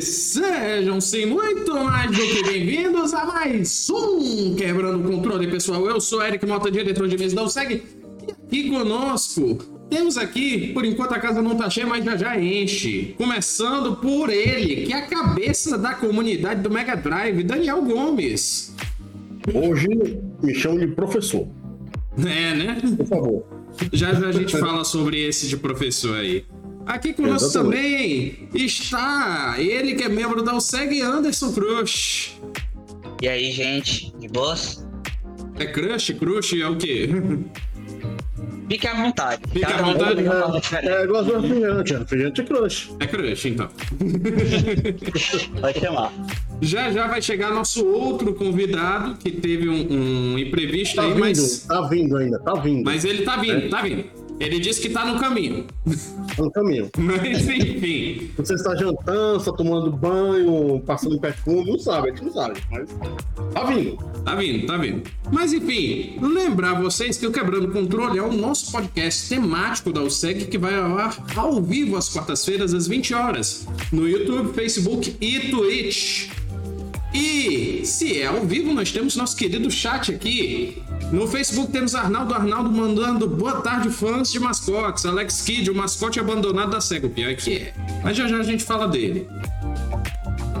E 0.00 0.02
sejam 0.02 0.98
sim 0.98 1.26
muito 1.26 1.74
mais 1.74 2.10
do 2.10 2.16
que 2.16 2.42
bem-vindos 2.42 3.12
a 3.12 3.26
mais 3.26 3.90
um 3.90 4.54
Quebrando 4.54 5.06
o 5.06 5.12
Controle, 5.12 5.46
pessoal. 5.50 5.84
Eu 5.86 6.00
sou 6.00 6.24
Eric 6.24 6.46
Mota, 6.46 6.70
diretor 6.70 7.06
de 7.06 7.18
mesa 7.18 7.36
da 7.36 7.46
segue 7.50 7.82
e 8.26 8.32
aqui 8.32 8.70
conosco 8.70 9.58
temos 9.90 10.16
aqui, 10.16 10.72
por 10.72 10.86
enquanto 10.86 11.12
a 11.12 11.18
casa 11.18 11.42
não 11.42 11.54
tá 11.54 11.68
cheia, 11.68 11.86
mas 11.86 12.02
já 12.02 12.16
já 12.16 12.40
enche. 12.40 13.14
Começando 13.18 13.94
por 13.96 14.30
ele, 14.30 14.86
que 14.86 14.92
é 14.94 14.96
a 14.96 15.06
cabeça 15.06 15.76
da 15.76 15.92
comunidade 15.92 16.62
do 16.62 16.70
Mega 16.70 16.96
Drive, 16.96 17.44
Daniel 17.44 17.82
Gomes. 17.82 18.74
Hoje 19.52 20.18
me 20.42 20.54
chamam 20.54 20.78
de 20.78 20.86
professor. 20.86 21.46
É, 22.16 22.54
né? 22.54 22.80
Por 22.96 23.06
favor. 23.06 23.44
Já 23.92 24.14
já 24.14 24.28
a 24.28 24.32
gente 24.32 24.56
fala 24.56 24.82
sobre 24.82 25.22
esse 25.22 25.46
de 25.46 25.58
professor 25.58 26.16
aí. 26.16 26.46
Aqui 26.90 27.12
conosco 27.12 27.52
também 27.52 28.48
está 28.52 29.54
ele 29.58 29.94
que 29.94 30.02
é 30.02 30.08
membro 30.08 30.42
da 30.42 30.56
USEG, 30.56 31.00
Anderson 31.00 31.52
Crush. 31.52 32.32
E 33.22 33.28
aí, 33.28 33.52
gente, 33.52 34.12
de 34.18 34.26
boas? 34.26 34.84
É 35.60 35.66
Crush? 35.66 36.12
Crush 36.14 36.60
é 36.60 36.66
o 36.66 36.76
quê? 36.76 37.08
Fique 38.68 38.86
à 38.86 38.94
vontade. 38.94 39.42
Fique 39.52 39.64
à 39.64 39.68
Cada 39.68 39.82
vontade. 39.82 40.22
diferença. 40.60 40.78
É 40.88 41.04
igual 41.04 41.24
do 41.24 41.40
refrigerante, 41.40 41.92
refrigerante 41.92 42.40
é 42.40 42.44
crush. 42.44 42.90
É 43.00 43.06
Crush, 43.06 43.44
então. 43.48 43.68
Pode 45.60 45.80
chamar. 45.80 46.12
Já 46.60 46.92
já 46.92 47.06
vai 47.08 47.20
chegar 47.20 47.50
nosso 47.52 47.84
outro 47.84 48.32
convidado, 48.34 49.16
que 49.16 49.30
teve 49.32 49.68
um, 49.68 50.32
um 50.34 50.38
imprevisto 50.38 50.94
Tá 50.96 51.02
aí, 51.02 51.08
vindo, 51.08 51.20
mas, 51.20 51.64
tá 51.66 51.80
vindo 51.82 52.16
ainda, 52.16 52.38
tá 52.38 52.54
vindo. 52.54 52.84
mas 52.84 53.04
ele 53.04 53.22
tá 53.22 53.36
vindo, 53.38 53.68
tá 53.70 53.82
vindo. 53.82 54.04
Ele 54.40 54.58
disse 54.58 54.80
que 54.80 54.88
tá 54.88 55.04
no 55.04 55.20
caminho. 55.20 55.66
Tá 56.34 56.42
no 56.42 56.50
caminho. 56.50 56.90
Mas 56.96 57.46
enfim. 57.46 58.30
Você 58.38 58.54
está 58.54 58.74
jantando, 58.74 59.36
está 59.36 59.52
tomando 59.52 59.92
banho, 59.92 60.80
passando 60.80 61.20
perfume, 61.20 61.72
não 61.72 61.78
sabe, 61.78 62.08
a 62.08 62.10
gente 62.10 62.24
não 62.24 62.32
sabe, 62.32 62.58
mas 62.70 62.88
tá 63.52 63.64
vindo. 63.64 63.96
Tá 64.24 64.34
vindo, 64.34 64.66
tá 64.66 64.76
vindo. 64.78 65.02
Mas 65.30 65.52
enfim, 65.52 66.18
lembrar 66.20 66.80
vocês 66.80 67.18
que 67.18 67.26
o 67.26 67.32
Quebrando 67.32 67.70
Controle 67.70 68.18
é 68.18 68.22
o 68.22 68.32
nosso 68.32 68.72
podcast 68.72 69.28
temático 69.28 69.92
da 69.92 70.02
USEG 70.02 70.46
que 70.46 70.56
vai 70.56 70.74
ao 70.74 70.96
ar 70.98 71.22
ao 71.36 71.60
vivo 71.60 71.96
às 71.96 72.08
quartas-feiras 72.08 72.72
às 72.72 72.86
20 72.86 73.12
horas 73.12 73.66
no 73.92 74.08
YouTube, 74.08 74.54
Facebook 74.54 75.16
e 75.20 75.50
Twitch. 75.50 76.30
E 77.12 77.84
se 77.84 78.20
é 78.20 78.26
ao 78.26 78.46
vivo, 78.46 78.72
nós 78.72 78.90
temos 78.90 79.16
nosso 79.16 79.36
querido 79.36 79.70
chat 79.70 80.14
aqui. 80.14 80.80
No 81.12 81.26
Facebook 81.26 81.72
temos 81.72 81.94
Arnaldo 81.94 82.32
Arnaldo 82.34 82.70
mandando 82.70 83.26
boa 83.28 83.60
tarde, 83.60 83.90
fãs 83.90 84.30
de 84.30 84.38
mascotes. 84.38 85.04
Alex 85.04 85.42
Kidd, 85.42 85.70
o 85.70 85.74
mascote 85.74 86.20
abandonado 86.20 86.70
da 86.70 86.80
SEGA. 86.80 87.08
O 87.08 87.10
pior 87.10 87.30
é 87.30 87.34
que 87.34 87.54
é. 87.56 87.74
Mas 88.04 88.16
já 88.16 88.28
já 88.28 88.36
a 88.38 88.42
gente 88.42 88.62
fala 88.62 88.86
dele. 88.86 89.26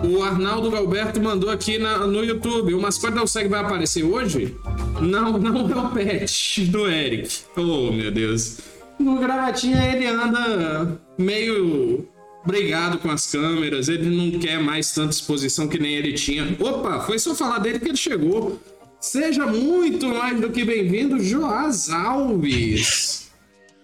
O 0.02 0.22
Arnaldo 0.22 0.70
Galberto 0.70 1.20
mandou 1.20 1.50
aqui 1.50 1.78
na- 1.78 2.06
no 2.06 2.24
YouTube. 2.24 2.74
O 2.74 2.80
mascote 2.80 3.14
da 3.14 3.22
USEG 3.22 3.48
vai 3.48 3.60
aparecer 3.60 4.02
hoje? 4.02 4.56
Não, 5.00 5.38
não 5.38 5.70
é 5.70 5.76
o 5.86 5.88
pet 5.90 6.64
do 6.64 6.88
Eric. 6.90 7.30
Oh, 7.56 7.92
meu 7.92 8.10
Deus. 8.10 8.58
No 8.98 9.18
gravatinha 9.18 9.82
ele 9.94 10.06
anda 10.06 11.00
meio 11.16 12.08
brigado 12.44 12.98
com 12.98 13.10
as 13.10 13.30
câmeras. 13.30 13.88
Ele 13.88 14.08
não 14.32 14.40
quer 14.40 14.58
mais 14.60 14.90
tanta 14.92 15.10
exposição 15.10 15.68
que 15.68 15.78
nem 15.78 15.94
ele 15.94 16.14
tinha. 16.14 16.56
Opa, 16.58 17.00
foi 17.00 17.18
só 17.18 17.34
falar 17.34 17.58
dele 17.58 17.78
que 17.78 17.88
ele 17.88 17.96
chegou. 17.96 18.58
Seja 19.00 19.46
muito 19.46 20.08
mais 20.08 20.38
do 20.38 20.50
que 20.50 20.62
bem-vindo, 20.62 21.18
Joás 21.18 21.88
Alves. 21.88 23.30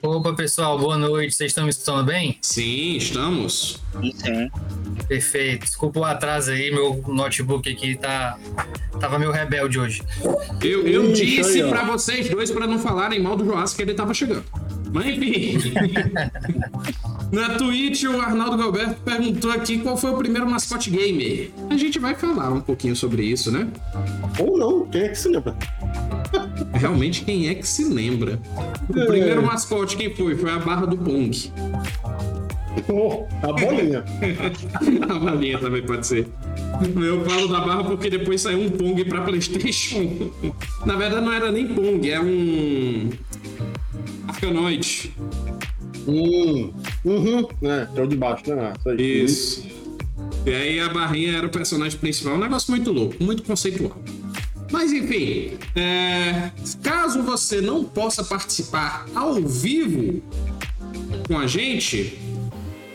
Opa, 0.03 0.35
pessoal, 0.35 0.79
boa 0.79 0.99
noite. 0.99 1.35
Vocês 1.35 1.53
estão 1.53 1.65
me 1.65 1.71
escutando 1.71 2.05
bem? 2.05 2.39
Sim, 2.43 2.97
estamos. 2.99 3.83
Sim. 3.95 4.51
Perfeito. 5.09 5.65
Desculpa 5.65 6.01
o 6.01 6.05
atraso 6.05 6.51
aí, 6.51 6.71
meu 6.71 7.03
notebook 7.09 7.67
aqui 7.67 7.97
tá 7.97 8.39
tava 9.01 9.19
meio 9.19 9.31
rebelde 9.31 9.79
hoje. 9.79 10.03
Eu, 10.63 10.87
eu 10.87 11.11
Ixi, 11.11 11.25
disse 11.25 11.65
pra 11.65 11.85
vocês 11.85 12.29
dois 12.29 12.51
pra 12.51 12.67
não 12.67 12.79
falarem 12.79 13.19
mal 13.19 13.37
do 13.37 13.45
Joás 13.47 13.73
que 13.73 13.81
ele 13.81 13.95
tava 13.95 14.13
chegando. 14.13 14.45
Mas 14.97 15.07
enfim. 15.19 15.59
Na 17.31 17.51
Twitch, 17.51 18.05
o 18.05 18.19
Arnaldo 18.21 18.57
Galberto 18.57 18.97
perguntou 19.05 19.51
aqui 19.51 19.79
qual 19.79 19.95
foi 19.97 20.11
o 20.11 20.17
primeiro 20.17 20.49
mascote 20.49 20.89
gamer. 20.91 21.51
A 21.69 21.77
gente 21.77 21.99
vai 21.99 22.15
falar 22.15 22.51
um 22.51 22.61
pouquinho 22.62 22.97
sobre 22.97 23.25
isso, 23.25 23.51
né? 23.53 23.69
Ou 24.39 24.57
não, 24.57 24.87
quem 24.87 25.03
é 25.03 25.09
que 25.09 25.19
se 25.19 25.29
lembra? 25.29 25.55
Realmente, 26.73 27.25
quem 27.25 27.49
é 27.49 27.55
que 27.55 27.67
se 27.69 27.84
lembra? 27.84 28.41
O 28.89 28.99
É. 28.99 29.05
primeiro 29.07 29.43
mascote, 29.45 29.97
quem 29.99 30.15
foi? 30.15 30.34
Foi 30.34 30.51
a 30.51 30.59
barra 30.59 30.87
do 30.87 30.97
Pong. 30.97 31.53
Oh, 32.89 33.27
a 33.43 33.53
bolinha. 33.53 34.05
A 35.11 35.19
balinha 35.19 35.59
também 35.59 35.83
pode 35.83 36.07
ser. 36.07 36.28
Eu 37.03 37.25
falo 37.25 37.49
da 37.49 37.61
barra 37.61 37.84
porque 37.84 38.09
depois 38.09 38.41
saiu 38.43 38.61
um 38.61 38.71
Pong 38.71 39.05
pra 39.07 39.23
Playstation. 39.23 40.31
Na 40.84 40.95
verdade 40.95 41.25
não 41.25 41.33
era 41.33 41.51
nem 41.51 41.67
Pong, 41.69 42.09
é 42.11 42.21
um... 42.21 43.11
Arcanoide. 44.29 45.15
hum, 46.07 46.73
uhum, 47.05 47.49
é, 47.63 47.89
é 47.95 48.03
o 48.03 48.07
de 48.07 48.17
baixo, 48.17 48.55
né? 48.55 48.73
Isso 48.79 48.89
aí. 48.89 49.25
Isso. 49.25 49.67
E 50.45 50.51
aí 50.51 50.81
a 50.81 50.89
barrinha 50.89 51.39
era 51.39 51.47
o 51.47 51.51
personagem 51.51 51.99
principal. 51.99 52.35
Um 52.35 52.39
negócio 52.39 52.71
muito 52.71 52.93
louco, 52.93 53.23
muito 53.23 53.43
conceitual. 53.43 53.97
Mas 54.71 54.93
enfim, 54.93 55.59
é, 55.75 56.51
caso 56.83 57.23
você 57.23 57.61
não 57.61 57.85
possa 57.85 58.25
participar 58.25 59.07
ao 59.15 59.35
vivo 59.35 60.23
com 61.29 61.39
a 61.39 61.47
gente, 61.47 62.19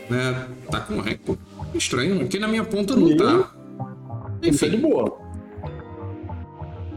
né, 0.08 0.48
tá 0.70 0.80
com 0.80 1.00
eco. 1.06 1.38
Estranho, 1.74 2.22
aqui 2.22 2.38
na 2.38 2.48
minha 2.48 2.64
ponta 2.64 2.94
não 2.94 3.16
tá. 3.16 3.54
Isso 4.42 4.64
é 4.64 4.68
de 4.68 4.76
Enfim, 4.76 4.82
boa. 4.82 5.21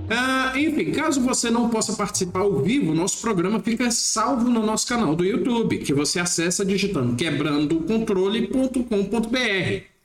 Ah, 0.09 0.53
enfim, 0.55 0.91
caso 0.91 1.21
você 1.21 1.49
não 1.49 1.69
possa 1.69 1.93
participar 1.93 2.41
ao 2.41 2.61
vivo, 2.61 2.93
nosso 2.93 3.21
programa 3.21 3.59
fica 3.59 3.89
salvo 3.89 4.49
no 4.49 4.63
nosso 4.65 4.87
canal 4.87 5.15
do 5.15 5.23
YouTube, 5.23 5.79
que 5.79 5.93
você 5.93 6.19
acessa 6.19 6.65
digitando 6.65 7.15
quebrandocontrole.com.br. 7.15 9.95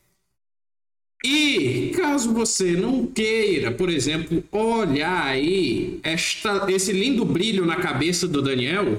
E 1.22 1.92
caso 1.94 2.32
você 2.32 2.72
não 2.72 3.06
queira, 3.06 3.70
por 3.70 3.90
exemplo, 3.90 4.42
olhar 4.50 5.26
aí 5.26 6.00
esta, 6.02 6.64
esse 6.70 6.92
lindo 6.92 7.26
brilho 7.26 7.66
na 7.66 7.76
cabeça 7.76 8.26
do 8.26 8.40
Daniel, 8.40 8.98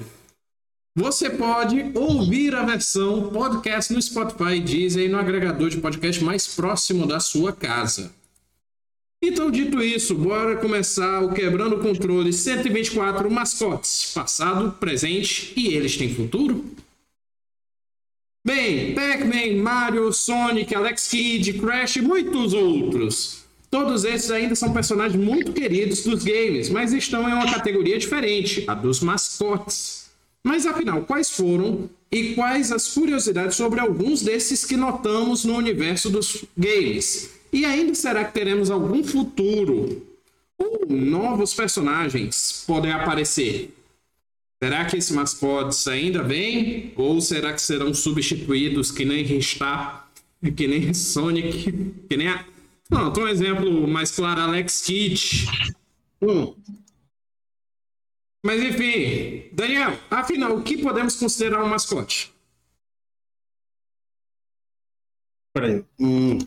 você 0.96 1.32
pode 1.32 1.92
ouvir 1.96 2.54
a 2.54 2.64
versão 2.64 3.30
podcast 3.30 3.92
no 3.92 4.02
Spotify, 4.02 4.60
Deezer 4.60 5.06
e 5.06 5.10
no 5.10 5.18
agregador 5.18 5.70
de 5.70 5.78
podcast 5.78 6.24
mais 6.24 6.48
próximo 6.48 7.08
da 7.08 7.20
sua 7.20 7.52
casa. 7.52 8.14
Então, 9.24 9.52
dito 9.52 9.84
isso, 9.84 10.16
bora 10.16 10.58
começar 10.58 11.22
o 11.22 11.32
Quebrando 11.32 11.76
o 11.76 11.80
Controle 11.80 12.34
124 12.34 13.30
mascotes, 13.30 14.12
passado, 14.16 14.72
presente 14.80 15.54
e 15.56 15.76
eles 15.76 15.96
têm 15.96 16.12
futuro? 16.12 16.66
Bem, 18.44 18.96
Pac-Man, 18.96 19.62
Mario, 19.62 20.12
Sonic, 20.12 20.74
Alex 20.74 21.08
Kidd, 21.08 21.54
Crash 21.54 21.98
e 21.98 22.02
muitos 22.02 22.54
outros. 22.54 23.44
Todos 23.70 24.06
esses 24.06 24.32
ainda 24.32 24.56
são 24.56 24.74
personagens 24.74 25.24
muito 25.24 25.54
queridos 25.54 26.04
dos 26.04 26.24
games, 26.24 26.68
mas 26.70 26.92
estão 26.92 27.30
em 27.30 27.34
uma 27.34 27.46
categoria 27.46 28.00
diferente, 28.00 28.64
a 28.68 28.74
dos 28.74 29.02
mascotes. 29.02 30.10
Mas 30.44 30.66
afinal, 30.66 31.04
quais 31.04 31.30
foram 31.30 31.88
e 32.12 32.34
quais 32.34 32.72
as 32.72 32.88
curiosidades 32.88 33.56
sobre 33.56 33.80
alguns 33.80 34.24
desses 34.24 34.66
que 34.66 34.76
notamos 34.76 35.46
no 35.46 35.56
universo 35.56 36.10
dos 36.10 36.44
games? 36.58 37.41
E 37.52 37.66
ainda 37.66 37.94
será 37.94 38.24
que 38.24 38.34
teremos 38.34 38.72
algum 38.72 39.04
futuro? 39.04 40.08
Ou 40.58 40.86
novos 40.88 41.54
personagens 41.54 42.64
podem 42.66 42.92
aparecer? 42.92 43.74
Será 44.64 44.86
que 44.86 44.98
esses 44.98 45.12
mascotes 45.12 45.88
ainda 45.88 46.22
vêm? 46.22 46.94
Ou 46.96 47.20
será 47.20 47.52
que 47.52 47.62
serão 47.62 47.94
substituídos 47.94 48.92
que 48.92 49.04
nem 49.04 49.24
Ristar, 49.24 50.10
que 50.56 50.68
nem 50.68 50.94
Sonic, 50.94 51.72
que 52.08 52.16
nem 52.16 52.28
a... 52.28 52.46
Não, 52.90 53.12
um 53.12 53.28
exemplo 53.28 53.88
mais 53.88 54.12
claro, 54.12 54.42
Alex 54.42 54.82
Kidd. 54.86 55.48
Hum, 56.22 56.54
Mas 58.46 58.62
enfim, 58.62 59.50
Daniel, 59.54 59.98
afinal, 60.10 60.56
o 60.58 60.64
que 60.64 60.78
podemos 60.78 61.16
considerar 61.16 61.64
um 61.64 61.70
mascote? 61.70 62.32
peraí. 65.54 65.84
Hum, 66.00 66.38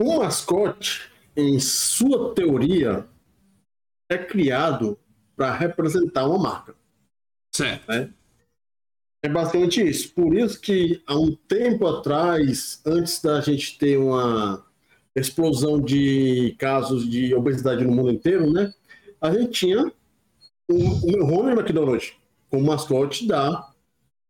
um 0.00 0.18
mascote, 0.18 1.10
em 1.36 1.58
sua 1.58 2.34
teoria, 2.34 3.06
é 4.08 4.18
criado 4.18 4.98
para 5.36 5.52
representar 5.52 6.26
uma 6.26 6.38
marca. 6.38 6.74
Certo. 7.54 7.90
É 9.22 9.28
basicamente 9.28 9.82
isso. 9.82 10.12
Por 10.12 10.36
isso 10.36 10.60
que 10.60 11.02
há 11.06 11.16
um 11.16 11.34
tempo 11.34 11.86
atrás, 11.86 12.80
antes 12.84 13.22
da 13.22 13.40
gente 13.40 13.78
ter 13.78 13.96
uma 13.96 14.64
explosão 15.16 15.80
de 15.80 16.54
casos 16.58 17.08
de 17.08 17.34
obesidade 17.34 17.84
no 17.84 17.92
mundo 17.92 18.10
inteiro, 18.10 18.52
né? 18.52 18.72
A 19.20 19.30
gente 19.32 19.52
tinha 19.52 19.92
o, 20.68 20.74
o 20.74 21.24
Ronald 21.24 21.58
McDonald 21.58 22.16
como 22.50 22.66
mascote 22.66 23.26
da 23.26 23.70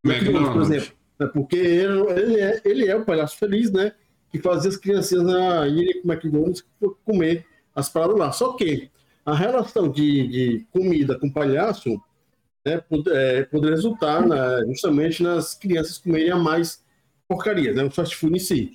McDonald's, 0.04 0.52
por 0.52 0.62
exemplo. 0.62 0.96
Né? 1.18 1.26
Porque 1.26 1.56
ele, 1.56 2.10
ele, 2.12 2.40
é, 2.40 2.62
ele 2.64 2.88
é 2.88 2.96
o 2.96 3.04
palhaço 3.04 3.36
feliz, 3.36 3.72
né? 3.72 3.92
Que 4.34 4.40
fazia 4.40 4.68
as 4.68 4.76
criancinhas 4.76 5.22
na 5.22 5.68
irem 5.68 6.02
com 6.02 6.12
McDonald's 6.12 6.64
comer 7.04 7.46
as 7.72 7.88
paradas 7.88 8.18
lá. 8.18 8.32
Só 8.32 8.54
que 8.54 8.90
a 9.24 9.32
relação 9.32 9.88
de, 9.88 10.26
de 10.26 10.66
comida 10.72 11.16
com 11.16 11.30
palhaço 11.30 12.02
né, 12.66 12.78
pode, 12.78 13.08
é, 13.12 13.46
resultar 13.70 14.26
na, 14.26 14.66
justamente 14.66 15.22
nas 15.22 15.54
crianças 15.54 15.98
comerem 15.98 16.32
a 16.32 16.36
mais 16.36 16.82
porcaria, 17.28 17.72
né? 17.72 17.84
O 17.84 17.90
fast 17.92 18.16
food 18.16 18.34
em 18.34 18.40
si. 18.40 18.72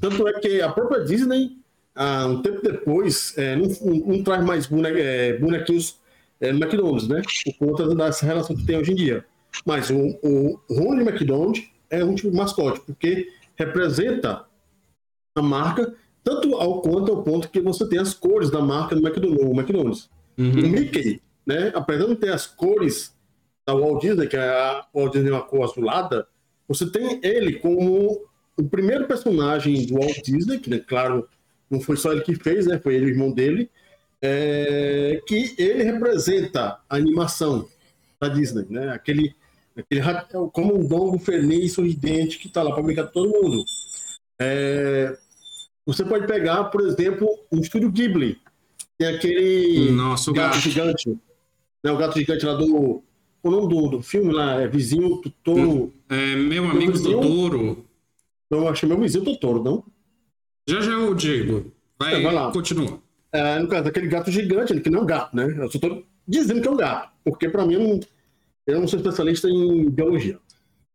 Tanto 0.00 0.26
é 0.26 0.40
que 0.40 0.62
a 0.62 0.72
própria 0.72 1.04
Disney, 1.04 1.58
ah, 1.94 2.26
um 2.26 2.40
tempo 2.40 2.62
depois, 2.62 3.36
é, 3.36 3.54
não, 3.54 3.68
não, 4.06 4.24
traz 4.24 4.42
mais 4.42 4.66
bone, 4.66 4.88
é, 4.98 5.36
bonequinhos 5.36 6.00
é, 6.40 6.54
no 6.54 6.58
McDonald's, 6.58 7.06
né? 7.06 7.20
Por 7.58 7.66
conta 7.66 7.94
dessa 7.94 8.24
relação 8.24 8.56
que 8.56 8.64
tem 8.64 8.78
hoje 8.78 8.92
em 8.92 8.96
dia. 8.96 9.26
Mas 9.66 9.90
o, 9.90 10.18
o 10.22 10.58
Ronald 10.70 11.06
McDonald 11.06 11.70
é 11.90 12.02
um 12.02 12.14
tipo 12.14 12.30
de 12.30 12.36
mascote, 12.38 12.80
porque 12.80 13.28
representa 13.56 14.46
a 15.34 15.42
marca 15.42 15.94
tanto 16.24 16.54
ao 16.54 16.80
quanto 16.82 17.10
ao 17.10 17.22
ponto 17.22 17.48
que 17.48 17.60
você 17.60 17.86
tem 17.88 17.98
as 17.98 18.14
cores 18.14 18.50
da 18.50 18.60
marca 18.60 18.94
do 18.94 19.06
McDonald's. 19.06 20.08
Uhum. 20.38 20.50
O 20.50 20.68
Mickey, 20.68 21.20
né, 21.44 21.72
apesar 21.74 22.06
de 22.06 22.16
ter 22.16 22.32
as 22.32 22.46
cores 22.46 23.14
da 23.66 23.74
Walt 23.74 24.02
Disney, 24.02 24.28
que 24.28 24.36
é 24.36 24.48
a 24.48 24.86
Walt 24.94 25.12
Disney 25.12 25.30
uma 25.30 25.42
cor 25.42 25.64
azulada, 25.64 26.26
você 26.68 26.86
tem 26.90 27.20
ele 27.22 27.54
como 27.54 28.24
o 28.56 28.64
primeiro 28.64 29.06
personagem 29.06 29.84
do 29.86 29.94
Walt 29.94 30.22
Disney, 30.22 30.58
que, 30.58 30.70
né, 30.70 30.78
claro, 30.78 31.28
não 31.68 31.80
foi 31.80 31.96
só 31.96 32.12
ele 32.12 32.22
que 32.22 32.34
fez, 32.34 32.66
né, 32.66 32.78
foi 32.78 32.94
ele 32.94 33.06
o 33.06 33.08
irmão 33.08 33.32
dele, 33.32 33.68
é, 34.20 35.20
que 35.26 35.54
ele 35.58 35.82
representa 35.82 36.78
a 36.88 36.96
animação 36.96 37.66
da 38.20 38.28
Disney, 38.28 38.66
né, 38.70 38.90
aquele 38.90 39.34
Aquele, 39.74 40.02
como 40.52 40.78
um 40.78 40.86
dongo 40.86 41.18
feliz, 41.18 41.72
sorridente, 41.72 42.38
que 42.38 42.46
está 42.46 42.62
lá 42.62 42.72
para 42.74 42.82
brincar 42.82 43.04
com 43.04 43.12
todo 43.12 43.42
mundo. 43.42 43.64
É, 44.42 45.16
você 45.86 46.04
pode 46.04 46.26
pegar, 46.26 46.64
por 46.64 46.80
exemplo, 46.82 47.28
um 47.50 47.60
estúdio 47.60 47.90
Ghibli. 47.90 48.38
Tem 48.98 49.08
aquele 49.08 49.90
Nossa, 49.90 50.32
gato, 50.32 50.54
gato, 50.54 50.60
gigante. 50.60 51.10
Né, 51.82 51.90
o 51.90 51.96
gato 51.96 52.18
gigante 52.18 52.44
lá 52.46 52.54
do. 52.54 53.02
O 53.44 53.50
nome 53.50 53.68
do, 53.68 53.88
do 53.88 54.02
filme 54.02 54.32
lá 54.32 54.60
é 54.60 54.68
Vizinho 54.68 55.20
Totoro. 55.20 55.92
É, 56.08 56.36
meu 56.36 56.64
amigo 56.70 56.92
vizinho, 56.92 57.20
Totoro. 57.20 57.84
Não, 58.48 58.68
acho 58.68 58.86
é 58.86 58.88
meu 58.88 59.00
vizinho 59.00 59.24
Totoro, 59.24 59.62
não? 59.62 59.84
Já 60.68 60.80
já 60.80 60.92
eu 60.92 61.12
digo. 61.14 61.72
Vai, 61.98 62.14
é, 62.14 62.22
vai 62.22 62.32
lá. 62.32 62.52
continua. 62.52 63.00
É, 63.32 63.58
no 63.58 63.66
caso, 63.66 63.88
aquele 63.88 64.06
gato 64.06 64.30
gigante, 64.30 64.78
que 64.80 64.90
não 64.90 65.00
é 65.00 65.02
um 65.02 65.06
gato, 65.06 65.34
né? 65.34 65.44
Eu 65.58 65.70
só 65.70 65.78
tô 65.78 66.04
dizendo 66.28 66.60
que 66.60 66.68
é 66.68 66.70
um 66.70 66.76
gato. 66.76 67.10
Porque 67.24 67.48
para 67.48 67.66
mim 67.66 67.76
não 67.76 68.00
eu 68.66 68.80
não 68.80 68.86
sou 68.86 68.98
especialista 68.98 69.48
em 69.48 69.90
biologia. 69.90 70.38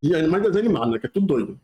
E 0.01 0.15
ainda 0.15 0.29
mais 0.29 0.43
desenho 0.43 0.65
animado, 0.65 0.91
né? 0.91 0.99
Que 0.99 1.07
é 1.07 1.09
tudo 1.09 1.27
doido. 1.27 1.59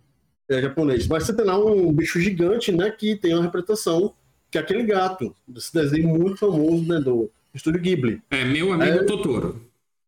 É 0.49 0.61
japonês. 0.61 1.07
Mas 1.07 1.23
você 1.23 1.33
tem 1.33 1.45
lá 1.45 1.57
um 1.57 1.91
bicho 1.91 2.19
gigante, 2.19 2.71
né? 2.71 2.91
Que 2.91 3.15
tem 3.15 3.33
uma 3.33 3.43
representação, 3.43 4.13
que 4.51 4.57
é 4.57 4.61
aquele 4.61 4.83
gato, 4.83 5.35
desse 5.47 5.73
desenho 5.73 6.09
muito 6.09 6.37
famoso, 6.37 6.85
né? 6.85 6.99
Do 6.99 7.31
estúdio 7.53 7.81
Ghibli. 7.81 8.21
É, 8.29 8.43
meu 8.43 8.73
amigo 8.73 8.97
é... 8.99 9.03
Totoro. 9.03 9.61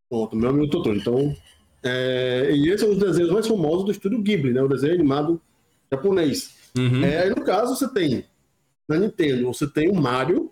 Pronto, 0.10 0.36
meu 0.36 0.50
amigo 0.50 0.70
Totoro. 0.70 0.98
Então, 0.98 1.36
é... 1.84 2.52
e 2.54 2.70
esse 2.70 2.84
é 2.84 2.88
um 2.88 2.96
dos 2.96 3.00
desenhos 3.00 3.32
mais 3.32 3.48
famosos 3.48 3.86
do 3.86 3.92
estúdio 3.92 4.22
Ghibli, 4.22 4.54
né? 4.54 4.62
O 4.62 4.68
desenho 4.68 4.94
animado 4.94 5.42
japonês. 5.92 6.56
Uhum. 6.78 7.04
É, 7.04 7.30
no 7.30 7.42
caso, 7.44 7.76
você 7.76 7.88
tem, 7.88 8.26
na 8.88 8.98
Nintendo, 8.98 9.46
você 9.48 9.66
tem 9.66 9.90
o 9.90 9.96
Mario, 9.96 10.52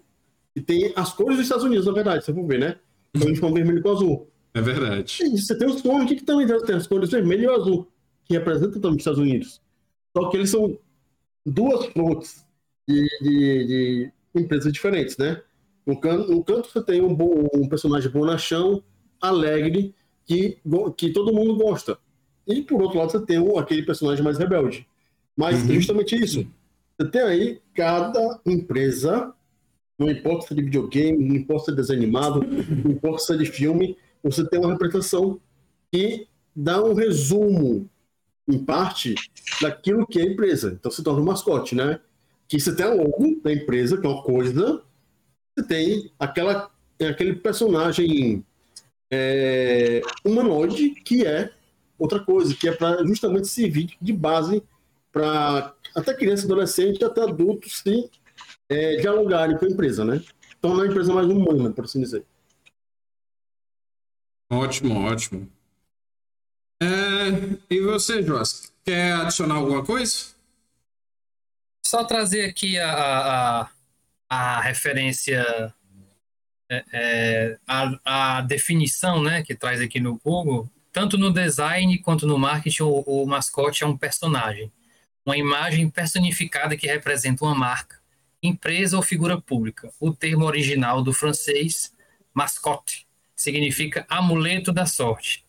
e 0.56 0.62
tem 0.62 0.94
as 0.96 1.12
cores 1.14 1.38
dos 1.38 1.46
Estados 1.46 1.66
Unidos, 1.66 1.86
na 1.86 1.94
verdade, 1.94 2.24
você 2.24 2.34
for 2.34 2.46
ver, 2.46 2.60
né? 2.60 2.76
Então, 3.14 3.28
eles 3.28 3.40
vão 3.40 3.54
vermelho 3.54 3.82
com 3.82 3.92
azul. 3.92 4.28
É 4.54 4.62
verdade. 4.62 5.18
Você 5.36 5.58
tem 5.58 5.68
os 5.68 5.82
Sonic 5.82 6.16
que 6.16 6.24
também 6.24 6.46
tem 6.48 6.76
as 6.76 6.86
cores 6.86 7.10
vermelho 7.10 7.44
e 7.44 7.48
azul, 7.48 7.88
que 8.26 8.34
representam 8.34 8.80
também 8.80 8.98
os 8.98 9.02
Estados 9.02 9.20
Unidos. 9.20 9.62
Só 10.16 10.30
que 10.30 10.38
eles 10.38 10.50
são 10.50 10.78
duas 11.46 11.88
fontes 11.88 12.46
de, 12.88 13.04
de, 13.22 13.68
de 13.68 14.12
empresas 14.36 14.72
diferentes, 14.72 15.18
né? 15.18 15.42
No 15.86 16.00
canto, 16.00 16.44
canto 16.44 16.70
você 16.70 16.82
tem 16.82 17.02
um, 17.02 17.14
bom, 17.14 17.48
um 17.54 17.68
personagem 17.68 18.10
bonachão, 18.10 18.82
alegre, 19.22 19.94
que, 20.26 20.58
que 20.96 21.12
todo 21.12 21.34
mundo 21.34 21.56
gosta. 21.56 21.98
E 22.48 22.62
por 22.62 22.82
outro 22.82 23.00
lado 23.00 23.12
você 23.12 23.26
tem 23.26 23.40
um, 23.40 23.58
aquele 23.58 23.84
personagem 23.84 24.24
mais 24.24 24.38
rebelde. 24.38 24.88
Mas 25.36 25.62
uhum. 25.64 25.74
justamente 25.74 26.16
isso. 26.16 26.48
Você 26.98 27.10
tem 27.10 27.22
aí 27.22 27.62
cada 27.74 28.40
empresa, 28.46 29.34
não 29.98 30.10
importa 30.10 30.48
se 30.48 30.54
é 30.54 30.56
de 30.56 30.64
videogame, 30.64 31.26
não 31.26 31.36
importa 31.36 31.66
se 31.66 31.72
é 31.72 31.76
desenho 31.76 32.00
animado, 32.00 32.42
não 32.84 32.92
importa 32.92 33.20
se 33.20 33.34
é 33.34 33.38
de 33.38 33.46
filme, 33.46 33.98
você 34.22 34.48
tem 34.48 34.60
uma 34.60 34.72
representação 34.72 35.40
que 35.92 36.28
dá 36.56 36.84
um 36.84 36.94
resumo, 36.94 37.90
em 38.48 38.64
parte, 38.64 39.16
daquilo 39.62 40.06
que 40.06 40.20
é 40.20 40.24
a 40.24 40.26
empresa. 40.26 40.76
Então 40.78 40.92
se 40.92 41.04
torna 41.04 41.22
um 41.22 41.26
mascote, 41.26 41.76
né? 41.76 42.00
Que 42.48 42.60
você 42.60 42.76
tem 42.76 42.86
a 42.86 42.94
logo 42.94 43.40
da 43.42 43.52
empresa, 43.52 43.98
que 43.98 44.06
é 44.06 44.10
uma 44.10 44.24
coisa, 44.24 44.82
você 45.56 45.68
tem 45.68 46.12
aquela, 46.20 46.72
aquele 47.00 47.36
personagem 47.36 48.46
é, 49.12 50.02
humanoide, 50.26 50.90
que 50.92 51.26
é 51.26 51.52
outra 51.98 52.20
coisa, 52.20 52.56
que 52.56 52.68
é 52.68 52.72
para 52.72 53.06
justamente 53.06 53.48
servir 53.48 53.96
de 54.02 54.12
base 54.12 54.64
para 55.12 55.74
até 55.96 56.14
criança, 56.14 56.46
adolescente, 56.46 57.04
até 57.06 57.22
adultos 57.22 57.80
se 57.80 58.10
é, 58.68 58.98
dialogarem 58.98 59.58
com 59.58 59.66
a 59.66 59.70
empresa, 59.70 60.04
né? 60.04 60.22
Tornar 60.60 60.84
a 60.84 60.88
empresa 60.88 61.14
mais 61.14 61.28
humana, 61.28 61.72
por 61.72 61.86
assim 61.86 62.02
dizer. 62.02 62.26
Ótimo, 64.52 65.00
ótimo. 65.06 65.50
É, 66.84 67.58
e 67.70 67.80
você, 67.80 68.22
Joás, 68.22 68.74
quer 68.84 69.14
adicionar 69.14 69.56
alguma 69.56 69.86
coisa? 69.86 70.34
Só 71.86 72.04
trazer 72.04 72.50
aqui 72.50 72.78
a, 72.78 72.92
a, 72.92 73.70
a 74.30 74.62
referência, 74.62 75.74
é, 76.70 76.84
é, 76.92 77.58
a, 77.66 78.38
a, 78.38 78.42
definição 78.42 79.24
né, 79.24 79.44
que 79.44 79.56
traz 79.56 79.80
aqui 79.80 80.00
no 80.02 80.18
Google. 80.18 80.70
Tanto 80.92 81.18
no 81.18 81.32
design 81.32 81.98
quanto 82.00 82.28
no 82.28 82.38
marketing, 82.38 82.84
o, 82.84 83.00
o 83.00 83.26
mascote 83.26 83.84
é 83.84 83.88
um 83.88 83.98
personagem. 83.98 84.72
Uma 85.26 85.38
imagem 85.38 85.90
personificada 85.90 86.76
que 86.76 86.86
representa 86.86 87.46
uma 87.46 87.56
marca, 87.56 87.98
empresa 88.42 88.98
ou 88.98 89.02
figura 89.02 89.40
pública. 89.40 89.90
O 90.02 90.14
termo 90.14 90.44
original 90.44 91.02
do 91.02 91.14
francês, 91.14 91.94
mascote, 92.34 93.08
significa 93.36 94.06
amuleto 94.10 94.74
da 94.74 94.86
sorte. 94.86 95.43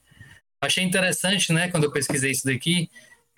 Achei 0.65 0.85
interessante, 0.85 1.53
né, 1.53 1.69
quando 1.69 1.85
eu 1.85 1.93
pesquisei 1.93 2.31
isso 2.31 2.45
daqui, 2.45 2.89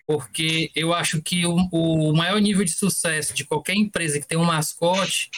porque 0.06 0.70
eu 0.74 0.94
acho 0.94 1.20
que 1.20 1.44
o, 1.46 1.56
o 1.72 2.16
maior 2.16 2.40
nível 2.40 2.64
de 2.64 2.72
sucesso 2.72 3.34
de 3.34 3.44
qualquer 3.44 3.74
empresa 3.74 4.20
que 4.20 4.26
tem 4.26 4.38
um 4.38 4.44
mascote 4.44 5.30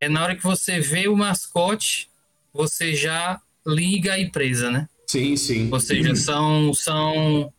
é 0.00 0.08
na 0.08 0.22
hora 0.22 0.34
que 0.34 0.42
você 0.42 0.80
vê 0.80 1.08
o 1.08 1.16
mascote, 1.16 2.08
você 2.52 2.94
já 2.94 3.40
liga 3.66 4.14
a 4.14 4.20
empresa, 4.20 4.70
né? 4.70 4.88
Sim, 5.06 5.36
sim. 5.36 5.68
Ou 5.70 5.78
seja, 5.78 6.14
são, 6.14 6.72
são 6.72 7.52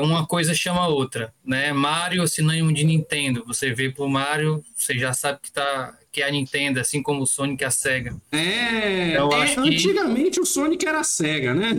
uma 0.00 0.26
coisa 0.26 0.54
chama 0.54 0.80
a 0.80 0.88
outra, 0.88 1.32
né? 1.44 1.72
Mario 1.72 2.22
é 2.22 2.26
sinônimo 2.26 2.72
de 2.72 2.84
Nintendo. 2.84 3.44
Você 3.46 3.72
vê 3.72 3.90
pro 3.90 4.08
Mario, 4.08 4.64
você 4.74 4.98
já 4.98 5.12
sabe 5.12 5.38
que 5.42 5.52
tá 5.52 5.94
que 6.10 6.22
é 6.22 6.26
a 6.26 6.30
Nintendo, 6.30 6.80
assim 6.80 7.02
como 7.02 7.22
o 7.22 7.26
Sonic 7.26 7.62
é 7.62 7.66
a 7.66 7.70
Sega. 7.70 8.16
É, 8.32 9.16
eu 9.16 9.30
é, 9.30 9.42
acho 9.42 9.60
antigamente 9.60 10.32
que... 10.32 10.40
o 10.40 10.46
Sonic 10.46 10.86
era 10.86 11.00
a 11.00 11.04
Sega, 11.04 11.54
né? 11.54 11.70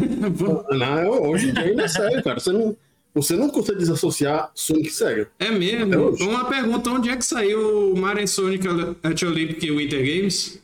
Não, 0.69 1.29
hoje 1.29 1.49
em 1.49 1.53
dia 1.53 1.63
ainda 1.63 1.83
é 1.83 1.87
Sega, 1.87 2.21
cara. 2.21 2.39
Você 2.39 2.51
não, 2.51 2.77
você 3.13 3.35
não 3.35 3.49
consegue 3.49 3.79
desassociar 3.79 4.51
Sonic 4.53 4.87
e 4.87 4.91
Sega. 4.91 5.31
É 5.39 5.49
mesmo? 5.49 6.15
Uma 6.21 6.45
pergunta, 6.45 6.89
onde 6.89 7.09
é 7.09 7.17
que 7.17 7.25
saiu 7.25 7.93
o 7.93 7.97
Mario 7.97 8.27
Sonic 8.27 8.65
at 9.03 9.23
Olympic 9.23 9.61
Winter 9.61 9.99
Games? 9.99 10.61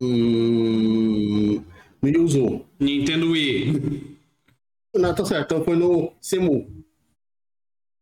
Hum, 0.00 1.62
me 2.02 2.18
usou. 2.18 2.66
Nintendo 2.78 3.30
Wii. 3.30 4.11
Não, 4.94 5.14
tá 5.14 5.24
certo. 5.24 5.54
Então 5.54 5.64
foi 5.64 5.76
no 5.76 6.12
Semu. 6.20 6.82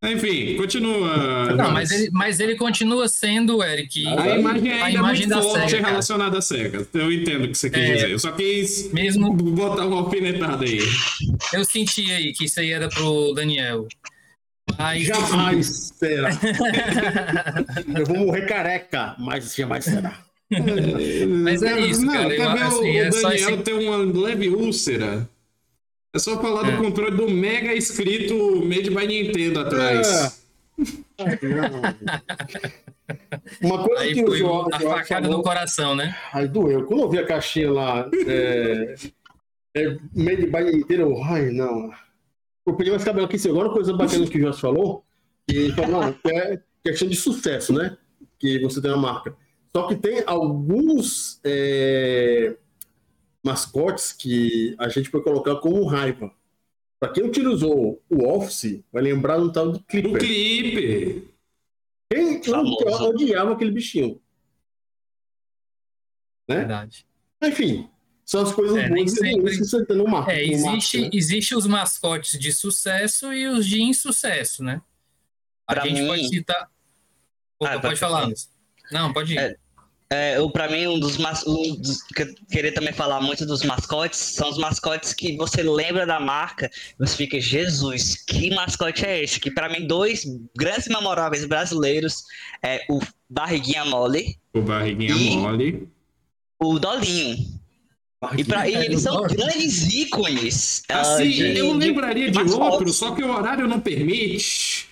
Enfim, 0.03 0.57
continua. 0.57 1.53
Não, 1.53 1.71
mas 1.73 1.91
ele, 1.91 2.11
mas 2.11 2.41
ele 2.41 2.57
continua 2.57 3.07
sendo, 3.07 3.63
Eric. 3.63 4.07
A 4.07 4.39
imagem 4.39 4.73
ainda 4.73 4.85
a 4.87 4.91
imagem 4.91 5.25
é 5.25 5.29
muito 5.29 5.29
da 5.29 5.43
forte 5.43 5.71
SEGA, 5.71 5.87
relacionada 5.89 6.39
à 6.39 6.41
SEGA. 6.41 6.89
Eu 6.95 7.13
entendo 7.13 7.45
o 7.45 7.49
que 7.49 7.59
você 7.59 7.69
quer 7.69 7.81
é, 7.81 7.95
dizer. 7.95 8.11
Eu 8.11 8.19
só 8.19 8.33
quis 8.33 8.91
mesmo, 8.93 9.31
botar 9.35 9.87
uma 9.87 9.99
alfinetada 9.99 10.65
aí. 10.65 10.79
Eu 11.53 11.67
senti 11.67 12.11
aí 12.13 12.33
que 12.33 12.47
isso 12.47 12.59
aí 12.61 12.73
era 12.73 12.89
pro 12.89 13.35
Daniel. 13.35 13.87
Mas, 14.79 15.05
jamais 15.05 15.93
será. 15.99 16.31
eu 17.99 18.07
vou 18.07 18.17
morrer 18.19 18.47
careca, 18.47 19.15
mas 19.19 19.55
jamais 19.55 19.85
será. 19.85 20.19
mas 21.29 21.63
é 21.63 21.79
isso, 21.81 22.07
não, 22.07 22.15
cara. 22.15 22.35
Eu, 22.35 22.49
assim, 22.49 22.91
o, 22.91 22.99
é 22.99 23.11
Daniel 23.11 23.51
esse... 23.51 23.63
tem 23.63 23.75
uma 23.75 23.97
leve 23.97 24.49
úlcera. 24.49 25.29
É 26.12 26.19
só 26.19 26.40
falar 26.40 26.69
é. 26.69 26.73
do 26.73 26.83
controle 26.83 27.17
do 27.17 27.29
Mega 27.29 27.73
escrito 27.73 28.35
Made 28.64 28.90
by 28.90 29.07
Nintendo 29.07 29.61
atrás. 29.61 30.37
É. 30.37 30.40
Uma 33.62 33.85
coisa 33.85 34.02
aí 34.02 34.14
que 34.14 34.25
foi 34.25 34.43
o 34.43 34.62
a 34.62 34.81
facada 34.81 35.23
falou, 35.23 35.38
no 35.38 35.43
coração, 35.43 35.95
né? 35.95 36.17
Aí 36.33 36.49
doeu. 36.49 36.85
Quando 36.87 37.02
eu 37.02 37.11
vi 37.11 37.19
a 37.19 37.26
caixinha 37.26 37.71
lá, 37.71 38.09
é, 38.26 38.95
é 39.76 39.99
Made 40.14 40.47
by 40.47 40.64
Nintendo, 40.64 41.17
ai 41.23 41.50
não. 41.50 41.93
eu 42.67 42.75
pedi 42.75 42.90
mais 42.90 43.05
cabelo 43.05 43.26
aqui, 43.26 43.38
sim. 43.38 43.50
Agora, 43.50 43.69
uma 43.69 43.75
coisa 43.75 43.93
bacana 43.93 44.26
que 44.26 44.38
o 44.38 44.40
Jorge 44.40 44.61
falou, 44.61 45.05
que 45.47 45.71
falou, 45.73 45.90
não, 45.90 46.14
é 46.33 46.61
questão 46.85 47.09
de 47.09 47.17
sucesso, 47.17 47.73
né? 47.73 47.97
Que 48.38 48.59
você 48.61 48.81
tem 48.81 48.90
na 48.90 48.97
marca. 48.97 49.37
Só 49.75 49.87
que 49.87 49.95
tem 49.95 50.25
alguns 50.26 51.40
é, 51.45 52.57
mascotes 53.45 54.13
que 54.13 54.75
a 54.79 54.89
gente 54.89 55.11
pode 55.11 55.25
colocar 55.25 55.57
como 55.57 55.85
raiva. 55.87 56.33
Para 56.99 57.13
quem 57.13 57.25
utilizou 57.25 58.03
o 58.11 58.25
Office, 58.29 58.83
vai 58.93 59.03
lembrar 59.03 59.39
do 59.39 59.51
tal 59.51 59.73
do 59.73 59.79
O 59.79 59.83
Clipper. 59.85 60.19
clipe. 60.21 61.29
Quem 62.13 62.43
Famoso. 62.43 63.05
odiava 63.09 63.53
aquele 63.55 63.71
bichinho? 63.71 64.21
Né? 66.49 66.57
Verdade. 66.57 67.07
Enfim, 67.43 67.89
são 68.25 68.43
as 68.43 68.53
coisas 68.53 68.77
É, 68.77 68.89
boas 68.89 69.13
sempre- 69.13 69.51
que 69.57 69.65
você 69.65 69.85
tem 69.87 69.97
no 69.97 70.05
marca. 70.09 70.33
É, 70.33 70.45
existe, 70.45 71.01
né? 71.03 71.11
existe 71.13 71.55
os 71.55 71.67
mascotes 71.67 72.39
de 72.39 72.53
sucesso 72.53 73.33
e 73.33 73.47
os 73.47 73.67
de 73.67 73.81
insucesso, 73.83 74.63
né? 74.63 74.83
A 75.67 75.75
Pra 75.75 75.87
gente 75.87 76.01
mim- 76.03 76.09
pode 76.09 76.29
citar. 76.29 76.71
Opa, 77.61 77.75
Ah, 77.75 77.81
pode 77.81 77.97
falar. 77.97 78.29
Não, 78.91 79.13
pode 79.13 79.35
ir. 79.35 79.39
É. 79.39 79.57
É, 80.12 80.37
eu, 80.38 80.50
pra 80.50 80.69
mim, 80.69 80.88
um 80.88 80.99
dos, 80.99 81.17
um 81.47 81.76
dos 81.76 82.02
que 82.02 82.23
eu 82.23 82.35
queria 82.50 82.75
também 82.75 82.93
falar 82.93 83.21
muito 83.21 83.47
dos 83.47 83.62
mascotes 83.62 84.19
são 84.19 84.50
os 84.50 84.59
mascotes 84.59 85.12
que 85.14 85.37
você 85.37 85.62
lembra 85.62 86.05
da 86.05 86.19
marca 86.19 86.69
você 86.99 87.17
fica, 87.17 87.40
Jesus, 87.40 88.17
que 88.25 88.52
mascote 88.52 89.07
é 89.07 89.23
esse? 89.23 89.38
Que 89.38 89.52
pra 89.52 89.69
mim, 89.69 89.87
dois 89.87 90.25
grandes 90.57 90.87
e 90.87 90.93
memoráveis 90.93 91.45
brasileiros 91.45 92.25
é 92.61 92.81
o 92.90 92.99
Barriguinha 93.29 93.85
Mole, 93.85 94.37
O 94.52 94.61
barriguinha 94.61 95.12
E- 95.14 95.37
mole. 95.37 95.88
o 96.61 96.76
Dolinho. 96.81 97.37
E, 98.37 98.43
pra, 98.45 98.69
e 98.69 98.75
eles 98.75 99.02
são 99.02 99.14
Dolinho. 99.14 99.37
grandes 99.38 99.95
ícones. 99.95 100.83
Assim, 100.88 101.31
de- 101.31 101.57
eu 101.57 101.73
de- 101.79 101.87
lembraria 101.87 102.31
de 102.33 102.37
mascotes. 102.37 102.73
outro, 102.73 102.93
só 102.93 103.14
que 103.14 103.23
o 103.23 103.31
horário 103.33 103.69
não 103.69 103.79
permite. 103.79 104.88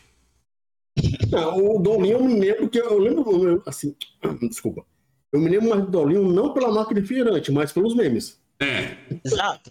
Não, 1.29 1.59
o 1.75 1.79
Dolinho 1.81 2.13
eu 2.19 2.25
me 2.25 2.39
lembro 2.39 2.69
que 2.69 2.79
eu 2.79 2.99
lembro, 3.01 3.49
eu- 3.49 3.63
assim, 3.67 3.97
desculpa. 4.49 4.87
Eu 5.33 5.41
me 5.41 5.49
lembro 5.49 5.69
mais 5.69 5.83
do 5.83 5.91
Dolinho 5.91 6.33
não 6.33 6.53
pela 6.53 6.73
marca 6.73 6.95
de 6.95 7.01
refrigerante, 7.01 7.53
mas 7.53 7.73
pelos 7.73 7.95
memes. 7.95 8.39
É. 8.61 8.97
Exato. 9.25 9.71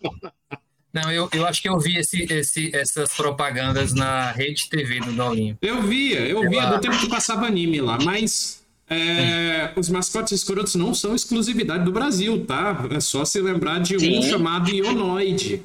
Não, 0.94 1.12
eu, 1.12 1.30
eu 1.34 1.46
acho 1.46 1.62
que 1.62 1.70
eu 1.70 1.78
vi 1.80 1.98
esse, 1.98 2.24
esse, 2.32 2.76
essas 2.76 3.16
propagandas 3.16 3.94
na 3.94 4.32
rede 4.32 4.70
TV 4.70 5.00
do 5.00 5.12
Dolinho. 5.12 5.58
Eu 5.62 5.82
via, 5.82 6.20
eu 6.22 6.50
via 6.50 6.66
do 6.68 6.80
tempo 6.80 6.98
que 6.98 7.10
passava 7.10 7.46
anime 7.46 7.82
lá, 7.82 7.98
mas 8.04 8.66
é, 8.90 9.74
os 9.76 9.90
mascotes 9.90 10.32
escrotos 10.32 10.76
não 10.76 10.94
são 10.94 11.14
exclusividade 11.14 11.84
do 11.84 11.92
Brasil, 11.92 12.46
tá? 12.46 12.88
É 12.90 13.00
só 13.00 13.26
se 13.26 13.40
lembrar 13.42 13.80
de 13.80 13.98
um 13.98 14.00
Sim. 14.00 14.22
chamado 14.24 14.70
Ionoid. 14.70 15.64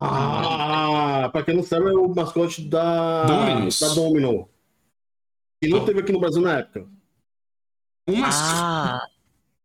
Ah, 0.00 1.30
pra 1.32 1.42
quem 1.42 1.54
não 1.56 1.62
sabe, 1.62 1.86
é 1.88 1.92
o 1.92 2.08
mascote 2.08 2.62
da 2.62 3.24
Dominus. 3.24 3.80
da 3.80 3.88
Domino. 3.94 4.48
Que 5.62 5.68
não 5.68 5.84
teve 5.84 6.00
aqui 6.00 6.12
no 6.12 6.20
Brasil 6.20 6.42
na 6.42 6.58
época. 6.58 6.86
Um 8.06 8.16
mascote. 8.16 8.60
Ah, 8.60 9.06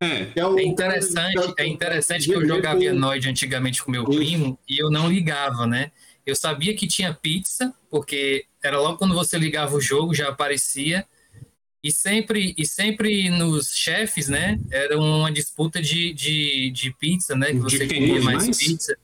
É. 0.01 0.31
É, 0.35 0.45
o 0.45 0.57
É 0.57 0.63
interessante, 0.63 1.53
é 1.57 1.67
interessante 1.67 2.25
que 2.25 2.33
eu 2.33 2.43
jogava 2.45 2.83
Ianoid 2.83 3.29
antigamente 3.29 3.83
com 3.83 3.91
meu 3.91 4.03
primo 4.03 4.57
e 4.67 4.81
eu 4.81 4.89
não 4.89 5.07
ligava, 5.07 5.67
né? 5.67 5.91
Eu 6.25 6.35
sabia 6.35 6.75
que 6.75 6.87
tinha 6.87 7.13
pizza, 7.13 7.71
porque 7.89 8.45
era 8.63 8.79
logo 8.79 8.97
quando 8.97 9.13
você 9.13 9.37
ligava 9.37 9.75
o 9.75 9.81
jogo, 9.81 10.13
já 10.13 10.29
aparecia. 10.29 11.05
E 11.83 11.91
sempre, 11.91 12.53
e 12.57 12.65
sempre 12.65 13.29
nos 13.29 13.75
chefes, 13.75 14.27
né? 14.27 14.59
Era 14.71 14.99
uma 14.99 15.31
disputa 15.31 15.79
de, 15.79 16.13
de, 16.13 16.71
de 16.71 16.93
pizza, 16.95 17.35
né? 17.35 17.47
Que 17.47 17.59
você 17.59 17.85
queria 17.85 18.21
mais 18.21 18.45
mais? 18.45 18.57
pizza. 18.57 18.97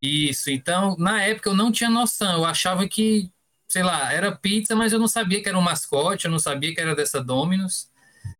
Isso, 0.00 0.50
então, 0.50 0.94
na 0.98 1.22
época 1.22 1.50
eu 1.50 1.54
não 1.56 1.70
tinha 1.70 1.90
noção. 1.90 2.38
Eu 2.38 2.44
achava 2.44 2.86
que, 2.88 3.30
sei 3.68 3.82
lá, 3.82 4.12
era 4.12 4.34
pizza, 4.34 4.74
mas 4.74 4.92
eu 4.92 4.98
não 4.98 5.08
sabia 5.08 5.42
que 5.42 5.48
era 5.48 5.58
um 5.58 5.62
mascote, 5.62 6.26
eu 6.26 6.30
não 6.30 6.38
sabia 6.38 6.74
que 6.74 6.80
era 6.80 6.94
dessa 6.94 7.22
Domino's. 7.22 7.90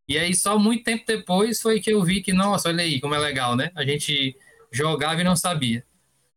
E 0.09 0.16
aí, 0.19 0.35
só 0.35 0.59
muito 0.59 0.85
tempo 0.85 1.05
depois 1.07 1.61
foi 1.61 1.81
que 1.81 1.90
eu 1.93 2.02
vi 2.02 2.21
que, 2.23 2.33
nossa, 2.33 2.69
olha 2.69 2.83
aí 2.83 3.00
como 3.00 3.14
é 3.14 3.19
legal, 3.19 3.57
né? 3.57 3.71
A 3.75 3.85
gente 3.85 4.37
jogava 4.73 5.21
e 5.21 5.25
não 5.25 5.35
sabia. 5.37 5.85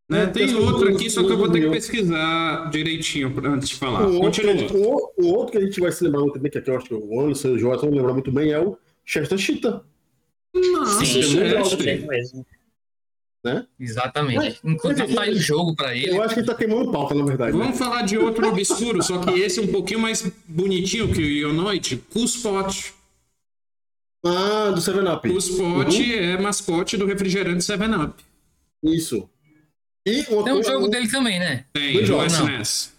Né, 0.10 0.24
É, 0.24 0.26
tem 0.28 0.56
outro 0.56 0.90
aqui, 0.92 1.08
só 1.10 1.22
que 1.24 1.32
eu 1.32 1.38
vou 1.38 1.50
ter 1.52 1.62
que 1.62 1.70
pesquisar 1.70 2.70
direitinho 2.72 3.32
antes 3.46 3.70
de 3.70 3.76
falar. 3.76 4.08
Um 4.08 4.20
outro, 4.22 4.44
o- 4.76 5.14
um 5.20 5.28
outro 5.28 5.52
que 5.52 5.58
a 5.60 5.62
gente 5.62 5.80
vai 5.80 5.92
se 5.92 6.04
lembrar 6.04 6.22
muito 6.22 6.34
também, 6.34 6.52
que 6.52 6.58
aqui 6.58 6.70
eu 6.72 6.78
acho 6.78 6.88
que 6.88 6.94
o 6.96 7.22
Anderson 7.22 7.50
e 7.50 7.52
o 7.52 7.60
Joyce 7.60 7.86
vão 7.86 7.94
lembrar 7.94 8.14
muito 8.14 8.32
bem, 8.32 8.52
é 8.52 8.60
o 8.60 8.76
Chester 9.06 9.38
Cheetah. 9.38 9.84
Nossa, 10.56 11.06
sim, 11.06 11.22
Chester. 11.22 11.88
é 11.88 11.98
mesmo. 12.08 12.46
Exatamente. 13.80 14.36
Mas- 14.36 14.60
Inclusive, 14.64 15.14
tá 15.14 15.22
aí 15.22 15.32
o 15.32 15.40
jogo 15.40 15.76
pra 15.76 15.96
ele. 15.96 16.10
Eu 16.10 16.22
acho 16.24 16.34
que 16.34 16.40
ele 16.42 16.48
tá 16.48 16.56
queimando 16.56 16.92
pauta, 16.92 17.14
na 17.16 17.24
verdade. 17.24 17.56
né? 17.56 17.64
Vamos 17.64 17.78
falar 17.78 18.02
de 18.02 18.18
outro 18.18 18.48
obscuro, 18.48 19.02
só 19.02 19.20
que 19.20 19.40
esse 19.40 19.60
é 19.60 19.64
um 19.64 19.68
pouquinho 19.68 20.00
mais 20.00 20.30
bonitinho 20.48 21.14
que 21.14 21.22
o 21.22 21.26
Ionoid. 21.26 21.98
Cuspot. 22.12 22.94
Ah, 24.26 24.72
do 24.72 24.82
Seven 24.82 25.08
Up. 25.08 25.30
Cuspot 25.30 25.62
Uhum, 26.02 26.12
é 26.14 26.38
mascote 26.42 26.98
do 26.98 27.06
refrigerante 27.06 27.64
7-Up. 27.64 28.22
Isso. 28.84 29.30
E 30.06 30.22
uma 30.30 30.44
Tem 30.44 30.54
um 30.54 30.64
jogo 30.64 30.88
dele 30.90 31.10
também, 31.10 31.40
né? 31.40 31.66
Tem, 31.74 31.94
Dois 31.94 32.06
do 32.06 32.08
jogos, 32.08 32.34
não. 32.40 32.46
SNES. 32.48 32.94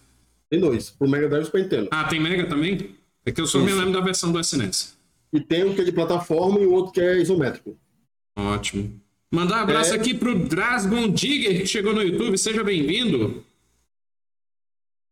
Tem 0.51 0.61
dois, 0.61 0.91
pro 0.91 1.09
Mega 1.09 1.29
Drive 1.29 1.43
e 1.43 1.47
Super 1.47 1.63
Nintendo. 1.63 1.89
Ah, 1.93 2.05
tem 2.05 2.21
Mega 2.21 2.47
também? 2.49 2.97
É 3.25 3.31
que 3.33 3.41
eu 3.41 3.47
só 3.47 3.59
me 3.59 3.67
Isso. 3.67 3.77
lembro 3.79 3.93
da 3.93 4.01
versão 4.01 4.33
do 4.33 4.41
SNES. 4.41 4.97
E 5.33 5.41
tem 5.41 5.65
um 5.65 5.75
que 5.75 5.81
é 5.83 5.85
de 5.85 5.93
plataforma 5.93 6.59
e 6.59 6.67
o 6.67 6.73
outro 6.73 6.93
que 6.93 7.01
é 7.01 7.19
isométrico. 7.21 7.79
Ótimo. 8.37 9.01
Mandar 9.33 9.59
um 9.59 9.63
abraço 9.63 9.93
É. 9.93 9.97
aqui 9.97 10.13
pro 10.15 10.37
Drasgon 10.49 11.09
Digger, 11.09 11.61
que 11.61 11.67
chegou 11.67 11.93
no 11.95 12.03
YouTube. 12.03 12.37
Seja 12.37 12.65
bem-vindo. 12.65 13.45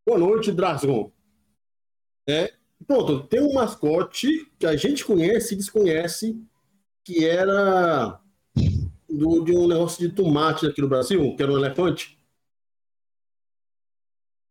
Boa 0.06 0.18
noite, 0.18 0.50
Drasgon. 0.50 1.12
É, 2.28 2.52
pronto, 2.86 3.20
tem 3.26 3.40
um 3.40 3.52
mascote 3.54 4.46
que 4.58 4.66
a 4.66 4.76
gente 4.76 5.04
conhece 5.04 5.54
e 5.54 5.56
desconhece, 5.56 6.40
que 7.04 7.24
era 7.24 8.18
do- 9.08 9.42
de 9.44 9.52
um 9.56 9.66
negócio 9.66 10.06
de 10.06 10.14
tomate 10.14 10.66
aqui 10.66 10.80
no 10.80 10.88
Brasil, 10.88 11.34
que 11.36 11.42
era 11.42 11.52
um 11.52 11.56
elefante. 11.58 12.16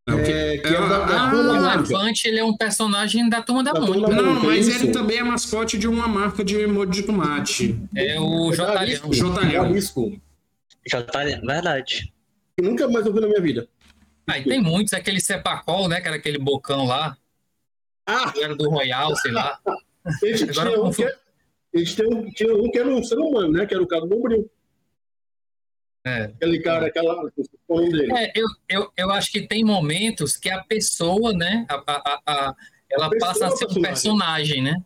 É, 0.09 0.57
que 0.57 0.67
É, 0.67 0.69
é 0.69 0.79
da- 0.87 1.05
da 1.05 1.21
ah, 1.29 1.35
O 1.35 1.77
Elefante, 1.77 2.27
ele 2.29 2.39
é 2.39 2.43
um 2.43 2.55
personagem 2.55 3.27
da 3.27 3.41
Turma 3.41 3.61
da 3.61 3.73
Da 3.73 3.81
Mônica. 3.81 4.07
Não, 4.07 4.23
Mônica, 4.23 4.45
mas 4.47 4.67
isso. 4.67 4.83
ele 4.85 4.93
também 4.93 5.17
é 5.17 5.23
mascote 5.23 5.77
de 5.77 5.85
uma 5.85 6.07
marca 6.07 6.45
de 6.45 6.65
molho 6.65 6.89
de 6.89 7.03
tomate. 7.03 7.77
É 7.93 8.17
o 8.17 8.53
Jotalhão. 8.53 9.11
Jotalhão. 9.11 9.73
Tá, 11.11 11.23
verdade. 11.45 12.13
Que 12.55 12.63
nunca 12.65 12.87
mais 12.87 13.05
ouvi 13.05 13.19
na 13.19 13.27
minha 13.27 13.41
vida. 13.41 13.67
Aí 14.25 14.45
tem 14.45 14.61
muitos, 14.61 14.93
aquele 14.93 15.19
Cepacol, 15.19 15.89
né? 15.89 15.99
Que 15.99 16.07
era 16.07 16.15
aquele 16.15 16.37
bocão 16.39 16.85
lá. 16.85 17.17
Ah, 18.07 18.31
que 18.31 18.41
Era 18.41 18.55
do 18.55 18.69
Royal, 18.69 19.15
sei 19.17 19.31
lá. 19.31 19.59
a 20.05 20.11
gente 20.25 20.49
Agora 20.49 20.69
tinha 20.71 20.83
um 20.83 20.91
que, 20.91 21.03
a 21.03 21.77
gente 21.77 21.95
tinha 21.95 22.07
um, 22.09 22.31
tinha 22.31 22.55
um 22.55 22.71
que 22.71 22.79
era 22.79 22.87
um 22.89 23.03
ser 23.03 23.17
humano, 23.19 23.51
né? 23.51 23.65
Que 23.65 23.73
era 23.73 23.83
o 23.83 23.87
cara 23.87 24.01
do 24.01 24.07
Bombril. 24.07 24.49
É. 26.05 26.23
Aquele 26.23 26.59
cara, 26.61 26.87
aquela. 26.87 27.29
É, 28.17 28.31
eu, 28.39 28.45
eu, 28.69 28.91
eu 28.95 29.11
acho 29.11 29.29
que 29.29 29.45
tem 29.45 29.63
momentos 29.63 30.37
que 30.37 30.49
a 30.49 30.63
pessoa, 30.63 31.33
né? 31.33 31.65
A, 31.69 31.75
a, 31.75 31.81
a- 31.97 32.21
a- 32.49 32.55
ela 32.89 33.09
pessoa 33.09 33.33
passa 33.33 33.47
a 33.47 33.51
ser 33.51 33.65
é 33.65 33.67
um 33.77 33.81
personagem, 33.81 34.63
né? 34.63 34.81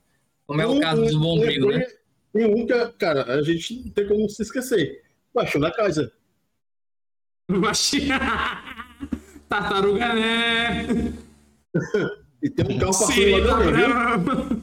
Como 0.47 0.59
é 0.59 0.65
o 0.65 0.71
Um- 0.71 0.79
caso 0.79 1.05
do 1.05 1.19
Bombril, 1.19 1.67
né? 1.67 1.85
Um 2.33 2.65
que, 2.65 2.87
cara, 2.97 3.35
a 3.35 3.43
gente 3.43 3.83
não 3.85 3.91
tem 3.91 4.07
como 4.07 4.27
se 4.27 4.41
esquecer. 4.41 5.03
Baixou 5.31 5.61
na 5.61 5.69
casa. 5.71 6.11
Baixinha. 7.47 8.17
Tartaruga, 9.47 10.13
né? 10.15 10.87
E 12.41 12.49
tem 12.49 12.75
um 12.75 12.79
carro 12.79 12.91
passando 12.91 13.13
Sim, 13.13 13.31
lá 13.31 13.47
tá 13.47 13.57
também, 13.57 13.73
viu? 13.73 13.87
bravo. 13.87 14.61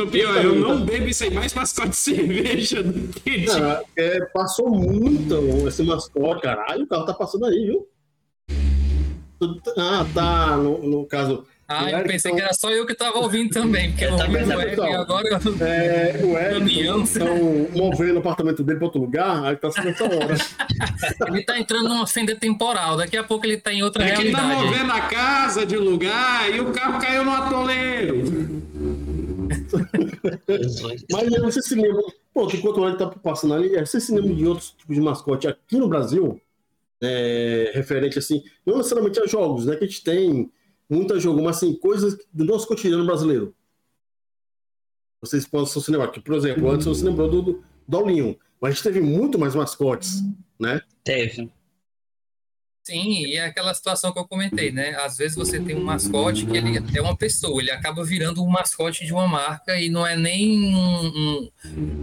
O 0.00 0.06
pior, 0.06 0.44
eu 0.44 0.54
não 0.54 0.82
bebo 0.84 1.08
isso 1.08 1.24
aí 1.24 1.30
mais 1.30 1.52
mascote 1.52 1.90
de 1.90 1.96
cerveja 1.96 2.82
do 2.82 3.08
que 3.08 3.40
de... 3.40 3.50
É, 3.96 4.24
passou 4.26 4.70
muito 4.70 5.68
esse 5.68 5.82
mascote, 5.82 6.40
caralho. 6.40 6.84
O 6.84 6.86
carro 6.86 7.04
tá 7.04 7.12
passando 7.12 7.44
aí, 7.44 7.66
viu? 7.66 7.86
Ah, 9.76 10.06
tá. 10.14 10.56
No, 10.56 10.78
no 10.88 11.06
caso. 11.06 11.44
Ah, 11.72 11.84
o 11.84 11.88
eu 11.88 12.02
pensei 12.02 12.30
então, 12.32 12.34
que 12.36 12.42
era 12.42 12.52
só 12.52 12.68
eu 12.72 12.84
que 12.84 12.94
tava 12.96 13.18
ouvindo 13.20 13.50
também, 13.50 13.90
porque 13.90 14.04
Eu 14.04 14.14
ouvi 14.14 14.24
o 14.24 14.46
né, 14.46 14.54
Eric 14.54 14.60
e 14.60 14.70
pessoal? 14.70 14.94
agora 15.02 15.28
eu... 15.28 15.36
É, 15.66 16.20
o 16.24 16.36
Eric 16.36 16.58
Caminhão. 16.58 17.02
estão 17.04 17.38
movendo 17.76 18.16
o 18.16 18.18
apartamento 18.18 18.64
dele 18.64 18.78
para 18.78 18.86
outro 18.86 19.00
lugar, 19.00 19.44
aí 19.44 19.54
tá 19.56 19.70
sendo 19.70 19.88
essa 19.90 20.04
hora. 20.04 20.34
ele 21.28 21.44
tá 21.44 21.60
entrando 21.60 21.88
numa 21.88 22.08
fenda 22.08 22.34
temporal. 22.34 22.96
Daqui 22.96 23.16
a 23.16 23.22
pouco 23.22 23.46
ele 23.46 23.56
tá 23.56 23.72
em 23.72 23.84
outra 23.84 24.02
É 24.04 24.16
que 24.16 24.20
ele 24.20 24.32
tá 24.32 24.40
realidade. 24.40 24.66
movendo 24.66 24.92
a 24.92 25.00
casa 25.02 25.64
de 25.64 25.76
lugar 25.76 26.52
e 26.52 26.60
o 26.60 26.72
carro 26.72 27.00
caiu 27.00 27.24
no 27.24 27.30
atoleiro. 27.30 28.24
Mas 31.12 31.32
eu 31.32 31.42
não 31.42 31.50
sei 31.52 31.62
se 31.62 31.74
lembra. 31.76 32.02
Pô, 32.34 32.48
enquanto 32.52 32.80
o 32.80 32.86
Eric 32.86 32.98
tá 32.98 33.06
passando 33.06 33.54
ali, 33.54 33.78
você 33.78 34.00
se 34.00 34.12
lembra 34.14 34.34
de 34.34 34.46
outros 34.46 34.70
tipos 34.70 34.96
de 34.96 35.00
mascote 35.02 35.46
aqui 35.46 35.76
no 35.76 35.88
Brasil? 35.88 36.40
É, 37.02 37.70
referente 37.74 38.18
assim, 38.18 38.42
não 38.66 38.76
necessariamente 38.76 39.18
a 39.20 39.26
jogos, 39.26 39.66
né? 39.66 39.76
Que 39.76 39.84
a 39.84 39.86
gente 39.86 40.04
tem 40.04 40.50
muita 40.90 41.18
jogo, 41.18 41.42
mas 41.42 41.56
assim, 41.56 41.74
coisas 41.74 42.18
do 42.32 42.44
nosso 42.44 42.66
cotidiano 42.66 43.06
brasileiro. 43.06 43.54
Vocês 45.20 45.46
possam 45.46 45.80
se 45.80 45.90
lembrar 45.90 46.08
que, 46.08 46.20
por 46.20 46.34
exemplo, 46.34 46.70
antes 46.70 46.86
você 46.86 47.04
lembrou 47.04 47.30
do, 47.30 47.42
do 47.42 47.64
Dolinho, 47.86 48.38
mas 48.60 48.72
a 48.72 48.74
gente 48.74 48.82
teve 48.82 49.00
muito 49.00 49.38
mais 49.38 49.54
mascotes, 49.54 50.22
né? 50.58 50.80
Teve. 51.04 51.50
Sim, 52.82 53.26
e 53.26 53.36
é 53.36 53.44
aquela 53.44 53.72
situação 53.74 54.12
que 54.12 54.18
eu 54.18 54.26
comentei, 54.26 54.72
né? 54.72 54.96
Às 54.96 55.18
vezes 55.18 55.36
você 55.36 55.60
tem 55.60 55.76
um 55.76 55.84
mascote 55.84 56.46
que 56.46 56.56
ele 56.56 56.78
é 56.96 57.00
uma 57.00 57.16
pessoa, 57.16 57.60
ele 57.60 57.70
acaba 57.70 58.02
virando 58.02 58.42
um 58.42 58.48
mascote 58.48 59.04
de 59.04 59.12
uma 59.12 59.28
marca 59.28 59.78
e 59.78 59.90
não 59.90 60.04
é 60.04 60.16
nem 60.16 60.74
um, 60.74 61.50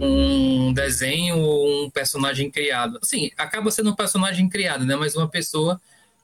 um, 0.00 0.68
um 0.68 0.72
desenho 0.72 1.36
ou 1.38 1.84
um 1.84 1.90
personagem 1.90 2.50
criado. 2.50 2.98
Assim, 3.02 3.30
acaba 3.36 3.70
sendo 3.70 3.90
um 3.90 3.94
personagem 3.94 4.48
criado, 4.48 4.86
né? 4.86 4.94
Mas 4.94 5.16
uma 5.16 5.28
pessoa, 5.28 5.80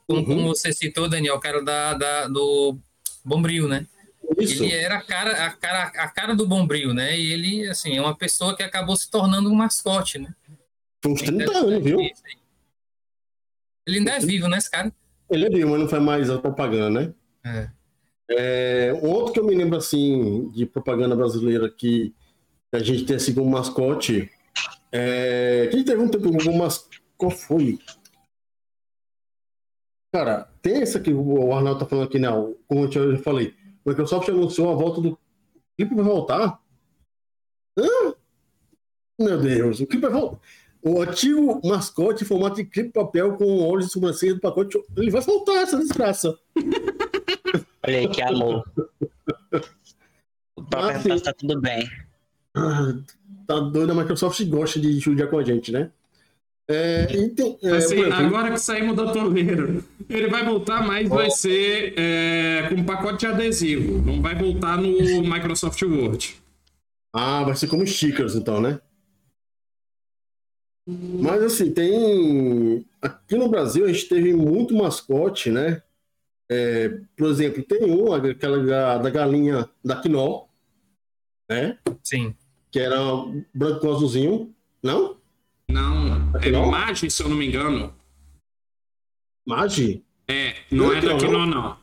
como, 0.07 0.19
uhum. 0.19 0.25
como 0.25 0.47
você 0.47 0.71
citou, 0.71 1.09
Daniel, 1.09 1.35
o 1.35 1.39
cara 1.39 1.63
da, 1.63 1.93
da, 1.93 2.27
do 2.27 2.77
Bombril, 3.23 3.67
né? 3.67 3.87
Isso. 4.37 4.63
Ele 4.63 4.73
era 4.73 4.97
a 4.97 5.01
cara, 5.01 5.45
a, 5.45 5.51
cara, 5.51 5.83
a 5.83 6.07
cara 6.07 6.35
do 6.35 6.47
Bombril, 6.47 6.93
né? 6.93 7.17
E 7.17 7.31
ele, 7.31 7.67
assim, 7.67 7.95
é 7.95 8.01
uma 8.01 8.15
pessoa 8.15 8.55
que 8.55 8.63
acabou 8.63 8.95
se 8.95 9.09
tornando 9.09 9.49
um 9.49 9.55
mascote, 9.55 10.17
né? 10.19 10.33
Uns 11.05 11.21
30 11.21 11.57
anos, 11.57 11.83
viu? 11.83 11.99
Ele 13.87 13.99
ainda 13.99 14.11
é 14.11 14.19
vivo, 14.19 14.47
né, 14.47 14.57
esse 14.57 14.69
cara? 14.69 14.91
Ele 15.29 15.45
é 15.45 15.49
vivo, 15.49 15.71
mas 15.71 15.79
não 15.79 15.87
faz 15.87 16.01
mais 16.01 16.29
a 16.29 16.39
propaganda, 16.39 16.89
né? 16.89 17.13
É. 17.45 17.69
é. 18.89 18.93
Um 18.93 19.09
outro 19.09 19.33
que 19.33 19.39
eu 19.39 19.45
me 19.45 19.55
lembro, 19.55 19.77
assim, 19.77 20.49
de 20.49 20.65
propaganda 20.65 21.15
brasileira 21.15 21.69
que 21.69 22.13
a 22.71 22.79
gente 22.79 23.05
tem 23.05 23.15
assim 23.15 23.33
como 23.33 23.49
mascote. 23.49 24.29
É... 24.91 25.67
Quem 25.71 25.83
teve 25.83 26.01
um 26.01 26.09
tempo 26.09 26.31
como. 26.31 26.67
Qual 27.17 27.31
foi? 27.31 27.79
Cara, 30.15 30.47
tem 30.61 30.81
essa 30.81 30.97
que 30.97 31.13
o 31.13 31.53
Arnaldo 31.53 31.81
tá 31.81 31.85
falando 31.85 32.05
aqui, 32.05 32.17
não. 32.17 32.47
Né? 32.47 32.55
Como 32.69 32.85
eu 32.85 32.89
já 32.89 33.17
falei. 33.21 33.53
O 33.83 33.89
Microsoft 33.89 34.29
anunciou 34.29 34.71
a 34.71 34.73
volta 34.73 35.01
do. 35.01 35.09
O 35.09 35.19
clipe 35.75 35.93
vai 35.93 36.05
voltar? 36.05 36.57
Hã? 37.77 38.13
Meu 39.19 39.41
Deus, 39.41 39.81
o 39.81 39.85
clipe 39.85 40.03
vai 40.03 40.11
voltar. 40.13 40.39
O 40.81 41.01
antigo 41.01 41.59
mascote 41.67 42.23
em 42.23 42.27
formato 42.27 42.55
de 42.55 42.63
clipe 42.63 42.93
papel 42.93 43.35
com 43.35 43.61
olhos 43.67 43.87
de 43.87 43.91
sobrancelha 43.91 44.35
do 44.35 44.39
pacote, 44.39 44.81
ele 44.95 45.11
vai 45.11 45.21
faltar 45.21 45.57
essa 45.57 45.77
desgraça. 45.77 46.33
Olha 47.85 47.99
aí, 47.99 48.07
que 48.07 48.21
amor. 48.21 48.63
O 50.55 50.63
próprio 50.63 51.13
ah, 51.13 51.19
tá 51.19 51.33
tudo 51.33 51.59
bem. 51.59 51.89
Ah, 52.55 52.93
tá 53.45 53.59
doido, 53.59 53.91
a 53.91 53.95
Microsoft 53.95 54.41
gosta 54.45 54.79
de 54.79 54.97
judiar 54.97 55.29
com 55.29 55.39
a 55.39 55.43
gente, 55.43 55.73
né? 55.73 55.91
É, 56.67 57.05
tem, 57.05 57.59
é, 57.61 57.69
assim, 57.77 58.03
agora 58.05 58.51
que 58.51 58.57
saímos 58.57 58.95
do 58.95 59.13
toleiro, 59.13 59.83
ele 60.09 60.27
vai 60.27 60.43
voltar, 60.43 60.85
mas 60.85 61.09
oh. 61.11 61.13
vai 61.13 61.29
ser 61.29 61.93
é, 61.95 62.67
com 62.69 62.83
pacote 62.83 63.19
de 63.19 63.27
adesivo. 63.27 64.01
Não 64.01 64.21
vai 64.21 64.33
voltar 64.35 64.77
no 64.77 65.21
Microsoft 65.21 65.79
Word. 65.83 66.35
Ah, 67.13 67.43
vai 67.43 67.55
ser 67.55 67.67
como 67.67 67.85
stickers, 67.85 68.35
então, 68.35 68.59
né? 68.59 68.79
Mas 70.87 71.43
assim, 71.43 71.71
tem. 71.71 72.85
Aqui 73.01 73.35
no 73.35 73.47
Brasil 73.47 73.85
a 73.85 73.87
gente 73.87 74.07
teve 74.07 74.33
muito 74.33 74.75
mascote, 74.75 75.51
né? 75.51 75.81
É, 76.49 76.89
por 77.17 77.27
exemplo, 77.27 77.63
tem 77.63 77.83
um, 77.85 78.13
aquela 78.13 78.99
da 78.99 79.09
galinha 79.09 79.67
da 79.83 79.99
Quinó, 79.99 80.45
né? 81.49 81.77
Sim. 82.03 82.35
Que 82.71 82.79
era 82.79 82.97
branco 83.53 83.79
com 83.79 83.91
azulzinho, 83.91 84.53
não? 84.83 85.17
Não, 85.69 86.31
é 86.39 86.51
Magi, 86.51 87.09
se 87.09 87.23
eu 87.23 87.29
não 87.29 87.35
me 87.35 87.47
engano. 87.47 87.95
Magi? 89.45 90.03
É, 90.27 90.55
não, 90.71 90.87
não 90.87 90.93
é 90.93 91.01
da 91.01 91.17
Quinó, 91.17 91.45
não. 91.45 91.77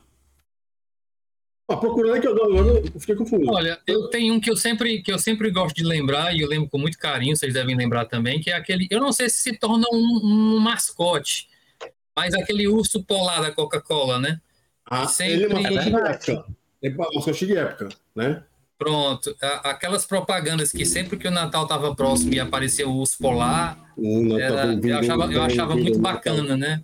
Ah, 1.69 1.77
procurando 1.77 2.15
aqui 2.15 2.27
agora, 2.27 2.81
eu 2.93 2.99
fiquei 2.99 3.15
confuso. 3.15 3.49
Olha, 3.49 3.79
eu 3.87 4.09
tenho 4.09 4.33
um 4.33 4.39
que 4.39 4.51
eu 4.51 4.57
sempre 4.57 5.01
que 5.01 5.11
eu 5.11 5.17
sempre 5.17 5.49
gosto 5.49 5.75
de 5.75 5.83
lembrar 5.83 6.35
e 6.35 6.41
eu 6.41 6.49
lembro 6.49 6.69
com 6.69 6.77
muito 6.77 6.97
carinho, 6.97 7.35
vocês 7.35 7.53
devem 7.53 7.75
lembrar 7.75 8.05
também, 8.05 8.41
que 8.41 8.49
é 8.49 8.53
aquele, 8.53 8.85
eu 8.91 8.99
não 8.99 9.13
sei 9.13 9.29
se 9.29 9.37
se 9.37 9.57
torna 9.57 9.85
um, 9.91 10.55
um 10.55 10.59
mascote, 10.59 11.47
mas 12.15 12.33
aquele 12.33 12.67
urso 12.67 13.03
polar 13.03 13.41
da 13.41 13.51
Coca-Cola, 13.51 14.19
né? 14.19 14.41
Ah, 14.85 15.07
sempre... 15.07 15.33
ele 15.33 15.45
é 15.45 15.49
mascote 15.49 15.89
de 15.89 15.95
época. 15.95 16.45
É 16.81 16.89
mascote 16.89 17.45
de 17.45 17.57
época, 17.57 17.89
né? 18.13 18.43
Pronto, 18.83 19.35
aquelas 19.63 20.05
propagandas 20.05 20.71
que 20.71 20.85
sempre 20.85 21.17
que 21.17 21.27
o 21.27 21.31
Natal 21.31 21.63
estava 21.63 21.95
próximo 21.95 22.33
e 22.33 22.39
aparecia 22.39 22.87
o 22.87 22.97
urso 22.97 23.17
polar, 23.17 23.79
era, 24.39 24.73
eu 24.73 24.97
achava, 24.97 25.33
eu 25.33 25.41
achava 25.41 25.75
muito 25.75 25.99
bacana, 25.99 26.57
né? 26.57 26.83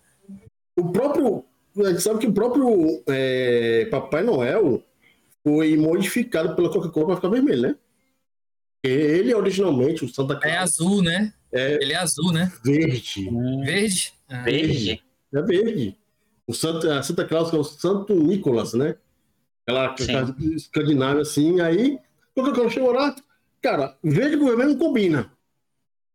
O 0.77 0.91
próprio 0.93 1.43
a 1.77 1.89
gente 1.89 2.01
sabe 2.01 2.19
que 2.19 2.27
o 2.27 2.33
próprio 2.33 3.03
é, 3.07 3.87
Papai 3.91 4.23
Noel 4.23 4.83
foi 5.43 5.75
modificado 5.77 6.55
pela 6.55 6.71
Coca-Cola 6.71 7.07
para 7.07 7.15
ficar 7.17 7.29
vermelho, 7.29 7.61
né? 7.61 7.75
Ele 8.83 9.33
originalmente, 9.33 10.05
o 10.05 10.09
Santa 10.09 10.35
Claus. 10.35 10.53
É 10.53 10.57
azul, 10.57 11.03
né? 11.03 11.33
É 11.51 11.81
Ele 11.81 11.93
é 11.93 11.97
azul, 11.97 12.31
né? 12.31 12.51
Verde. 12.63 13.29
Verde? 13.65 14.13
Ah. 14.29 14.43
Verde. 14.43 15.03
É 15.33 15.41
verde. 15.41 15.97
O 16.47 16.53
Santa, 16.53 17.03
Santa 17.03 17.25
Claus, 17.25 17.49
que 17.49 17.55
é 17.55 17.59
o 17.59 17.63
Santo 17.63 18.15
Nicolas, 18.15 18.73
né? 18.73 18.95
Aquela, 19.69 19.85
aquela 19.85 20.35
escandinávia 20.55 21.21
assim, 21.21 21.61
aí, 21.61 21.99
Coca-Cola 22.35 22.69
chegou 22.69 22.91
lá, 22.91 23.15
cara, 23.61 23.95
verde 24.03 24.37
com 24.37 24.45
vermelho 24.45 24.69
não 24.71 24.77
combina. 24.77 25.31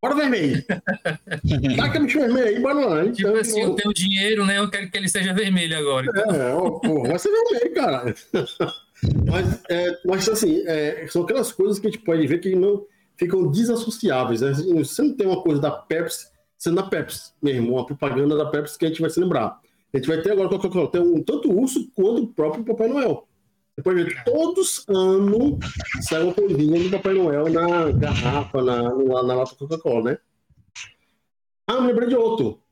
Bora 0.02 0.16
vermelho. 0.16 0.62
Taca 1.76 2.00
bicho 2.00 2.18
vermelho 2.18 2.48
aí, 2.48 2.60
bora 2.60 2.86
lá. 2.86 3.04
Então, 3.04 3.14
tipo 3.14 3.36
assim, 3.38 3.62
eu 3.62 3.74
tenho 3.74 3.94
dinheiro, 3.94 4.44
né? 4.44 4.58
Eu 4.58 4.68
quero 4.70 4.90
que 4.90 4.98
ele 4.98 5.08
seja 5.08 5.32
vermelho 5.32 5.78
agora. 5.78 6.06
Então. 6.06 6.34
É, 6.34 6.54
ó, 6.54 6.70
porra, 6.72 7.08
vai 7.08 7.18
ser 7.18 7.30
vermelho, 7.30 7.74
cara. 7.74 8.14
mas, 9.30 9.62
é, 9.70 9.98
mas 10.04 10.28
assim, 10.28 10.62
é, 10.66 11.06
são 11.08 11.22
aquelas 11.22 11.52
coisas 11.52 11.78
que 11.78 11.86
a 11.86 11.90
gente 11.90 12.04
pode 12.04 12.26
ver 12.26 12.38
que 12.38 12.54
não 12.54 12.84
ficam 13.16 13.50
desassociáveis. 13.50 14.42
Né? 14.42 14.52
Você 14.52 15.02
não 15.02 15.16
tem 15.16 15.26
uma 15.26 15.42
coisa 15.42 15.60
da 15.60 15.70
Pepsi 15.70 16.34
sendo 16.64 16.76
da 16.76 16.82
Pepsi 16.84 17.32
mesmo, 17.42 17.74
uma 17.74 17.86
propaganda 17.86 18.36
da 18.36 18.46
Pepsi 18.46 18.78
que 18.78 18.86
a 18.86 18.88
gente 18.88 19.00
vai 19.00 19.10
se 19.10 19.20
lembrar. 19.20 19.60
A 19.92 19.96
gente 19.96 20.08
vai 20.08 20.20
ter 20.22 20.32
agora 20.32 20.48
Coca-Cola, 20.48 20.90
tem 20.90 21.00
um, 21.00 21.22
tanto 21.22 21.50
o 21.50 21.60
urso 21.60 21.88
quanto 21.94 22.22
o 22.22 22.26
próprio 22.26 22.64
Papai 22.64 22.88
Noel. 22.88 23.28
Pode 23.82 24.04
ver, 24.04 24.22
todos 24.24 24.88
anos 24.88 25.58
sai 26.02 26.22
uma 26.22 26.32
coisinha 26.32 26.84
do 26.84 26.90
Papai 26.90 27.14
Noel 27.14 27.50
na 27.50 27.90
garrafa, 27.90 28.62
na, 28.62 28.82
na, 28.82 29.22
na 29.22 29.34
lata 29.34 29.56
Coca-Cola, 29.56 30.12
né? 30.12 30.18
Ah, 31.66 31.80
me 31.80 31.88
lembrei 31.88 32.08
de 32.08 32.14
outro. 32.14 32.62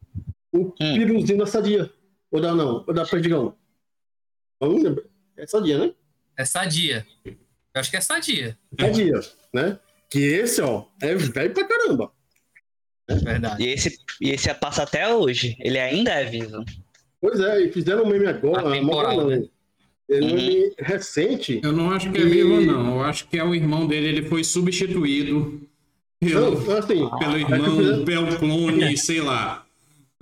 O 0.52 0.66
hum. 0.66 0.72
piruzinho 0.78 1.38
da 1.38 1.46
Sadia. 1.46 1.90
Ou 2.30 2.40
da 2.40 2.54
não, 2.54 2.84
ou 2.86 2.94
da 2.94 3.04
Perdigão. 3.04 3.56
É 5.36 5.46
Sadia, 5.46 5.78
né? 5.78 5.94
É 6.36 6.44
Sadia. 6.44 7.06
Eu 7.24 7.34
acho 7.74 7.90
que 7.90 7.96
é 7.96 8.00
Sadia. 8.00 8.58
Sadia, 8.78 9.20
né? 9.52 9.78
Que 10.08 10.20
esse, 10.20 10.62
ó, 10.62 10.86
é 11.00 11.14
velho 11.14 11.52
pra 11.52 11.66
caramba. 11.66 12.12
É 13.08 13.14
verdade. 13.16 13.62
E 13.62 13.68
esse, 13.68 13.98
e 14.20 14.30
esse 14.30 14.52
passa 14.54 14.84
até 14.84 15.12
hoje. 15.12 15.56
Ele 15.58 15.78
ainda 15.78 16.12
é 16.12 16.24
vivo. 16.24 16.64
Pois 17.20 17.40
é, 17.40 17.62
e 17.62 17.72
fizeram 17.72 18.04
um 18.04 18.06
meme 18.06 18.26
agora. 18.26 18.68
Né? 19.26 19.48
Ele 20.12 20.64
uhum. 20.64 20.70
recente. 20.78 21.60
Eu 21.62 21.72
não 21.72 21.90
acho 21.90 22.10
que 22.10 22.20
é 22.20 22.24
vivo, 22.24 22.60
não. 22.60 22.96
Eu 22.96 23.02
acho 23.02 23.28
que 23.28 23.38
é 23.38 23.44
o 23.44 23.54
irmão 23.54 23.86
dele. 23.86 24.08
Ele 24.08 24.22
foi 24.22 24.44
substituído 24.44 25.60
pelo, 26.20 26.50
não, 26.52 26.78
assim, 26.78 27.08
pelo 27.18 27.36
irmão, 27.36 28.04
pelo 28.04 28.38
clone, 28.38 28.96
sei 28.96 29.20
lá. 29.20 29.64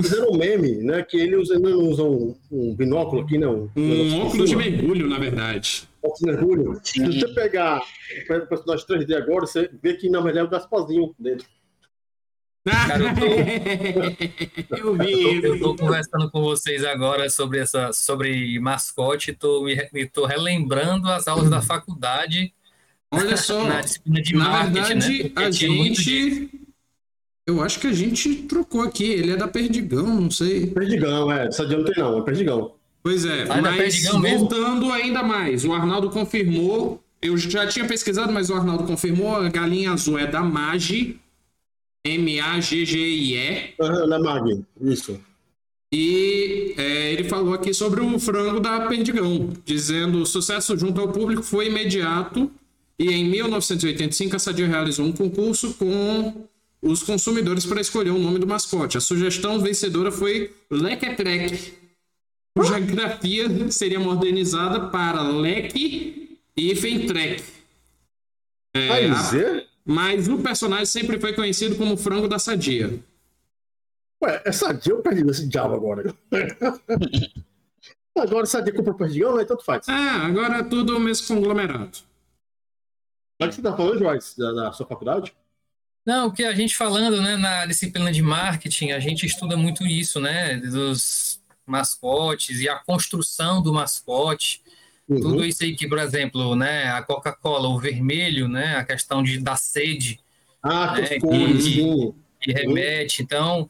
Fizeram 0.01 0.31
um 0.31 0.39
meme, 0.39 0.77
né? 0.77 1.03
Que 1.03 1.19
ele 1.19 1.37
usa, 1.37 1.59
não 1.59 1.79
usa 1.79 2.03
um, 2.05 2.35
um 2.51 2.75
binóculo 2.75 3.23
aqui, 3.23 3.37
não. 3.37 3.71
Um 3.77 4.21
óculos 4.23 4.49
de 4.49 4.57
mergulho, 4.57 5.07
na 5.07 5.19
verdade. 5.19 5.89
Óculos 6.03 6.21
de 6.21 6.27
mergulho. 6.27 6.81
Sim. 6.83 7.13
Se 7.13 7.21
você 7.21 7.29
pegar 7.35 7.83
o 8.31 8.47
personagem 8.47 8.87
3D 8.87 9.15
agora, 9.15 9.47
você 9.47 9.69
vê 9.83 9.95
que 9.95 10.09
na 10.09 10.21
verdade 10.21 10.47
é 10.47 10.49
o 10.49 10.51
Gasparzinho 10.51 11.15
dentro. 11.19 11.47
Cara, 12.65 12.99
eu, 12.99 13.15
tô, 13.15 14.77
eu, 14.77 14.95
vi, 14.97 15.43
eu 15.43 15.59
tô 15.59 15.75
conversando 15.75 16.31
com 16.31 16.43
vocês 16.43 16.85
agora 16.85 17.31
sobre 17.31 17.59
essa 17.59 17.91
sobre 17.93 18.59
mascote, 18.61 19.33
tô 19.33 19.65
me 19.65 20.07
tô 20.07 20.27
relembrando 20.27 21.09
as 21.09 21.27
aulas 21.27 21.49
da 21.49 21.63
faculdade. 21.63 22.53
Olha 23.11 23.37
só, 23.37 23.65
na 23.65 23.81
disciplina 23.81 24.23
de 24.23 24.37
na 24.37 24.45
marketing, 24.45 24.95
né? 24.95 25.01
verdade, 25.01 25.35
né? 25.35 25.47
a 25.47 25.51
gente 25.51 26.51
eu 27.47 27.63
acho 27.63 27.81
que 27.81 27.87
a 27.87 27.93
gente 27.93 28.35
trocou 28.43 28.83
aqui, 28.83 29.05
ele 29.05 29.33
é 29.33 29.37
da 29.37 29.49
Perdigão, 29.49 30.21
não 30.21 30.31
sei. 30.31 30.67
Perdigão, 30.69 31.33
é, 31.33 31.47
essa 31.47 31.65
não 31.65 31.85
tem 31.85 31.95
não, 31.97 32.19
é 32.19 32.23
Perdigão. 32.23 32.75
Pois 33.03 33.25
é, 33.25 33.45
ah, 33.49 33.61
mas 33.63 34.03
voltando 34.05 34.87
mesmo? 34.87 34.93
ainda 34.93 35.23
mais, 35.23 35.65
o 35.65 35.73
Arnaldo 35.73 36.11
confirmou, 36.11 37.03
eu 37.23 37.37
já 37.37 37.67
tinha 37.67 37.87
pesquisado, 37.87 38.33
mas 38.33 38.51
o 38.51 38.55
Arnaldo 38.55 38.85
confirmou, 38.85 39.35
a 39.35 39.49
galinha 39.49 39.93
azul 39.93 40.19
é 40.19 40.27
da 40.27 40.43
Magi, 40.43 41.19
M-A-G-G-I-E. 42.05 43.75
Uhum, 43.79 44.07
na 44.07 44.19
Mag, 44.19 44.65
isso. 44.81 45.21
E 45.93 46.75
é, 46.79 47.13
ele 47.13 47.25
falou 47.25 47.53
aqui 47.53 47.75
sobre 47.75 48.01
o 48.01 48.19
frango 48.19 48.61
da 48.61 48.87
Perdigão, 48.87 49.53
dizendo 49.65 50.23
o 50.23 50.27
sucesso 50.27 50.79
junto 50.79 51.01
ao 51.01 51.09
público 51.09 51.43
foi 51.43 51.67
imediato 51.67 52.51
e 52.99 53.11
em 53.11 53.29
1985 53.29 54.37
a 54.37 54.39
Sadia 54.39 54.69
realizou 54.69 55.05
um 55.05 55.13
concurso 55.13 55.75
com 55.75 56.47
os 56.81 57.03
consumidores 57.03 57.67
para 57.67 57.81
escolher 57.81 58.11
o 58.11 58.19
nome 58.19 58.39
do 58.39 58.47
mascote. 58.47 58.97
A 58.97 59.01
sugestão 59.01 59.59
vencedora 59.59 60.13
foi 60.13 60.53
Lequetrek, 60.71 61.73
cuja 62.55 62.79
grafia 62.79 63.71
seria 63.71 63.99
modernizada 63.99 64.89
para 64.89 65.23
Leque 65.23 66.39
e 66.57 66.75
Fentrek. 66.77 67.43
É, 68.75 69.09
a, 69.11 69.70
mas 69.91 70.29
o 70.29 70.39
personagem 70.39 70.87
sempre 70.87 71.19
foi 71.19 71.33
conhecido 71.33 71.75
como 71.75 71.97
Frango 71.97 72.29
da 72.29 72.39
Sadia. 72.39 73.03
Ué, 74.23 74.41
é 74.45 74.53
sadia 74.53 74.95
ou 74.95 75.03
perdigão 75.03 75.33
esse 75.33 75.49
diabo 75.49 75.75
agora? 75.75 76.15
agora 78.17 78.47
sadia 78.47 78.73
comprou 78.73 78.95
perdigão, 78.95 79.37
né? 79.37 79.45
Tanto 79.45 79.65
faz. 79.65 79.89
É, 79.89 79.93
agora 79.93 80.59
é 80.59 80.63
tudo 80.63 80.97
o 80.97 81.01
mesmo 81.01 81.27
conglomerado. 81.27 81.99
O 83.41 83.49
que 83.49 83.55
você 83.55 83.63
tá 83.63 83.77
falando, 83.77 83.99
Joyce, 83.99 84.39
da, 84.39 84.53
da 84.53 84.73
sua 84.73 84.87
faculdade? 84.87 85.35
Não, 86.07 86.29
o 86.29 86.33
que 86.33 86.45
a 86.45 86.55
gente 86.55 86.77
falando, 86.77 87.21
né, 87.21 87.37
na 87.37 87.67
disciplina 87.67 88.13
de 88.13 88.23
marketing, 88.23 88.93
a 88.93 89.01
gente 89.01 89.27
estuda 89.27 89.57
muito 89.57 89.85
isso, 89.85 90.21
né, 90.21 90.57
dos 90.59 91.41
mascotes 91.67 92.61
e 92.61 92.69
a 92.69 92.79
construção 92.79 93.61
do 93.61 93.73
mascote. 93.73 94.63
Uhum. 95.11 95.21
Tudo 95.21 95.45
isso 95.45 95.65
aí 95.65 95.75
que, 95.75 95.89
por 95.89 95.99
exemplo, 95.99 96.55
né, 96.55 96.85
a 96.93 97.03
Coca-Cola, 97.03 97.69
o 97.69 97.81
vermelho, 97.81 98.47
né, 98.49 98.77
a 98.77 98.85
questão 98.85 99.23
de, 99.25 99.39
da 99.41 99.57
sede, 99.57 100.21
Ah, 100.63 100.95
É, 101.01 101.19
cones, 101.19 101.65
que- 101.67 102.13
que 102.41 102.53
remete. 102.53 103.23
Então, 103.23 103.69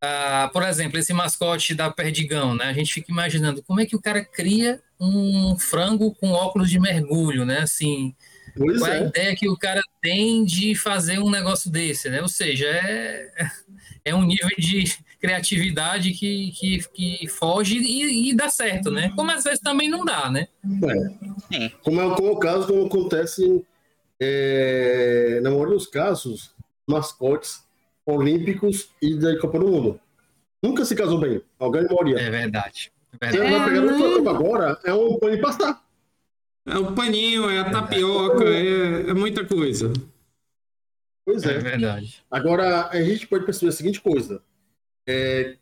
ah, 0.00 0.48
por 0.52 0.62
exemplo, 0.62 0.98
esse 0.98 1.12
mascote 1.12 1.74
da 1.74 1.90
Perdigão, 1.90 2.54
né, 2.54 2.66
a 2.66 2.72
gente 2.72 2.94
fica 2.94 3.10
imaginando 3.12 3.62
como 3.62 3.80
é 3.80 3.86
que 3.86 3.96
o 3.96 4.00
cara 4.00 4.24
cria 4.24 4.80
um 5.00 5.58
frango 5.58 6.14
com 6.14 6.30
óculos 6.30 6.70
de 6.70 6.78
mergulho, 6.80 7.44
né, 7.44 7.58
assim, 7.60 8.14
Pois 8.56 8.78
qual 8.78 8.90
é 8.92 8.98
a 8.98 9.02
é. 9.02 9.06
ideia 9.08 9.36
que 9.36 9.48
o 9.48 9.56
cara 9.56 9.82
tem 10.00 10.44
de 10.44 10.74
fazer 10.74 11.18
um 11.18 11.28
negócio 11.30 11.70
desse, 11.70 12.08
né? 12.08 12.22
Ou 12.22 12.28
seja, 12.28 12.66
é, 12.66 13.28
é 14.06 14.14
um 14.14 14.22
nível 14.24 14.48
de 14.58 14.84
criatividade 15.20 16.12
que, 16.12 16.52
que, 16.52 16.88
que 16.88 17.28
foge 17.28 17.78
e, 17.78 18.30
e 18.30 18.34
dá 18.34 18.48
certo, 18.48 18.90
né? 18.90 19.12
Como 19.16 19.30
às 19.30 19.44
vezes 19.44 19.60
também 19.60 19.88
não 19.88 20.04
dá, 20.04 20.30
né? 20.30 20.48
É. 21.52 21.68
Como 21.82 22.00
é 22.00 22.14
como 22.14 22.28
é 22.28 22.30
o 22.30 22.36
caso, 22.36 22.66
como 22.66 22.86
acontece 22.86 23.64
é, 24.20 25.40
na 25.42 25.50
maioria 25.50 25.74
dos 25.74 25.86
casos, 25.86 26.54
mascotes 26.86 27.64
olímpicos 28.06 28.90
e 29.02 29.14
da 29.14 29.38
Copa 29.38 29.58
do 29.58 29.68
Mundo. 29.68 30.00
Nunca 30.62 30.84
se 30.84 30.94
casou 30.94 31.20
bem, 31.20 31.40
a 31.60 31.68
grande 31.68 31.94
maioria. 31.94 32.18
É 32.18 32.30
verdade. 32.30 32.92
É 33.20 33.30
verdade. 33.30 33.52
vai 33.52 33.64
pegar 33.68 33.80
né? 33.80 33.92
no 33.92 34.16
Copa 34.16 34.30
agora, 34.30 34.78
é 34.84 34.94
um 34.94 35.18
pano 35.18 35.36
de 35.36 35.42
pastar. 35.42 35.82
É 36.66 36.76
o 36.76 36.92
paninho, 36.92 37.48
é 37.48 37.60
a 37.60 37.70
tapioca, 37.70 38.44
é, 38.44 39.10
é 39.10 39.14
muita 39.14 39.44
coisa. 39.44 39.92
Pois 41.24 41.42
É 41.44 41.54
é. 41.54 41.58
verdade. 41.58 42.22
Agora, 42.30 42.88
a 42.88 43.02
gente 43.02 43.26
pode 43.26 43.44
perceber 43.44 43.70
a 43.70 43.72
seguinte 43.72 44.00
coisa. 44.00 44.42
É, 45.08 45.56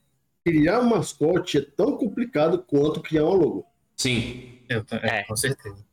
criar 0.44 0.80
um 0.80 0.88
mascote 0.88 1.58
é 1.58 1.60
tão 1.60 1.96
complicado 1.96 2.58
quanto 2.66 3.00
criar 3.00 3.24
uma 3.24 3.34
logo. 3.34 3.66
Sim. 3.96 4.58
Eu, 4.68 4.84
é, 4.90 5.20
É. 5.20 5.24
com 5.24 5.36
certeza. 5.36 5.84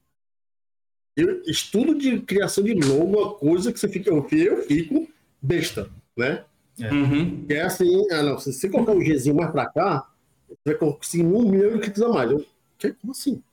Eu, 1.16 1.44
estudo 1.44 1.96
de 1.96 2.20
criação 2.22 2.64
de 2.64 2.74
logo 2.74 3.16
é 3.16 3.20
uma 3.20 3.34
coisa 3.36 3.72
que 3.72 3.80
você 3.80 3.88
fica, 3.88 4.10
eu, 4.10 4.28
eu 4.32 4.64
fico 4.64 5.08
besta, 5.42 5.90
né? 6.18 6.44
Uhum. 6.80 7.46
Que 7.46 7.54
é 7.54 7.62
assim, 7.62 8.08
ah 8.12 8.24
não, 8.24 8.40
se 8.40 8.52
você 8.52 8.68
colocar 8.68 8.94
um 8.94 9.00
Gzinho 9.00 9.36
mais 9.36 9.52
pra 9.52 9.68
cá, 9.68 10.10
você 10.48 10.58
vai 10.66 10.76
conseguir 10.76 11.24
um 11.24 11.48
milhão 11.48 11.74
de 11.74 11.80
cliques 11.80 12.02
a 12.02 12.10
mais. 12.10 12.32
Eu, 12.32 12.46
que, 12.80 12.94
como 12.94 13.12
assim? 13.12 13.44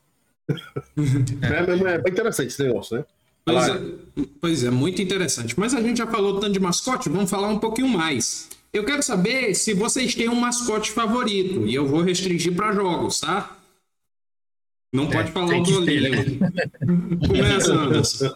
é, 0.49 1.67
mas 1.67 1.83
é 1.83 1.99
bem 1.99 2.13
interessante 2.13 2.49
esse 2.49 2.63
negócio, 2.63 2.97
né? 2.97 3.05
Pois 3.45 3.69
é, 3.69 3.81
pois 4.41 4.65
é, 4.65 4.71
muito 4.71 5.03
interessante. 5.03 5.59
Mas 5.59 5.75
a 5.75 5.81
gente 5.81 5.99
já 5.99 6.07
falou 6.07 6.41
tanto 6.41 6.53
de 6.53 6.61
mascote, 6.61 7.09
vamos 7.09 7.31
falar 7.31 7.49
um 7.49 7.59
pouquinho 7.59 7.89
mais. 7.89 8.49
Eu 8.73 8.85
quero 8.85 9.03
saber 9.03 9.55
se 9.55 9.75
vocês 9.75 10.15
têm 10.15 10.29
um 10.29 10.35
mascote 10.35 10.93
favorito. 10.93 11.67
E 11.67 11.75
eu 11.75 11.87
vou 11.87 12.03
restringir 12.03 12.55
para 12.55 12.73
jogos, 12.73 13.21
tá? 13.21 13.57
Não 14.93 15.09
pode 15.09 15.31
falar 15.33 15.57
o 15.57 15.63
que 15.63 15.73
do 15.73 15.85
ter, 15.85 16.03
Olinho. 16.03 16.39
Começa, 17.27 17.73
Anderson. 17.73 18.35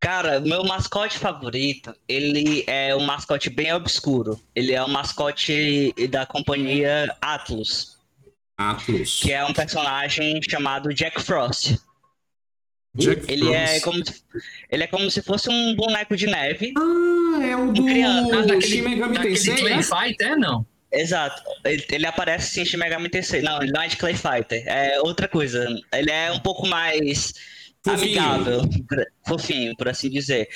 Cara, 0.00 0.38
meu 0.38 0.62
mascote 0.64 1.18
favorito, 1.18 1.94
ele 2.06 2.62
é 2.66 2.94
um 2.94 3.04
mascote 3.04 3.48
bem 3.48 3.72
obscuro. 3.72 4.38
Ele 4.54 4.72
é 4.72 4.82
o 4.82 4.88
mascote 4.88 5.94
da 6.10 6.26
companhia 6.26 7.14
Atlus, 7.22 7.96
Atlus. 8.54 9.20
que 9.22 9.32
é 9.32 9.42
um 9.42 9.54
personagem 9.54 10.42
chamado 10.42 10.92
Jack 10.92 11.22
Frost. 11.22 11.78
Jack 12.96 13.24
Ele 13.32 13.52
é 13.52 13.66
Frost. 13.66 13.84
como 13.84 14.06
se, 14.06 14.22
ele 14.70 14.84
é 14.84 14.86
como 14.86 15.10
se 15.10 15.22
fosse 15.22 15.50
um 15.50 15.74
boneco 15.74 16.16
de 16.16 16.26
neve. 16.26 16.72
Ah, 16.76 17.44
é 17.44 17.56
o 17.56 17.72
do 17.72 17.84
criança, 17.84 18.36
Ah, 18.38 18.42
daquele, 18.42 18.62
Shin 18.62 18.82
Megami 18.82 19.18
Tensei, 19.18 19.56
Clay 19.56 19.76
né? 19.76 19.82
Fighter, 19.82 20.38
não. 20.38 20.64
Exato. 20.92 21.42
Ele, 21.64 21.84
ele 21.90 22.06
aparece 22.06 22.60
em 22.60 22.64
Shin 22.64 22.76
Megami 22.76 23.08
Tensei. 23.08 23.42
Não, 23.42 23.60
ele 23.60 23.72
não 23.72 23.82
é 23.82 23.88
de 23.88 23.96
Clay 23.96 24.14
Fighter. 24.14 24.62
É 24.66 25.00
outra 25.00 25.26
coisa. 25.26 25.66
Ele 25.92 26.10
é 26.10 26.30
um 26.30 26.38
pouco 26.38 26.66
mais 26.68 27.32
Fofinho. 27.84 28.04
amigável, 28.22 28.60
por- 28.88 29.06
fofinho, 29.26 29.76
por 29.76 29.88
assim 29.88 30.08
dizer. 30.08 30.48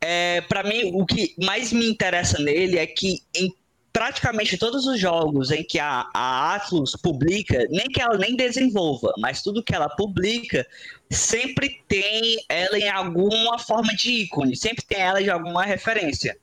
É, 0.00 0.40
para 0.42 0.62
mim, 0.62 0.90
o 0.94 1.04
que 1.04 1.34
mais 1.44 1.70
me 1.72 1.86
interessa 1.88 2.38
nele 2.42 2.78
é 2.78 2.86
que 2.86 3.18
em 3.36 3.54
praticamente 3.94 4.58
todos 4.58 4.86
os 4.86 4.98
jogos 4.98 5.52
em 5.52 5.62
que 5.62 5.78
a, 5.78 6.10
a 6.12 6.56
Atlus 6.56 6.96
publica, 7.00 7.64
nem 7.70 7.86
que 7.86 8.02
ela 8.02 8.18
nem 8.18 8.34
desenvolva, 8.34 9.14
mas 9.18 9.40
tudo 9.40 9.62
que 9.62 9.72
ela 9.72 9.88
publica, 9.88 10.66
sempre 11.08 11.80
tem 11.86 12.44
ela 12.48 12.76
em 12.76 12.88
alguma 12.88 13.56
forma 13.56 13.94
de 13.94 14.10
ícone, 14.10 14.56
sempre 14.56 14.84
tem 14.84 14.98
ela 14.98 15.22
de 15.22 15.30
alguma 15.30 15.64
referência. 15.64 16.36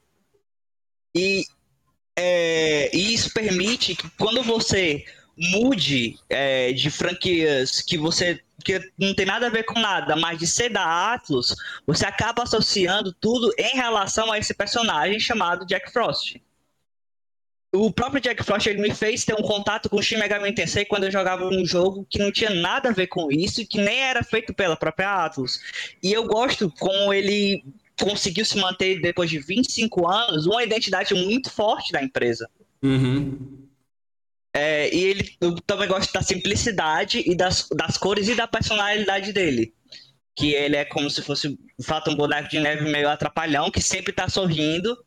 E 1.14 1.44
é, 2.18 2.96
isso 2.96 3.34
permite 3.34 3.96
que 3.96 4.10
quando 4.12 4.42
você 4.44 5.04
mude 5.38 6.18
é, 6.30 6.72
de 6.72 6.90
franquias 6.90 7.82
que 7.82 7.98
você 7.98 8.40
que 8.64 8.80
não 8.98 9.14
tem 9.14 9.26
nada 9.26 9.48
a 9.48 9.50
ver 9.50 9.64
com 9.64 9.78
nada, 9.78 10.16
mas 10.16 10.40
de 10.40 10.48
ser 10.48 10.70
da 10.70 11.14
Atlus, 11.14 11.54
você 11.86 12.06
acaba 12.06 12.44
associando 12.44 13.12
tudo 13.12 13.52
em 13.58 13.76
relação 13.76 14.32
a 14.32 14.38
esse 14.38 14.54
personagem 14.54 15.20
chamado 15.20 15.66
Jack 15.66 15.92
Frost. 15.92 16.40
O 17.74 17.90
próprio 17.90 18.22
Jack 18.22 18.44
Frost 18.44 18.68
ele 18.68 18.82
me 18.82 18.94
fez 18.94 19.24
ter 19.24 19.34
um 19.34 19.42
contato 19.42 19.90
com 19.90 19.96
o 19.96 20.02
Shin 20.02 20.18
Megami 20.18 20.54
Tensei 20.54 20.84
quando 20.84 21.06
eu 21.06 21.12
jogava 21.12 21.46
um 21.48 21.66
jogo 21.66 22.06
que 22.10 22.20
não 22.20 22.30
tinha 22.30 22.50
nada 22.50 22.90
a 22.90 22.92
ver 22.92 23.08
com 23.08 23.32
isso 23.32 23.62
e 23.62 23.66
que 23.66 23.80
nem 23.80 24.00
era 24.00 24.24
feito 24.24 24.54
pela 24.54 24.76
própria 24.76 25.24
Atlus. 25.26 25.60
E 26.04 26.12
eu 26.12 26.26
gosto 26.26 26.70
como 26.78 27.14
ele 27.14 27.64
conseguiu 27.98 28.44
se 28.44 28.58
manter 28.58 29.00
depois 29.00 29.30
de 29.30 29.40
25 29.40 30.06
anos 30.06 30.46
uma 30.46 30.64
identidade 30.64 31.14
muito 31.14 31.50
forte 31.50 31.94
da 31.94 32.04
empresa. 32.04 32.50
Uhum. 32.84 33.62
É, 34.54 34.94
e 34.94 35.06
ele 35.06 35.36
eu 35.40 35.56
também 35.62 35.88
gosto 35.88 36.12
da 36.12 36.22
simplicidade 36.22 37.24
e 37.26 37.34
das, 37.34 37.70
das 37.70 37.98
cores 37.98 38.28
e 38.28 38.36
da 38.36 38.48
personalidade 38.48 39.32
dele. 39.32 39.74
Que 40.36 40.54
ele 40.54 40.76
é 40.76 40.84
como 40.84 41.10
se 41.10 41.22
fosse, 41.22 41.50
de 41.50 41.86
fato, 41.86 42.12
um 42.12 42.16
boneco 42.16 42.50
de 42.50 42.60
neve 42.60 42.90
meio 42.90 43.08
atrapalhão, 43.08 43.72
que 43.72 43.82
sempre 43.82 44.12
tá 44.12 44.28
sorrindo 44.28 44.98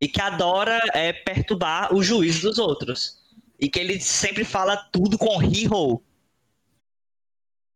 e 0.00 0.08
que 0.08 0.20
adora 0.20 0.80
é, 0.94 1.12
perturbar 1.12 1.94
o 1.94 2.02
juízo 2.02 2.48
dos 2.48 2.58
outros. 2.58 3.18
E 3.60 3.68
que 3.68 3.78
ele 3.78 4.00
sempre 4.00 4.44
fala 4.44 4.76
tudo 4.76 5.18
com 5.18 5.42
hero. 5.42 6.00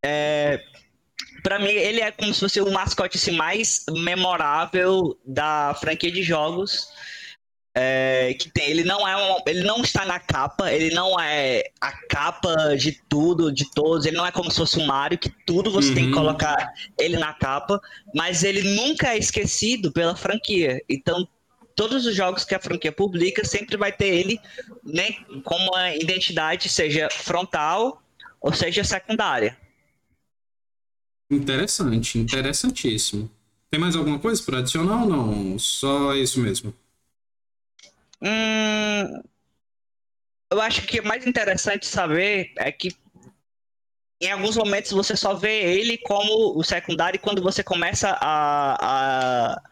É, 0.05 0.63
para 1.43 1.59
mim, 1.59 1.71
ele 1.71 2.01
é 2.01 2.11
como 2.13 2.33
se 2.33 2.41
fosse 2.41 2.61
o 2.61 2.71
mascote 2.71 3.17
assim, 3.17 3.33
mais 3.33 3.85
memorável 3.91 5.19
da 5.25 5.75
franquia 5.81 6.11
de 6.13 6.23
jogos 6.23 6.89
é, 7.75 8.35
que 8.35 8.51
tem. 8.51 8.69
Ele 8.69 8.85
não 8.85 9.07
é 9.07 9.17
um, 9.17 9.43
ele 9.47 9.63
não 9.65 9.81
está 9.83 10.05
na 10.05 10.21
capa, 10.21 10.73
ele 10.73 10.95
não 10.95 11.19
é 11.19 11.65
a 11.81 11.93
capa 12.07 12.77
de 12.77 12.93
tudo, 13.09 13.51
de 13.53 13.69
todos. 13.73 14.07
Ele 14.07 14.17
não 14.17 14.27
é 14.27 14.33
como 14.33 14.51
se 14.51 14.59
fosse 14.59 14.79
um 14.79 14.87
Mario 14.87 15.19
que 15.19 15.31
tudo 15.45 15.71
você 15.71 15.93
tem 15.95 16.05
que 16.05 16.11
Uhum. 16.11 16.17
colocar 16.17 16.73
ele 16.99 17.17
na 17.17 17.33
capa, 17.33 17.81
mas 18.15 18.45
ele 18.45 18.63
nunca 18.63 19.15
é 19.15 19.19
esquecido 19.19 19.91
pela 19.91 20.15
franquia. 20.15 20.81
Então 20.89 21.27
todos 21.75 22.07
os 22.07 22.15
jogos 22.15 22.45
que 22.45 22.55
a 22.55 22.61
franquia 22.61 22.93
publica 22.93 23.45
sempre 23.45 23.77
vai 23.77 23.93
ter 23.93 24.09
ele 24.09 24.41
né, 24.85 25.13
como 25.45 25.75
a 25.75 25.97
identidade 25.97 26.69
seja 26.69 27.09
frontal 27.11 28.03
ou 28.41 28.53
seja 28.53 28.85
secundária. 28.85 29.57
Interessante, 31.31 32.19
interessantíssimo. 32.19 33.31
Tem 33.71 33.81
mais 33.81 33.97
alguma 33.97 34.19
coisa 34.19 34.43
para 34.43 34.59
adicionar 34.59 35.03
ou 35.03 35.09
não? 35.09 35.59
Só 35.59 36.15
isso 36.15 36.41
mesmo. 36.41 36.75
Hum, 38.21 39.23
eu 40.51 40.61
acho 40.61 40.87
que 40.87 41.01
o 41.01 41.07
mais 41.07 41.27
interessante 41.27 41.87
saber 41.87 42.53
é 42.59 42.71
que 42.71 42.95
em 44.21 44.31
alguns 44.31 44.57
momentos 44.57 44.93
você 44.93 45.17
só 45.17 45.35
vê 45.35 45.63
ele 45.79 45.99
como 45.99 46.57
o 46.57 46.63
secundário 46.63 47.19
quando 47.19 47.43
você 47.43 47.65
começa 47.65 48.11
a, 48.21 48.77
a, 49.55 49.63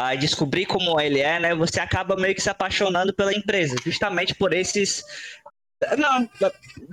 a 0.00 0.14
descobrir 0.14 0.64
como 0.64 1.00
ele 1.00 1.18
é, 1.18 1.40
né? 1.40 1.54
Você 1.56 1.80
acaba 1.80 2.14
meio 2.14 2.32
que 2.32 2.40
se 2.40 2.48
apaixonando 2.48 3.12
pela 3.12 3.34
empresa, 3.34 3.74
justamente 3.84 4.32
por 4.32 4.52
esses. 4.54 5.02
Não, 5.96 6.28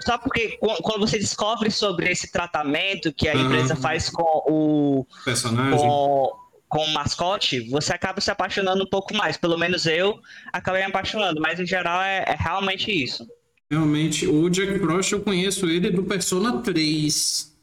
só 0.03 0.17
porque 0.17 0.57
qu- 0.57 0.81
quando 0.81 1.01
você 1.07 1.19
descobre 1.19 1.69
sobre 1.69 2.11
esse 2.11 2.31
tratamento 2.31 3.13
que 3.13 3.27
a 3.29 3.33
Aham. 3.33 3.45
empresa 3.45 3.75
faz 3.75 4.09
com 4.09 4.23
o, 4.23 5.05
Personagem. 5.23 5.77
com, 5.87 6.31
com 6.67 6.79
o 6.85 6.93
mascote, 6.93 7.59
você 7.69 7.93
acaba 7.93 8.19
se 8.21 8.31
apaixonando 8.31 8.83
um 8.83 8.89
pouco 8.89 9.13
mais. 9.15 9.37
Pelo 9.37 9.57
menos 9.57 9.85
eu 9.85 10.19
acabei 10.51 10.81
me 10.81 10.87
apaixonando, 10.87 11.39
mas 11.39 11.59
em 11.59 11.65
geral 11.67 12.01
é, 12.01 12.25
é 12.27 12.35
realmente 12.37 12.91
isso. 12.91 13.23
Realmente, 13.69 14.27
o 14.27 14.49
Jack 14.49 14.79
Frost 14.79 15.11
eu 15.11 15.21
conheço 15.21 15.67
ele 15.67 15.91
do 15.91 16.03
Persona 16.03 16.59
3. 16.61 17.53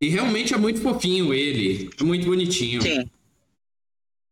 E 0.00 0.08
realmente 0.08 0.52
é 0.54 0.56
muito 0.56 0.80
fofinho 0.80 1.32
ele. 1.32 1.90
É 2.00 2.02
muito 2.02 2.26
bonitinho. 2.26 2.80
Sim. 2.82 3.08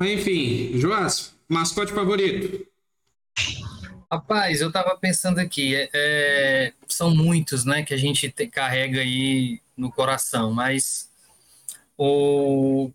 Enfim, 0.00 0.78
Joás, 0.78 1.34
mascote 1.48 1.92
favorito. 1.92 2.66
Rapaz, 4.10 4.60
eu 4.60 4.72
tava 4.72 4.96
pensando 4.96 5.38
aqui, 5.38 5.74
é, 5.74 5.90
é, 5.92 6.72
são 6.86 7.14
muitos, 7.14 7.64
né, 7.64 7.82
que 7.82 7.92
a 7.92 7.96
gente 7.96 8.30
te, 8.30 8.46
carrega 8.46 9.00
aí 9.00 9.60
no 9.76 9.92
coração, 9.92 10.50
mas 10.50 11.10
o, 11.96 12.90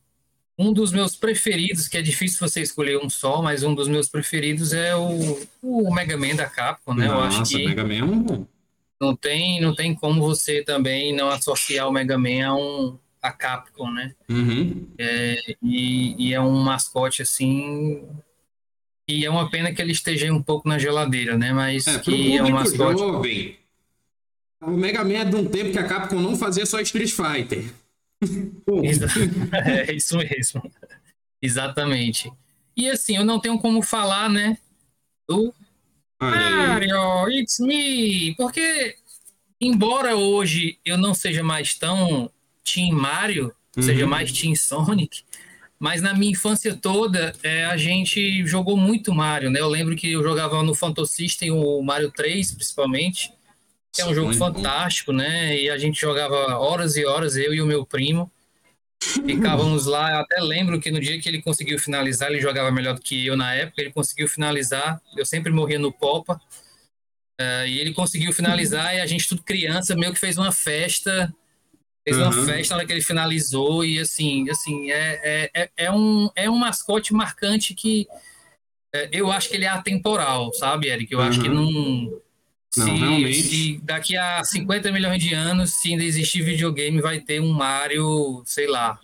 um 0.57 0.73
dos 0.73 0.91
meus 0.91 1.15
preferidos, 1.15 1.87
que 1.87 1.97
é 1.97 2.01
difícil 2.01 2.39
você 2.39 2.61
escolher 2.61 2.97
um 2.97 3.09
só, 3.09 3.43
mas 3.43 3.61
um 3.63 3.75
dos 3.75 3.87
meus 3.87 4.09
preferidos 4.09 4.73
é 4.73 4.95
o, 4.95 5.39
o 5.61 5.93
Mega 5.93 6.17
Man 6.17 6.35
da 6.35 6.47
Capcom, 6.47 6.95
né? 6.95 7.07
Nossa, 7.07 7.37
eu 7.37 7.41
acho 7.41 7.51
que 7.51 7.65
Mega 7.67 7.83
Man 7.83 7.93
é 8.33 8.53
não 8.99 9.15
tem, 9.15 9.61
não 9.61 9.75
tem 9.75 9.93
como 9.93 10.21
você 10.21 10.63
também 10.63 11.13
não 11.13 11.29
associar 11.29 11.87
o 11.87 11.91
Mega 11.91 12.17
Man 12.17 12.47
a 12.47 12.55
um 12.55 12.97
a 13.23 13.31
Capcom, 13.31 13.89
né? 13.89 14.13
Uhum. 14.29 14.87
É, 14.97 15.55
e, 15.63 16.27
e 16.27 16.33
é 16.33 16.41
um 16.41 16.59
mascote 16.59 17.21
assim 17.21 18.05
e 19.07 19.25
é 19.25 19.29
uma 19.29 19.49
pena 19.49 19.73
que 19.73 19.81
ele 19.81 19.93
esteja 19.93 20.31
um 20.31 20.43
pouco 20.43 20.67
na 20.67 20.77
geladeira, 20.77 21.37
né? 21.37 21.53
Mas 21.53 21.87
É, 21.87 21.99
que 21.99 22.37
é 22.37 22.43
um 22.43 22.51
mascote. 22.51 22.99
jovem, 22.99 23.57
o 24.61 24.71
Mega 24.71 25.03
Man 25.03 25.13
é 25.13 25.25
de 25.25 25.35
um 25.35 25.45
tempo 25.45 25.71
que 25.71 25.79
a 25.79 25.87
Capcom 25.87 26.19
não 26.19 26.35
fazia 26.37 26.65
só 26.65 26.79
Street 26.81 27.11
Fighter. 27.11 27.73
É 29.87 29.91
isso 29.93 30.17
mesmo. 30.17 30.71
Exatamente. 31.41 32.31
E 32.75 32.89
assim, 32.89 33.17
eu 33.17 33.25
não 33.25 33.39
tenho 33.39 33.59
como 33.59 33.81
falar, 33.81 34.29
né? 34.29 34.57
Do. 35.27 35.53
Mario, 36.21 37.29
it's 37.29 37.59
me! 37.59 38.33
Porque, 38.35 38.95
embora 39.59 40.15
hoje 40.15 40.79
eu 40.85 40.97
não 40.97 41.13
seja 41.13 41.43
mais 41.43 41.73
tão 41.73 42.31
Team 42.63 42.95
Mario, 42.95 43.53
seja 43.79 44.03
Uhum. 44.03 44.09
mais 44.09 44.31
Team 44.31 44.55
Sonic, 44.55 45.23
mas 45.79 46.01
na 46.01 46.13
minha 46.13 46.31
infância 46.31 46.75
toda 46.75 47.33
é, 47.43 47.65
a 47.65 47.75
gente 47.75 48.45
jogou 48.45 48.77
muito 48.77 49.13
Mario, 49.13 49.49
né? 49.49 49.59
Eu 49.59 49.67
lembro 49.67 49.95
que 49.95 50.11
eu 50.11 50.23
jogava 50.23 50.61
no 50.63 50.73
Phantom 50.73 51.05
System 51.05 51.51
o 51.51 51.81
Mario 51.81 52.11
3, 52.11 52.51
principalmente, 52.53 53.33
que 53.91 54.01
é 54.01 54.05
um 54.05 54.13
jogo 54.13 54.27
Muito 54.27 54.39
bom. 54.39 54.53
fantástico, 54.53 55.11
né? 55.11 55.59
E 55.59 55.69
a 55.69 55.77
gente 55.77 55.99
jogava 55.99 56.57
horas 56.57 56.95
e 56.95 57.05
horas, 57.05 57.35
eu 57.35 57.53
e 57.53 57.61
o 57.61 57.65
meu 57.65 57.85
primo. 57.85 58.31
Ficávamos 59.25 59.85
lá, 59.85 60.11
eu 60.13 60.17
até 60.19 60.39
lembro 60.39 60.79
que 60.79 60.89
no 60.89 60.99
dia 60.99 61.19
que 61.19 61.27
ele 61.27 61.41
conseguiu 61.41 61.77
finalizar, 61.77 62.31
ele 62.31 62.39
jogava 62.39 62.71
melhor 62.71 62.95
do 62.95 63.01
que 63.01 63.25
eu 63.25 63.35
na 63.35 63.53
época, 63.53 63.81
ele 63.81 63.91
conseguiu 63.91 64.27
finalizar, 64.29 65.01
eu 65.17 65.25
sempre 65.25 65.51
morria 65.51 65.77
no 65.77 65.91
Popa, 65.91 66.39
eh, 67.37 67.67
e 67.67 67.79
ele 67.79 67.93
conseguiu 67.93 68.31
finalizar, 68.31 68.95
e 68.95 69.01
a 69.01 69.05
gente, 69.05 69.27
tudo 69.27 69.43
criança, 69.43 69.95
meio 69.95 70.13
que 70.13 70.19
fez 70.19 70.37
uma 70.37 70.51
festa, 70.53 71.33
fez 72.03 72.17
uma 72.17 72.27
Uhum. 72.35 72.45
festa 72.45 72.73
na 72.73 72.77
hora 72.79 72.87
que 72.87 72.93
ele 72.93 73.01
finalizou, 73.01 73.83
e 73.85 73.99
assim, 73.99 74.49
assim 74.49 74.91
é, 74.91 75.19
é, 75.23 75.61
é, 75.63 75.69
é 75.77 75.91
um, 75.91 76.29
é 76.35 76.49
um 76.49 76.57
mascote 76.57 77.13
marcante 77.13 77.73
que 77.73 78.07
eh, 78.93 79.09
eu 79.11 79.31
acho 79.31 79.49
que 79.49 79.55
ele 79.55 79.65
é 79.65 79.69
atemporal, 79.69 80.53
sabe, 80.53 80.87
Eric? 80.89 81.11
Eu 81.11 81.21
acho 81.21 81.39
que 81.41 81.49
Uhum. 81.49 81.71
não... 82.09 82.21
Se, 82.75 82.91
Não, 82.91 83.31
se 83.31 83.79
daqui 83.83 84.17
a 84.17 84.43
50 84.43 84.91
milhões 84.91 85.21
de 85.21 85.31
anos, 85.35 85.75
se 85.75 85.89
ainda 85.91 86.03
existir 86.03 86.41
videogame, 86.41 86.99
vai 87.01 87.19
ter 87.19 87.39
um 87.39 87.51
Mario, 87.53 88.41
sei 88.47 88.65
lá, 88.65 88.99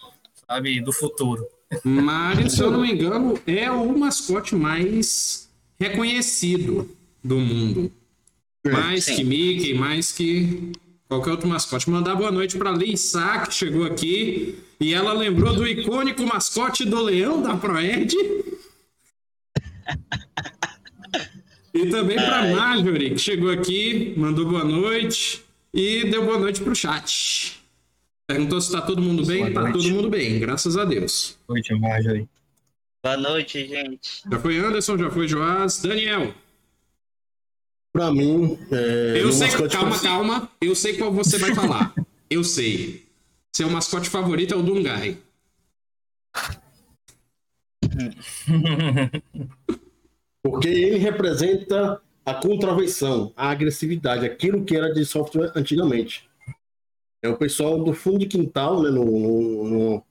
sabe, 0.47 0.81
do 0.81 0.91
futuro. 0.91 1.45
Mario, 1.83 2.49
se 2.49 2.59
eu 2.63 2.71
não 2.71 2.81
me 2.81 2.91
engano, 2.91 3.39
é 3.45 3.69
o 3.69 3.95
mascote 3.95 4.55
mais 4.55 5.47
reconhecido 5.79 6.97
do 7.23 7.37
mundo. 7.37 7.91
Mais 8.65 9.03
sim. 9.05 9.17
que 9.17 9.23
Mickey, 9.23 9.73
mais 9.75 10.11
que 10.11 10.71
qualquer 11.09 11.31
outro 11.31 11.49
mascote. 11.49 11.89
Mandar 11.89 12.15
boa 12.15 12.31
noite 12.31 12.57
para 12.57 12.69
Lei 12.69 12.95
Sá, 12.95 13.45
que 13.45 13.53
chegou 13.53 13.83
aqui. 13.83 14.59
E 14.79 14.93
ela 14.93 15.11
lembrou 15.11 15.53
do 15.53 15.67
icônico 15.67 16.25
mascote 16.25 16.85
do 16.85 17.01
Leão 17.01 17.41
da 17.41 17.57
Proerd. 17.57 18.15
E 21.73 21.89
também 21.89 22.15
para 22.15 22.55
Marjorie, 22.55 23.11
que 23.11 23.17
chegou 23.17 23.51
aqui, 23.51 24.13
mandou 24.17 24.45
boa 24.45 24.63
noite 24.63 25.43
e 25.73 26.05
deu 26.05 26.25
boa 26.25 26.39
noite 26.39 26.61
pro 26.61 26.75
chat. 26.75 27.59
Perguntou 28.25 28.61
se 28.61 28.71
tá 28.71 28.81
todo 28.81 29.01
mundo 29.01 29.25
bem. 29.25 29.41
Boa 29.41 29.53
tá 29.53 29.61
noite. 29.61 29.73
todo 29.73 29.95
mundo 29.95 30.09
bem, 30.09 30.39
graças 30.39 30.77
a 30.77 30.85
Deus. 30.85 31.37
Noite, 31.47 31.73
Marjorie. 31.75 32.27
Boa 33.03 33.17
noite, 33.17 33.67
gente. 33.67 34.23
Já 34.29 34.39
foi 34.39 34.57
Anderson, 34.57 34.97
já 34.97 35.09
foi 35.09 35.27
Joás. 35.27 35.81
Daniel, 35.81 36.33
Pra 37.91 38.11
mim, 38.11 38.57
é, 38.71 39.21
eu 39.21 39.31
sei. 39.31 39.47
mascote 39.47 39.75
Calma, 39.75 39.89
preferido- 39.91 40.17
calma. 40.17 40.51
Eu 40.61 40.75
sei 40.75 40.97
qual 40.97 41.11
você 41.11 41.37
vai 41.37 41.53
falar. 41.55 41.93
Eu 42.29 42.43
sei. 42.43 43.05
Seu 43.55 43.69
mascote 43.69 44.09
favorito 44.09 44.53
é 44.53 44.57
o 44.57 44.61
Dungai. 44.63 45.17
Porque 50.41 50.67
ele 50.67 50.97
representa 50.97 52.01
a 52.25 52.33
contravenção, 52.33 53.33
a 53.35 53.49
agressividade, 53.49 54.25
aquilo 54.25 54.63
que 54.63 54.75
era 54.75 54.93
de 54.93 55.03
software 55.05 55.51
antigamente. 55.55 56.29
É 57.21 57.27
o 57.27 57.35
pessoal 57.37 57.83
do 57.83 57.93
fundo 57.93 58.19
de 58.19 58.27
quintal, 58.27 58.81
né, 58.81 58.89
no, 58.89 59.03
no- 59.05 59.63
no- 59.65 60.03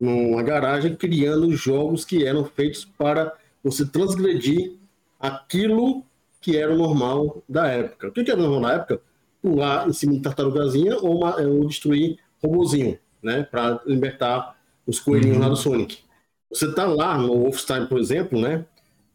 numa 0.00 0.42
garagem, 0.42 0.94
criando 0.96 1.50
jogos 1.54 2.04
que 2.04 2.24
eram 2.26 2.44
feitos 2.44 2.84
para 2.84 3.32
você 3.62 3.84
transgredir 3.86 4.72
aquilo 5.20 6.04
que 6.44 6.56
era 6.56 6.72
o 6.72 6.76
normal 6.76 7.42
da 7.48 7.66
época. 7.68 8.08
O 8.08 8.12
que 8.12 8.22
que 8.24 8.30
era 8.30 8.40
normal 8.40 8.60
na 8.60 8.72
época? 8.74 9.00
Pular 9.40 9.88
em 9.88 9.92
cima 9.92 10.12
de 10.14 10.20
tartarugazinha 10.20 10.96
ou, 10.98 11.18
uma- 11.18 11.36
ou 11.40 11.66
destruir 11.66 12.18
robozinho, 12.42 12.98
né, 13.22 13.42
para 13.44 13.80
libertar 13.86 14.56
os 14.86 15.00
coelhinhos 15.00 15.38
lá 15.38 15.48
do 15.48 15.56
Sonic. 15.56 15.98
Você 16.50 16.72
tá 16.74 16.86
lá 16.86 17.16
no 17.16 17.28
Wolfenstein, 17.40 17.86
por 17.86 17.98
exemplo, 17.98 18.38
né, 18.40 18.64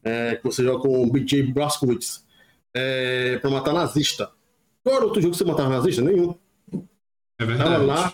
é, 0.03 0.35
que 0.37 0.43
você 0.43 0.63
joga 0.63 0.81
com 0.81 1.03
o 1.03 1.11
BJ 1.11 1.43
Blazkowicz 1.53 2.25
é, 2.73 3.37
para 3.37 3.49
matar 3.49 3.73
nazista. 3.73 4.31
Qual 4.83 4.95
era 4.95 5.05
outro 5.05 5.21
jogo 5.21 5.31
que 5.33 5.37
você 5.37 5.43
matava 5.45 5.69
nazista? 5.69 6.01
Nenhum. 6.01 6.33
É 7.39 7.45
Tava 7.45 7.57
verdade. 7.57 7.85
lá, 7.85 8.13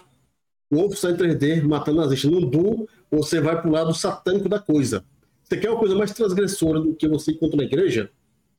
o 0.72 0.76
Wolfenstein 0.78 1.16
3D 1.16 1.64
matando 1.64 2.02
nazista. 2.02 2.30
No 2.30 2.46
Doom, 2.46 2.86
você 3.10 3.40
vai 3.40 3.60
pro 3.62 3.72
lado 3.72 3.94
satânico 3.94 4.50
da 4.50 4.60
coisa. 4.60 5.04
Você 5.44 5.58
quer 5.58 5.70
uma 5.70 5.80
coisa 5.80 5.96
mais 5.96 6.12
transgressora 6.12 6.80
do 6.82 6.96
que 6.96 7.08
você 7.08 7.32
encontra 7.32 7.58
na 7.58 7.64
igreja? 7.64 8.10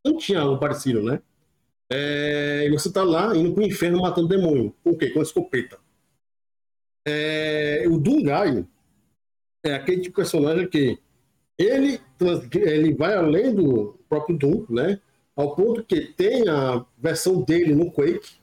Não 0.07 0.17
tinha 0.17 0.41
algo 0.41 0.59
parecido, 0.61 1.03
né? 1.03 1.21
É, 1.91 2.67
e 2.67 2.71
você 2.71 2.93
tá 2.93 3.03
lá 3.03 3.37
indo 3.37 3.53
pro 3.53 3.65
inferno 3.65 4.01
matando 4.01 4.29
demônio. 4.29 4.73
O 4.85 4.97
quê? 4.97 5.11
Com 5.11 5.19
a 5.19 5.23
escopeta. 5.23 5.79
É, 7.05 7.85
o 7.89 7.99
Dungai 7.99 8.65
é 9.65 9.75
aquele 9.75 10.01
tipo 10.01 10.11
de 10.11 10.17
personagem 10.17 10.69
que 10.69 10.97
ele, 11.59 12.01
ele 12.55 12.95
vai 12.95 13.15
além 13.15 13.53
do 13.53 13.99
próprio 14.09 14.39
Doom, 14.39 14.67
né? 14.71 15.01
Ao 15.35 15.57
ponto 15.57 15.83
que 15.83 16.01
tem 16.01 16.49
a 16.49 16.85
versão 16.97 17.43
dele 17.43 17.75
no 17.75 17.91
Quake, 17.91 18.37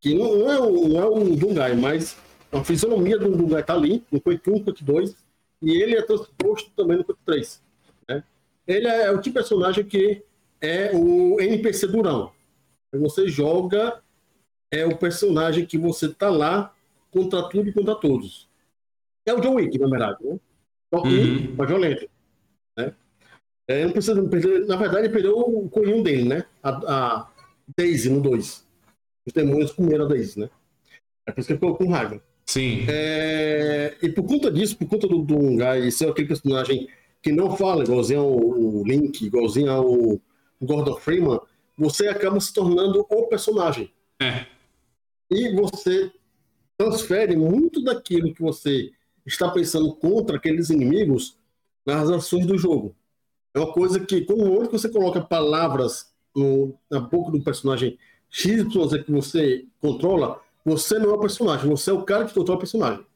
que 0.00 0.14
não, 0.14 0.38
não 0.38 0.50
é, 0.50 0.60
um, 0.60 0.88
não 0.88 1.02
é 1.02 1.08
um 1.08 1.36
Dungai, 1.36 1.76
mas 1.76 2.16
a 2.50 2.64
fisionomia 2.64 3.18
do 3.18 3.36
Dungai 3.36 3.62
tá 3.62 3.74
ali, 3.74 4.02
no 4.10 4.20
Quake 4.20 4.50
1, 4.50 4.64
Quake 4.64 4.82
2, 4.82 5.14
e 5.60 5.82
ele 5.82 5.94
é 5.94 6.02
transposto 6.02 6.70
também 6.74 6.96
no 6.96 7.04
Quake 7.04 7.20
3. 7.24 7.62
Né? 8.08 8.24
Ele 8.66 8.88
é, 8.88 9.10
o 9.10 9.20
tipo 9.20 9.24
de 9.24 9.32
personagem 9.32 9.84
que 9.84 10.22
é 10.62 10.90
o 10.94 11.40
NPC 11.40 11.88
durão. 11.88 12.32
Você 12.94 13.26
joga, 13.28 14.00
é 14.72 14.86
o 14.86 14.96
personagem 14.96 15.66
que 15.66 15.76
você 15.76 16.08
tá 16.12 16.30
lá 16.30 16.74
contra 17.10 17.48
tudo 17.48 17.68
e 17.68 17.72
contra 17.72 17.94
todos. 17.94 18.48
É 19.26 19.34
o 19.34 19.40
John 19.40 19.54
Wick, 19.54 19.78
na 19.78 19.88
verdade, 19.88 20.18
né? 20.24 20.38
Só 20.94 21.02
que 21.02 21.08
Uhum. 21.08 21.54
mais 21.56 21.68
violento. 21.70 22.08
Né? 22.76 22.94
É, 23.68 23.84
não 23.84 23.92
precisa, 23.92 24.14
não 24.14 24.28
perdeu- 24.28 24.66
na 24.66 24.76
verdade, 24.76 25.06
ele 25.06 25.12
perdeu 25.12 25.38
o 25.38 25.68
coelhinho 25.68 26.02
dele, 26.02 26.24
né? 26.28 26.44
A, 26.62 26.70
a 26.70 27.30
Daisy 27.76 28.10
no 28.10 28.20
2. 28.20 28.66
Os 29.26 29.32
demônios 29.32 29.72
comeram 29.72 30.04
a 30.04 30.08
Daisy, 30.08 30.40
né? 30.40 30.50
É 31.26 31.32
por 31.32 31.40
isso 31.40 31.46
que 31.46 31.52
ele 31.52 31.60
ficou 31.60 31.76
com 31.76 31.88
raiva. 31.88 32.22
Sim. 32.46 32.84
É, 32.88 33.96
e 34.02 34.08
por 34.10 34.24
conta 34.26 34.50
disso, 34.50 34.76
por 34.76 34.88
conta 34.88 35.06
do 35.06 35.22
Dungai 35.22 35.90
ser 35.90 36.08
aquele 36.10 36.28
personagem 36.28 36.88
que 37.22 37.30
não 37.32 37.56
fala, 37.56 37.84
igualzinho 37.84 38.20
ao 38.20 38.82
Link, 38.84 39.24
igualzinho 39.24 39.70
ao 39.70 40.20
Gordon 40.62 40.96
Freeman, 40.96 41.40
você 41.76 42.08
acaba 42.08 42.38
se 42.40 42.52
tornando 42.52 43.06
o 43.08 43.26
personagem. 43.26 43.92
É. 44.20 44.46
E 45.30 45.54
você 45.54 46.12
transfere 46.76 47.36
muito 47.36 47.82
daquilo 47.82 48.34
que 48.34 48.42
você 48.42 48.90
está 49.24 49.50
pensando 49.50 49.94
contra 49.94 50.36
aqueles 50.36 50.70
inimigos 50.70 51.36
nas 51.86 52.10
ações 52.10 52.46
do 52.46 52.58
jogo. 52.58 52.94
É 53.54 53.58
uma 53.58 53.72
coisa 53.72 54.00
que, 54.00 54.22
como 54.22 54.58
onde 54.58 54.70
você 54.70 54.88
coloca 54.88 55.20
palavras 55.20 56.12
no- 56.34 56.74
na 56.90 57.00
boca 57.00 57.30
do 57.30 57.42
personagem 57.42 57.98
XYZ 58.30 59.04
que 59.04 59.12
você 59.12 59.66
controla, 59.80 60.40
você 60.64 60.98
não 60.98 61.10
é 61.10 61.14
o 61.14 61.20
personagem, 61.20 61.68
você 61.68 61.90
é 61.90 61.92
o 61.92 62.02
cara 62.04 62.24
que 62.24 62.34
controla 62.34 62.56
o 62.56 62.60
personagem. 62.60 63.06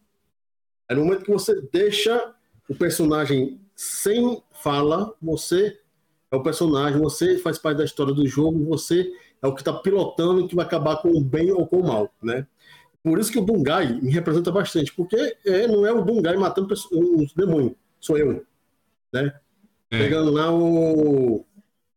É 0.88 0.94
no 0.94 1.04
momento 1.04 1.24
que 1.24 1.30
você 1.30 1.60
deixa 1.72 2.34
o 2.68 2.74
personagem 2.74 3.60
sem 3.74 4.42
fala, 4.52 5.14
você 5.20 5.80
é 6.36 6.40
o 6.40 6.42
personagem, 6.42 7.00
você 7.00 7.38
faz 7.38 7.58
parte 7.58 7.78
da 7.78 7.84
história 7.84 8.12
do 8.12 8.26
jogo, 8.26 8.64
você 8.64 9.10
é 9.42 9.46
o 9.46 9.54
que 9.54 9.60
está 9.60 9.72
pilotando 9.72 10.40
e 10.40 10.48
que 10.48 10.54
vai 10.54 10.64
acabar 10.64 10.96
com 10.96 11.08
o 11.08 11.20
bem 11.20 11.50
ou 11.50 11.66
com 11.66 11.80
o 11.80 11.86
mal, 11.86 12.12
né? 12.22 12.46
Por 13.02 13.18
isso 13.18 13.30
que 13.30 13.38
o 13.38 13.44
Dungai 13.44 14.00
me 14.00 14.10
representa 14.10 14.50
bastante, 14.50 14.92
porque 14.92 15.36
é, 15.44 15.66
não 15.68 15.86
é 15.86 15.92
o 15.92 16.02
Dungai 16.02 16.36
matando 16.36 16.72
os 16.72 17.32
demônios, 17.34 17.74
sou 18.00 18.18
eu, 18.18 18.44
né? 19.12 19.32
É. 19.90 19.98
Pegando 19.98 20.30
lá 20.32 20.52
o 20.52 21.44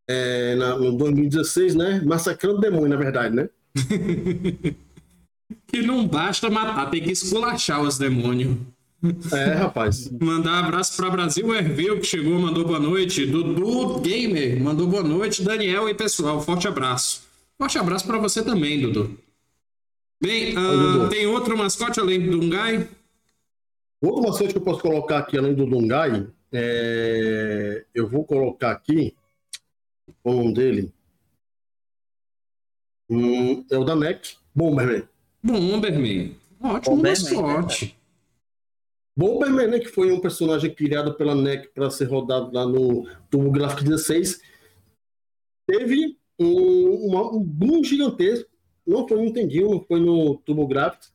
é, 0.08 0.56
na, 0.56 0.75
no 0.75 0.97
2016, 0.97 1.75
né? 1.75 2.02
Massacrando 2.04 2.60
demônio, 2.60 2.89
na 2.89 2.95
verdade, 2.95 3.36
né? 3.36 3.49
que 5.67 5.82
não 5.82 6.08
basta 6.08 6.49
matar, 6.49 6.89
tem 6.89 7.02
que 7.02 7.12
esculachar 7.12 7.82
os 7.82 7.97
demônios. 7.97 8.58
É, 9.31 9.53
rapaz. 9.53 10.09
Mandar 10.19 10.63
um 10.63 10.65
abraço 10.65 10.97
para 10.97 11.09
Brasil 11.09 11.55
Herveu, 11.55 11.99
que 11.99 12.05
chegou, 12.05 12.38
mandou 12.38 12.65
boa 12.65 12.79
noite. 12.79 13.25
Dudu 13.25 13.99
Gamer, 14.01 14.62
mandou 14.62 14.88
boa 14.88 15.03
noite. 15.03 15.43
Daniel 15.43 15.88
e 15.88 15.93
pessoal, 15.93 16.41
forte 16.41 16.67
abraço. 16.67 17.23
Forte 17.57 17.77
abraço 17.77 18.05
para 18.05 18.17
você 18.17 18.43
também, 18.43 18.81
Dudu. 18.81 19.17
Bem, 20.21 20.53
uh, 20.57 21.07
tem 21.09 21.25
outro 21.27 21.57
mascote 21.57 21.99
além 21.99 22.19
do 22.21 22.38
Dungai? 22.38 22.89
Outro 24.01 24.21
mascote 24.21 24.51
que 24.51 24.57
eu 24.57 24.63
posso 24.63 24.81
colocar 24.81 25.19
aqui 25.19 25.38
além 25.38 25.53
do 25.53 25.65
Dungai, 25.65 26.27
é... 26.51 27.85
eu 27.95 28.07
vou 28.07 28.25
colocar 28.25 28.71
aqui 28.71 29.15
o 30.23 30.33
nome 30.33 30.53
dele. 30.53 30.93
Hum, 33.09 33.65
é 33.71 33.77
o 33.77 33.83
da 33.85 33.95
NEC, 33.95 34.35
Bomberman. 34.53 35.03
Bomberman. 35.41 36.35
Ótimo 36.62 36.97
Bomberman, 36.97 37.41
mascote. 37.41 37.85
Né, 37.85 37.91
Bomberman, 39.19 39.67
né, 39.67 39.79
que 39.79 39.89
foi 39.89 40.13
um 40.13 40.21
personagem 40.21 40.73
criado 40.73 41.13
pela 41.15 41.36
NEC 41.36 41.73
para 41.73 41.89
ser 41.89 42.05
rodado 42.05 42.53
lá 42.53 42.65
no 42.65 43.05
Turbo 43.29 43.51
Graphics 43.51 43.84
16, 43.84 44.41
teve 45.67 46.17
um, 46.39 47.08
uma, 47.08 47.36
um 47.36 47.43
boom 47.43 47.84
gigantesco. 47.84 48.49
Não 48.88 49.05
foi 49.05 49.17
no 49.17 49.25
Nintendo, 49.25 49.71
não 49.71 49.82
foi 49.82 49.99
no 49.99 50.38
Turbo 50.38 50.65
Graphics, 50.65 51.12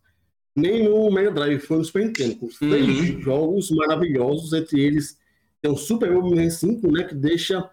nem 0.54 0.84
no 0.84 1.10
Mega 1.10 1.30
Drive, 1.30 1.60
foi 1.60 1.78
no 1.78 1.84
Super 1.84 2.04
Nintendo. 2.04 2.36
Com 2.36 2.46
uhum. 2.46 2.70
três 2.70 3.24
jogos 3.24 3.70
maravilhosos, 3.70 4.52
entre 4.52 4.80
eles 4.82 5.18
tem 5.62 5.72
o 5.72 5.76
Super 5.78 6.12
Bomberman 6.12 6.50
5, 6.50 6.92
né, 6.92 7.04
que 7.04 7.14
deixa 7.14 7.70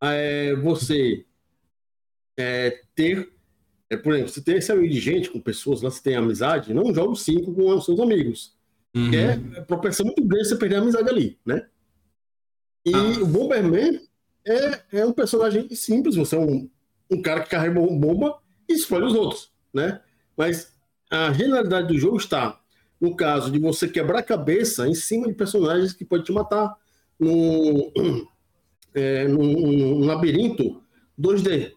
é, 0.00 0.56
você 0.56 1.26
é, 2.38 2.80
ter, 2.94 3.30
é, 3.90 3.98
por 3.98 4.14
exemplo, 4.14 4.32
você 4.32 4.40
tem 4.40 4.56
esse 4.56 4.72
amigo 4.72 4.88
de 4.88 4.98
gente 4.98 5.28
com 5.28 5.38
pessoas 5.38 5.82
lá, 5.82 5.90
você 5.90 6.02
tem 6.02 6.16
amizade, 6.16 6.72
não 6.72 6.94
joga 6.94 7.10
o 7.10 7.14
5 7.14 7.52
com 7.52 7.76
os 7.76 7.84
seus 7.84 8.00
amigos. 8.00 8.53
Uhum. 8.94 9.12
É, 9.12 9.60
proporção 9.62 10.06
muito 10.06 10.24
grande 10.24 10.48
você 10.48 10.56
perder 10.56 10.76
a 10.76 10.78
amizade 10.80 11.08
ali, 11.08 11.38
né? 11.44 11.66
E 12.84 12.94
ah. 12.94 13.22
o 13.22 13.26
Bomberman 13.26 14.00
é, 14.46 14.80
é 15.00 15.06
um 15.06 15.12
personagem 15.12 15.68
simples, 15.74 16.16
você 16.16 16.36
é 16.36 16.38
um, 16.38 16.68
um 17.10 17.22
cara 17.22 17.40
que 17.40 17.50
carrega 17.50 17.80
bomba 17.80 18.38
e 18.68 18.74
escolhe 18.74 19.04
os 19.04 19.14
outros, 19.14 19.50
né? 19.72 20.00
Mas 20.36 20.72
a 21.10 21.32
genialidade 21.32 21.88
do 21.88 21.98
jogo 21.98 22.16
está 22.16 22.60
no 23.00 23.14
caso 23.16 23.50
de 23.50 23.58
você 23.58 23.88
quebrar 23.88 24.20
a 24.20 24.22
cabeça 24.22 24.88
em 24.88 24.94
cima 24.94 25.26
de 25.26 25.34
personagens 25.34 25.92
que 25.92 26.04
podem 26.04 26.24
te 26.24 26.32
matar 26.32 26.74
num, 27.18 27.92
é, 28.94 29.28
num, 29.28 29.52
num 29.52 30.06
labirinto 30.06 30.82
2D. 31.20 31.72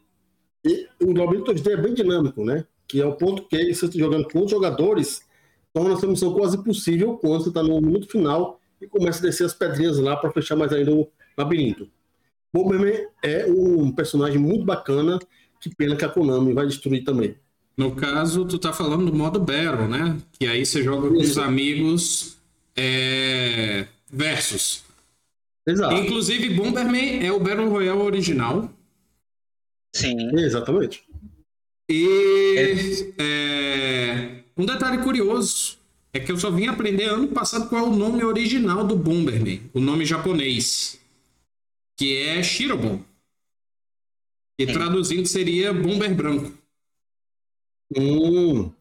E 0.64 0.88
o 1.02 1.14
labirinto 1.14 1.54
2D 1.54 1.72
é 1.72 1.78
bem 1.78 1.94
dinâmico, 1.94 2.44
né? 2.44 2.66
Que 2.88 3.02
é 3.02 3.06
o 3.06 3.16
ponto 3.16 3.48
que 3.48 3.74
você 3.74 3.86
está 3.86 3.98
jogando 3.98 4.28
com 4.30 4.44
os 4.44 4.52
jogadores, 4.52 5.22
torna 5.78 5.94
essa 5.94 6.08
missão 6.08 6.34
quase 6.34 6.58
impossível 6.58 7.18
quando 7.18 7.44
você 7.44 7.50
está 7.50 7.62
no 7.62 7.80
minuto 7.80 8.08
final 8.08 8.60
e 8.82 8.88
começa 8.88 9.20
a 9.20 9.22
descer 9.22 9.46
as 9.46 9.54
pedrinhas 9.54 10.00
lá 10.00 10.18
para 10.18 10.32
fechar 10.32 10.56
mais 10.56 10.74
ainda 10.74 10.92
o 10.92 11.08
labirinto. 11.38 11.88
Bomberman 12.52 13.08
é 13.24 13.46
um 13.46 13.92
personagem 13.92 14.40
muito 14.40 14.66
bacana, 14.66 15.20
que 15.62 15.74
pena 15.76 15.96
que 15.96 16.04
a 16.04 16.10
Konami 16.10 16.52
vai 16.52 16.66
destruir 16.66 17.04
também. 17.04 17.36
No 17.78 17.96
caso, 17.96 18.44
tu 18.46 18.58
tá 18.58 18.74
falando 18.74 19.06
do 19.06 19.16
modo 19.16 19.40
Battle, 19.40 19.88
né? 19.88 20.18
Que 20.40 20.48
aí 20.48 20.66
você 20.66 20.82
joga 20.82 21.10
com 21.10 21.18
os 21.18 21.38
amigos 21.38 22.38
é... 22.76 23.86
versus. 24.12 24.84
Exato. 25.68 25.94
Inclusive, 25.94 26.56
Bomberman 26.56 27.24
é 27.24 27.32
o 27.32 27.40
Battle 27.40 27.70
Royale 27.70 28.02
original. 28.02 28.68
Sim. 29.94 30.36
Exatamente. 30.40 31.04
E 31.88 33.14
é... 33.20 34.37
um 34.58 34.66
detalhe 34.66 35.04
curioso 35.04 35.78
é 36.14 36.20
que 36.20 36.32
eu 36.32 36.38
só 36.38 36.50
vim 36.50 36.68
aprender 36.68 37.06
ano 37.06 37.28
passado 37.28 37.70
qual 37.70 37.86
é 37.86 37.88
o 37.88 37.96
nome 37.96 38.24
original 38.24 38.86
do 38.86 38.96
Bomberman, 38.96 39.62
o 39.74 39.80
nome 39.80 40.06
japonês, 40.06 41.00
que 41.96 42.18
é 42.18 42.42
Shirobon. 42.42 43.04
E 44.60 44.66
Sim. 44.66 44.74
traduzindo 44.74 45.28
seria 45.28 45.72
Bomber 45.72 46.16
Branco. 46.16 46.58
Hum. 47.96 48.72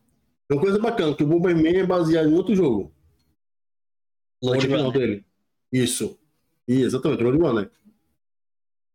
É 0.48 0.54
uma 0.54 0.60
coisa 0.60 0.78
bacana, 0.78 1.14
que 1.14 1.24
o 1.24 1.26
Bomberman 1.26 1.76
é 1.76 1.86
baseado 1.86 2.28
em 2.28 2.34
outro 2.34 2.54
jogo. 2.54 2.90
O 4.40 4.50
original 4.50 4.90
dele. 4.90 5.24
Isso. 5.72 6.18
exatamente, 6.66 7.22
o 7.22 7.30
Roadrunner. 7.30 7.70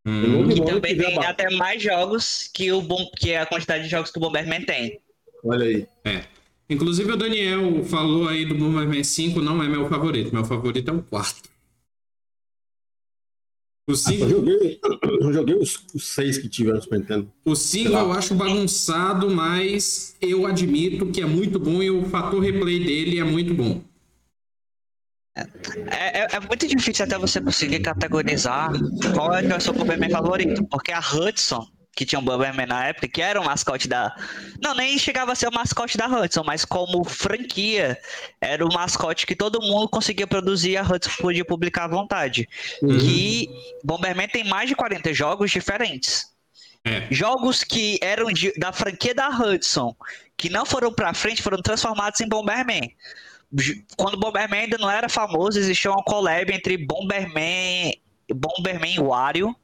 Hum. 0.06 0.50
E 0.50 0.66
também 0.66 0.98
tem 0.98 1.26
até 1.26 1.50
mais 1.52 1.82
jogos 1.82 2.50
que, 2.52 2.72
o 2.72 2.82
bom, 2.82 3.10
que 3.16 3.36
a 3.36 3.46
quantidade 3.46 3.84
de 3.84 3.90
jogos 3.90 4.10
que 4.10 4.18
o 4.18 4.22
Bomberman 4.22 4.66
tem. 4.66 5.00
Olha 5.44 5.66
aí. 5.66 5.88
É. 6.06 6.26
Inclusive 6.72 7.12
o 7.12 7.18
Daniel 7.18 7.84
falou 7.84 8.30
aí 8.30 8.46
do 8.46 8.56
Bomberman 8.56 9.04
5, 9.04 9.42
não 9.42 9.62
é 9.62 9.68
meu 9.68 9.90
favorito. 9.90 10.34
Meu 10.34 10.46
favorito 10.46 10.90
é 10.90 10.94
o 10.94 11.04
4. 11.04 11.52
O 13.90 13.94
5. 13.94 14.24
Ah, 14.24 14.26
eu 14.26 14.30
joguei, 14.30 14.80
eu 15.04 15.34
joguei 15.34 15.56
os, 15.56 15.86
os 15.94 16.08
seis 16.08 16.38
que 16.38 16.48
tiveram 16.48 16.78
no 16.78 16.82
Super 16.82 17.00
Nintendo. 17.00 17.30
O 17.44 17.58
5 17.58 17.92
eu 17.92 18.14
acho 18.14 18.34
bagunçado, 18.36 19.30
mas 19.30 20.16
eu 20.22 20.46
admito 20.46 21.08
que 21.08 21.20
é 21.20 21.26
muito 21.26 21.60
bom 21.60 21.84
e 21.84 21.92
o 21.92 22.06
fator 22.06 22.42
replay 22.42 22.80
dele 22.80 23.20
é 23.20 23.24
muito 23.26 23.54
bom. 23.54 23.84
É, 25.36 26.22
é, 26.22 26.28
é, 26.32 26.40
muito 26.40 26.66
difícil 26.66 27.04
até 27.04 27.18
você 27.18 27.42
conseguir 27.42 27.82
categorizar 27.82 28.72
qual 29.14 29.36
é, 29.36 29.46
é 29.46 29.58
o 29.58 29.60
seu 29.60 29.74
Bomberman 29.74 30.10
favorito, 30.10 30.66
porque 30.68 30.94
a 30.94 31.00
Hudson 31.00 31.68
que 31.96 32.06
tinha 32.06 32.20
um 32.20 32.24
Bomberman 32.24 32.66
na 32.66 32.88
época, 32.88 33.08
que 33.08 33.22
era 33.22 33.40
o 33.40 33.46
mascote 33.46 33.88
da. 33.88 34.16
Não, 34.62 34.74
nem 34.74 34.98
chegava 34.98 35.34
a 35.34 35.36
ser 35.36 35.48
o 35.48 35.54
mascote 35.54 35.98
da 35.98 36.08
Hudson, 36.08 36.44
mas 36.46 36.64
como 36.64 37.04
franquia, 37.04 38.00
era 38.40 38.66
o 38.66 38.74
mascote 38.74 39.28
que 39.28 39.36
todo 39.36 39.62
mundo 39.62 39.90
conseguia 39.90 40.26
produzir 40.26 40.72
e 40.72 40.78
a 40.78 40.84
Hudson 40.84 41.12
podia 41.20 41.44
publicar 41.44 41.86
à 41.86 41.88
vontade. 41.90 42.48
Uhum. 42.82 42.98
Que 42.98 43.50
Bomberman 43.84 44.28
tem 44.28 44.44
mais 44.46 44.70
de 44.70 44.76
40 44.76 45.14
jogos 45.14 45.52
diferentes. 45.52 46.32
É. 46.84 47.08
Jogos 47.12 47.64
que 47.64 48.00
eram 48.02 48.32
de, 48.32 48.52
da 48.58 48.72
franquia 48.72 49.14
da 49.14 49.30
Hudson, 49.30 49.96
que 50.38 50.50
não 50.50 50.66
foram 50.66 50.92
pra 50.92 51.14
frente, 51.14 51.42
foram 51.42 51.62
transformados 51.62 52.20
em 52.22 52.28
Bomberman. 52.28 52.96
Quando 53.98 54.18
Bomberman 54.18 54.62
ainda 54.62 54.78
não 54.78 54.90
era 54.90 55.10
famoso, 55.10 55.60
existia 55.60 55.92
uma 55.92 56.04
collab 56.04 56.52
entre 56.52 56.78
Bomberman, 56.78 57.94
Bomberman 58.34 58.96
e 58.96 59.00
Wario 59.00 59.56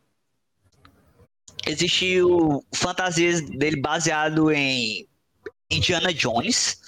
existiu 1.67 2.63
fantasias 2.73 3.41
dele 3.41 3.79
baseado 3.79 4.51
em 4.51 5.07
Indiana 5.69 6.13
Jones. 6.13 6.79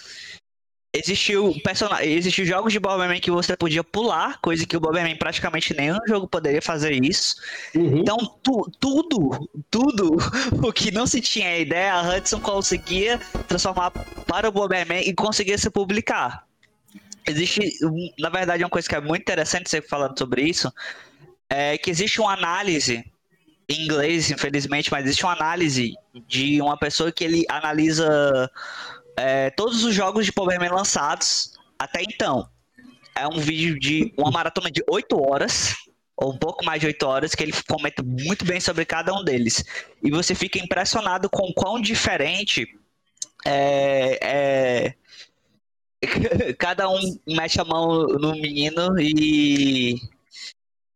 Existiu, 0.91 1.53
person... 1.63 1.87
existiu 2.01 2.45
jogos 2.45 2.73
de 2.73 2.79
Bomberman 2.79 3.19
que 3.19 3.29
você 3.29 3.55
podia 3.55 3.83
pular, 3.83 4.39
coisa 4.41 4.65
que 4.65 4.75
o 4.75 4.79
Bomberman 4.79 5.15
praticamente 5.17 5.75
nenhum 5.75 5.99
jogo 6.07 6.27
poderia 6.27 6.63
fazer 6.63 6.91
isso. 7.05 7.35
Uhum. 7.75 7.99
Então, 7.99 8.17
tu, 8.41 8.71
tudo, 8.79 9.49
tudo 9.69 10.17
o 10.67 10.73
que 10.73 10.89
não 10.89 11.05
se 11.05 11.21
tinha 11.21 11.59
ideia, 11.59 11.93
a 11.93 12.17
Hudson 12.17 12.39
conseguia 12.39 13.19
transformar 13.47 13.91
para 13.91 14.49
o 14.49 14.51
Bomberman 14.51 15.07
e 15.07 15.13
conseguia 15.13 15.59
se 15.59 15.69
publicar. 15.69 16.47
Existe, 17.27 17.77
na 18.17 18.29
verdade, 18.29 18.63
uma 18.63 18.69
coisa 18.69 18.89
que 18.89 18.95
é 18.95 19.01
muito 19.01 19.21
interessante 19.21 19.69
você 19.69 19.83
falando 19.83 20.17
sobre 20.17 20.41
isso, 20.41 20.73
é 21.47 21.77
que 21.77 21.91
existe 21.91 22.19
uma 22.19 22.33
análise 22.33 23.05
em 23.69 23.83
inglês, 23.83 24.31
infelizmente, 24.31 24.91
mas 24.91 25.05
existe 25.05 25.23
uma 25.23 25.33
análise 25.33 25.93
de 26.27 26.59
uma 26.59 26.75
pessoa 26.75 27.11
que 27.11 27.23
ele 27.23 27.45
analisa 27.47 28.49
é, 29.15 29.51
todos 29.51 29.83
os 29.83 29.93
jogos 29.93 30.25
de 30.25 30.31
Bomberman 30.31 30.71
lançados 30.71 31.53
até 31.77 32.01
então. 32.01 32.49
É 33.15 33.27
um 33.27 33.37
vídeo 33.37 33.79
de 33.79 34.11
uma 34.17 34.31
maratona 34.31 34.71
de 34.71 34.83
8 34.89 35.21
horas, 35.21 35.75
ou 36.17 36.33
um 36.33 36.37
pouco 36.37 36.65
mais 36.65 36.81
de 36.81 36.87
8 36.87 37.03
horas, 37.03 37.35
que 37.35 37.43
ele 37.43 37.53
comenta 37.67 38.01
muito 38.01 38.43
bem 38.43 38.59
sobre 38.59 38.85
cada 38.85 39.13
um 39.13 39.23
deles. 39.23 39.63
E 40.01 40.09
você 40.09 40.33
fica 40.33 40.57
impressionado 40.57 41.29
com 41.29 41.53
quão 41.53 41.79
diferente 41.79 42.67
é, 43.45 44.19
é... 44.21 44.95
cada 46.57 46.89
um 46.89 46.99
mete 47.27 47.61
a 47.61 47.65
mão 47.65 48.07
no 48.07 48.31
menino 48.31 48.99
e, 48.99 49.95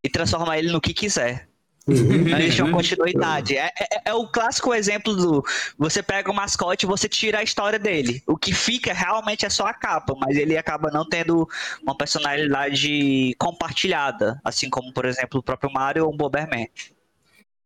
e 0.03 0.09
transforma 0.09 0.57
ele 0.57 0.71
no 0.71 0.81
que 0.81 0.93
quiser. 0.93 1.47
Uhum. 1.85 2.29
Não 2.29 2.39
existe 2.39 2.61
uma 2.61 2.71
continuidade. 2.71 3.57
É, 3.57 3.69
é, 3.79 4.01
é, 4.05 4.13
o 4.13 4.25
clássico 4.25 4.73
exemplo 4.73 5.13
do 5.13 5.43
você 5.77 6.01
pega 6.01 6.31
o 6.31 6.35
mascote 6.35 6.85
e 6.85 6.87
você 6.87 7.09
tira 7.09 7.39
a 7.39 7.43
história 7.43 7.77
dele. 7.77 8.23
O 8.25 8.37
que 8.37 8.53
fica 8.53 8.93
realmente 8.93 9.45
é 9.45 9.49
só 9.49 9.65
a 9.65 9.73
capa, 9.73 10.15
mas 10.17 10.37
ele 10.37 10.57
acaba 10.57 10.89
não 10.89 11.07
tendo 11.07 11.47
uma 11.81 11.95
personalidade 11.95 13.35
compartilhada, 13.37 14.39
assim 14.45 14.69
como, 14.69 14.93
por 14.93 15.05
exemplo, 15.05 15.39
o 15.39 15.43
próprio 15.43 15.71
Mario 15.73 16.05
ou 16.05 16.13
o 16.13 16.17
Bomberman. 16.17 16.69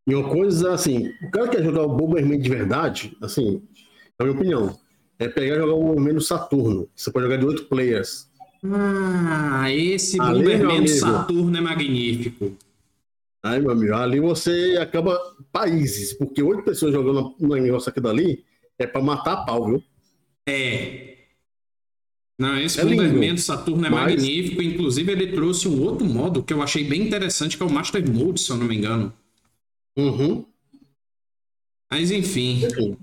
E 0.07 0.15
uma 0.15 0.27
coisa 0.27 0.73
assim, 0.73 1.13
o 1.21 1.29
cara 1.29 1.49
que 1.49 1.57
quer 1.57 1.63
jogar 1.63 1.83
o 1.83 1.89
Bomberman 1.95 2.39
de 2.39 2.49
verdade, 2.49 3.15
assim, 3.21 3.61
na 4.17 4.25
minha 4.25 4.35
opinião, 4.35 4.79
é 5.19 5.27
pegar 5.27 5.55
e 5.55 5.59
jogar 5.59 5.73
o 5.73 5.83
Bomberman 5.83 6.13
no 6.13 6.21
Saturno. 6.21 6.89
Você 6.95 7.11
pode 7.11 7.25
jogar 7.25 7.37
de 7.37 7.45
oito 7.45 7.65
players. 7.65 8.27
Ah, 8.63 9.71
esse 9.71 10.19
Ali, 10.19 10.39
Bomberman 10.39 10.87
Saturno 10.87 11.55
é 11.55 11.61
magnífico. 11.61 12.57
Aí, 13.43 13.59
meu 13.61 13.71
amigo, 13.71 13.93
ali 13.93 14.19
você 14.19 14.77
acaba 14.79 15.17
países, 15.51 16.13
porque 16.13 16.41
oito 16.41 16.63
pessoas 16.63 16.93
jogando 16.93 17.35
um 17.39 17.47
negócio 17.49 17.89
aqui 17.89 18.01
dali 18.01 18.43
é 18.79 18.85
pra 18.85 19.01
matar 19.01 19.33
a 19.33 19.45
pau, 19.45 19.65
viu? 19.67 19.83
É. 20.47 21.15
Não, 22.39 22.57
esse 22.59 22.79
É 22.79 22.83
fundamento 22.83 23.17
lindo, 23.19 23.39
Saturno 23.41 23.85
é 23.85 23.89
mas- 23.89 24.11
magnífico. 24.15 24.61
Inclusive, 24.61 25.11
ele 25.11 25.31
trouxe 25.31 25.67
um 25.67 25.81
outro 25.81 26.05
modo 26.05 26.43
que 26.43 26.53
eu 26.53 26.61
achei 26.61 26.83
bem 26.83 27.01
interessante, 27.03 27.57
que 27.57 27.63
é 27.63 27.65
o 27.65 27.71
Master 27.71 28.07
Mode, 28.11 28.39
se 28.41 28.49
eu 28.51 28.57
não 28.57 28.67
me 28.67 28.75
engano. 28.75 29.11
Uhum. 29.97 30.45
Mas 31.91 32.11
enfim. 32.11 32.65
Enfim. 32.65 32.97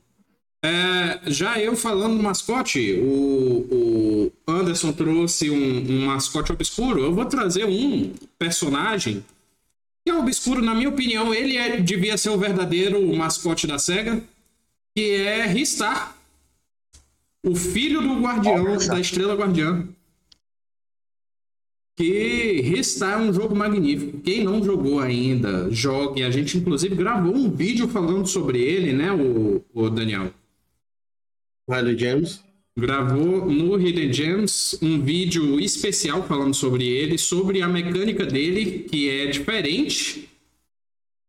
É, 0.64 1.20
já 1.30 1.58
eu 1.60 1.74
falando 1.76 2.16
do 2.16 2.22
mascote, 2.22 2.94
o, 3.00 3.66
o 3.70 4.32
Anderson 4.50 4.92
trouxe 4.92 5.50
um, 5.50 5.78
um 5.90 6.06
mascote 6.06 6.52
obscuro. 6.52 7.00
Eu 7.00 7.12
vou 7.14 7.24
trazer 7.26 7.64
um 7.66 8.12
personagem 8.38 9.24
que 10.04 10.10
é 10.10 10.14
obscuro, 10.14 10.60
na 10.62 10.74
minha 10.74 10.88
opinião, 10.88 11.32
ele 11.32 11.56
é- 11.56 11.80
devia 11.80 12.16
ser 12.18 12.28
o 12.30 12.38
verdadeiro 12.38 13.14
mascote 13.16 13.66
da 13.66 13.78
SEGA, 13.78 14.22
que 14.94 15.12
é 15.16 15.46
Ristar, 15.46 16.16
o 17.42 17.54
filho 17.54 18.00
do 18.02 18.20
guardião, 18.20 18.64
Nossa. 18.64 18.92
da 18.92 19.00
estrela 19.00 19.34
guardiã. 19.34 19.88
Que 21.96 22.60
Ristar 22.60 23.12
é 23.20 23.22
um 23.22 23.32
jogo 23.32 23.54
magnífico. 23.54 24.20
Quem 24.20 24.42
não 24.44 24.62
jogou 24.62 24.98
ainda, 25.00 25.70
jogue. 25.70 26.22
A 26.24 26.30
gente, 26.30 26.58
inclusive, 26.58 26.94
gravou 26.94 27.34
um 27.34 27.50
vídeo 27.50 27.88
falando 27.88 28.26
sobre 28.26 28.60
ele, 28.60 28.92
né, 28.92 29.12
o, 29.12 29.64
o 29.72 29.88
Daniel? 29.88 30.32
Riley 31.70 31.96
James. 31.98 32.42
Gravou 32.76 33.46
no 33.46 33.80
Hidden 33.80 34.12
Gems 34.12 34.78
um 34.82 35.00
vídeo 35.00 35.60
especial 35.60 36.22
falando 36.26 36.54
sobre 36.54 36.86
ele, 36.88 37.16
sobre 37.16 37.62
a 37.62 37.68
mecânica 37.68 38.26
dele, 38.26 38.80
que 38.80 39.08
é 39.08 39.26
diferente 39.26 40.28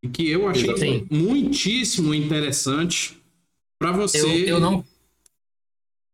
e 0.04 0.10
que 0.10 0.28
eu 0.30 0.48
achei 0.50 0.76
Sim. 0.78 1.08
muitíssimo 1.10 2.14
interessante 2.14 3.18
para 3.80 3.92
você. 3.92 4.20
Eu, 4.20 4.48
eu, 4.56 4.60
não, 4.60 4.84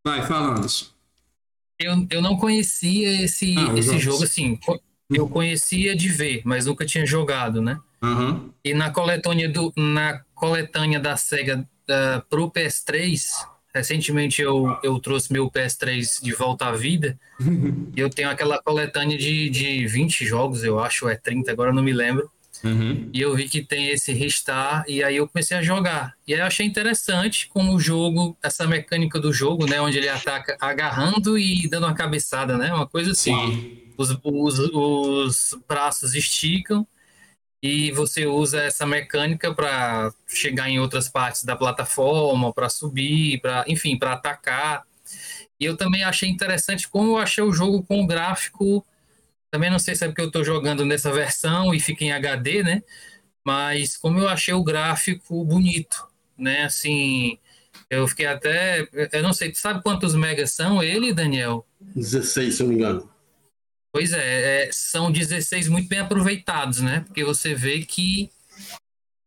Vai, 0.06 0.26
falando. 0.26 0.68
eu, 1.80 2.08
eu 2.10 2.22
não 2.22 2.36
conhecia 2.38 3.24
esse, 3.24 3.56
Ah, 3.58 3.74
esse 3.78 3.90
jogos. 3.90 4.02
jogo 4.04 4.24
assim. 4.24 4.60
Eu 5.10 5.28
conhecia 5.28 5.96
de 5.96 6.08
ver, 6.10 6.42
mas 6.46 6.66
nunca 6.66 6.86
tinha 6.86 7.06
jogado, 7.06 7.62
né? 7.62 7.80
Aham. 8.02 8.50
E 8.64 8.74
na 8.74 8.92
coletânea, 8.92 9.50
do, 9.50 9.72
na 9.78 10.20
coletânea 10.34 11.00
da 11.00 11.18
SEGA 11.18 11.60
uh, 11.90 12.26
pro 12.30 12.50
PS3, 12.50 13.46
recentemente 13.74 14.42
eu, 14.42 14.78
eu 14.84 15.00
trouxe 15.00 15.32
meu 15.32 15.50
PS3 15.50 16.22
de 16.22 16.34
volta 16.34 16.66
à 16.66 16.72
vida. 16.72 17.18
e 17.96 18.00
eu 18.00 18.10
tenho 18.10 18.30
aquela 18.30 18.62
coletânea 18.62 19.18
de, 19.18 19.50
de 19.50 19.88
20 19.88 20.26
jogos, 20.26 20.64
eu 20.64 20.80
acho, 20.80 21.06
ou 21.06 21.12
é 21.12 21.16
30, 21.16 21.52
agora 21.52 21.74
não 21.74 21.84
me 21.84 21.94
lembro. 21.94 22.30
Uhum. 22.64 23.10
E 23.12 23.20
eu 23.20 23.36
vi 23.36 23.50
que 23.50 23.64
tem 23.64 23.90
esse 23.90 24.14
Ristar, 24.14 24.84
e 24.88 25.04
aí 25.04 25.18
eu 25.18 25.28
comecei 25.28 25.58
a 25.58 25.64
jogar. 25.64 26.14
E 26.28 26.34
aí 26.34 26.40
eu 26.40 26.46
achei 26.46 26.66
interessante 26.66 27.48
como 27.48 27.74
o 27.74 27.80
jogo, 27.80 28.38
essa 28.42 28.68
mecânica 28.68 29.20
do 29.20 29.34
jogo, 29.34 29.66
né? 29.66 29.82
Onde 29.82 29.98
ele 29.98 30.10
ataca 30.10 30.56
agarrando 30.60 31.38
e 31.38 31.68
dando 31.68 31.88
uma 31.88 31.96
cabeçada, 31.96 32.58
né? 32.58 32.74
Uma 32.74 32.88
coisa 32.88 33.12
assim. 33.12 33.34
Sim. 33.34 33.78
Os, 33.98 34.18
os, 34.24 34.60
os 34.74 35.58
braços 35.68 36.14
esticam 36.16 36.88
e 37.62 37.91
você 37.91 38.26
usa 38.26 38.62
essa 38.64 38.86
mecânica 38.86 39.53
para 39.53 40.12
chegar 40.28 40.70
em 40.70 40.80
outras 40.80 41.07
partes 41.07 41.43
da 41.43 41.55
plataforma, 41.55 42.51
para 42.51 42.70
subir, 42.70 43.39
para 43.39 43.64
enfim, 43.68 43.97
para 43.97 44.14
atacar. 44.14 44.84
E 45.59 45.66
eu 45.66 45.78
também 45.78 46.03
achei 46.03 46.28
interessante 46.28 46.88
como 46.89 47.12
eu 47.12 47.18
achei 47.18 47.43
o 47.43 47.53
jogo 47.53 47.84
com 47.84 48.01
o 48.01 48.07
gráfico. 48.07 48.86
Também 49.51 49.70
não 49.70 49.78
sei 49.78 49.95
se 49.95 50.03
é 50.03 50.07
porque 50.07 50.22
eu 50.22 50.28
estou 50.28 50.43
jogando 50.43 50.84
nessa 50.86 51.12
versão 51.12 51.74
e 51.74 51.80
fica 51.80 52.03
em 52.03 52.12
HD, 52.12 52.64
né? 52.64 52.82
Mas 53.45 53.95
como 53.95 54.18
eu 54.18 54.28
achei 54.28 54.53
o 54.53 54.64
gráfico 54.64 55.43
bonito, 55.45 56.07
né? 56.36 56.64
Assim, 56.64 57.38
eu 57.91 58.07
fiquei 58.07 58.26
até. 58.26 58.88
Eu 59.12 59.22
não 59.22 59.34
sei, 59.34 59.51
tu 59.51 59.59
sabe 59.59 59.84
quantos 59.84 60.16
megas 60.16 60.51
são 60.51 60.82
ele, 60.82 61.14
Daniel? 61.14 61.68
16, 61.95 62.55
se 62.55 62.64
eu 62.64 62.68
não 62.68 62.74
me 62.74 62.80
engano. 62.80 63.09
Pois 63.94 64.14
é, 64.14 64.68
é, 64.68 64.72
são 64.72 65.12
16 65.12 65.68
muito 65.68 65.88
bem 65.89 66.00
aproveitados, 66.00 66.80
né? 66.82 67.02
Porque 67.08 67.24
você 67.26 67.54
vê 67.54 67.84
que, 67.84 68.30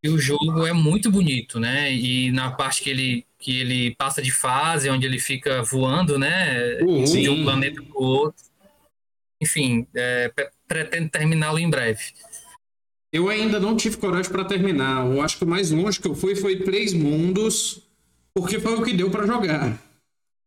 que 0.02 0.08
o 0.10 0.18
jogo 0.18 0.66
é 0.66 0.72
muito 0.72 1.10
bonito, 1.10 1.60
né? 1.60 1.92
E 1.92 2.32
na 2.32 2.50
parte 2.50 2.82
que 2.82 2.88
ele, 2.88 3.26
que 3.38 3.58
ele 3.60 3.94
passa 3.96 4.22
de 4.22 4.30
fase, 4.30 4.88
onde 4.88 5.06
ele 5.06 5.18
fica 5.18 5.62
voando, 5.62 6.18
né? 6.18 6.78
Uhum. 6.80 7.04
De 7.04 7.28
um 7.28 7.44
planeta 7.44 7.82
para 7.82 7.94
o 7.98 8.02
outro. 8.02 8.42
Enfim, 9.42 9.86
é, 9.94 10.28
pre- 10.30 10.50
pretendo 10.66 11.10
terminá-lo 11.10 11.58
em 11.58 11.68
breve. 11.68 12.02
Eu 13.12 13.28
ainda 13.28 13.60
não 13.60 13.76
tive 13.76 13.98
coragem 13.98 14.32
para 14.32 14.44
terminar. 14.46 15.04
Eu 15.06 15.20
acho 15.20 15.36
que 15.36 15.44
o 15.44 15.46
mais 15.48 15.70
longe 15.70 16.00
que 16.00 16.08
eu 16.08 16.14
fui 16.14 16.34
foi 16.34 16.60
Três 16.60 16.94
Mundos, 16.94 17.82
porque 18.34 18.58
foi 18.58 18.74
o 18.74 18.82
que 18.82 18.94
deu 18.94 19.10
para 19.10 19.26
jogar. 19.26 19.78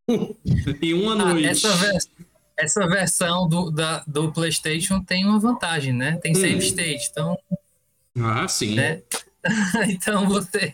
em 0.82 0.94
uma 0.94 1.14
Ah, 1.14 1.34
noite. 1.34 1.48
essa, 1.48 1.76
vers- 1.76 2.10
essa 2.58 2.88
versão 2.88 3.48
do, 3.48 3.70
da, 3.72 4.04
do 4.08 4.32
PlayStation 4.32 5.02
tem 5.04 5.26
uma 5.26 5.40
vantagem, 5.40 5.94
né? 5.94 6.18
Tem 6.22 6.34
save 6.34 6.56
Hum. 6.56 6.60
state, 6.60 7.08
então 7.12 7.38
Ah, 8.20 8.48
sim. 8.48 8.76
né? 8.76 9.02
então 9.90 10.28
você 10.28 10.74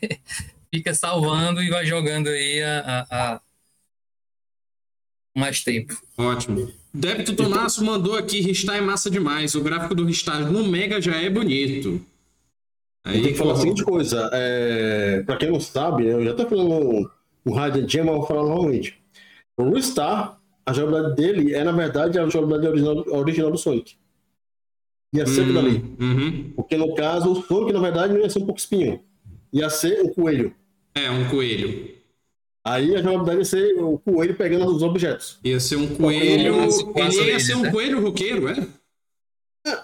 fica 0.74 0.94
salvando 0.94 1.62
e 1.62 1.70
vai 1.70 1.86
jogando 1.86 2.30
aí 2.30 2.62
a, 2.64 2.80
a- 2.80 3.34
a- 3.36 3.42
mais 5.36 5.64
tempo. 5.64 6.00
Ótimo. 6.18 6.72
Débito 6.94 7.36
Tonasso 7.36 7.84
mandou 7.84 8.16
aqui, 8.16 8.40
Ristar 8.40 8.76
é 8.78 8.82
massa 8.82 9.10
demais. 9.10 9.56
O 9.56 9.62
gráfico 9.64 9.96
do 9.96 10.06
Ristar 10.06 10.40
no 10.52 10.64
Mega 10.68 11.02
já 11.02 11.16
é 11.20 11.30
bonito. 11.30 12.06
Eu 13.06 13.14
tenho 13.14 13.24
que 13.30 13.34
falar 13.36 13.54
a 13.54 13.58
seguinte 13.58 13.84
coisa, 13.84 14.30
é, 14.32 15.24
para 15.24 15.36
quem 15.38 15.52
não 15.52 15.60
sabe, 15.60 16.06
eu 16.06 16.24
já 16.24 16.32
estou 16.32 16.48
falando 16.48 17.12
o 17.44 17.54
Raiden 17.54 17.90
Gem, 17.90 18.04
mas 18.06 18.16
vou 18.16 18.26
falar 18.26 18.44
novamente. 18.44 18.98
O 19.58 19.74
Ristar, 19.74 20.40
a 20.66 20.74
jogabilidade 20.74 21.16
dele 21.16 21.53
é, 21.53 21.64
na 21.64 21.72
verdade, 21.72 22.20
a 22.20 22.28
jogabilidade 22.28 22.68
original, 22.68 23.20
original 23.20 23.51
do 23.51 23.57
Sonic. 23.57 23.95
Ia 25.14 25.28
ser 25.28 25.41
aquilo 25.41 25.59
ali. 25.59 25.95
Uhum. 25.99 26.53
Porque, 26.55 26.76
no 26.76 26.95
caso, 26.95 27.32
o 27.32 27.43
Sonic, 27.43 27.74
na 27.74 27.80
verdade, 27.80 28.14
não 28.14 28.22
ia 28.22 28.30
ser 28.30 28.39
um 28.39 28.45
pouco 28.45 28.59
espinho. 28.59 28.99
Ia 29.51 29.70
ser 29.70 30.01
o 30.01 30.09
coelho. 30.09 30.55
É, 30.95 31.09
um 31.11 31.30
coelho. 31.30 31.93
Aí 32.66 32.95
a 32.95 33.01
jogabilidade 33.01 33.39
ia 33.39 33.45
ser 33.45 33.84
o 33.84 33.99
coelho 33.99 34.36
pegando 34.36 34.66
os 34.66 34.82
objetos. 34.82 35.38
Ia 35.43 35.59
ser 35.59 35.76
um 35.76 35.88
coelho. 35.95 36.55
Ele 36.95 37.32
ia 37.32 37.39
ser 37.39 37.55
um 37.55 37.61
né? 37.61 37.72
coelho 37.72 38.01
roqueiro, 38.01 38.47
é? 38.47 38.68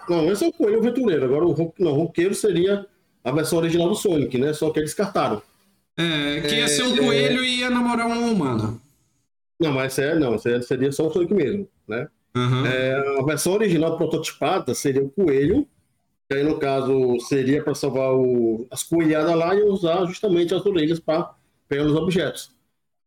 Não, 0.10 0.32
esse 0.32 0.44
é 0.44 0.48
o 0.48 0.54
coelho 0.54 0.80
aventureiro. 0.80 1.26
Agora, 1.26 1.46
o 1.46 1.74
não, 1.80 1.94
roqueiro 1.94 2.34
seria 2.36 2.86
a 3.24 3.32
versão 3.32 3.60
original 3.60 3.88
do 3.90 3.96
Sonic, 3.96 4.38
né? 4.38 4.54
Só 4.54 4.70
que 4.72 4.80
eles 4.80 4.90
descartaram. 4.90 5.42
É, 5.98 6.42
que 6.42 6.56
ia 6.56 6.64
É, 6.64 6.68
ser 6.68 6.84
um 6.84 6.96
é. 6.96 6.98
coelho 6.98 7.44
e 7.44 7.60
ia 7.60 7.70
namorar 7.70 8.08
uma 8.08 8.18
humana. 8.18 8.80
Não, 9.60 9.72
mas 9.74 9.98
é, 10.00 10.18
não, 10.18 10.36
esse 10.36 10.62
seria 10.64 10.92
só 10.92 11.08
o 11.08 11.12
Sonic 11.12 11.34
mesmo, 11.34 11.68
né? 11.88 12.08
Uhum. 12.36 12.66
É, 12.66 13.20
a 13.20 13.24
versão 13.24 13.54
original 13.54 13.98
prototipada 13.98 14.74
seria 14.74 15.04
o 15.04 15.10
coelho, 15.10 15.68
que 16.30 16.36
aí 16.38 16.44
no 16.44 16.58
caso 16.60 17.20
seria 17.22 17.64
para 17.64 17.74
salvar 17.76 18.14
o- 18.14 18.68
as 18.72 18.84
coelhadas 18.84 19.36
lá 19.36 19.54
e 19.56 19.64
usar 19.64 20.06
justamente 20.06 20.54
as 20.54 20.66
orelhas 20.66 21.00
para 21.00 21.34
pegar 21.68 21.86
os 21.86 21.96
objetos. 21.96 22.52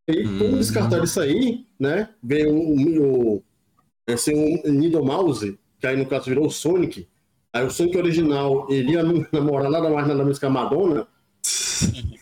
E 0.08 0.24
como 0.24 0.56
Hum. 0.56 0.58
descartar 0.58 1.02
isso 1.02 1.20
aí, 1.20 1.64
né? 1.78 2.08
Veio 2.22 2.52
o, 2.52 3.36
o, 3.36 3.42
esse 4.06 4.34
um 4.34 4.60
Nido 4.70 5.02
Mouse, 5.04 5.56
que 5.80 5.86
aí 5.86 5.96
no 5.96 6.04
caso 6.06 6.26
virou 6.26 6.46
o 6.46 6.50
Sonic. 6.50 7.08
Aí 7.52 7.64
o 7.64 7.70
Sonic 7.70 7.96
original 7.96 8.66
ele 8.68 8.92
ia 8.92 9.02
namorar 9.32 9.70
nada 9.70 9.88
mais 9.88 10.06
nada 10.08 10.22
menos 10.22 10.38
que 10.38 10.46
a 10.46 10.50
Madonna. 10.50 11.06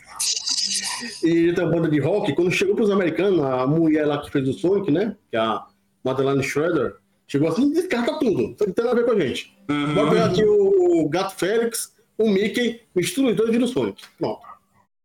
E 1.24 1.28
ele 1.28 1.55
tem 1.55 1.64
uma 1.64 1.72
banda 1.72 1.88
de 1.88 1.98
rock. 2.01 2.34
Quando 2.34 2.51
chegou 2.51 2.74
para 2.74 2.84
os 2.84 2.90
americanos, 2.90 3.40
a 3.44 3.66
mulher 3.66 4.07
lá 4.07 4.18
que 4.20 4.30
fez 4.30 4.48
o 4.48 4.53
Sonic, 4.53 4.90
né? 4.90 5.16
Que 5.30 5.36
é 5.36 5.40
a 5.40 5.64
Madeline 6.05 6.42
Schroeder, 6.42 6.94
chegou 7.26 7.48
assim 7.48 7.70
e 7.70 7.74
descarta 7.74 8.18
tudo. 8.18 8.42
Não 8.48 8.72
tem 8.72 8.84
nada 8.84 8.90
a 8.90 8.94
ver 8.94 9.05
com 9.05 9.12
a 9.12 9.20
gente. 9.20 9.57
Uhum. 9.68 10.09
Pegar 10.11 10.26
aqui 10.26 10.44
o 10.44 11.09
Gato 11.09 11.34
Félix, 11.38 11.94
o 12.18 12.28
Mickey, 12.28 12.80
mistura 12.94 13.30
os 13.30 13.36
dois 13.36 13.48
e 13.48 13.53
vira 13.53 13.64
o 13.64 13.68
Sonic. 13.68 14.03
Pronto. 14.18 14.40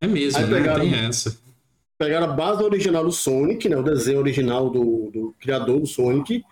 É 0.02 0.08
mesmo, 0.08 0.40
Aí 0.40 0.46
né? 0.50 0.58
pegaram- 0.58 0.82
Tem 0.90 0.94
essa. 1.06 1.38
Pegaram 1.98 2.26
a 2.26 2.36
base 2.36 2.62
original 2.62 3.06
do 3.06 3.12
Sonic, 3.12 3.70
né? 3.70 3.78
O 3.78 3.84
desenho 3.84 4.20
original 4.20 4.70
do, 4.70 5.10
do 5.12 5.36
criador 5.40 5.80
do 5.80 5.86
Sonic, 5.88 6.44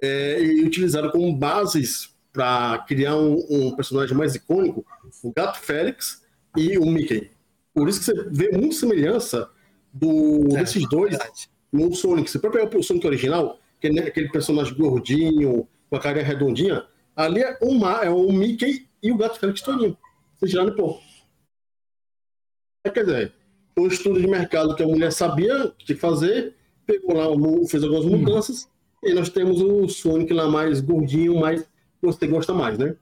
é, 0.00 0.40
e 0.40 0.62
utilizaram 0.64 1.10
como 1.10 1.34
bases 1.34 2.10
para 2.32 2.78
criar 2.86 3.16
um, 3.16 3.44
um 3.50 3.74
personagem 3.76 4.16
mais 4.16 4.34
icônico, 4.36 4.86
o 5.24 5.32
Gato 5.36 5.58
Félix 5.58 6.22
e 6.56 6.78
o 6.78 6.86
Mickey. 6.86 7.31
Por 7.74 7.88
isso 7.88 8.00
que 8.00 8.04
você 8.06 8.28
vê 8.30 8.50
muita 8.52 8.74
semelhança 8.76 9.50
do, 9.92 10.44
É, 10.56 10.60
desses 10.60 10.88
dois 10.88 11.10
verdade. 11.16 11.48
no 11.72 11.94
Sonic. 11.94 12.30
Você 12.30 12.38
pode 12.38 12.54
pegar 12.58 12.76
o 12.78 12.82
Sonic 12.82 13.06
original, 13.06 13.58
que 13.80 13.88
é 13.88 14.00
aquele 14.06 14.28
personagem 14.28 14.74
gordinho, 14.74 15.66
com 15.88 15.96
a 15.96 16.00
carinha 16.00 16.24
redondinha, 16.24 16.84
ali 17.16 17.40
é 17.42 17.58
o, 17.60 17.74
Ma- 17.74 18.02
é 18.04 18.10
o 18.10 18.30
Mickey 18.32 18.86
e 19.02 19.10
o 19.12 19.16
Gato 19.16 19.38
Félix 19.38 19.60
todinho. 19.62 19.96
Você 20.38 20.46
tirar 20.46 20.64
no 20.64 20.74
pô. 20.74 20.98
É, 22.84 22.90
Quer 22.90 23.04
dizer, 23.04 23.32
um 23.78 23.86
estudo 23.86 24.20
de 24.20 24.26
mercado 24.26 24.74
que 24.74 24.82
a 24.82 24.86
mulher 24.86 25.12
sabia 25.12 25.66
o 25.66 25.72
que 25.72 25.94
fazer, 25.94 26.54
pegou 26.86 27.14
lá, 27.14 27.26
fez 27.68 27.82
algumas 27.82 28.04
mudanças, 28.04 28.68
e 29.02 29.12
nós 29.14 29.28
temos 29.28 29.60
o 29.60 29.88
Sonic 29.88 30.32
lá 30.32 30.48
mais 30.48 30.80
gordinho, 30.80 31.38
mais 31.38 31.64
você 32.00 32.26
gosta 32.26 32.52
mais, 32.52 32.78
né? 32.78 32.96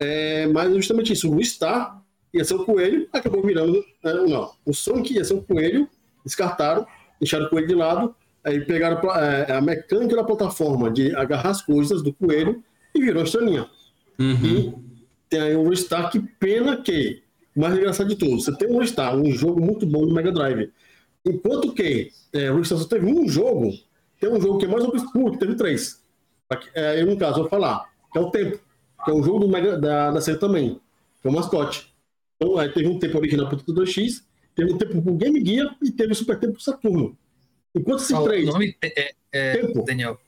É, 0.00 0.46
mas 0.48 0.74
justamente 0.74 1.12
isso, 1.12 1.32
o 1.32 1.44
Star 1.44 1.99
ia 2.32 2.44
ser 2.44 2.54
o 2.54 2.64
coelho, 2.64 3.08
acabou 3.12 3.42
virando. 3.42 3.84
É, 4.04 4.12
não, 4.12 4.52
o 4.64 4.72
Sonic 4.72 5.14
ia 5.14 5.24
ser 5.24 5.34
o 5.34 5.42
coelho, 5.42 5.88
descartaram, 6.24 6.86
deixaram 7.18 7.46
o 7.46 7.50
coelho 7.50 7.68
de 7.68 7.74
lado, 7.74 8.14
aí 8.44 8.60
pegaram 8.60 8.98
é, 9.12 9.52
a 9.52 9.60
mecânica 9.60 10.16
da 10.16 10.24
plataforma 10.24 10.90
de 10.90 11.14
agarrar 11.14 11.50
as 11.50 11.62
coisas 11.62 12.02
do 12.02 12.12
coelho 12.12 12.62
e 12.94 13.00
virou 13.00 13.22
estrelinha. 13.22 13.68
Uhum. 14.18 14.44
E 14.44 14.74
tem 15.28 15.40
aí 15.40 15.56
o 15.56 15.74
Star, 15.74 16.10
que 16.10 16.20
pena 16.20 16.76
que, 16.76 17.22
mais 17.56 17.76
engraçado 17.76 18.08
de 18.08 18.16
tudo, 18.16 18.40
você 18.40 18.56
tem 18.56 18.68
o 18.70 18.86
Star, 18.86 19.16
um 19.16 19.30
jogo 19.32 19.60
muito 19.60 19.86
bom 19.86 20.04
no 20.04 20.14
Mega 20.14 20.32
Drive. 20.32 20.72
Enquanto 21.24 21.72
que 21.72 22.10
é, 22.32 22.50
o 22.50 22.64
Star 22.64 22.78
só 22.78 22.86
teve 22.86 23.06
um 23.06 23.28
jogo, 23.28 23.72
tem 24.18 24.30
um 24.30 24.40
jogo 24.40 24.58
que 24.58 24.66
é 24.66 24.68
mais 24.68 24.84
obscuro, 24.84 25.32
que 25.32 25.38
teve 25.38 25.54
três. 25.54 26.02
É, 26.74 27.00
eu, 27.00 27.06
no 27.06 27.16
caso, 27.16 27.40
vou 27.40 27.48
falar, 27.48 27.88
que 28.12 28.18
é 28.18 28.20
o 28.20 28.30
Tempo, 28.30 28.58
que 29.04 29.10
é 29.10 29.14
um 29.14 29.22
jogo 29.22 29.40
do 29.40 29.48
Mega, 29.48 29.78
da, 29.78 30.10
da 30.10 30.20
série 30.20 30.38
também, 30.38 30.80
que 31.20 31.28
é 31.28 31.30
o 31.30 31.32
mascote. 31.32 31.89
Então, 32.40 32.56
aí 32.56 32.72
teve 32.72 32.88
um 32.88 32.98
tempo 32.98 33.18
original 33.18 33.48
para 33.48 33.58
o 33.58 33.74
2X, 33.74 34.24
teve 34.54 34.72
um 34.72 34.78
tempo 34.78 35.02
para 35.02 35.12
o 35.12 35.16
Game 35.16 35.44
Gear 35.44 35.76
e 35.82 35.92
teve 35.92 36.12
o 36.12 36.14
Super 36.14 36.38
Tempo 36.38 36.54
para 36.54 36.62
Saturno. 36.62 37.18
Enquanto 37.74 38.00
esses 38.00 38.18
três. 38.18 38.48
O 38.48 38.52
nome 38.52 38.76
é, 38.82 39.14
é, 39.30 39.56
Tempo. 39.58 39.84
Daniel. 39.84 40.18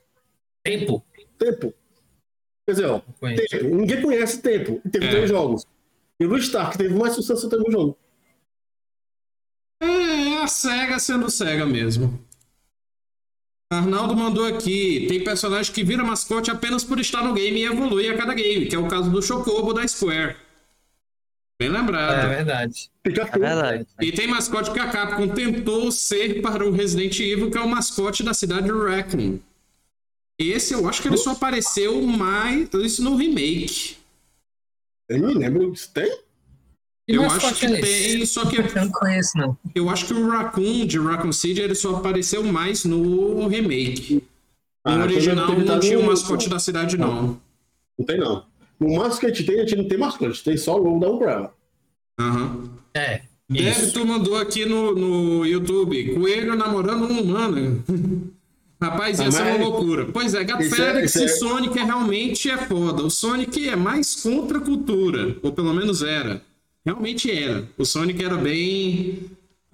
Tempo. 0.63 1.05
Tempo. 1.37 1.73
Quer 2.65 2.71
dizer, 2.71 2.85
ó, 2.85 2.99
tempo. 2.99 3.75
ninguém 3.75 4.01
conhece 4.01 4.41
Tempo. 4.41 4.79
E 4.85 4.89
teve 4.89 5.05
é. 5.07 5.09
três 5.09 5.29
jogos. 5.29 5.65
E 6.19 6.25
o 6.25 6.41
Star, 6.41 6.71
que 6.71 6.77
teve 6.77 6.93
mais 6.93 7.15
sucesso 7.15 7.47
até 7.47 7.57
no 7.57 7.69
jogo. 7.71 7.97
É, 9.81 10.43
a 10.43 10.47
SEGA 10.47 10.99
sendo 10.99 11.29
SEGA 11.29 11.65
mesmo. 11.65 12.23
Arnaldo 13.71 14.15
mandou 14.15 14.45
aqui: 14.45 15.07
tem 15.09 15.23
personagem 15.23 15.73
que 15.73 15.83
vira 15.83 16.03
mascote 16.03 16.51
apenas 16.51 16.83
por 16.83 16.99
estar 16.99 17.23
no 17.23 17.33
game 17.33 17.59
e 17.59 17.65
evolui 17.65 18.07
a 18.07 18.15
cada 18.15 18.33
game, 18.35 18.67
que 18.67 18.75
é 18.75 18.79
o 18.79 18.87
caso 18.87 19.09
do 19.09 19.21
Chocobo 19.21 19.73
da 19.73 19.85
Square. 19.87 20.37
Bem 21.59 21.69
lembrado. 21.69 22.25
É 22.25 22.35
verdade. 22.35 22.89
É 23.03 23.09
verdade. 23.39 23.87
E 24.01 24.11
tem 24.11 24.27
mascote 24.27 24.71
que 24.71 24.79
a 24.79 24.89
Capcom 24.89 25.27
tentou 25.29 25.91
ser 25.91 26.41
para 26.41 26.65
o 26.65 26.71
Resident 26.71 27.19
Evil, 27.19 27.51
que 27.51 27.57
é 27.57 27.61
o 27.61 27.69
mascote 27.69 28.23
da 28.23 28.33
cidade 28.33 28.65
de 28.65 28.71
Raccoon. 28.71 29.39
Esse 30.39 30.73
eu 30.73 30.87
acho 30.89 31.01
que 31.01 31.07
ele 31.07 31.17
só 31.17 31.31
apareceu 31.31 32.01
mais 32.01 32.69
isso 32.73 33.03
no 33.03 33.15
remake. 33.15 33.97
Eu 35.07 35.19
não 35.19 35.33
lembro 35.33 35.75
se 35.75 35.89
tem. 35.93 36.17
eu 37.07 37.23
acho 37.23 37.55
que 37.55 37.65
é 37.65 37.81
tem, 37.81 38.25
só 38.25 38.45
que. 38.45 38.57
Eu 38.57 38.75
não 38.75 38.91
conheço, 38.91 39.37
não. 39.37 39.57
Eu 39.75 39.89
acho 39.89 40.05
que 40.07 40.13
o 40.13 40.27
Raccoon 40.27 40.85
de 40.85 40.97
Raccoon 40.97 41.31
City 41.31 41.61
ele 41.61 41.75
só 41.75 41.97
apareceu 41.97 42.43
mais 42.43 42.83
no 42.83 43.47
remake. 43.47 44.23
Ah, 44.83 44.97
no 44.97 45.03
original 45.03 45.47
não, 45.47 45.59
não 45.59 45.79
tinha 45.79 45.99
o 45.99 46.05
mascote 46.05 46.49
da 46.49 46.59
cidade, 46.59 46.97
não. 46.97 47.39
Não 47.97 48.05
tem, 48.05 48.17
não. 48.17 48.45
No 48.79 48.95
mascote 48.95 49.43
tem, 49.43 49.59
a 49.59 49.65
gente 49.65 49.75
não 49.75 49.87
tem 49.87 49.97
mascote, 49.97 50.43
tem 50.43 50.57
só 50.57 50.75
o 50.75 50.83
logo 50.83 50.99
da 50.99 51.09
Umbrella. 51.09 51.53
Uhum. 52.19 52.69
É. 52.93 53.21
Débito 53.49 54.05
mandou 54.05 54.37
aqui 54.37 54.65
no, 54.65 54.95
no 54.95 55.45
YouTube: 55.45 56.13
Coelho 56.15 56.55
namorando 56.55 57.05
um 57.05 57.21
humano. 57.21 57.83
Rapaz, 58.81 59.19
ia 59.19 59.31
ser 59.31 59.43
uma 59.43 59.65
loucura. 59.65 60.05
Pois 60.11 60.33
é, 60.33 60.43
Gato 60.43 60.63
é- 60.63 60.69
Félix 60.69 61.15
é, 61.15 61.23
e 61.23 61.29
Sonic 61.29 61.79
é, 61.79 61.83
realmente 61.83 62.49
é 62.49 62.57
foda. 62.57 63.03
O 63.03 63.09
Sonic 63.09 63.69
é 63.69 63.77
mais 63.77 64.15
contra 64.15 64.57
a 64.57 64.61
cultura, 64.61 65.37
ou 65.41 65.53
pelo 65.53 65.73
menos 65.73 66.03
era. 66.03 66.41
Realmente 66.85 67.31
era. 67.31 67.65
O 67.77 67.85
Sonic 67.85 68.23
era 68.23 68.35
bem. 68.35 69.21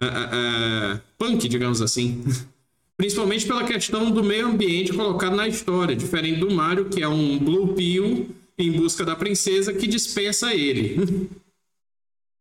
Uh, 0.02 0.06
uh, 0.06 0.96
uh, 0.96 1.00
punk, 1.18 1.48
digamos 1.50 1.82
assim. 1.82 2.24
Principalmente 2.96 3.48
pela 3.48 3.64
questão 3.64 4.12
do 4.12 4.24
meio 4.24 4.48
ambiente 4.48 4.94
colocado 4.94 5.36
na 5.36 5.48
história, 5.48 5.96
diferente 5.96 6.40
do 6.40 6.52
Mario, 6.52 6.86
que 6.86 7.02
é 7.02 7.08
um 7.08 7.40
Blue 7.40 7.74
Pill 7.74 8.30
em 8.64 8.72
busca 8.72 9.06
da 9.06 9.16
princesa 9.16 9.74
que 9.74 9.88
dispensa 9.88 10.54
ele. 10.54 11.30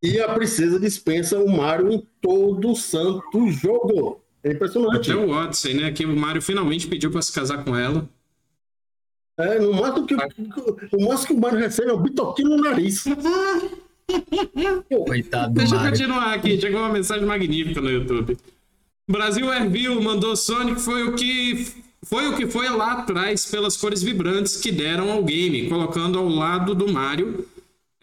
E 0.02 0.20
a 0.20 0.32
princesa 0.32 0.78
dispensa 0.78 1.38
o 1.38 1.48
Mario 1.48 1.92
em 1.92 2.06
todo 2.20 2.74
santo 2.76 3.50
jogo. 3.50 4.20
É 4.42 4.52
impressionante. 4.52 5.10
Até 5.10 5.20
o 5.20 5.30
Odyssey, 5.30 5.74
né? 5.74 5.90
Que 5.90 6.04
o 6.04 6.16
Mario 6.16 6.40
finalmente 6.40 6.86
pediu 6.86 7.10
para 7.10 7.22
se 7.22 7.32
casar 7.32 7.64
com 7.64 7.76
ela. 7.76 8.08
É, 9.38 9.58
no 9.58 9.72
máximo 9.72 10.06
que, 10.06 10.14
o 10.14 11.00
máximo 11.04 11.26
que 11.26 11.32
o 11.32 11.40
Mario 11.40 11.58
recebe 11.58 11.90
é 11.90 11.94
um 11.94 12.02
bitoquinho 12.02 12.50
no 12.50 12.56
nariz. 12.56 13.04
Coitado 15.06 15.52
do 15.52 15.58
Deixa 15.58 15.74
Mario. 15.74 15.86
eu 15.86 15.90
continuar 15.90 16.34
aqui. 16.34 16.60
Chegou 16.60 16.80
uma 16.80 16.92
mensagem 16.92 17.26
magnífica 17.26 17.80
no 17.80 17.90
YouTube. 17.90 18.36
Brasil 19.08 19.50
Airview 19.50 20.00
mandou 20.02 20.36
Sonic 20.36 20.80
foi 20.80 21.04
o 21.04 21.14
que 21.14 21.66
foi 22.02 22.28
o 22.28 22.36
que 22.36 22.46
foi 22.46 22.68
lá 22.68 22.92
atrás 22.92 23.46
pelas 23.46 23.76
cores 23.76 24.02
vibrantes 24.02 24.56
que 24.56 24.70
deram 24.70 25.10
ao 25.10 25.24
game, 25.24 25.68
colocando 25.68 26.18
ao 26.18 26.28
lado 26.28 26.74
do 26.74 26.92
Mario 26.92 27.46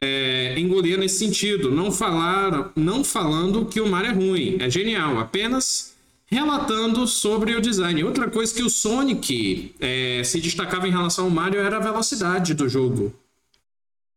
é, 0.02 0.60
engolia 0.60 0.98
nesse 0.98 1.20
sentido. 1.20 1.72
Não 1.72 1.92
falar, 1.92 2.72
não 2.76 3.04
falando 3.04 3.66
que 3.66 3.82
o 3.82 3.88
Mario 3.88 4.12
é 4.12 4.14
ruim, 4.14 4.58
é 4.60 4.70
genial, 4.70 5.18
apenas 5.20 5.96
relatando 6.28 7.08
sobre 7.08 7.56
o 7.56 7.62
design. 7.62 8.04
Outra 8.04 8.30
coisa 8.30 8.54
que 8.54 8.64
o 8.64 8.70
Sonic 8.70 9.74
é, 9.80 10.22
se 10.24 10.40
destacava 10.42 10.88
em 10.88 10.92
relação 10.92 11.26
ao 11.26 11.32
Mario 11.32 11.60
era 11.60 11.78
a 11.78 11.82
velocidade 11.82 12.54
do 12.54 12.68
jogo. 12.68 13.14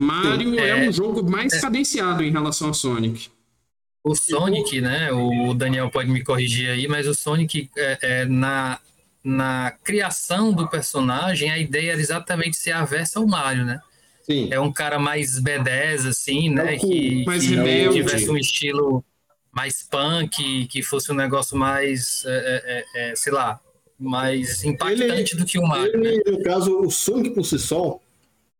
Mario 0.00 0.58
é, 0.58 0.70
é 0.70 0.88
um 0.88 0.92
jogo 0.92 1.28
mais 1.28 1.52
é, 1.52 1.60
cadenciado 1.60 2.22
em 2.22 2.30
relação 2.30 2.68
ao 2.68 2.74
Sonic. 2.74 3.28
O 4.04 4.14
Sonic, 4.14 4.80
né? 4.80 5.12
O 5.12 5.52
Daniel 5.54 5.90
pode 5.90 6.08
me 6.08 6.22
corrigir 6.22 6.70
aí, 6.70 6.86
mas 6.88 7.06
o 7.06 7.14
Sonic 7.14 7.68
é, 7.76 7.98
é 8.00 8.24
na 8.24 8.78
na 9.22 9.72
criação 9.82 10.52
do 10.52 10.68
personagem, 10.68 11.50
a 11.50 11.58
ideia 11.58 11.92
era 11.92 12.00
exatamente 12.00 12.56
ser 12.56 12.72
aversa 12.72 13.18
ao 13.18 13.26
Mario, 13.26 13.64
né? 13.64 13.80
Sim. 14.22 14.48
É 14.50 14.60
um 14.60 14.72
cara 14.72 14.98
mais 14.98 15.40
B10, 15.40 16.08
assim, 16.08 16.50
né? 16.50 16.74
É 16.74 16.78
que, 16.78 17.24
mais 17.24 17.42
que 17.46 17.88
tivesse 17.90 18.30
um 18.30 18.36
estilo 18.36 19.04
mais 19.50 19.82
punk, 19.82 20.66
que 20.66 20.82
fosse 20.82 21.10
um 21.10 21.14
negócio 21.14 21.56
mais, 21.56 22.24
é, 22.26 22.84
é, 22.94 23.10
é, 23.10 23.16
sei 23.16 23.32
lá, 23.32 23.58
mais 23.98 24.62
impactante 24.62 25.34
ele, 25.34 25.40
do 25.40 25.46
que 25.46 25.58
o 25.58 25.66
Mario. 25.66 25.94
Ele, 25.94 26.16
né? 26.18 26.22
No 26.26 26.42
caso, 26.42 26.78
o 26.78 26.90
Sonic 26.90 27.34
por 27.34 27.44
si 27.44 27.58
só 27.58 27.98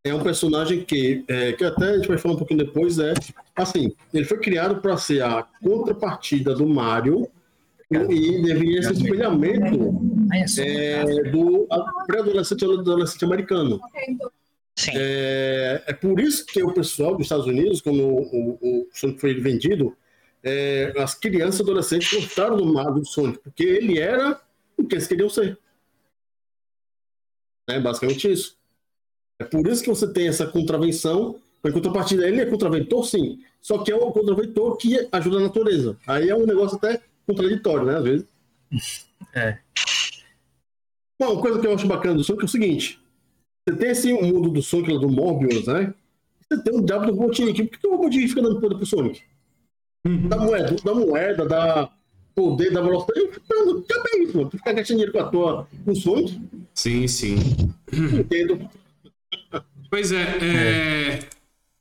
é 0.02 0.14
um 0.14 0.22
personagem 0.22 0.84
que, 0.84 1.24
é, 1.28 1.52
que 1.52 1.64
até 1.64 1.90
a 1.90 1.96
gente 1.96 2.09
vai 2.09 2.18
falar 2.18 2.34
um 2.34 2.38
pouquinho 2.38 2.64
depois, 2.64 2.98
é 2.98 3.12
assim, 3.54 3.92
ele 4.12 4.24
foi 4.24 4.38
criado 4.38 4.80
para 4.80 4.96
ser 4.96 5.22
a 5.22 5.46
contrapartida 5.62 6.54
do 6.54 6.66
Mario 6.66 7.28
e 7.91 8.43
deveria 8.43 8.82
ser 8.82 8.93
espelhamento 8.93 10.01
é, 10.59 11.30
do 11.30 11.66
pré-adolescente 12.07 12.62
e 12.62 12.64
adolescente 12.64 13.24
americano. 13.24 13.80
É, 14.95 15.82
é, 15.86 15.93
por 15.93 16.20
isso 16.20 16.45
que 16.47 16.62
o 16.62 16.72
pessoal 16.72 17.16
dos 17.16 17.22
Estados 17.22 17.47
Unidos, 17.47 17.80
quando 17.80 18.05
o, 18.05 18.59
o, 18.61 18.89
Sonic 18.93 19.20
foi 19.20 19.34
vendido, 19.41 19.97
é, 20.43 20.93
as 20.99 21.14
crianças 21.14 21.61
e 21.61 21.62
adolescentes 21.62 22.12
gostaram 22.12 22.57
do 22.57 22.66
Mario 22.66 23.01
do 23.01 23.07
Sonic, 23.07 23.39
porque 23.39 23.64
ele 23.64 23.99
era 23.99 24.41
o 24.76 24.84
que 24.84 24.95
eles 24.95 25.07
queriam 25.07 25.28
ser. 25.28 25.59
É 27.68 27.80
basicamente 27.80 28.30
isso. 28.30 28.57
É 29.39 29.45
por 29.45 29.66
isso 29.66 29.82
que 29.82 29.89
você 29.89 30.12
tem 30.12 30.28
essa 30.28 30.47
contravenção. 30.47 31.41
Em 31.64 31.72
contrapartida, 31.72 32.26
ele 32.26 32.41
é 32.41 32.47
contraventor, 32.47 33.05
sim. 33.05 33.41
Só 33.61 33.78
que 33.78 33.91
é 33.91 33.97
um 33.97 34.12
contraventor 34.12 34.76
que 34.76 35.09
ajuda 35.11 35.39
a 35.39 35.41
natureza. 35.41 35.97
Aí 36.07 36.28
é 36.28 36.34
um 36.34 36.47
negócio 36.47 36.76
até 36.76 37.03
contraditório, 37.28 37.86
né? 37.86 37.96
Às 37.96 38.04
vezes. 38.04 38.26
É. 39.34 39.58
Bom, 41.20 41.34
uma 41.34 41.42
coisa 41.42 41.60
que 41.60 41.66
eu 41.66 41.74
acho 41.74 41.86
bacana 41.86 42.14
do 42.14 42.24
Sonic 42.24 42.42
é 42.42 42.46
o 42.46 42.48
seguinte: 42.48 43.00
você 43.68 43.76
tem 43.76 43.90
esse 43.90 44.12
mundo 44.12 44.50
do 44.50 44.62
Sonic 44.62 44.98
do 44.98 45.08
Morbius, 45.08 45.66
né? 45.66 45.92
Você 46.40 46.62
tem 46.62 46.74
um 46.74 46.84
diabo 46.84 47.06
do 47.06 47.12
Robotnik. 47.12 47.64
Por 47.64 47.78
que 47.78 47.86
o 47.86 47.90
Robotnik 47.90 48.28
fica 48.28 48.42
dando 48.42 48.60
poder 48.60 48.76
pro 48.76 48.86
Sonic? 48.86 49.22
Uhum. 50.06 50.28
Da 50.28 50.38
moeda, 50.38 50.76
da 50.82 50.94
moeda, 50.94 51.46
da 51.46 51.90
poder, 52.34 52.72
da 52.72 52.80
velocidade. 52.80 53.20
Não, 53.50 53.84
é 53.84 54.18
isso, 54.22 54.36
mano. 54.36 54.48
Tu 54.48 54.56
fica 54.56 54.72
gastando 54.72 54.96
dinheiro 54.96 55.12
com 55.12 55.18
a 55.18 55.28
tua 55.28 55.68
com 55.84 55.90
o 55.90 55.96
Sonic. 55.96 56.40
Sim, 56.74 57.06
sim. 57.06 57.36
Entendo. 57.92 58.70
Pois 59.90 60.12
é, 60.12 60.22
é, 60.22 61.20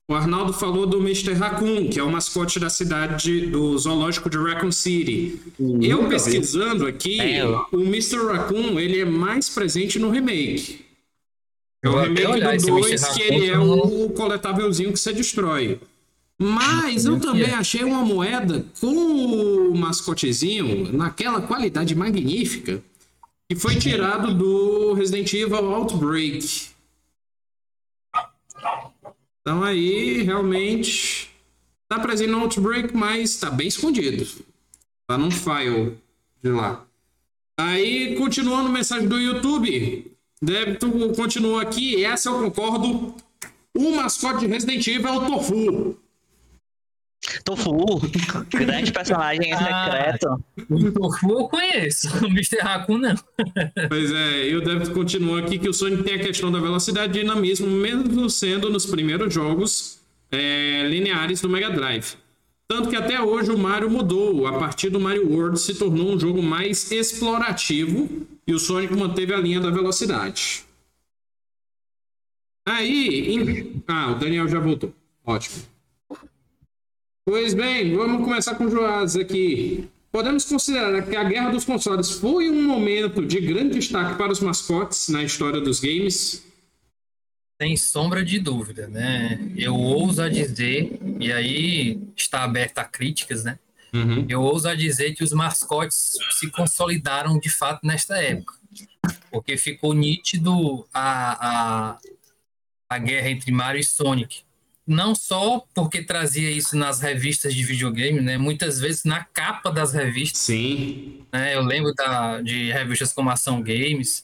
o 0.09 0.13
Arnaldo 0.13 0.53
falou 0.53 0.85
do 0.87 0.99
Mr. 1.01 1.33
Raccoon, 1.33 1.89
que 1.89 1.99
é 1.99 2.03
o 2.03 2.09
mascote 2.09 2.59
da 2.59 2.69
cidade 2.69 3.47
do 3.47 3.77
zoológico 3.77 4.29
de 4.29 4.37
Raccoon 4.37 4.71
City. 4.71 5.37
Hum, 5.59 5.79
eu 5.81 6.07
pesquisando 6.07 6.87
aqui, 6.87 7.19
É, 7.19 7.41
eu- 7.41 7.65
o 7.73 7.81
Mr. 7.81 8.17
Raccoon 8.25 8.79
ele 8.79 9.01
é 9.01 9.05
mais 9.05 9.49
presente 9.49 9.99
no 9.99 10.09
remake. 10.09 10.85
É 11.83 11.89
o 11.89 11.99
remake 11.99 12.39
do 12.41 12.49
esse 12.53 12.67
2, 12.67 12.87
Mr. 13.03 13.13
que 13.15 13.21
ele 13.33 13.47
é 13.47 13.59
o 13.59 14.09
coletávelzinho 14.11 14.93
que 14.93 14.99
você 14.99 15.11
destrói. 15.11 15.79
Mas 16.39 17.05
eu 17.05 17.19
também 17.19 17.49
achei 17.51 17.83
uma 17.83 18.03
moeda 18.05 18.63
com 18.79 18.87
o 19.71 19.75
mascotezinho 19.75 20.91
naquela 20.93 21.41
qualidade 21.41 21.95
magnífica 21.95 22.81
que 23.49 23.55
foi 23.57 23.75
tirado 23.75 24.33
do 24.33 24.93
Resident 24.93 25.33
Evil 25.33 25.73
Outbreak. 25.73 26.67
Então 29.47 29.63
aí, 29.63 30.23
realmente, 30.23 31.29
tá 31.87 31.97
presente 31.97 32.29
no 32.29 32.41
Outbreak, 32.41 32.93
mas 32.93 33.37
tá 33.37 33.49
bem 33.49 33.69
escondido. 33.69 34.27
Tá 35.07 35.17
num 35.17 35.31
file 35.31 35.97
de 36.43 36.49
lá. 36.49 36.85
Aí, 37.55 38.17
continuando 38.17 38.67
mensagem 38.67 39.07
do 39.07 39.17
YouTube, 39.17 40.11
débito 40.41 40.91
continua 41.15 41.61
aqui, 41.61 42.03
essa 42.03 42.27
eu 42.27 42.39
concordo 42.39 43.15
O 43.73 43.95
mascote 43.95 44.41
de 44.41 44.47
Resident 44.47 44.85
Evil 44.85 45.07
é 45.07 45.17
o 45.17 45.25
Tofu. 45.25 45.97
Tofu, 47.43 47.71
grande 48.51 48.91
personagem 48.91 49.53
Ah. 49.53 49.57
secreto. 49.85 50.43
O 50.69 50.91
Tofu 50.91 51.31
eu 51.31 51.47
conheço, 51.49 52.07
o 52.25 52.27
Mr. 52.29 52.57
Raccoon 52.61 52.97
não. 52.97 53.15
Pois 53.89 54.11
é, 54.11 54.49
e 54.49 54.55
o 54.55 54.61
David 54.63 54.91
continua 54.91 55.39
aqui 55.39 55.57
que 55.59 55.69
o 55.69 55.73
Sonic 55.73 56.03
tem 56.03 56.15
a 56.15 56.19
questão 56.19 56.51
da 56.51 56.59
velocidade 56.59 57.17
e 57.17 57.21
dinamismo, 57.21 57.67
mesmo 57.67 58.29
sendo 58.29 58.69
nos 58.69 58.85
primeiros 58.85 59.33
jogos 59.33 59.99
é, 60.31 60.87
lineares 60.89 61.41
do 61.41 61.49
Mega 61.49 61.69
Drive. 61.69 62.15
Tanto 62.69 62.89
que 62.89 62.95
até 62.97 63.21
hoje 63.21 63.49
o 63.49 63.57
Mario 63.57 63.89
mudou. 63.89 64.45
A 64.45 64.59
partir 64.59 64.89
do 64.89 64.99
Mario 64.99 65.31
World 65.31 65.57
se 65.59 65.73
tornou 65.75 66.11
um 66.13 66.19
jogo 66.19 66.43
mais 66.43 66.91
explorativo 66.91 68.09
e 68.45 68.53
o 68.53 68.59
Sonic 68.59 68.93
manteve 68.93 69.33
a 69.33 69.37
linha 69.37 69.61
da 69.61 69.69
velocidade. 69.69 70.63
Aí. 72.65 73.33
em- 73.33 73.83
Ah, 73.87 74.11
o 74.11 74.15
Daniel 74.15 74.47
já 74.49 74.59
voltou. 74.59 74.93
Ótimo. 75.25 75.55
Pois 77.29 77.53
bem, 77.53 77.93
vamos 77.93 78.23
começar 78.23 78.55
com 78.55 78.63
o 78.63 78.71
Joás 78.71 79.17
aqui. 79.17 79.89
Podemos 80.09 80.45
considerar 80.45 81.05
que 81.05 81.13
a 81.13 81.25
Guerra 81.25 81.49
dos 81.49 81.65
Consoles 81.65 82.09
foi 82.11 82.49
um 82.49 82.63
momento 82.63 83.25
de 83.25 83.41
grande 83.41 83.79
destaque 83.79 84.17
para 84.17 84.31
os 84.31 84.39
mascotes 84.39 85.09
na 85.09 85.21
história 85.21 85.59
dos 85.59 85.81
games? 85.81 86.41
Sem 87.61 87.75
sombra 87.75 88.23
de 88.23 88.39
dúvida, 88.39 88.87
né? 88.87 89.41
Eu 89.57 89.75
ouso 89.75 90.21
a 90.21 90.29
dizer, 90.29 90.97
e 91.19 91.29
aí 91.29 91.99
está 92.15 92.45
aberto 92.45 92.77
a 92.77 92.85
críticas, 92.85 93.43
né? 93.43 93.59
Uhum. 93.93 94.25
Eu 94.29 94.41
ouso 94.41 94.69
a 94.69 94.73
dizer 94.73 95.13
que 95.13 95.21
os 95.21 95.33
mascotes 95.33 96.13
se 96.31 96.49
consolidaram 96.49 97.37
de 97.37 97.49
fato 97.49 97.85
nesta 97.85 98.15
época. 98.15 98.53
Porque 99.29 99.57
ficou 99.57 99.93
nítido 99.93 100.87
a, 100.93 101.89
a, 101.91 101.97
a 102.89 102.97
guerra 102.97 103.29
entre 103.29 103.51
Mario 103.51 103.81
e 103.81 103.83
Sonic. 103.83 104.46
Não 104.87 105.13
só 105.13 105.59
porque 105.75 106.01
trazia 106.01 106.49
isso 106.49 106.77
nas 106.77 107.01
revistas 107.01 107.53
de 107.53 107.61
videogame, 107.63 108.21
né? 108.21 108.37
Muitas 108.37 108.79
vezes 108.79 109.03
na 109.03 109.21
capa 109.23 109.69
das 109.69 109.91
revistas. 109.93 110.39
Sim. 110.41 111.25
né? 111.31 111.53
Eu 111.55 111.61
lembro 111.61 111.93
da, 111.93 112.41
de 112.41 112.71
revistas 112.71 113.11
como 113.11 113.29
Ação 113.29 113.61
Games, 113.61 114.23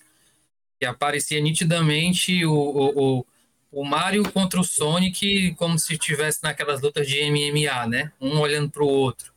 que 0.80 0.86
aparecia 0.86 1.42
nitidamente 1.42 2.46
o, 2.46 2.54
o, 2.54 3.20
o, 3.20 3.26
o 3.74 3.84
Mario 3.84 4.24
contra 4.32 4.60
o 4.60 4.64
Sonic 4.64 5.54
como 5.56 5.78
se 5.78 5.94
estivesse 5.94 6.42
naquelas 6.44 6.82
lutas 6.82 7.08
de 7.08 7.20
MMA, 7.20 7.86
né? 7.88 8.12
Um 8.22 8.40
olhando 8.40 8.70
para 8.70 8.84
o 8.84 8.88
outro. 8.88 9.34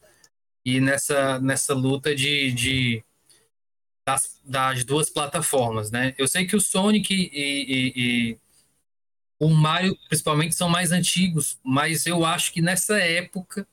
E 0.65 0.81
nessa, 0.81 1.41
nessa 1.41 1.75
luta 1.75 2.15
de, 2.15 2.53
de 2.53 3.05
das, 4.07 4.41
das 4.45 4.85
duas 4.85 5.11
plataformas, 5.11 5.91
né? 5.91 6.15
Eu 6.17 6.29
sei 6.29 6.47
que 6.47 6.55
o 6.55 6.61
Sonic 6.61 7.13
e, 7.13 7.29
e- 7.33 7.93
e 7.97 8.39
o 9.39 9.49
Mario, 9.51 9.97
principalmente, 10.09 10.55
são 10.55 10.69
mais 10.69 10.93
antigos, 10.93 11.59
mas 11.65 12.07
eu 12.07 12.25
acho 12.25 12.53
que 12.53 12.63
nessa 12.63 12.99
época 12.99 13.67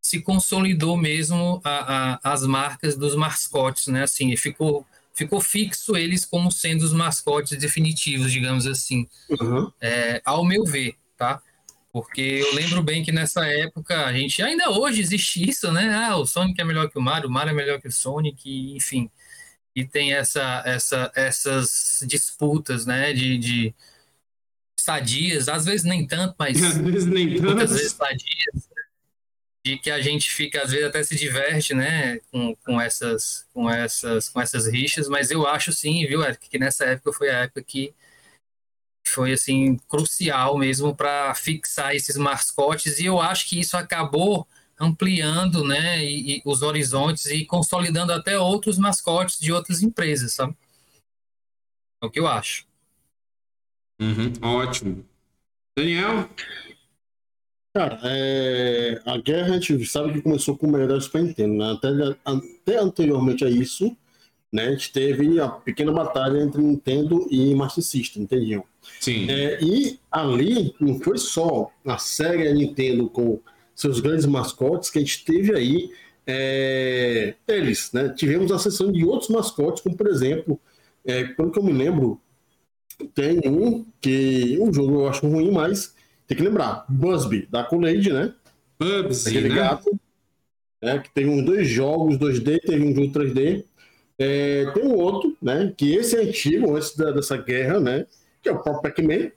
se 0.00 0.20
consolidou 0.20 0.96
mesmo 0.96 1.60
a, 1.64 2.14
a- 2.14 2.32
as 2.32 2.46
marcas 2.46 2.96
dos 2.96 3.14
mascotes, 3.16 3.88
né? 3.88 4.04
Assim, 4.04 4.36
ficou, 4.36 4.86
ficou 5.14 5.40
fixo 5.40 5.96
eles 5.96 6.24
como 6.24 6.50
sendo 6.50 6.82
os 6.82 6.92
mascotes 6.92 7.58
definitivos, 7.58 8.32
digamos 8.32 8.66
assim, 8.66 9.08
Uhum. 9.30 9.72
é, 9.80 10.20
ao 10.24 10.44
meu 10.44 10.64
ver, 10.64 10.96
tá? 11.16 11.40
Porque 11.92 12.20
eu 12.22 12.54
lembro 12.54 12.82
bem 12.82 13.04
que 13.04 13.12
nessa 13.12 13.46
época 13.46 14.06
a 14.06 14.12
gente 14.12 14.42
ainda 14.42 14.70
hoje 14.70 15.00
existe 15.02 15.48
isso, 15.48 15.70
né? 15.72 15.92
Ah, 15.94 16.16
o 16.16 16.26
Sonic 16.26 16.60
é 16.60 16.64
melhor 16.64 16.88
que 16.90 16.98
o 16.98 17.02
Mario, 17.02 17.28
o 17.28 17.32
Mario 17.32 17.50
é 17.50 17.54
melhor 17.54 17.80
que 17.80 17.88
o 17.88 17.92
Sonic, 17.92 18.74
enfim. 18.76 19.10
E 19.74 19.84
tem 19.86 20.12
essa, 20.14 20.62
essa, 20.66 21.10
essas 21.14 22.00
disputas, 22.06 22.86
né? 22.86 23.12
De, 23.12 23.38
de 23.38 23.74
sadias, 24.82 25.48
às 25.48 25.64
vezes 25.64 25.84
nem 25.84 26.06
tanto, 26.06 26.34
mas 26.38 26.56
Às 26.62 26.78
vezes 26.78 27.06
nem 27.06 27.28
muitas 27.28 27.70
tanto. 27.70 27.74
vezes 27.74 27.92
sadias, 27.92 28.68
de 29.64 29.78
que 29.78 29.90
a 29.90 30.00
gente 30.00 30.30
fica, 30.30 30.62
às 30.62 30.70
vezes, 30.72 30.86
até 30.86 31.02
se 31.02 31.14
diverte, 31.14 31.72
né, 31.72 32.18
com, 32.30 32.54
com, 32.56 32.80
essas, 32.80 33.46
com, 33.54 33.70
essas, 33.70 34.28
com 34.28 34.40
essas 34.40 34.66
rixas, 34.66 35.08
mas 35.08 35.30
eu 35.30 35.46
acho 35.46 35.72
sim, 35.72 36.04
viu, 36.06 36.22
Eric, 36.22 36.48
que 36.48 36.58
nessa 36.58 36.84
época 36.84 37.12
foi 37.12 37.30
a 37.30 37.40
época 37.40 37.62
que 37.62 37.94
foi, 39.06 39.32
assim, 39.32 39.76
crucial 39.88 40.58
mesmo 40.58 40.96
para 40.96 41.34
fixar 41.34 41.94
esses 41.94 42.16
mascotes, 42.16 42.98
e 42.98 43.06
eu 43.06 43.20
acho 43.20 43.48
que 43.48 43.60
isso 43.60 43.76
acabou 43.76 44.46
ampliando, 44.80 45.64
né, 45.64 46.04
e, 46.04 46.38
e 46.38 46.42
os 46.44 46.62
horizontes 46.62 47.26
e 47.26 47.44
consolidando 47.44 48.12
até 48.12 48.36
outros 48.36 48.78
mascotes 48.78 49.38
de 49.38 49.52
outras 49.52 49.80
empresas, 49.80 50.34
sabe? 50.34 50.56
É 52.02 52.06
o 52.06 52.10
que 52.10 52.18
eu 52.18 52.26
acho. 52.26 52.66
Uhum, 54.02 54.32
Ótimo. 54.42 55.04
Daniel? 55.76 56.28
Cara, 57.74 58.00
é, 58.04 59.00
a 59.06 59.16
guerra 59.16 59.54
a 59.54 59.60
gente 59.60 59.86
sabe 59.86 60.12
que 60.12 60.22
começou 60.22 60.56
com 60.56 60.68
o 60.68 60.72
Drive 60.72 61.02
Super 61.02 61.22
Nintendo, 61.22 61.54
né? 61.54 61.72
Até, 61.72 61.88
até 62.24 62.78
anteriormente 62.78 63.44
a 63.44 63.48
isso, 63.48 63.96
né, 64.52 64.66
a 64.66 64.70
gente 64.72 64.92
teve 64.92 65.40
a 65.40 65.48
pequena 65.48 65.90
batalha 65.90 66.42
entre 66.42 66.60
Nintendo 66.60 67.26
e 67.30 67.54
Master 67.54 67.82
System, 67.82 68.24
entendiam? 68.24 68.64
Sim. 69.00 69.30
É, 69.30 69.62
e 69.62 69.98
ali 70.10 70.74
não 70.78 71.00
foi 71.00 71.16
só 71.16 71.70
a 71.86 71.96
série 71.96 72.52
Nintendo 72.52 73.08
com 73.08 73.40
seus 73.74 74.00
grandes 74.00 74.26
mascotes 74.26 74.90
que 74.90 74.98
a 74.98 75.00
gente 75.00 75.24
teve 75.24 75.54
aí 75.54 75.90
é, 76.26 77.34
eles, 77.48 77.90
né? 77.92 78.10
Tivemos 78.10 78.52
a 78.52 78.58
sessão 78.58 78.92
de 78.92 79.04
outros 79.04 79.30
mascotes, 79.30 79.82
como 79.82 79.96
por 79.96 80.08
exemplo, 80.08 80.60
é, 81.04 81.24
pelo 81.24 81.50
que 81.50 81.58
eu 81.58 81.62
me 81.62 81.72
lembro, 81.72 82.20
tem 83.08 83.40
um 83.46 83.84
que 84.00 84.58
um 84.60 84.72
jogo 84.72 85.00
eu 85.00 85.08
acho 85.08 85.26
ruim, 85.26 85.50
mas 85.50 85.94
tem 86.26 86.36
que 86.36 86.42
lembrar, 86.42 86.84
Busby, 86.88 87.46
da 87.50 87.64
Kool-Aid, 87.64 88.12
né? 88.12 88.34
Bubsy, 88.78 89.28
Aquele 89.28 89.48
né? 89.48 89.54
gato, 89.54 90.00
né? 90.82 90.98
Que 90.98 91.10
teve 91.10 91.28
uns 91.30 91.44
dois 91.44 91.68
jogos 91.68 92.16
2D, 92.18 92.60
teve 92.60 92.84
um 92.84 92.94
jogo 92.94 93.12
3D. 93.12 93.64
É, 94.18 94.70
tem 94.72 94.84
um 94.84 94.94
outro, 94.96 95.36
né? 95.40 95.72
Que 95.76 95.94
esse 95.94 96.16
é 96.16 96.20
antigo, 96.22 96.76
antes 96.76 96.96
da- 96.96 97.10
dessa 97.10 97.36
guerra, 97.36 97.80
né? 97.80 98.06
Que 98.42 98.48
é 98.48 98.52
o 98.52 98.62
próprio 98.62 98.82
Pac-Man, 98.82 99.30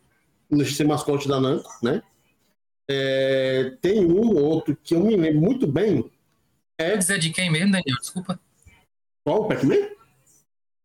de 0.51 0.65
ser 0.73 0.85
mascote 0.85 1.27
da 1.27 1.39
Namco, 1.39 1.69
né? 1.81 2.01
É, 2.89 3.73
tem 3.81 4.05
um 4.05 4.35
outro 4.35 4.77
que 4.83 4.93
eu 4.93 4.99
me 5.03 5.15
lembro 5.15 5.41
muito 5.41 5.65
bem. 5.65 6.09
É 6.77 6.95
dizer 6.95 7.19
de 7.19 7.31
quem 7.31 7.49
mesmo, 7.51 7.71
Daniel? 7.71 7.97
Desculpa. 7.99 8.39
Qual 9.23 9.43
o 9.43 9.47
Pac-Man? 9.47 9.94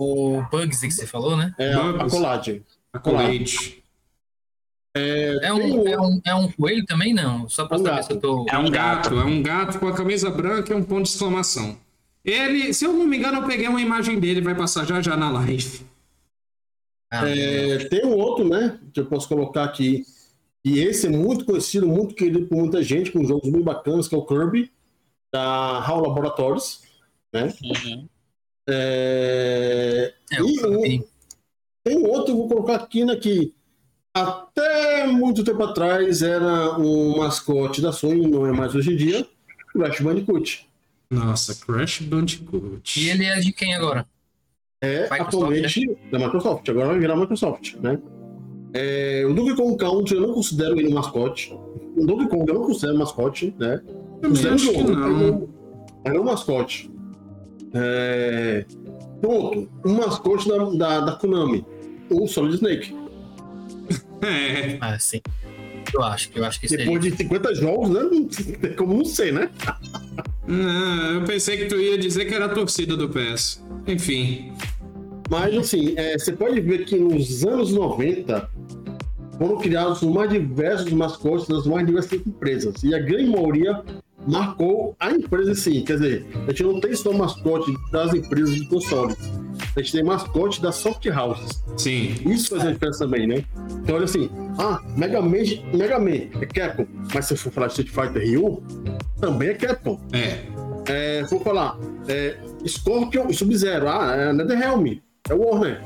O 0.03 0.43
Bugsy 0.51 0.89
que 0.89 0.95
você 0.95 1.07
falou, 1.07 1.37
né? 1.37 1.55
É 1.59 1.75
a, 1.75 2.09
colagem. 2.09 2.65
A 2.91 2.99
Colade. 2.99 3.85
É 4.97 5.53
um, 5.53 5.87
é, 5.87 6.01
um, 6.01 6.21
é 6.25 6.35
um 6.35 6.51
coelho 6.51 6.87
também, 6.87 7.13
não? 7.13 7.47
Só 7.51 7.67
pra 7.67 7.77
Um 7.77 7.83
saber 7.85 7.97
gato. 7.97 8.07
se 8.07 8.13
eu 8.13 8.21
tô. 8.21 8.47
É 8.49 8.57
um 8.57 8.71
gato. 8.71 9.15
É 9.21 9.25
um 9.25 9.43
gato 9.43 9.79
com 9.79 9.87
a 9.89 9.95
camisa 9.95 10.31
branca 10.31 10.73
e 10.73 10.75
um 10.77 10.83
ponto 10.83 11.03
de 11.03 11.11
exclamação. 11.11 11.77
Ele, 12.25 12.73
se 12.73 12.87
eu 12.87 12.95
não 12.95 13.07
me 13.07 13.19
engano, 13.19 13.41
eu 13.41 13.47
peguei 13.47 13.69
uma 13.69 13.81
imagem 13.83 14.19
dele, 14.19 14.41
vai 14.41 14.55
passar 14.55 14.87
já 14.87 15.03
já 15.03 15.19
na 15.19 15.31
live. 15.31 15.83
Ah, 17.13 17.29
É, 17.29 17.85
tem 17.91 18.07
um 18.07 18.17
outro, 18.17 18.49
né? 18.49 18.79
Que 18.95 19.01
eu 19.01 19.07
posso 19.07 19.29
colocar 19.29 19.65
aqui. 19.65 20.07
E 20.65 20.79
esse 20.79 21.09
é 21.09 21.11
muito 21.11 21.45
conhecido, 21.45 21.87
muito 21.87 22.15
querido 22.15 22.47
por 22.47 22.57
muita 22.57 22.83
gente, 22.83 23.13
com 23.13 23.23
jogos 23.25 23.51
bem 23.53 23.61
bacanas, 23.63 24.09
que 24.09 24.15
é 24.15 24.19
o 24.19 24.25
Kirby, 24.25 24.73
da 25.31 25.79
HAL 25.79 26.01
Laboratories. 26.01 26.83
Né? 27.33 27.53
Uhum. 27.63 28.09
É, 28.73 30.13
é, 30.33 30.43
o 30.43 30.49
e 30.49 30.67
um- 30.99 31.05
tem 31.85 31.99
um 31.99 32.07
outro, 32.09 32.33
eu 32.33 32.37
vou 32.37 32.49
colocar 32.49 32.77
aqui, 32.77 33.05
né? 33.05 33.17
Que 33.17 33.53
até 34.15 35.07
muito 35.07 35.43
tempo 35.45 35.63
atrás 35.63 36.23
era 36.23 36.79
um 36.79 37.19
mascote 37.19 37.81
da 37.81 37.93
Sony, 37.93 38.27
não 38.29 38.47
é 38.47 38.53
mais 38.53 38.75
hoje 38.75 38.93
em 38.93 38.97
dia, 38.97 39.27
Crash 39.73 40.01
Bandicoot. 40.01 40.69
Nossa, 41.11 41.55
Crash 41.65 42.01
Bandicoot. 42.03 43.01
E 43.01 43.09
ele 43.11 43.25
é 43.25 43.41
de 43.41 43.53
quem 43.53 43.75
agora? 43.75 44.07
É 44.83 45.03
Microsoft, 45.03 45.35
atualmente 45.35 45.99
da 46.11 46.19
Microsoft, 46.19 46.69
agora 46.69 46.89
vai 46.89 46.99
virar 46.99 47.17
Microsoft, 47.17 47.75
né? 47.77 47.99
É, 48.73 49.25
o 49.27 49.35
Donkey 49.35 49.57
Kong 49.57 49.77
Country 49.77 50.15
eu 50.17 50.21
não 50.23 50.33
considero 50.35 50.79
ele 50.79 50.89
um 50.89 50.95
mascote. 50.95 51.53
O 51.97 52.07
Donkey 52.07 52.29
Kong 52.29 52.45
eu 52.49 52.55
não 52.55 52.65
considero 52.67 52.97
mascote, 52.99 53.55
né? 53.59 53.79
Também 53.79 54.31
Considero 54.31 54.55
acho 54.55 54.71
que 54.71 54.79
jogo, 54.79 54.95
não. 54.95 55.49
mas 56.05 56.15
não 56.15 56.21
um 56.23 56.25
mascote. 56.25 56.91
É... 57.75 58.65
Pronto, 59.21 59.69
um 59.85 59.95
mascote 59.95 60.49
da, 60.49 60.57
da, 60.71 61.01
da 61.01 61.13
Konami, 61.13 61.65
o 62.11 62.27
Solid 62.27 62.57
Snake. 62.57 62.95
É, 64.23 64.79
Ah, 64.81 64.99
sim. 64.99 65.21
Eu 65.93 66.03
acho 66.03 66.31
que 66.31 66.39
eu 66.39 66.45
acho 66.45 66.61
que 66.61 66.69
seria. 66.69 66.85
Depois 66.85 67.03
de 67.03 67.17
50 67.17 67.55
jogos, 67.55 67.91
né? 67.91 68.01
Não 68.03 68.25
tem 68.29 68.75
como 68.75 68.95
não 68.95 69.05
ser, 69.05 69.33
né? 69.33 69.51
Ah, 70.49 71.13
eu 71.15 71.25
pensei 71.25 71.57
que 71.57 71.67
tu 71.67 71.77
ia 71.77 71.99
dizer 71.99 72.27
que 72.27 72.35
era 72.35 72.47
a 72.47 72.49
torcida 72.49 72.97
do 72.97 73.09
PS. 73.09 73.63
Enfim. 73.87 74.53
Mas 75.29 75.57
assim, 75.57 75.95
é, 75.97 76.19
você 76.19 76.33
pode 76.33 76.61
ver 76.61 76.85
que 76.85 76.97
nos 76.97 77.45
anos 77.45 77.73
90 77.73 78.49
foram 79.39 79.59
criados 79.59 80.03
os 80.03 80.13
mais 80.13 80.31
diversos 80.31 80.93
mascotes 80.93 81.49
das 81.49 81.67
mais 81.67 81.87
diversas 81.87 82.15
empresas. 82.15 82.83
E 82.83 82.95
a 82.95 82.99
grande 82.99 83.31
maioria 83.31 83.83
marcou 84.27 84.95
a 84.99 85.11
empresa 85.11 85.53
em 85.53 85.55
si. 85.55 85.83
Quer 85.83 85.95
dizer, 85.95 86.27
a 86.47 86.51
gente 86.51 86.63
não 86.63 86.81
tem 86.81 86.95
só 86.95 87.13
mascote 87.13 87.75
das 87.91 88.15
empresas 88.15 88.55
de 88.55 88.67
consoles. 88.67 89.17
A 89.77 89.81
gente 89.81 89.93
tem 89.93 90.03
mascote 90.03 90.61
das 90.61 90.77
soft 90.77 91.07
houses. 91.07 91.63
Sim. 91.77 92.15
Isso 92.27 92.51
faz 92.51 92.67
a 92.67 92.73
diferença 92.73 93.05
também, 93.05 93.27
né? 93.27 93.45
Então, 93.83 93.97
olha 93.97 94.05
assim, 94.05 94.31
ah, 94.59 94.81
Mega 94.97 95.21
Man, 95.21 95.39
Mega 95.73 95.99
Man 95.99 96.29
é 96.41 96.47
Capcom, 96.47 96.87
mas 97.15 97.27
se 97.27 97.35
eu 97.35 97.37
for 97.37 97.53
falar 97.53 97.67
de 97.69 97.81
Street 97.81 97.91
Fighter 97.91 98.23
Ryu, 98.23 98.63
também 99.21 99.51
é 99.51 99.55
Capcom. 99.55 100.01
É. 100.13 100.45
É, 100.87 101.23
vou 101.25 101.41
falar, 101.41 101.79
é, 102.09 102.37
Scorpion 102.67 103.29
e 103.29 103.35
Sub-Zero, 103.35 103.89
ah, 103.89 104.15
é 104.17 104.33
NetherRealm, 104.33 104.99
é 105.29 105.35
Warner, 105.35 105.83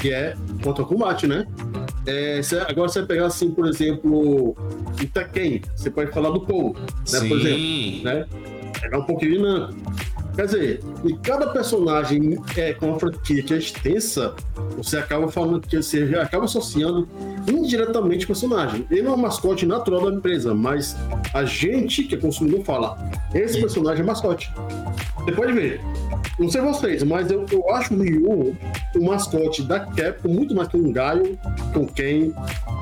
que 0.00 0.12
é 0.12 0.34
Mortal 0.64 0.86
Kombat, 0.86 1.26
né? 1.26 1.46
É, 2.06 2.40
agora 2.68 2.88
você 2.88 3.00
vai 3.00 3.08
pegar 3.08 3.26
assim, 3.26 3.50
por 3.50 3.66
exemplo, 3.66 4.56
Tekken, 5.12 5.62
você 5.76 5.90
pode 5.90 6.10
falar 6.12 6.30
do 6.30 6.40
Paul, 6.40 6.74
né, 6.74 7.18
por 7.20 7.38
exemplo 7.38 7.58
Sim. 7.58 8.02
né? 8.04 8.26
Pegar 8.80 8.98
um 8.98 9.04
pouquinho 9.04 9.32
de 9.32 9.38
Namco. 9.38 9.74
Quer 10.38 10.46
dizer, 10.46 10.80
e 11.04 11.14
cada 11.14 11.48
personagem 11.48 12.38
é, 12.56 12.72
com 12.72 12.90
uma 12.90 13.00
franquia 13.00 13.42
que 13.42 13.52
é 13.52 13.56
extensa, 13.56 14.36
você 14.76 14.96
acaba 14.96 15.26
falando 15.26 15.66
que 15.66 15.76
você 15.76 16.04
acaba 16.14 16.44
associando 16.44 17.08
indiretamente 17.48 18.24
o 18.24 18.28
personagem. 18.28 18.86
Ele 18.88 19.08
é 19.08 19.10
um 19.10 19.16
mascote 19.16 19.66
natural 19.66 20.08
da 20.08 20.16
empresa, 20.16 20.54
mas 20.54 20.96
a 21.34 21.44
gente 21.44 22.04
que 22.04 22.14
é 22.14 22.18
consumidor 22.18 22.62
fala, 22.62 22.96
esse 23.34 23.60
personagem 23.60 24.04
é 24.04 24.06
mascote. 24.06 24.48
Você 25.24 25.32
pode 25.32 25.52
ver. 25.54 25.80
Não 26.38 26.48
sei 26.48 26.60
vocês, 26.60 27.02
mas 27.02 27.32
eu, 27.32 27.44
eu 27.50 27.74
acho 27.74 27.94
o 27.94 28.00
Ryu 28.00 28.56
o 28.94 29.04
mascote 29.04 29.64
da 29.64 29.80
Capcom 29.80 30.28
muito 30.28 30.54
mais 30.54 30.68
que 30.68 30.76
um 30.76 30.92
Gaio, 30.92 31.36
que 31.72 31.78
um 31.80 31.86
Ken, 31.86 32.32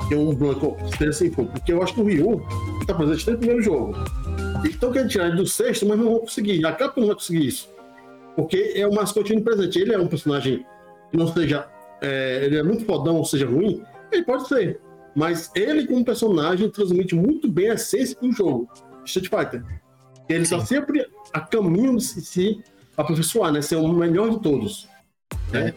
que 0.09 0.15
um 0.15 0.35
Blanco, 0.35 0.77
seja 0.99 1.09
assim. 1.09 1.31
Porque 1.31 1.73
eu 1.73 1.83
acho 1.83 1.95
que 1.95 2.03
o 2.03 2.05
Ryu 2.05 2.47
está 2.83 2.93
presente 2.93 3.25
desde 3.25 3.33
o 3.33 3.39
primeiro 3.39 3.63
jogo. 3.63 3.97
Eles 4.61 4.75
estão 4.75 4.93
querendo 4.93 5.09
tirar 5.09 5.29
ele 5.29 5.37
do 5.37 5.47
sexto, 5.47 5.87
mas 5.87 5.99
não 5.99 6.11
vão 6.11 6.19
conseguir. 6.21 6.65
A 6.65 6.73
Capcom 6.73 7.01
não 7.01 7.09
vai 7.09 7.17
conseguir 7.17 7.47
isso. 7.47 7.69
Porque 8.35 8.73
é 8.75 8.87
o 8.87 8.95
mascote 8.95 9.39
presente. 9.41 9.79
Ele 9.79 9.95
é 9.95 9.99
um 9.99 10.07
personagem 10.07 10.65
que 11.11 11.17
não 11.17 11.27
seja. 11.29 11.69
é, 12.01 12.45
ele 12.45 12.59
é 12.59 12.63
muito 12.63 12.85
fodão, 12.85 13.17
ou 13.17 13.25
seja 13.25 13.47
ruim. 13.47 13.83
Ele 14.13 14.25
pode 14.25 14.47
ser. 14.49 14.81
Mas 15.15 15.51
ele, 15.55 15.87
como 15.87 16.05
personagem, 16.05 16.71
transmite 16.71 17.15
muito 17.15 17.51
bem 17.51 17.71
a 17.71 17.75
essência 17.75 18.17
do 18.21 18.31
jogo. 18.33 18.69
Street 19.05 19.29
Fighter. 19.29 19.65
Ele 20.29 20.43
está 20.43 20.61
sempre 20.61 21.07
a 21.33 21.41
caminho 21.41 21.97
de 21.97 22.05
se, 22.05 22.21
se 22.21 22.63
aperfeiçoar, 22.97 23.53
né? 23.53 23.63
Ser 23.63 23.77
o 23.77 23.89
melhor 23.89 24.31
de 24.31 24.43
todos. 24.43 24.89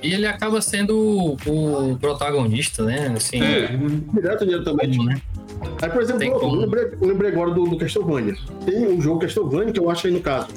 E 0.01 0.13
ele 0.13 0.25
acaba 0.25 0.61
sendo 0.61 0.97
o, 0.97 1.91
o 1.91 1.97
protagonista, 1.97 2.83
né? 2.83 3.13
Assim, 3.15 3.41
É. 3.41 3.67
Direto 4.13 4.41
ou 4.41 4.47
diretamente. 4.47 4.97
como, 4.97 5.09
né? 5.09 5.21
Aí, 5.81 5.89
por 5.89 6.01
exemplo, 6.01 6.23
eu 6.25 6.51
lembrei, 6.51 6.83
eu 7.01 7.07
lembrei 7.07 7.31
agora 7.31 7.51
do, 7.51 7.65
do 7.65 7.77
Castlevania. 7.77 8.35
Tem 8.65 8.87
um 8.87 9.01
jogo 9.01 9.19
Castlevania 9.19 9.73
que 9.73 9.79
eu 9.79 9.89
acho 9.89 10.07
aí 10.07 10.13
no 10.13 10.21
caso. 10.21 10.47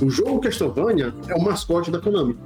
O 0.00 0.08
jogo 0.08 0.40
Castlevania 0.40 1.12
é 1.28 1.34
o 1.34 1.42
mascote 1.42 1.90
da 1.90 1.98
Konami. 2.00 2.36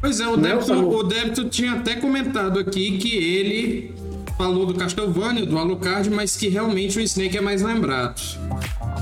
Pois 0.00 0.20
é, 0.20 0.26
o 0.26 0.36
Não, 0.36 0.42
Débito, 0.42 0.72
o 0.72 1.02
Débito 1.04 1.48
tinha 1.48 1.74
até 1.74 1.94
comentado 1.94 2.58
aqui 2.58 2.98
que 2.98 3.16
ele 3.16 3.94
falou 4.36 4.66
do 4.66 4.74
Castlevania, 4.74 5.46
do 5.46 5.56
Alucard, 5.56 6.10
mas 6.10 6.36
que 6.36 6.48
realmente 6.48 6.98
o 6.98 7.00
Snake 7.02 7.36
é 7.36 7.40
mais 7.40 7.62
lembrado. 7.62 8.20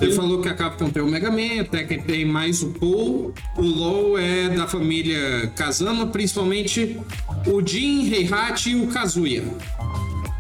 Ele 0.01 0.13
falou 0.13 0.41
que 0.41 0.49
a 0.49 0.55
Capcom 0.55 0.89
tem 0.89 1.03
o 1.03 1.07
Mega 1.07 1.31
Man, 1.31 1.61
até 1.61 1.85
que 1.85 1.99
tem 1.99 2.25
mais 2.25 2.63
o 2.63 2.71
Paul. 2.71 3.35
O 3.57 3.63
LoL 3.63 4.19
é 4.19 4.49
da 4.49 4.67
família 4.67 5.53
Kazama, 5.55 6.07
principalmente 6.07 6.99
o 7.47 7.65
Jin, 7.67 8.11
Heihachi 8.13 8.71
e 8.71 8.77
o 8.77 8.87
Kazuya. 8.87 9.45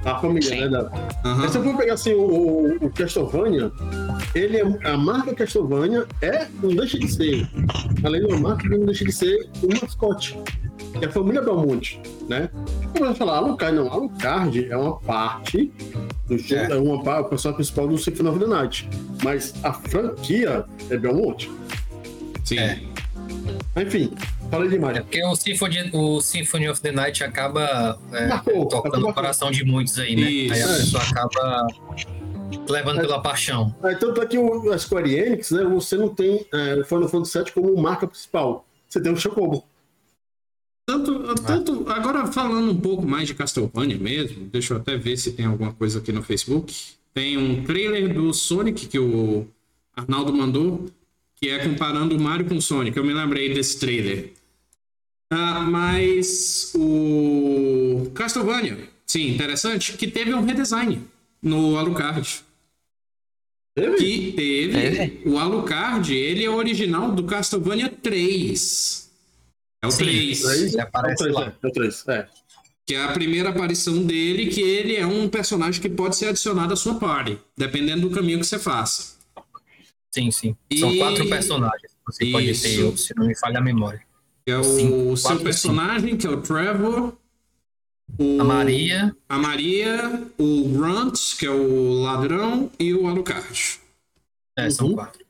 A 0.04 0.18
família, 0.18 0.48
Sim. 0.48 0.60
né? 0.60 0.68
Da... 0.68 0.90
Mas 1.22 1.50
se 1.50 1.58
eu 1.58 1.64
for 1.64 1.76
pegar 1.76 1.94
assim, 1.94 2.14
o, 2.14 2.76
o, 2.80 2.90
Castlevania, 2.90 3.70
ele 4.34 4.56
é, 4.56 4.88
a 4.88 4.96
marca 4.96 5.34
Castlevania 5.34 6.06
é, 6.22 6.46
não 6.62 6.70
deixa 6.70 6.98
de 6.98 7.06
ser, 7.06 7.48
além 8.02 8.26
de 8.26 8.32
uma 8.32 8.48
marca, 8.48 8.66
ele 8.66 8.78
não 8.78 8.86
deixa 8.86 9.04
de 9.04 9.12
ser 9.12 9.48
um 9.62 9.68
mascote. 9.80 10.38
É 11.00 11.06
a 11.06 11.10
família 11.10 11.42
Belmonte, 11.42 12.00
né? 12.28 12.48
Como 12.92 13.04
eu 13.04 13.14
falar, 13.14 13.36
Alucard, 13.36 13.76
não, 13.76 13.92
Alucard 13.92 14.70
é 14.70 14.76
uma 14.76 14.98
parte 14.98 15.70
do 16.26 16.38
jogo, 16.38 16.72
é, 16.72 16.76
uma 16.76 17.02
parte, 17.02 17.26
o 17.26 17.28
personagem 17.30 17.56
principal 17.56 17.88
do 17.88 17.98
Symphony 17.98 18.28
of 18.28 18.38
the 18.38 18.46
Night. 18.46 18.88
Mas 19.22 19.54
a 19.62 19.72
franquia 19.72 20.64
é 20.88 20.96
Belmonte. 20.96 21.50
Sim. 22.44 22.58
É. 22.58 22.89
Enfim, 23.76 24.12
falei 24.50 24.68
demais. 24.68 24.96
É 24.96 25.00
porque 25.00 25.22
o 25.24 25.34
Symphony, 25.36 25.90
o 25.92 26.20
Symphony 26.20 26.68
of 26.68 26.80
the 26.80 26.92
Night 26.92 27.22
acaba 27.22 27.98
é, 28.12 28.26
Marcou, 28.26 28.66
tocando 28.66 29.08
o 29.08 29.14
coração 29.14 29.50
de 29.50 29.64
muitos 29.64 29.98
aí, 29.98 30.16
né? 30.16 30.30
Isso. 30.30 30.54
Aí 30.54 30.62
a 30.62 30.76
pessoa 30.76 31.02
acaba 31.02 31.66
levando 32.68 33.00
pela 33.00 33.20
paixão. 33.20 33.74
É, 33.84 33.94
tanto 33.94 34.20
é 34.20 34.26
que 34.26 34.38
o, 34.38 34.72
a 34.72 34.78
Square 34.78 35.12
Enix, 35.12 35.50
né, 35.50 35.64
você 35.64 35.96
não 35.96 36.08
tem 36.08 36.46
é, 36.52 36.74
o 36.74 36.84
Final 36.84 37.08
Fantasy 37.08 37.38
VII 37.38 37.52
como 37.52 37.80
marca 37.80 38.06
principal. 38.06 38.66
Você 38.88 39.00
tem 39.00 39.12
o 39.12 39.16
Chocobo. 39.16 39.64
Tanto, 40.86 41.34
tanto, 41.36 41.88
agora 41.88 42.26
falando 42.26 42.72
um 42.72 42.76
pouco 42.76 43.06
mais 43.06 43.28
de 43.28 43.34
Castlevania 43.34 43.96
mesmo, 43.96 44.46
deixa 44.46 44.74
eu 44.74 44.78
até 44.78 44.96
ver 44.96 45.16
se 45.16 45.30
tem 45.30 45.46
alguma 45.46 45.72
coisa 45.72 46.00
aqui 46.00 46.10
no 46.10 46.22
Facebook. 46.22 46.74
Tem 47.14 47.38
um 47.38 47.62
trailer 47.62 48.12
do 48.12 48.32
Sonic 48.32 48.86
que 48.88 48.98
o 48.98 49.46
Arnaldo 49.94 50.32
mandou, 50.32 50.86
que 51.42 51.48
é 51.48 51.58
comparando 51.60 52.16
o 52.16 52.20
Mario 52.20 52.46
com 52.46 52.56
o 52.56 52.62
Sonic. 52.62 52.96
Eu 52.96 53.04
me 53.04 53.12
lembrei 53.14 53.52
desse 53.54 53.78
trailer. 53.78 54.32
Ah, 55.32 55.60
mas 55.60 56.72
o 56.74 58.10
Castlevania, 58.14 58.88
sim, 59.06 59.28
interessante, 59.28 59.96
que 59.96 60.08
teve 60.08 60.34
um 60.34 60.44
redesign 60.44 61.02
no 61.42 61.76
Alucard. 61.78 62.42
Teve? 63.74 63.96
Que 63.96 64.32
teve. 64.32 64.72
Teve? 64.72 65.22
O 65.28 65.38
Alucard, 65.38 66.12
ele 66.14 66.44
é 66.44 66.50
original 66.50 67.12
do 67.12 67.24
Castlevania 67.24 67.88
3. 67.88 69.08
É 69.82 69.86
o 69.86 69.90
Sim, 69.90 70.04
3. 70.04 70.40
Três? 70.42 70.72
Ele 70.74 70.80
aparece 70.82 71.22
É 71.24 71.30
o 71.30 71.32
três, 71.32 71.34
lá. 71.34 71.46
é, 71.46 71.54
é 71.62 71.68
o 71.68 71.72
três, 71.72 72.08
é. 72.08 72.28
Que 72.86 72.94
é 72.96 73.04
a 73.04 73.12
primeira 73.12 73.50
aparição 73.50 74.02
dele, 74.04 74.46
que 74.48 74.60
ele 74.60 74.96
é 74.96 75.06
um 75.06 75.28
personagem 75.28 75.80
que 75.80 75.88
pode 75.88 76.16
ser 76.16 76.26
adicionado 76.26 76.72
à 76.74 76.76
sua 76.76 76.96
party, 76.98 77.38
dependendo 77.56 78.08
do 78.08 78.14
caminho 78.14 78.40
que 78.40 78.46
você 78.46 78.58
faça. 78.58 79.14
Sim, 80.12 80.30
sim. 80.30 80.56
São 80.78 80.92
E- 80.92 80.98
quatro 80.98 81.28
personagens 81.28 81.92
que 81.92 81.98
você 82.04 82.26
pode 82.30 82.50
Isso. 82.50 82.62
ter, 82.62 82.96
se 82.98 83.14
não 83.16 83.26
me 83.26 83.36
falha 83.38 83.58
a 83.58 83.62
memória. 83.62 84.02
Que 84.44 84.52
é 84.52 84.56
o 84.58 84.64
Cinco, 84.64 85.16
seu 85.16 85.28
quatro, 85.30 85.44
personagem, 85.44 86.16
que 86.16 86.26
é 86.26 86.30
o 86.30 86.40
Trevor. 86.40 87.14
O, 88.18 88.40
A 88.40 88.44
Maria, 88.44 89.16
A 89.28 89.38
Maria, 89.38 90.26
o 90.36 90.68
Grunt, 90.70 91.36
que 91.38 91.46
é 91.46 91.50
o 91.50 92.00
ladrão, 92.02 92.70
e 92.78 92.92
o 92.92 93.06
Alucard. 93.06 93.78
é, 94.58 94.68
são 94.68 94.88
Uhum. 94.88 94.94
quatro. 94.94 95.24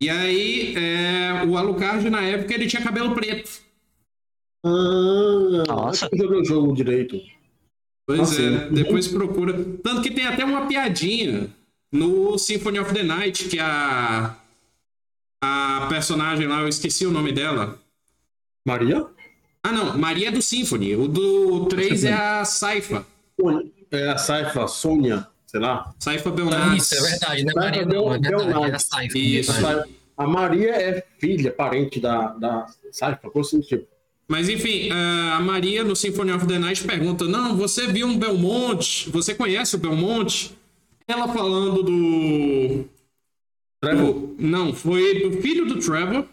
E 0.00 0.08
aí, 0.08 0.74
é, 0.76 1.44
o 1.44 1.56
Alucard, 1.58 2.08
na 2.08 2.22
época, 2.22 2.54
ele 2.54 2.66
tinha 2.68 2.80
cabelo 2.82 3.14
preto. 3.14 3.60
Ah, 4.64 5.64
Nossa. 5.68 6.08
eu 6.12 6.18
joguei 6.18 6.40
o 6.40 6.44
jogo 6.44 6.74
direito. 6.74 7.20
Pois 8.06 8.28
sim. 8.30 8.54
é, 8.56 8.70
depois 8.70 9.08
procura. 9.08 9.52
Tanto 9.82 10.00
que 10.02 10.10
tem 10.10 10.26
até 10.26 10.44
uma 10.44 10.66
piadinha 10.66 11.48
no 11.92 12.38
Symphony 12.38 12.78
of 12.78 12.92
the 12.94 13.02
Night 13.02 13.44
que 13.48 13.58
a 13.58 14.36
a 15.42 15.86
personagem 15.88 16.46
lá, 16.46 16.60
eu 16.60 16.68
esqueci 16.68 17.06
o 17.06 17.10
nome 17.10 17.32
dela. 17.32 17.78
Maria? 18.64 19.06
Ah, 19.62 19.72
não, 19.72 19.96
Maria 19.96 20.28
é 20.28 20.30
do 20.30 20.42
Symphony. 20.42 20.94
O 20.96 21.08
do 21.08 21.66
3 21.66 22.04
é 22.04 22.12
a 22.12 22.44
Saifa. 22.44 23.06
É 23.90 24.08
a 24.10 24.18
Saifa, 24.18 24.68
Sônia, 24.68 25.26
sei 25.46 25.60
lá. 25.60 25.92
Saifa 25.98 26.28
Ah, 26.28 26.32
Belnaz. 26.32 26.82
isso, 26.82 26.94
é 26.94 27.10
verdade, 27.10 27.44
né, 27.44 27.52
Maria? 27.54 27.86
Não, 27.86 28.08
é 28.14 28.18
verdade, 28.18 28.46
Bel 28.46 28.64
é 28.66 28.74
a. 28.74 28.78
Saifa. 28.78 29.18
Isso. 29.18 29.50
é 29.50 29.54
verdade. 29.54 29.90
A 30.16 30.26
Maria 30.26 30.70
é 30.72 31.04
filha, 31.18 31.50
parente 31.50 31.98
da, 31.98 32.28
da 32.34 32.66
Saifa, 32.92 33.30
coisa 33.30 33.48
assim 33.48 33.60
tipo. 33.62 33.86
Mas 34.28 34.48
enfim, 34.48 34.90
a 34.92 35.40
Maria 35.40 35.82
no 35.82 35.96
Symphony 35.96 36.32
of 36.32 36.46
the 36.46 36.58
Night 36.58 36.84
pergunta: 36.84 37.24
Não, 37.24 37.56
você 37.56 37.86
viu 37.86 38.06
um 38.06 38.18
Belmonte? 38.18 39.08
Você 39.10 39.34
conhece 39.34 39.74
o 39.74 39.78
Belmonte? 39.78 40.54
Ela 41.10 41.26
falando 41.28 41.82
do. 41.82 42.84
Trevor? 43.80 44.34
não, 44.38 44.72
foi 44.72 45.20
do 45.20 45.42
filho 45.42 45.66
do 45.66 45.80
Trevor. 45.80 46.24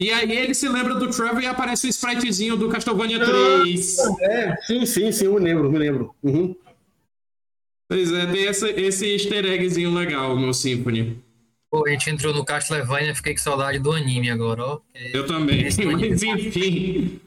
E 0.00 0.10
aí 0.10 0.30
ele 0.30 0.54
se 0.54 0.68
lembra 0.68 0.94
do 0.94 1.08
Trevor 1.10 1.42
e 1.42 1.46
aparece 1.46 1.86
o 1.86 1.90
spritezinho 1.90 2.56
do 2.56 2.68
Castlevania 2.68 3.24
3. 3.24 3.98
É, 4.20 4.56
sim, 4.62 4.86
sim, 4.86 5.12
sim, 5.12 5.24
eu 5.26 5.34
me 5.34 5.40
lembro, 5.40 5.70
me 5.70 5.78
lembro. 5.78 6.14
Uhum. 6.22 6.56
Pois 7.88 8.12
é, 8.12 8.26
tem 8.26 8.46
essa, 8.46 8.68
esse 8.70 9.06
easter 9.06 9.44
eggzinho 9.44 9.94
legal 9.94 10.36
no 10.36 10.52
Symphony. 10.52 11.18
Pô, 11.70 11.86
a 11.86 11.90
gente 11.90 12.10
entrou 12.10 12.34
no 12.34 12.44
Castlevania, 12.44 13.14
fiquei 13.14 13.34
com 13.34 13.40
saudade 13.40 13.78
do 13.78 13.92
anime 13.92 14.30
agora, 14.30 14.62
ó. 14.62 14.80
Eu 15.12 15.26
também, 15.26 15.64
mas 15.64 15.78
enfim. 16.22 17.20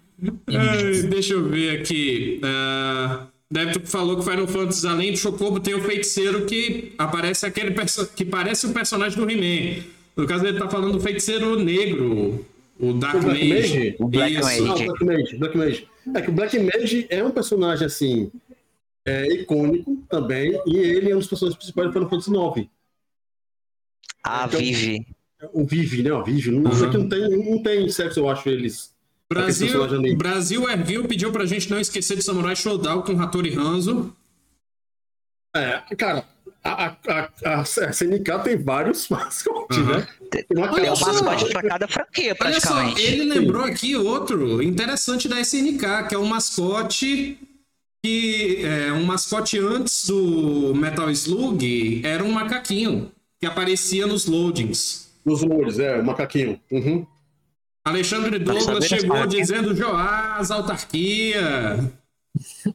Ai, 0.48 1.04
deixa 1.04 1.34
eu 1.34 1.48
ver 1.48 1.80
aqui. 1.80 2.42
Uh, 2.44 3.28
Débito 3.52 3.86
falou 3.86 4.16
que 4.18 4.24
Final 4.24 4.48
Fantasy, 4.48 4.88
além 4.88 5.12
do 5.12 5.18
Chocobo, 5.18 5.60
tem 5.60 5.74
o 5.76 5.82
feiticeiro 5.84 6.46
que 6.46 6.94
aparece 6.98 7.46
aquele 7.46 7.76
que 8.16 8.24
parece 8.24 8.66
o 8.66 8.74
personagem 8.74 9.18
do 9.18 9.30
He-Man. 9.30 9.84
No 10.16 10.26
caso, 10.26 10.46
ele 10.46 10.58
tá 10.58 10.70
falando 10.70 10.94
do 10.94 11.00
feiticeiro 11.02 11.60
negro, 11.60 12.46
o 12.80 12.94
Dark 12.94 13.16
O 13.16 13.20
Black 13.22 13.50
Mage. 13.50 13.54
Mage? 13.78 13.96
O 14.00 14.08
Black 14.08 14.34
Isso. 14.34 14.44
Mage. 14.44 14.62
Não, 14.62 14.76
Black 14.78 15.04
Mage, 15.06 15.38
Black 15.38 15.58
Mage. 15.58 15.88
É 16.16 16.22
que 16.22 16.30
o 16.30 16.34
Black 16.34 16.60
Mage 16.60 17.08
é 17.10 17.24
um 17.24 17.32
personagem, 17.32 17.86
assim, 17.86 18.32
é, 19.06 19.28
icônico 19.34 19.98
também, 20.10 20.58
e 20.66 20.78
ele 20.78 21.12
é 21.12 21.16
um 21.16 21.20
dos 21.20 21.28
personagens 21.28 21.58
principais 21.58 21.88
do 21.90 21.94
Final 21.94 22.10
Fantasy 22.10 22.32
IX. 22.32 22.70
A 24.24 24.46
Então- 24.48 24.60
Vivi. 24.60 25.08
O 25.54 25.66
Vivi, 25.66 26.04
né? 26.04 26.14
O 26.14 26.24
Vivi. 26.24 26.52
Não, 26.52 26.62
Uhum. 26.64 26.72
Isso 26.72 26.86
aqui 26.86 26.98
não 26.98 27.10
tem, 27.10 27.30
não 27.52 27.64
tem 27.64 27.90
sexo, 27.90 28.20
eu 28.20 28.30
acho, 28.30 28.48
eles. 28.48 28.91
Brasil, 29.34 30.18
Brasil 30.18 30.70
Erguil 30.70 31.08
pediu 31.08 31.32
pra 31.32 31.46
gente 31.46 31.70
não 31.70 31.80
esquecer 31.80 32.18
de 32.18 32.22
Samurai 32.22 32.56
Showdown 32.56 33.02
com 33.02 33.20
Hattori 33.20 33.56
Hanzo. 33.56 34.14
É, 35.56 35.82
cara, 35.96 36.26
a, 36.64 36.86
a, 36.86 36.98
a, 37.46 37.60
a 37.60 37.62
SNK 37.62 38.44
tem 38.44 38.58
vários 38.58 39.08
mascotes, 39.10 39.78
uhum. 39.78 39.86
né? 39.86 40.08
Tem, 40.30 40.44
tem 40.44 40.58
um 40.58 40.90
mascote 40.90 41.50
pra 41.50 41.64
cada 41.64 41.88
franquia, 41.88 42.36
praticamente. 42.36 42.96
Olha 42.96 42.96
só, 42.96 43.14
ele 43.14 43.24
lembrou 43.24 43.64
aqui 43.64 43.96
outro 43.96 44.62
interessante 44.62 45.28
da 45.28 45.40
SNK, 45.40 46.08
que 46.10 46.16
é 46.16 46.18
um 46.18 46.26
mascote 46.26 47.38
que 48.04 48.66
é 48.66 48.92
um 48.92 49.04
mascote 49.04 49.60
antes 49.60 50.08
do 50.08 50.74
Metal 50.74 51.10
Slug 51.12 52.02
era 52.04 52.24
um 52.24 52.32
macaquinho 52.32 53.12
que 53.40 53.46
aparecia 53.46 54.08
nos 54.08 54.26
loadings. 54.26 55.12
Nos 55.24 55.42
loadings, 55.44 55.78
é, 55.78 56.00
o 56.00 56.04
macaquinho. 56.04 56.60
Uhum. 56.72 57.06
Alexandre 57.84 58.38
Douglas 58.40 58.86
chegou 58.86 59.26
dizendo 59.26 59.76
Joás, 59.76 60.52
autarquia. 60.52 61.92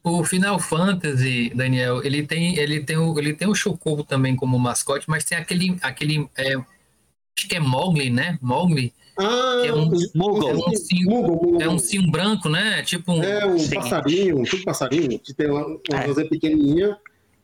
O 0.02 0.22
Final 0.24 0.58
Fantasy, 0.58 1.50
Daniel, 1.54 2.04
ele 2.04 2.26
tem, 2.26 2.58
ele 2.58 2.84
tem 2.84 2.96
o, 2.96 3.18
ele 3.18 3.32
tem 3.32 3.48
o 3.48 3.54
Chocobo 3.54 4.04
também 4.04 4.36
como 4.36 4.58
mascote, 4.58 5.08
mas 5.08 5.24
tem 5.24 5.38
aquele, 5.38 5.76
aquele, 5.80 6.28
é, 6.36 6.54
acho 6.54 7.48
que 7.48 7.56
é 7.56 7.60
Mowgli, 7.60 8.10
né? 8.10 8.38
Mowgli. 8.42 8.92
Ah, 9.18 9.62
é 9.64 9.72
um, 9.72 9.90
Moogle. 10.14 10.50
É 10.50 10.54
um, 10.54 10.76
sim, 10.76 11.62
é 11.62 11.68
um 11.70 11.78
sim 11.78 12.10
branco, 12.10 12.50
né? 12.50 12.82
Tipo 12.82 13.12
um, 13.12 13.22
é 13.22 13.46
um 13.46 13.58
sim. 13.58 13.74
passarinho, 13.74 14.38
um 14.40 14.42
tipo 14.42 14.64
passarinho, 14.64 15.18
que 15.18 15.32
tem 15.32 15.50
uma, 15.50 15.66
uma 15.66 16.20
é. 16.20 16.24
pequenininha, 16.24 16.98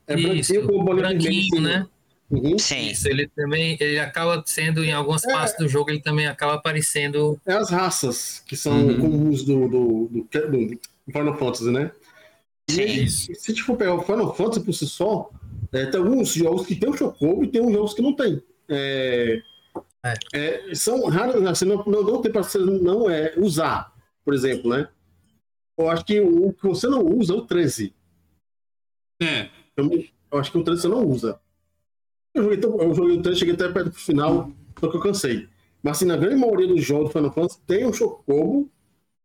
é 0.06 0.14
Isso, 0.14 0.52
branquinho 0.52 0.66
com 0.66 0.84
bolinha 0.84 1.08
branquinho, 1.08 1.60
né? 1.62 1.86
Uhum. 2.32 2.58
Sim. 2.58 2.88
Isso, 2.88 3.06
ele 3.08 3.28
também 3.28 3.76
ele 3.78 3.98
acaba 3.98 4.42
sendo, 4.46 4.82
em 4.82 4.90
algumas 4.90 5.22
é, 5.22 5.30
partes 5.30 5.54
do 5.58 5.68
jogo, 5.68 5.90
ele 5.90 6.00
também 6.00 6.26
acaba 6.26 6.54
aparecendo. 6.54 7.38
É 7.44 7.52
as 7.52 7.68
raças 7.68 8.42
que 8.46 8.56
são 8.56 8.72
uhum. 8.72 8.98
comuns 8.98 9.44
do, 9.44 9.68
do, 9.68 10.08
do, 10.08 10.22
do, 10.22 10.80
Final 11.12 11.36
Fantasy, 11.36 11.70
né? 11.70 11.92
Sim. 12.70 12.82
E, 12.82 13.08
se 13.10 13.32
a 13.32 13.50
gente 13.52 13.62
for 13.62 13.76
pegar 13.76 13.94
o 13.94 14.02
Final 14.02 14.34
Fantasy 14.34 14.64
por 14.64 14.72
si 14.72 14.86
só, 14.86 15.30
é, 15.70 15.84
tem 15.84 16.00
alguns 16.00 16.32
jogos 16.32 16.66
que 16.66 16.74
tem 16.74 16.88
o 16.88 16.96
Chocobo 16.96 17.44
e 17.44 17.48
tem 17.48 17.60
uns 17.60 17.72
jogos 17.74 17.92
que 17.92 18.00
não 18.00 18.16
tem. 18.16 18.42
É, 18.66 19.42
é. 20.02 20.14
É, 20.32 20.74
são 20.74 21.06
raros, 21.08 21.42
você 21.42 21.66
não, 21.66 21.84
não, 21.84 22.02
não 22.02 22.22
tem 22.22 22.32
para 22.32 22.42
você 22.42 22.56
não 22.56 23.10
é, 23.10 23.34
usar, 23.36 23.92
por 24.24 24.32
exemplo, 24.32 24.70
né? 24.70 24.88
Eu 25.76 25.90
acho 25.90 26.04
que 26.04 26.18
o 26.18 26.52
que 26.54 26.66
você 26.66 26.86
não 26.86 27.04
usa 27.04 27.34
é 27.34 27.36
o 27.36 27.42
13. 27.42 27.94
É. 29.22 29.50
Eu, 29.76 29.90
eu 30.30 30.38
acho 30.38 30.50
que 30.50 30.56
o 30.56 30.64
13 30.64 30.80
você 30.80 30.88
não 30.88 31.04
usa. 31.04 31.38
Eu 32.34 32.44
joguei, 32.44 32.58
eu 32.64 32.94
joguei 32.94 33.18
o 33.18 33.22
13, 33.22 33.38
cheguei 33.38 33.54
até 33.54 33.68
perto 33.68 33.90
do 33.90 33.94
final, 33.94 34.50
só 34.80 34.88
que 34.88 34.96
eu 34.96 35.00
cansei. 35.00 35.48
Mas 35.82 35.96
assim, 35.96 36.06
na 36.06 36.16
grande 36.16 36.36
maioria 36.36 36.68
dos 36.68 36.82
jogos 36.82 37.08
do 37.08 37.12
Final 37.12 37.32
Fantasy 37.32 37.60
tem 37.66 37.84
o 37.84 37.92
Chocobo, 37.92 38.70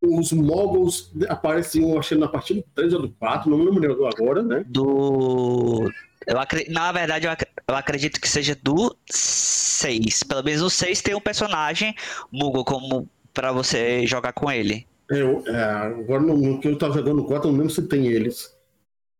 os 0.01 0.32
moguls 0.32 1.12
apareciam, 1.28 1.97
acho 1.97 2.10
que 2.10 2.16
na 2.16 2.28
partida 2.28 2.62
do 2.62 2.68
3 2.76 2.93
ou 2.93 3.01
do 3.01 3.10
4, 3.10 3.49
não 3.49 3.58
me 3.58 3.80
lembro 3.80 4.05
agora, 4.08 4.41
né? 4.41 4.64
Do. 4.68 5.91
Eu 6.26 6.39
acredito, 6.39 6.72
na 6.74 6.91
verdade, 6.91 7.26
eu, 7.26 7.32
ac... 7.32 7.45
eu 7.68 7.76
acredito 7.76 8.20
que 8.20 8.30
seja 8.30 8.58
do 8.62 8.95
6. 9.10 10.24
Pelo 10.24 10.43
menos 10.43 10.62
o 10.62 10.70
6 10.70 11.01
tem 11.01 11.16
um 11.16 11.22
personagem 11.22 11.95
Moogle 12.32 12.66
como 12.66 13.10
para 13.34 13.51
você 13.51 14.05
jogar 14.05 14.34
com 14.34 14.51
ele. 14.51 14.86
Eu, 15.10 15.43
é, 15.47 15.64
agora 15.64 16.22
no, 16.22 16.36
no, 16.38 16.60
que 16.60 16.68
eu 16.68 16.78
tava 16.78 16.95
jogando 16.95 17.18
no 17.18 17.26
4, 17.26 17.47
eu 17.47 17.51
não 17.51 17.60
lembro 17.60 17.74
se 17.74 17.82
tem 17.84 18.08
eles. 18.08 18.53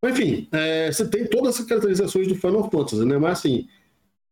Enfim, 0.04 0.48
é, 0.52 0.92
você 0.92 1.08
tem 1.08 1.26
todas 1.26 1.56
essas 1.56 1.66
caracterizações 1.66 2.28
do 2.28 2.36
Final 2.36 2.70
Fantasy, 2.70 3.06
né? 3.06 3.18
Mas 3.18 3.40
assim, 3.40 3.68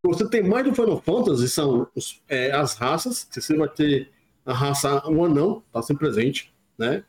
você 0.07 0.27
tem 0.27 0.43
mais 0.43 0.63
do 0.65 0.73
Final 0.73 1.01
Fantasy, 1.01 1.49
são 1.49 1.87
os, 1.95 2.21
é, 2.27 2.51
as 2.51 2.75
raças, 2.75 3.23
que 3.23 3.41
você 3.41 3.55
vai 3.55 3.67
ter 3.67 4.09
a 4.45 4.53
raça 4.53 5.07
um 5.09 5.23
anão, 5.23 5.63
tá 5.71 5.81
sempre 5.81 6.07
presente, 6.07 6.53
né? 6.77 7.03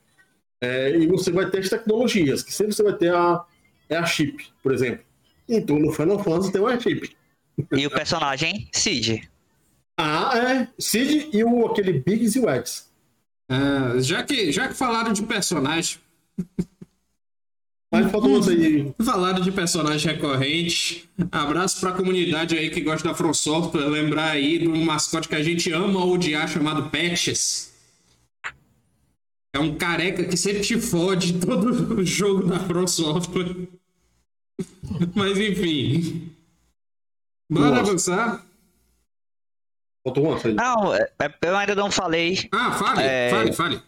É, 0.61 0.97
e 0.97 1.07
você 1.07 1.31
vai 1.31 1.51
ter 1.51 1.59
as 1.59 1.69
tecnologias, 1.69 2.43
que 2.43 2.53
sempre 2.53 2.75
você 2.75 2.83
vai 2.83 2.95
ter 2.95 3.15
a, 3.15 3.45
é 3.89 3.97
a 3.97 4.07
chip, 4.07 4.49
por 4.63 4.73
exemplo. 4.73 5.05
Então 5.49 5.79
no 5.79 5.93
Final 5.93 6.23
Fantasy 6.23 6.53
tem 6.53 6.61
uma 6.61 6.81
chip. 6.81 7.17
E 7.73 7.87
o 7.87 7.91
personagem 7.91 8.69
Cid. 8.73 9.29
Ah, 9.99 10.33
é. 10.37 10.69
Cid 10.79 11.31
e 11.33 11.45
o, 11.45 11.67
aquele 11.67 11.93
Biggs 11.93 12.39
e 12.39 12.43
o 12.43 12.49
X. 12.49 12.91
É, 13.49 14.01
já, 14.01 14.23
que, 14.23 14.53
já 14.53 14.69
que 14.69 14.75
falaram 14.75 15.13
de 15.13 15.23
personagem. 15.23 15.99
Mas 18.03 18.13
falta 18.13 18.29
você 18.29 18.51
aí. 18.51 18.95
Falaram 19.05 19.41
de 19.41 19.51
personagem 19.51 20.13
recorrente. 20.13 21.09
Abraço 21.33 21.81
pra 21.81 21.93
comunidade 21.93 22.57
aí 22.57 22.71
que 22.71 22.81
gosta 22.81 23.09
da 23.09 23.15
From 23.15 23.33
Software. 23.33 23.87
Lembrar 23.87 24.31
aí 24.31 24.59
de 24.59 24.69
um 24.69 24.85
mascote 24.85 25.29
que 25.29 25.35
a 25.35 25.43
gente 25.43 25.73
ama 25.73 26.05
odiar 26.05 26.49
chamado 26.49 26.91
Patches. 26.91 27.75
É 29.55 29.59
um 29.59 29.75
careca 29.75 30.25
que 30.25 30.37
sempre 30.37 30.61
te 30.61 30.79
fode 30.79 31.35
todo 31.41 31.95
o 31.95 32.05
jogo 32.05 32.47
da 32.47 32.61
From 32.61 32.87
Software. 32.87 33.57
Mas 35.15 35.39
enfim. 35.39 36.31
Bora 37.51 37.71
Nossa. 37.71 37.81
avançar? 37.81 38.47
Não, 40.55 40.95
é, 40.95 41.11
é, 41.19 41.35
eu 41.43 41.57
ainda 41.57 41.75
não 41.75 41.91
falei. 41.91 42.49
Ah, 42.53 42.73
fale, 42.73 43.03
é... 43.03 43.31
fale, 43.31 43.53
fale. 43.53 43.83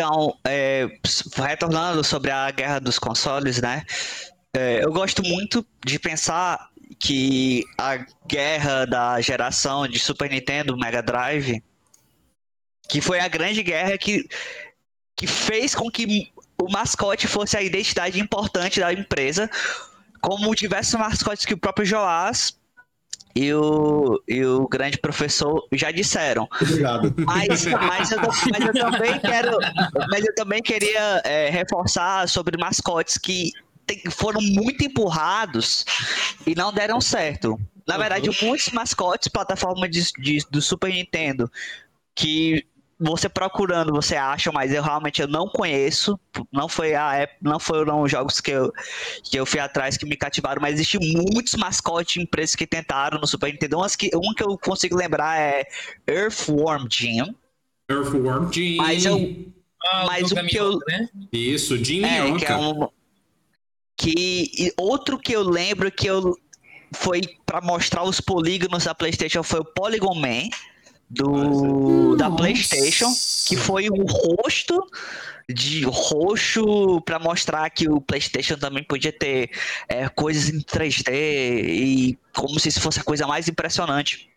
Então, 0.00 0.38
é, 0.46 0.86
retornando 1.34 2.04
sobre 2.04 2.30
a 2.30 2.48
guerra 2.52 2.78
dos 2.78 3.00
consoles, 3.00 3.60
né? 3.60 3.84
É, 4.56 4.84
eu 4.84 4.92
gosto 4.92 5.24
muito 5.24 5.66
de 5.84 5.98
pensar 5.98 6.70
que 7.00 7.64
a 7.76 8.06
guerra 8.24 8.84
da 8.84 9.20
geração 9.20 9.88
de 9.88 9.98
Super 9.98 10.30
Nintendo, 10.30 10.76
Mega 10.76 11.02
Drive, 11.02 11.60
que 12.88 13.00
foi 13.00 13.18
a 13.18 13.26
grande 13.26 13.60
guerra 13.60 13.98
que, 13.98 14.28
que 15.16 15.26
fez 15.26 15.74
com 15.74 15.90
que 15.90 16.32
o 16.62 16.70
mascote 16.70 17.26
fosse 17.26 17.56
a 17.56 17.62
identidade 17.62 18.20
importante 18.20 18.78
da 18.78 18.92
empresa, 18.92 19.50
como 20.20 20.54
diversos 20.54 20.94
mascotes 20.94 21.44
que 21.44 21.54
o 21.54 21.58
próprio 21.58 21.84
Joás 21.84 22.57
e 23.34 23.52
o, 23.52 24.22
e 24.26 24.44
o 24.44 24.66
grande 24.68 24.98
professor 24.98 25.66
já 25.72 25.90
disseram. 25.90 26.48
Obrigado. 26.60 27.14
Mas, 27.18 27.66
mas, 27.66 28.10
eu, 28.10 28.18
mas 28.20 28.66
eu 28.66 28.72
também 28.72 29.20
quero. 29.20 29.58
Mas 30.10 30.24
eu 30.24 30.34
também 30.34 30.62
queria 30.62 31.22
é, 31.24 31.48
reforçar 31.50 32.28
sobre 32.28 32.58
mascotes 32.58 33.16
que 33.18 33.52
foram 34.10 34.40
muito 34.40 34.84
empurrados 34.84 35.84
e 36.46 36.54
não 36.54 36.72
deram 36.72 37.00
certo. 37.00 37.58
Na 37.86 37.96
verdade, 37.96 38.28
muitos 38.42 38.70
mascotes, 38.70 39.28
plataforma 39.28 39.88
de, 39.88 40.04
de, 40.18 40.38
do 40.50 40.60
Super 40.60 40.90
Nintendo, 40.90 41.50
que 42.14 42.66
você 42.98 43.28
procurando 43.28 43.92
você 43.92 44.16
acha, 44.16 44.50
mas 44.50 44.72
eu 44.72 44.82
realmente 44.82 45.22
eu 45.22 45.28
não 45.28 45.48
conheço. 45.48 46.18
Não 46.52 46.68
foi 46.68 46.94
a 46.94 47.14
época, 47.14 47.38
não 47.42 47.60
foram 47.60 48.02
os 48.02 48.10
jogos 48.10 48.40
que 48.40 48.50
eu, 48.50 48.72
que 49.22 49.38
eu 49.38 49.46
fui 49.46 49.60
atrás 49.60 49.96
que 49.96 50.04
me 50.04 50.16
cativaram, 50.16 50.60
mas 50.60 50.74
existem 50.74 51.00
muitos 51.12 51.54
mascotes 51.54 52.22
empresas 52.22 52.56
que 52.56 52.66
tentaram 52.66 53.20
no 53.20 53.26
Super 53.26 53.52
Nintendo. 53.52 53.76
Umas 53.78 53.94
que, 53.94 54.10
um 54.14 54.34
que 54.34 54.42
eu 54.42 54.58
consigo 54.58 54.96
lembrar 54.96 55.38
é 55.38 55.64
Earthworm 56.08 56.86
Jim. 56.90 57.34
Earthworm 57.88 58.52
Jim. 58.52 58.76
Mas 58.76 59.04
eu. 59.04 59.46
Ah, 59.90 60.06
mas 60.06 60.32
o 60.32 60.34
que 60.34 60.56
eu. 60.56 60.78
Né? 60.88 61.08
Isso, 61.32 61.76
Jim 61.82 62.04
é, 62.04 62.36
que, 62.36 62.44
é 62.46 62.56
um, 62.56 62.88
que 63.96 64.72
outro 64.76 65.18
que 65.18 65.32
eu 65.32 65.42
lembro 65.42 65.90
que 65.92 66.08
eu 66.08 66.36
foi 66.92 67.20
para 67.46 67.60
mostrar 67.60 68.02
os 68.02 68.20
polígonos 68.20 68.84
da 68.84 68.94
PlayStation 68.94 69.42
foi 69.42 69.60
o 69.60 69.64
Polygon 69.64 70.14
Man 70.14 70.48
do 71.10 72.16
da 72.16 72.30
PlayStation, 72.30 73.12
que 73.46 73.56
foi 73.56 73.88
o 73.88 74.04
rosto 74.04 74.86
de 75.48 75.84
roxo 75.84 77.00
para 77.02 77.18
mostrar 77.18 77.68
que 77.70 77.88
o 77.88 78.00
PlayStation 78.00 78.56
também 78.56 78.84
podia 78.84 79.12
ter 79.12 79.50
é, 79.88 80.08
coisas 80.08 80.50
em 80.50 80.60
3D 80.60 81.08
e 81.10 82.18
como 82.34 82.60
se 82.60 82.68
isso 82.68 82.80
fosse 82.80 83.00
a 83.00 83.04
coisa 83.04 83.26
mais 83.26 83.48
impressionante. 83.48 84.28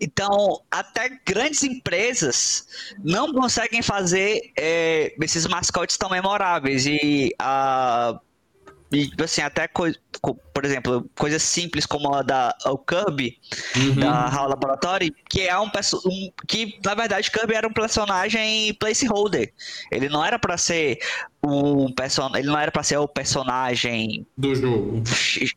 Então, 0.00 0.62
até 0.70 1.10
grandes 1.24 1.62
empresas 1.62 2.66
não 3.02 3.32
conseguem 3.32 3.82
fazer 3.82 4.52
é, 4.56 5.14
esses 5.20 5.46
mascotes 5.46 5.96
tão 5.96 6.10
memoráveis 6.10 6.86
e 6.86 7.34
a 7.38 8.18
e, 8.92 9.10
assim, 9.22 9.42
até 9.42 9.66
coisa, 9.66 9.98
por 10.20 10.64
exemplo, 10.64 11.08
coisas 11.16 11.42
simples 11.42 11.86
como 11.86 12.14
a 12.14 12.22
da 12.22 12.54
o 12.66 12.78
Kirby, 12.78 13.38
uhum. 13.76 13.94
da 13.96 14.26
HAL 14.28 14.48
Laboratory, 14.48 15.14
que 15.28 15.42
é 15.42 15.58
um, 15.58 15.70
um 16.06 16.32
que 16.46 16.78
na 16.84 16.94
verdade 16.94 17.30
Kirby 17.30 17.54
era 17.54 17.68
um 17.68 17.72
personagem 17.72 18.74
placeholder. 18.74 19.52
Ele 19.90 20.08
não 20.08 20.24
era 20.24 20.38
para 20.38 20.56
ser 20.56 20.98
um 21.46 21.92
personagem, 21.92 22.40
ele 22.40 22.48
não 22.48 22.58
era 22.58 22.72
para 22.72 22.82
ser 22.82 22.96
o 22.96 23.06
personagem 23.06 24.26
do 24.36 24.54
jogo. 24.54 25.02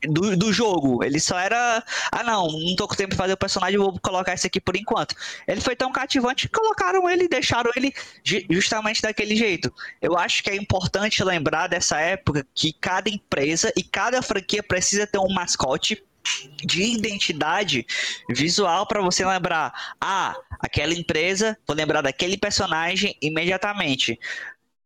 Do, 0.07 0.37
do 0.37 0.53
jogo. 0.53 1.03
Ele 1.03 1.19
só 1.19 1.37
era, 1.39 1.83
ah 2.11 2.23
não, 2.23 2.47
não 2.47 2.75
tô 2.75 2.87
com 2.87 2.95
tempo 2.95 3.11
de 3.11 3.17
fazer 3.17 3.33
o 3.33 3.37
personagem, 3.37 3.77
vou 3.77 3.97
colocar 3.99 4.33
esse 4.33 4.47
aqui 4.47 4.59
por 4.59 4.75
enquanto. 4.75 5.15
Ele 5.47 5.61
foi 5.61 5.75
tão 5.75 5.91
cativante 5.91 6.47
que 6.47 6.59
colocaram 6.59 7.09
ele, 7.09 7.27
deixaram 7.27 7.71
ele 7.75 7.93
justamente 8.49 9.01
daquele 9.01 9.35
jeito. 9.35 9.73
Eu 10.01 10.17
acho 10.17 10.43
que 10.43 10.49
é 10.49 10.55
importante 10.55 11.23
lembrar 11.23 11.67
dessa 11.67 11.99
época 11.99 12.45
que 12.53 12.73
cada 12.73 13.09
empresa 13.09 13.71
e 13.75 13.83
cada 13.83 14.21
franquia 14.21 14.48
precisa 14.61 15.05
ter 15.07 15.19
um 15.19 15.33
mascote 15.33 16.03
de 16.63 16.83
identidade 16.83 17.85
visual 18.29 18.85
para 18.85 19.01
você 19.01 19.25
lembrar, 19.25 19.95
ah, 19.99 20.35
aquela 20.59 20.93
empresa, 20.93 21.57
vou 21.65 21.75
lembrar 21.75 22.01
daquele 22.01 22.37
personagem 22.37 23.15
imediatamente. 23.21 24.19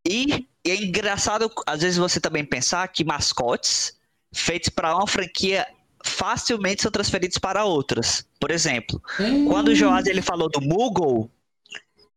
E, 0.07 0.47
e 0.65 0.71
é 0.71 0.75
engraçado, 0.75 1.51
às 1.65 1.81
vezes, 1.81 1.97
você 1.97 2.19
também 2.19 2.45
pensar 2.45 2.87
que 2.87 3.03
mascotes 3.03 3.97
feitos 4.33 4.69
para 4.69 4.95
uma 4.95 5.07
franquia 5.07 5.65
facilmente 6.03 6.81
são 6.81 6.91
transferidos 6.91 7.37
para 7.37 7.65
outras. 7.65 8.25
Por 8.39 8.51
exemplo, 8.51 9.01
hum. 9.19 9.45
quando 9.45 9.69
o 9.69 9.75
Joás 9.75 10.05
ele 10.05 10.21
falou 10.21 10.49
do 10.49 10.61
Moogle, 10.61 11.29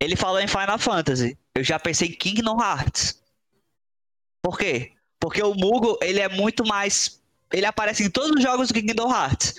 ele 0.01 0.17
falou 0.17 0.41
em 0.41 0.49
Final 0.49 0.79
Fantasy. 0.79 1.39
Eu 1.55 1.65
já 1.65 1.79
pensei 1.79 2.09
em 2.09 2.13
Kingdom 2.13 2.61
Hearts. 2.61 3.23
Por 4.43 4.59
quê? 4.59 4.93
Porque 5.19 5.43
o 5.43 5.55
Moogle, 5.55 5.97
ele 6.03 6.21
é 6.21 6.29
muito 6.29 6.67
mais... 6.67 7.23
Ele 7.53 7.67
aparece 7.67 8.05
em 8.05 8.11
todos 8.11 8.31
os 8.31 8.43
jogos 8.43 8.69
do 8.69 8.75
Kingdom 8.75 9.11
Hearts, 9.11 9.55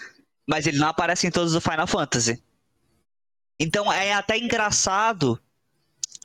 mas 0.48 0.68
ele 0.68 0.78
não 0.78 0.88
aparece 0.88 1.28
em 1.28 1.32
todos 1.32 1.54
os 1.54 1.64
Final 1.64 1.88
Fantasy. 1.88 2.42
Então 3.60 3.92
é 3.92 4.14
até 4.14 4.38
engraçado 4.38 5.40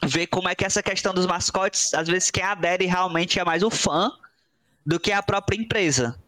ver 0.05 0.27
como 0.27 0.49
é 0.49 0.55
que 0.55 0.65
essa 0.65 0.83
questão 0.83 1.15
dos 1.15 1.27
mascotes, 1.27 1.95
às 1.95 2.09
vezes 2.09 2.31
quem 2.31 2.43
adere 2.43 2.87
realmente 2.87 3.39
é 3.39 3.45
mais 3.45 3.63
o 3.63 3.71
fã 3.71 4.11
do 4.85 4.99
que 4.99 5.13
a 5.13 5.23
própria 5.23 5.57
empresa. 5.57 6.19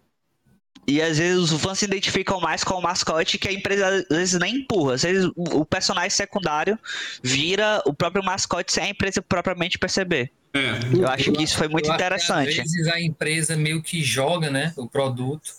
E 0.87 1.01
às 1.01 1.18
vezes 1.18 1.51
os 1.51 1.61
fãs 1.61 1.78
se 1.78 1.87
identificam 1.87 2.41
mais 2.41 2.62
com 2.62 2.74
o 2.74 2.82
mascote 2.82 3.39
que 3.39 3.49
a 3.49 3.53
empresa 3.53 3.89
às 3.89 4.16
vezes 4.16 4.39
nem 4.39 4.57
empurra. 4.57 4.95
Às 4.95 5.03
vezes 5.03 5.30
o 5.35 5.64
personagem 5.64 6.11
secundário 6.11 6.78
vira 7.22 7.82
o 7.87 7.95
próprio 7.95 8.24
mascote 8.24 8.72
sem 8.72 8.85
a 8.85 8.89
empresa 8.89 9.22
propriamente 9.22 9.78
perceber. 9.78 10.30
É. 10.55 10.96
Eu 10.96 11.09
acho 11.09 11.32
que 11.32 11.42
isso 11.42 11.59
foi 11.59 11.66
muito 11.66 11.90
interessante. 11.90 12.48
às 12.48 12.57
vezes 12.57 12.86
a 12.86 13.00
empresa 13.00 13.57
meio 13.57 13.82
que 13.82 14.02
joga 14.02 14.50
né, 14.50 14.72
o 14.76 14.88
produto 14.88 15.50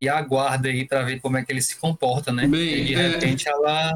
e 0.00 0.08
aguarda 0.08 0.68
aí 0.68 0.86
para 0.86 1.02
ver 1.02 1.20
como 1.20 1.36
é 1.36 1.44
que 1.44 1.52
ele 1.52 1.60
se 1.60 1.76
comporta, 1.76 2.32
né? 2.32 2.46
Bem, 2.46 2.60
e 2.60 2.84
de 2.84 2.94
é... 2.94 3.08
repente 3.08 3.48
ela, 3.48 3.92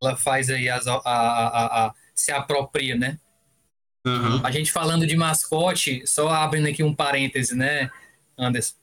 ela 0.00 0.16
faz 0.16 0.48
aí 0.48 0.68
as, 0.68 0.86
a, 0.86 0.94
a, 0.94 1.86
a, 1.86 1.94
se 2.14 2.30
apropria, 2.30 2.96
né? 2.96 3.18
Uhum. 4.06 4.40
A 4.44 4.50
gente 4.50 4.72
falando 4.72 5.06
de 5.06 5.16
mascote, 5.16 6.02
só 6.06 6.28
abrindo 6.30 6.68
aqui 6.68 6.82
um 6.82 6.94
parêntese, 6.94 7.54
né, 7.56 7.90
Anderson? 8.38 8.74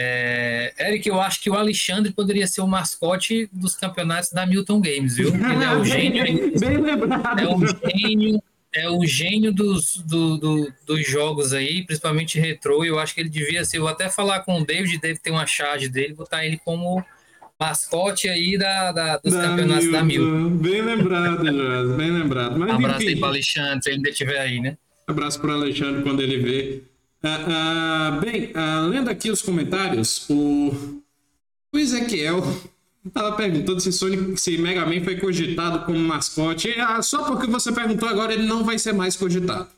É, 0.00 0.74
Eric, 0.78 1.08
eu 1.08 1.20
acho 1.20 1.40
que 1.40 1.50
o 1.50 1.54
Alexandre 1.54 2.12
poderia 2.12 2.46
ser 2.46 2.60
o 2.60 2.68
mascote 2.68 3.48
dos 3.52 3.74
campeonatos 3.74 4.30
da 4.30 4.46
Milton 4.46 4.80
Games, 4.80 5.16
viu? 5.16 5.34
Ele 5.34 5.64
é 5.64 5.74
o 5.74 5.82
gênio. 5.84 6.58
Bem 6.58 6.76
lembrado. 6.76 7.40
É 7.40 7.48
o 7.48 7.58
gênio, 7.66 8.40
é 8.74 8.88
o 8.88 9.04
gênio 9.04 9.52
dos, 9.52 9.96
do, 9.96 10.36
do, 10.36 10.72
dos 10.86 11.06
jogos 11.06 11.52
aí, 11.52 11.84
principalmente 11.84 12.38
retrô. 12.38 12.84
Eu 12.84 12.98
acho 12.98 13.14
que 13.14 13.20
ele 13.20 13.28
devia 13.28 13.64
ser. 13.64 13.78
Eu 13.78 13.82
vou 13.82 13.90
até 13.90 14.08
falar 14.08 14.40
com 14.40 14.60
o 14.60 14.64
David, 14.64 15.00
deve 15.00 15.18
ter 15.18 15.30
uma 15.30 15.46
charge 15.46 15.88
dele, 15.88 16.14
botar 16.14 16.44
ele 16.44 16.58
como 16.64 17.04
mascote 17.58 18.28
aí 18.28 18.56
da, 18.56 18.92
da 18.92 19.16
dos 19.18 19.34
da 19.34 19.42
campeonatos 19.42 19.84
Milton. 19.86 19.98
da 19.98 20.04
Milton. 20.04 20.50
Bem 20.58 20.82
lembrado, 20.82 21.44
Jorge, 21.52 21.96
bem 21.96 22.10
lembrado. 22.10 22.58
Mas, 22.58 22.70
Abraço 22.70 23.02
enfim, 23.02 23.08
aí 23.08 23.16
para 23.16 23.26
o 23.26 23.30
Alexandre, 23.30 23.82
se 23.82 23.88
ele 23.88 23.96
ainda 23.96 24.10
estiver 24.10 24.38
aí, 24.38 24.60
né? 24.60 24.78
Abraço 25.06 25.40
para 25.40 25.50
o 25.50 25.54
Alexandre 25.54 26.02
quando 26.02 26.22
ele 26.22 26.38
vê. 26.38 26.82
Uh, 27.24 27.28
uh, 27.28 28.20
bem, 28.20 28.52
uh, 28.52 28.88
lendo 28.88 29.10
aqui 29.10 29.30
os 29.30 29.42
comentários, 29.42 30.28
o, 30.30 31.02
o 31.72 31.78
Ezequiel 31.78 32.44
estava 33.08 33.36
perguntando 33.36 33.80
se, 33.80 33.92
Sonic, 33.92 34.40
se 34.40 34.56
Mega 34.58 34.86
Man 34.86 35.02
foi 35.02 35.16
cogitado 35.16 35.84
como 35.84 35.98
mascote. 35.98 36.70
Ah, 36.78 37.02
só 37.02 37.24
porque 37.24 37.46
você 37.46 37.72
perguntou 37.72 38.08
agora, 38.08 38.32
ele 38.32 38.46
não 38.46 38.64
vai 38.64 38.78
ser 38.78 38.92
mais 38.92 39.16
cogitado. 39.16 39.68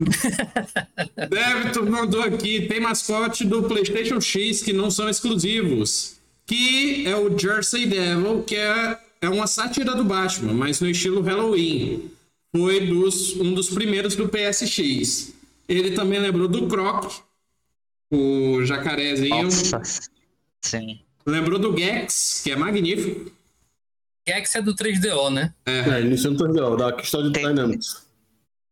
Débito 1.28 1.84
mandou 1.84 2.22
aqui: 2.22 2.66
tem 2.66 2.80
mascote 2.80 3.44
do 3.44 3.64
PlayStation 3.64 4.20
X 4.20 4.62
que 4.62 4.72
não 4.72 4.90
são 4.90 5.08
exclusivos. 5.08 6.16
Que 6.46 7.06
é 7.06 7.14
o 7.14 7.38
Jersey 7.38 7.86
Devil, 7.86 8.42
que 8.42 8.56
é, 8.56 8.98
é 9.20 9.28
uma 9.28 9.46
sátira 9.46 9.94
do 9.94 10.02
Batman, 10.02 10.52
mas 10.52 10.80
no 10.80 10.88
estilo 10.88 11.20
Halloween. 11.20 12.10
Foi 12.52 12.80
dos, 12.86 13.36
um 13.36 13.54
dos 13.54 13.70
primeiros 13.70 14.16
do 14.16 14.28
PSX. 14.28 15.32
Ele 15.68 15.92
também 15.92 16.18
lembrou 16.18 16.48
do 16.48 16.66
Croc, 16.66 17.12
o 18.10 18.64
jacarezinho. 18.64 19.44
Nossa, 19.44 19.80
sim. 20.60 20.98
Lembrou 21.26 21.58
do 21.58 21.76
Gex, 21.76 22.40
que 22.42 22.50
é 22.50 22.56
magnífico. 22.56 23.30
Gex 24.26 24.54
é 24.54 24.62
do 24.62 24.74
3DO, 24.74 25.30
né? 25.32 25.54
É, 25.66 25.78
é 25.78 26.00
ele 26.00 26.14
é 26.14 26.16
do 26.16 26.36
3DO, 26.36 26.76
da 26.76 26.92
Crystal 26.92 27.30
Tem... 27.30 27.46
Dynamics. 27.46 28.08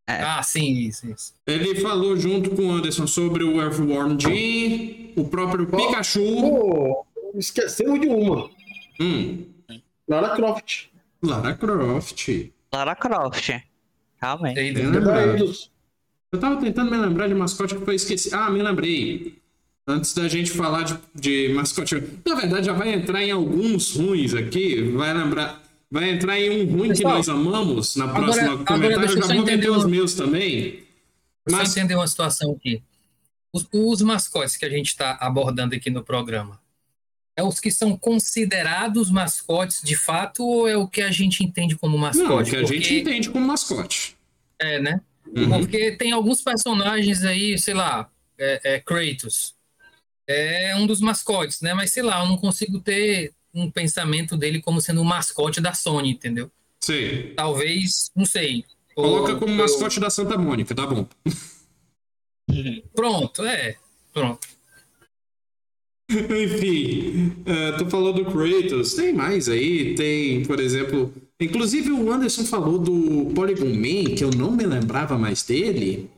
É. 0.07 0.23
Ah, 0.23 0.41
sim, 0.41 0.73
isso, 0.87 1.07
isso. 1.07 1.33
Ele 1.45 1.75
falou 1.75 2.17
junto 2.17 2.49
com 2.51 2.67
o 2.67 2.71
Anderson 2.71 3.05
sobre 3.05 3.43
o 3.43 3.61
Earthworm 3.61 4.17
Jim, 4.19 5.13
o 5.15 5.27
próprio 5.27 5.69
oh, 5.71 5.77
Pikachu. 5.77 6.23
Oh, 6.23 7.05
esquecemos 7.35 8.01
de 8.01 8.07
uma. 8.07 8.49
Hum. 8.99 9.45
Lara 10.07 10.35
Croft. 10.35 10.87
Lara 11.21 11.53
Croft. 11.53 12.51
Lara 12.73 12.95
Croft. 12.95 13.61
Realmente. 14.19 14.55
Bem 14.55 14.73
eu 16.31 16.39
tava 16.39 16.61
tentando 16.61 16.91
me 16.91 16.97
lembrar 16.97 17.27
de 17.27 17.33
mascote 17.33 17.75
que 17.75 17.83
foi 17.83 17.95
esquecido. 17.95 18.35
Ah, 18.35 18.49
me 18.51 18.61
lembrei. 18.61 19.38
Antes 19.89 20.13
da 20.13 20.27
gente 20.27 20.51
falar 20.51 20.83
de, 20.83 20.99
de 21.15 21.49
mascote. 21.51 21.95
Na 22.23 22.35
verdade, 22.35 22.67
já 22.67 22.73
vai 22.73 22.93
entrar 22.93 23.23
em 23.23 23.31
alguns 23.31 23.95
ruins 23.95 24.35
aqui. 24.35 24.83
Vai 24.91 25.11
lembrar. 25.11 25.63
Vai 25.89 26.11
entrar 26.11 26.39
em 26.39 26.61
um 26.61 26.77
ruim 26.77 26.89
Pessoal, 26.89 27.13
que 27.13 27.17
nós 27.17 27.29
amamos 27.29 27.95
na 27.95 28.07
próxima 28.07 28.51
agora, 28.51 28.65
comentário. 28.65 28.99
Agora, 28.99 29.11
eu 29.11 29.27
já 29.27 29.33
vou 29.33 29.45
meter 29.45 29.71
os 29.71 29.85
meus 29.85 30.13
também. 30.13 30.83
Mas... 31.49 31.75
Entender 31.75 31.95
uma 31.95 32.05
situação 32.05 32.51
aqui. 32.51 32.83
Os, 33.51 33.67
os 33.73 34.03
mascotes 34.03 34.55
que 34.55 34.65
a 34.65 34.69
gente 34.69 34.89
está 34.89 35.17
abordando 35.19 35.73
aqui 35.73 35.89
no 35.89 36.03
programa 36.03 36.59
é 37.35 37.41
os 37.41 37.59
que 37.59 37.71
são 37.71 37.97
considerados 37.97 39.09
mascotes 39.09 39.81
de 39.81 39.95
fato 39.95 40.45
ou 40.45 40.67
é 40.67 40.77
o 40.77 40.87
que 40.87 41.01
a 41.01 41.09
gente 41.09 41.43
entende 41.43 41.75
como 41.75 41.97
mascote? 41.97 42.29
Não, 42.29 42.37
o 42.37 42.43
que 42.43 42.55
a 42.55 42.59
Porque... 42.59 42.75
gente 42.75 42.93
entende 42.99 43.29
como 43.31 43.47
mascote. 43.47 44.15
É, 44.59 44.79
né? 44.79 45.01
Uhum. 45.25 45.61
Porque 45.61 45.93
tem 45.93 46.11
alguns 46.11 46.43
personagens 46.43 47.23
aí, 47.23 47.57
sei 47.57 47.73
lá, 47.73 48.07
é, 48.37 48.75
é, 48.75 48.79
Kratos. 48.79 49.57
É 50.31 50.75
um 50.75 50.85
dos 50.85 51.01
mascotes, 51.01 51.59
né? 51.59 51.73
Mas 51.73 51.89
sei 51.91 52.03
lá, 52.03 52.21
eu 52.21 52.29
não 52.29 52.37
consigo 52.37 52.79
ter 52.79 53.33
um 53.51 53.71
pensamento 53.71 54.37
dele 54.37 54.61
como 54.61 54.79
sendo 54.79 54.99
o 54.99 55.01
um 55.01 55.07
mascote 55.07 55.59
da 55.59 55.73
Sony, 55.73 56.11
entendeu? 56.11 56.51
Sim. 56.79 57.33
Talvez, 57.35 58.11
não 58.15 58.25
sei. 58.25 58.63
Coloca 58.93 59.35
como 59.37 59.55
mascote 59.55 59.99
da 59.99 60.09
Santa 60.11 60.37
Mônica, 60.37 60.75
tá 60.75 60.85
bom. 60.85 61.07
Pronto, 62.93 63.43
é. 63.43 63.75
Pronto. 64.13 64.47
Enfim, 66.11 67.27
uh, 67.41 67.77
tu 67.77 67.89
falou 67.89 68.13
do 68.13 68.25
Kratos, 68.25 68.93
tem 68.93 69.13
mais 69.13 69.47
aí, 69.47 69.93
tem, 69.95 70.43
por 70.43 70.59
exemplo, 70.59 71.13
inclusive 71.39 71.91
o 71.91 72.11
Anderson 72.11 72.45
falou 72.45 72.79
do 72.79 73.31
Polygon 73.33 73.69
Man, 73.69 74.15
que 74.15 74.23
eu 74.23 74.31
não 74.31 74.51
me 74.51 74.65
lembrava 74.65 75.17
mais 75.17 75.43
dele. 75.43 76.09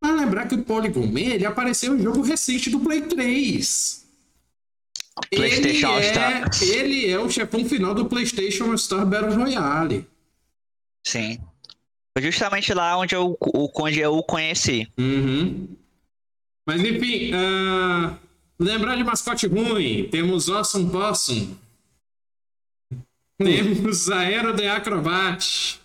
Mas 0.00 0.20
lembrar 0.20 0.46
que 0.46 0.54
o 0.54 0.62
Polygon 0.62 1.06
Man, 1.06 1.20
ele 1.20 1.44
apareceu 1.44 1.96
em 1.96 2.02
jogo 2.02 2.22
recente 2.22 2.70
do 2.70 2.80
Play 2.80 3.02
3. 3.02 4.06
Ele 5.32 5.44
é, 5.44 6.64
ele 6.64 7.10
é 7.10 7.18
o 7.18 7.28
chefão 7.28 7.64
final 7.64 7.94
do 7.94 8.06
PlayStation 8.06 8.76
Star 8.76 9.04
Battle 9.04 9.34
Royale. 9.34 10.06
Sim. 11.04 11.38
Justamente 12.20 12.72
lá 12.72 12.96
onde 12.96 13.14
eu, 13.14 13.36
onde 13.74 14.00
eu 14.00 14.14
o 14.14 14.22
conheci. 14.22 14.88
Uhum. 14.98 15.68
Mas 16.66 16.80
enfim, 16.80 17.32
uh... 17.32 18.28
Lembrar 18.60 18.96
de 18.96 19.04
mascote 19.04 19.46
ruim, 19.46 20.08
temos 20.10 20.48
Awesome 20.48 20.90
Possum. 20.90 21.56
Temos 23.38 24.10
Aero 24.10 24.56
The 24.56 24.68
Acrobat. 24.68 25.80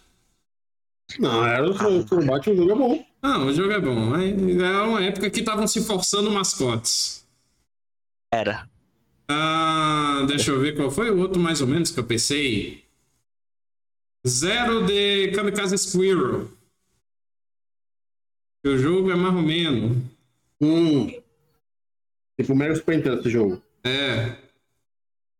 Não, 1.19 1.43
Aero 1.43 1.77
The 1.77 1.99
Acrobat 1.99 2.49
o 2.49 2.55
jogo 2.55 2.71
é 2.71 2.75
bom. 2.75 3.05
Não, 3.23 3.47
o 3.47 3.53
jogo 3.53 3.71
é 3.71 3.79
bom. 3.79 4.13
É 4.17 4.81
uma 4.81 5.01
época 5.01 5.29
que 5.29 5.39
estavam 5.39 5.65
se 5.65 5.81
forçando 5.81 6.29
mascotes. 6.29 7.25
Era. 8.29 8.69
Ah, 9.29 10.25
deixa 10.27 10.51
eu 10.51 10.59
ver 10.59 10.75
qual 10.75 10.91
foi 10.91 11.09
o 11.09 11.19
outro 11.19 11.39
mais 11.39 11.61
ou 11.61 11.67
menos 11.67 11.89
que 11.89 11.99
eu 11.99 12.03
pensei. 12.03 12.83
Zero 14.27 14.85
de 14.85 15.29
Kamikaze 15.29 15.77
Squirrel. 15.77 16.51
O 18.65 18.77
jogo 18.77 19.09
é 19.09 19.15
mais 19.15 19.35
ou 19.35 19.41
menos. 19.41 19.97
Hum. 20.59 21.07
Tipo, 22.37 22.55
mega 22.55 22.75
Super 22.75 22.97
Nintendo 22.97 23.19
esse 23.21 23.29
jogo. 23.29 23.61
É. 23.85 24.35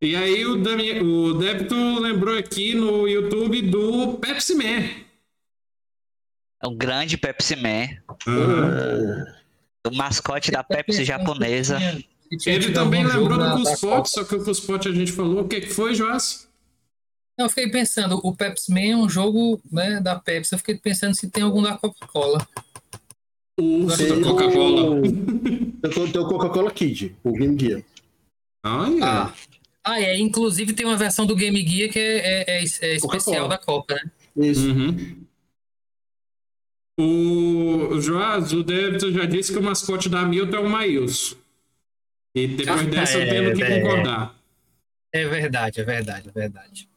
E 0.01 0.15
aí 0.15 0.45
o, 0.45 0.57
Dami, 0.57 0.99
o 1.01 1.33
Débito 1.33 1.75
lembrou 1.99 2.37
aqui 2.37 2.75
no 2.75 3.07
YouTube 3.07 3.61
do 3.63 4.17
Pepsi 4.19 4.55
Man. 4.55 5.12
É 6.63 6.67
um 6.67 6.75
grande 6.75 7.17
Pepsi 7.17 7.57
Man. 7.57 7.89
Uhum. 8.25 9.25
O 9.85 9.95
mascote 9.95 10.49
da 10.49 10.63
Pepsi 10.63 11.03
japonesa. 11.03 11.77
Ele 12.45 12.71
também 12.71 13.05
lembrou 13.05 13.37
do 13.37 13.63
Cuspote, 13.63 14.09
só 14.09 14.23
que 14.23 14.35
o 14.35 14.43
Cuspote 14.43 14.87
a 14.87 14.93
gente 14.93 15.11
falou. 15.11 15.41
O 15.41 15.47
que, 15.47 15.61
foi, 15.67 15.93
Joás? 15.93 16.47
Eu 17.37 17.49
fiquei 17.49 17.69
pensando, 17.69 18.19
o 18.23 18.33
Pepsi 18.33 18.71
Man 18.71 18.79
é 18.79 18.95
um 18.95 19.09
jogo 19.09 19.59
né, 19.69 19.99
da 19.99 20.17
Pepsi. 20.17 20.53
Eu 20.53 20.59
fiquei 20.59 20.75
pensando 20.75 21.13
se 21.15 21.29
tem 21.29 21.43
algum 21.43 21.61
da 21.61 21.77
Coca-Cola. 21.77 22.47
O 23.59 23.87
Coca-Cola. 24.23 25.01
Eu 25.83 25.89
tô, 25.91 26.07
tenho 26.07 26.23
o 26.23 26.29
Coca-Cola 26.29 26.71
Kid, 26.71 27.13
o 27.23 27.33
Game 27.33 27.59
Gear. 27.59 27.83
Olha. 28.65 29.05
Ah, 29.05 29.33
ah, 29.83 30.01
é. 30.01 30.17
Inclusive 30.17 30.71
tem 30.71 30.85
uma 30.85 30.95
versão 30.95 31.25
do 31.25 31.35
Game 31.35 31.67
Gear 31.67 31.91
que 31.91 31.99
é, 31.99 32.17
é, 32.17 32.45
é, 32.47 32.63
é 32.63 32.95
especial 32.95 33.49
da 33.49 33.57
Copa, 33.57 33.95
né? 33.95 34.11
Isso. 34.37 34.67
Uhum. 34.67 35.22
O 36.99 37.99
Joás, 37.99 38.53
o 38.53 38.63
Davidson 38.63 39.11
já 39.11 39.25
disse 39.25 39.51
que 39.51 39.59
o 39.59 39.63
mascote 39.63 40.09
da 40.09 40.23
Milton 40.23 40.57
é 40.57 40.59
o 40.59 40.69
Maílson. 40.69 41.35
E 42.35 42.47
depois 42.47 42.81
Ah, 42.81 42.83
dessa 42.83 43.17
eu 43.17 43.21
é, 43.23 43.29
tenho 43.29 43.55
que 43.55 43.63
é. 43.63 43.79
concordar. 43.79 44.35
É 45.11 45.27
verdade, 45.27 45.81
é 45.81 45.83
verdade, 45.83 46.29
é 46.29 46.31
verdade. 46.31 46.89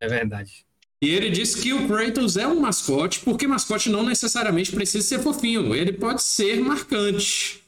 É 0.00 0.08
verdade. 0.08 0.66
E 1.02 1.10
ele 1.10 1.30
disse 1.30 1.60
que 1.62 1.72
o 1.72 1.86
Kratos 1.86 2.36
é 2.36 2.46
um 2.46 2.60
mascote, 2.60 3.20
porque 3.20 3.46
mascote 3.46 3.90
não 3.90 4.02
necessariamente 4.02 4.72
precisa 4.72 5.06
ser 5.06 5.18
fofinho. 5.20 5.74
Ele 5.74 5.92
pode 5.92 6.22
ser 6.22 6.60
marcante. 6.60 7.62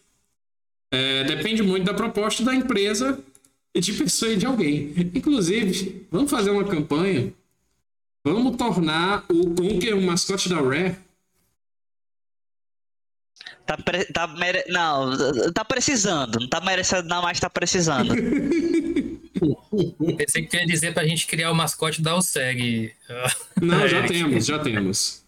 É, 0.91 1.25
depende 1.25 1.63
muito 1.63 1.85
da 1.85 1.95
proposta 1.95 2.43
da 2.43 2.55
empresa 2.55 3.19
e 3.75 3.81
de 3.81 3.93
pessoa 3.93 4.33
e 4.33 4.37
de 4.37 4.47
alguém. 4.47 4.93
Inclusive, 5.15 6.07
vamos 6.11 6.31
fazer 6.31 6.51
uma 6.51 6.65
campanha. 6.65 7.33
Vamos 8.25 8.57
tornar 8.57 9.25
o 9.29 9.55
Conker 9.55 9.95
um 9.97 10.07
mascote 10.07 10.49
da 10.49 10.57
Rare. 10.57 10.97
Tá, 13.69 13.77
pre- 13.77 14.07
tá 14.07 14.27
mere... 14.27 14.65
Não, 14.69 15.11
tá 15.53 15.63
precisando. 15.63 16.41
Não 16.41 16.49
tá 16.49 16.59
merecendo, 16.59 17.07
não, 17.07 17.21
mas 17.21 17.39
tá 17.39 17.51
precisando. 17.51 18.15
Pensei 20.17 20.43
que 20.43 20.49
tu 20.49 20.57
ia 20.57 20.67
dizer 20.67 20.95
pra 20.95 21.07
gente 21.07 21.27
criar 21.27 21.51
o 21.51 21.55
mascote 21.55 22.01
da 22.01 22.17
OSEG. 22.17 22.95
Não, 23.61 23.85
já 23.87 24.07
temos, 24.07 24.47
já 24.47 24.59
temos. 24.59 25.23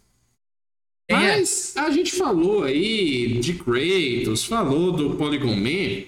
É? 1.06 1.14
Mas 1.14 1.74
a 1.76 1.90
gente 1.90 2.12
falou 2.12 2.64
aí 2.64 3.38
de 3.40 3.52
Kratos, 3.52 4.46
falou 4.46 4.90
do 4.92 5.16
Polygon 5.16 5.54
Man. 5.54 6.04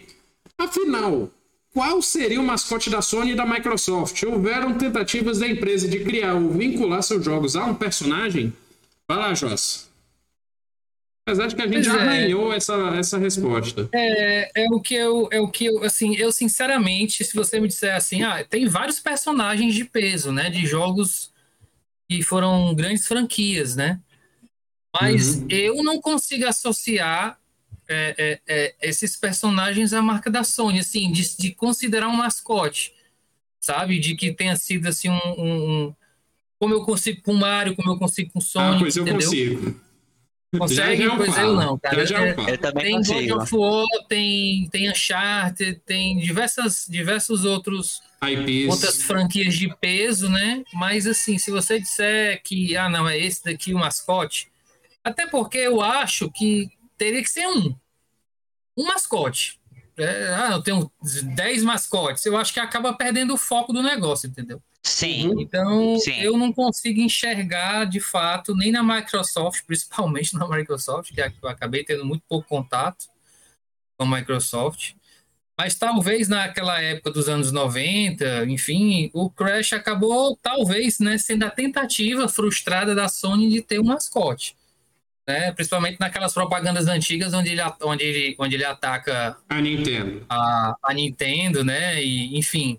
Afinal, 0.56 1.30
qual 1.74 2.00
seria 2.00 2.40
o 2.40 2.44
mascote 2.44 2.88
da 2.88 3.02
Sony 3.02 3.32
e 3.32 3.36
da 3.36 3.44
Microsoft? 3.44 4.22
Houveram 4.22 4.78
tentativas 4.78 5.40
da 5.40 5.46
empresa 5.46 5.86
de 5.86 5.98
criar 5.98 6.32
ou 6.32 6.48
vincular 6.48 7.02
seus 7.02 7.22
jogos 7.22 7.56
a 7.56 7.66
um 7.66 7.74
personagem? 7.74 8.54
Vai 9.06 9.18
lá, 9.18 9.34
Joss. 9.34 9.91
Apesar 11.32 11.46
de 11.46 11.56
que 11.56 11.62
a 11.62 11.64
gente 11.64 11.74
Pois 11.74 11.86
já 11.86 11.94
é. 11.94 12.02
arranhou 12.02 12.52
essa, 12.52 12.74
essa 12.98 13.16
resposta. 13.18 13.88
É, 13.90 14.64
é 14.64 14.66
o 14.70 14.80
que 14.82 14.94
eu, 14.94 15.28
é 15.32 15.40
o 15.40 15.48
que 15.48 15.64
eu, 15.64 15.82
assim, 15.82 16.14
eu 16.16 16.30
sinceramente, 16.30 17.24
se 17.24 17.34
você 17.34 17.58
me 17.58 17.68
disser 17.68 17.94
assim, 17.96 18.22
ah, 18.22 18.44
tem 18.44 18.68
vários 18.68 19.00
personagens 19.00 19.74
de 19.74 19.82
peso, 19.86 20.30
né, 20.30 20.50
de 20.50 20.66
jogos 20.66 21.32
que 22.06 22.22
foram 22.22 22.74
grandes 22.74 23.06
franquias, 23.06 23.74
né? 23.74 23.98
Mas 24.94 25.36
Uhum. 25.38 25.46
eu 25.48 25.82
não 25.82 26.02
consigo 26.02 26.46
associar 26.46 27.40
é, 27.88 28.14
é, 28.18 28.40
é, 28.46 28.74
esses 28.82 29.16
personagens 29.16 29.94
à 29.94 30.02
marca 30.02 30.30
da 30.30 30.44
Sony, 30.44 30.80
assim, 30.80 31.10
de, 31.10 31.34
de 31.38 31.54
considerar 31.54 32.08
um 32.08 32.16
mascote, 32.16 32.92
sabe? 33.58 33.98
De 33.98 34.14
que 34.16 34.34
tenha 34.34 34.54
sido 34.56 34.86
assim 34.86 35.08
um, 35.08 35.14
um- 35.38 35.70
um- 35.86 35.94
como 36.60 36.74
eu 36.74 36.82
consigo 36.84 37.22
com 37.22 37.32
o 37.32 37.38
Mario, 37.38 37.74
como 37.74 37.90
eu 37.90 37.98
consigo 37.98 38.30
com 38.32 38.38
o 38.38 38.42
Ah, 38.42 38.44
Sonic, 38.44 38.80
pois 38.80 38.96
eu 38.96 39.02
entendeu? 39.04 39.24
consigo. 39.30 39.80
Consegue? 40.58 41.02
Já 41.02 41.08
já 41.08 41.42
eu 41.42 41.48
eu 41.48 41.56
não, 41.56 41.78
cara. 41.78 41.96
Já 42.00 42.04
já 42.04 42.18
eu 42.18 42.26
É- 42.26 42.34
falo. 42.34 42.48
Eu 42.50 42.58
também 42.58 43.00
tem 43.02 43.26
God 43.28 43.42
of 43.42 43.56
War, 43.56 43.86
tem, 44.08 44.68
tem 44.70 44.90
Uncharted, 44.90 45.80
tem 45.86 46.18
diversas, 46.18 46.86
diversos 46.88 47.44
outros 47.44 48.02
IPs. 48.22 48.70
outras 48.70 49.02
franquias 49.02 49.54
de 49.54 49.74
peso, 49.76 50.28
né? 50.28 50.62
Mas 50.74 51.06
assim, 51.06 51.38
se 51.38 51.50
você 51.50 51.80
disser 51.80 52.42
que 52.42 52.76
ah 52.76 52.88
não 52.88 53.08
é 53.08 53.18
esse 53.18 53.42
daqui 53.44 53.72
o 53.72 53.78
mascote, 53.78 54.50
até 55.02 55.26
porque 55.26 55.56
eu 55.58 55.80
acho 55.80 56.30
que 56.30 56.68
teria 56.98 57.22
que 57.22 57.30
ser 57.30 57.46
um, 57.46 57.74
um 58.76 58.84
mascote. 58.86 59.58
É, 59.96 60.34
ah, 60.34 60.50
eu 60.52 60.62
tenho 60.62 60.90
10 61.34 61.62
mascotes. 61.62 62.24
Eu 62.26 62.36
acho 62.36 62.52
que 62.52 62.60
acaba 62.60 62.92
perdendo 62.94 63.34
o 63.34 63.38
foco 63.38 63.72
do 63.72 63.82
negócio, 63.82 64.26
entendeu? 64.28 64.62
Sim. 64.82 65.34
Então, 65.38 65.98
Sim. 65.98 66.20
eu 66.20 66.36
não 66.36 66.52
consigo 66.52 67.00
enxergar 67.00 67.84
de 67.84 68.00
fato, 68.00 68.54
nem 68.54 68.72
na 68.72 68.82
Microsoft, 68.82 69.62
principalmente 69.66 70.34
na 70.34 70.48
Microsoft, 70.48 71.12
que 71.14 71.20
eu 71.20 71.48
acabei 71.48 71.84
tendo 71.84 72.04
muito 72.04 72.24
pouco 72.28 72.48
contato 72.48 73.06
com 73.96 74.04
a 74.04 74.18
Microsoft. 74.18 74.94
Mas 75.56 75.76
talvez 75.76 76.28
naquela 76.28 76.80
época 76.80 77.10
dos 77.12 77.28
anos 77.28 77.52
90, 77.52 78.46
enfim, 78.46 79.10
o 79.12 79.30
Crash 79.30 79.74
acabou, 79.74 80.36
talvez, 80.42 80.98
né, 80.98 81.18
sendo 81.18 81.44
a 81.44 81.50
tentativa 81.50 82.28
frustrada 82.28 82.94
da 82.94 83.08
Sony 83.08 83.48
de 83.48 83.60
ter 83.60 83.78
um 83.78 83.84
mascote. 83.84 84.56
Né? 85.28 85.52
Principalmente 85.52 86.00
naquelas 86.00 86.34
propagandas 86.34 86.88
antigas 86.88 87.32
onde 87.32 87.50
ele, 87.50 87.62
onde 87.82 88.02
ele, 88.02 88.36
onde 88.38 88.56
ele 88.56 88.64
ataca 88.64 89.36
A 89.48 89.60
Nintendo. 89.60 90.26
a, 90.28 90.74
a 90.82 90.94
Nintendo, 90.94 91.62
né? 91.62 92.02
E, 92.02 92.36
enfim. 92.36 92.76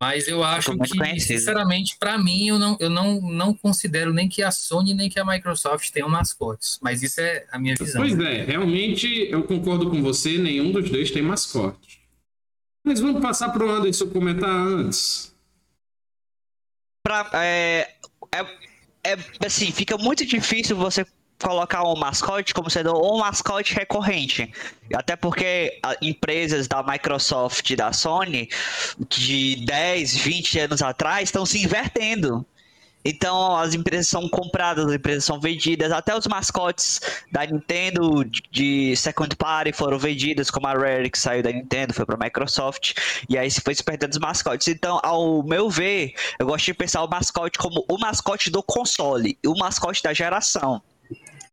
Mas 0.00 0.26
eu 0.26 0.42
acho 0.42 0.72
que, 0.78 0.96
conhecido. 0.96 1.38
sinceramente, 1.38 1.96
para 1.98 2.16
mim, 2.16 2.48
eu, 2.48 2.58
não, 2.58 2.76
eu 2.80 2.88
não, 2.88 3.20
não 3.20 3.52
considero 3.52 4.14
nem 4.14 4.30
que 4.30 4.42
a 4.42 4.50
Sony 4.50 4.94
nem 4.94 5.10
que 5.10 5.20
a 5.20 5.24
Microsoft 5.26 5.90
tenham 5.90 6.08
mascotes. 6.08 6.78
Mas 6.80 7.02
isso 7.02 7.20
é 7.20 7.46
a 7.52 7.58
minha 7.58 7.74
visão. 7.76 8.00
Pois 8.00 8.18
é, 8.18 8.42
realmente 8.42 9.06
eu 9.30 9.42
concordo 9.42 9.90
com 9.90 10.02
você, 10.02 10.38
nenhum 10.38 10.72
dos 10.72 10.88
dois 10.88 11.10
tem 11.10 11.20
mascote. 11.20 12.00
Mas 12.82 12.98
vamos 12.98 13.20
passar 13.20 13.50
para 13.50 13.62
o 13.62 13.70
Anderson 13.70 14.08
comentar 14.08 14.48
antes. 14.48 15.34
Pra, 17.02 17.28
é, 17.34 17.94
é, 18.32 18.40
é, 19.04 19.18
assim, 19.44 19.70
fica 19.70 19.98
muito 19.98 20.24
difícil 20.24 20.76
você 20.76 21.04
colocar 21.40 21.82
um 21.84 21.96
mascote 21.96 22.52
como 22.54 22.70
sendo 22.70 22.94
um 22.94 23.18
mascote 23.18 23.74
recorrente. 23.74 24.52
Até 24.94 25.16
porque 25.16 25.80
empresas 26.02 26.66
da 26.68 26.82
Microsoft 26.82 27.68
e 27.70 27.76
da 27.76 27.92
Sony 27.92 28.48
de 29.08 29.64
10, 29.64 30.16
20 30.16 30.58
anos 30.60 30.82
atrás 30.82 31.28
estão 31.28 31.44
se 31.46 31.62
invertendo. 31.62 32.44
Então 33.02 33.56
as 33.56 33.72
empresas 33.72 34.08
são 34.08 34.28
compradas, 34.28 34.84
as 34.84 34.92
empresas 34.92 35.24
são 35.24 35.40
vendidas, 35.40 35.90
até 35.90 36.14
os 36.14 36.26
mascotes 36.26 37.00
da 37.32 37.46
Nintendo 37.46 38.22
de- 38.50 38.94
Second 38.94 39.34
Party 39.36 39.72
foram 39.72 39.98
vendidas, 39.98 40.50
como 40.50 40.66
a 40.66 40.74
Rare 40.74 41.08
que 41.08 41.18
saiu 41.18 41.42
da 41.42 41.50
Nintendo, 41.50 41.94
foi 41.94 42.04
para 42.04 42.16
a 42.16 42.18
Microsoft, 42.18 42.92
e 43.26 43.38
aí 43.38 43.50
se 43.50 43.62
foi 43.62 43.74
se 43.74 43.82
perdendo 43.82 44.12
os 44.12 44.18
mascotes. 44.18 44.68
Então, 44.68 45.00
ao 45.02 45.42
meu 45.42 45.70
ver, 45.70 46.12
eu 46.38 46.44
gosto 46.44 46.66
de 46.66 46.74
pensar 46.74 47.02
o 47.02 47.08
mascote 47.08 47.58
como 47.58 47.82
o 47.88 47.96
mascote 47.98 48.50
do 48.50 48.62
console, 48.62 49.38
o 49.46 49.56
mascote 49.58 50.02
da 50.02 50.12
geração. 50.12 50.82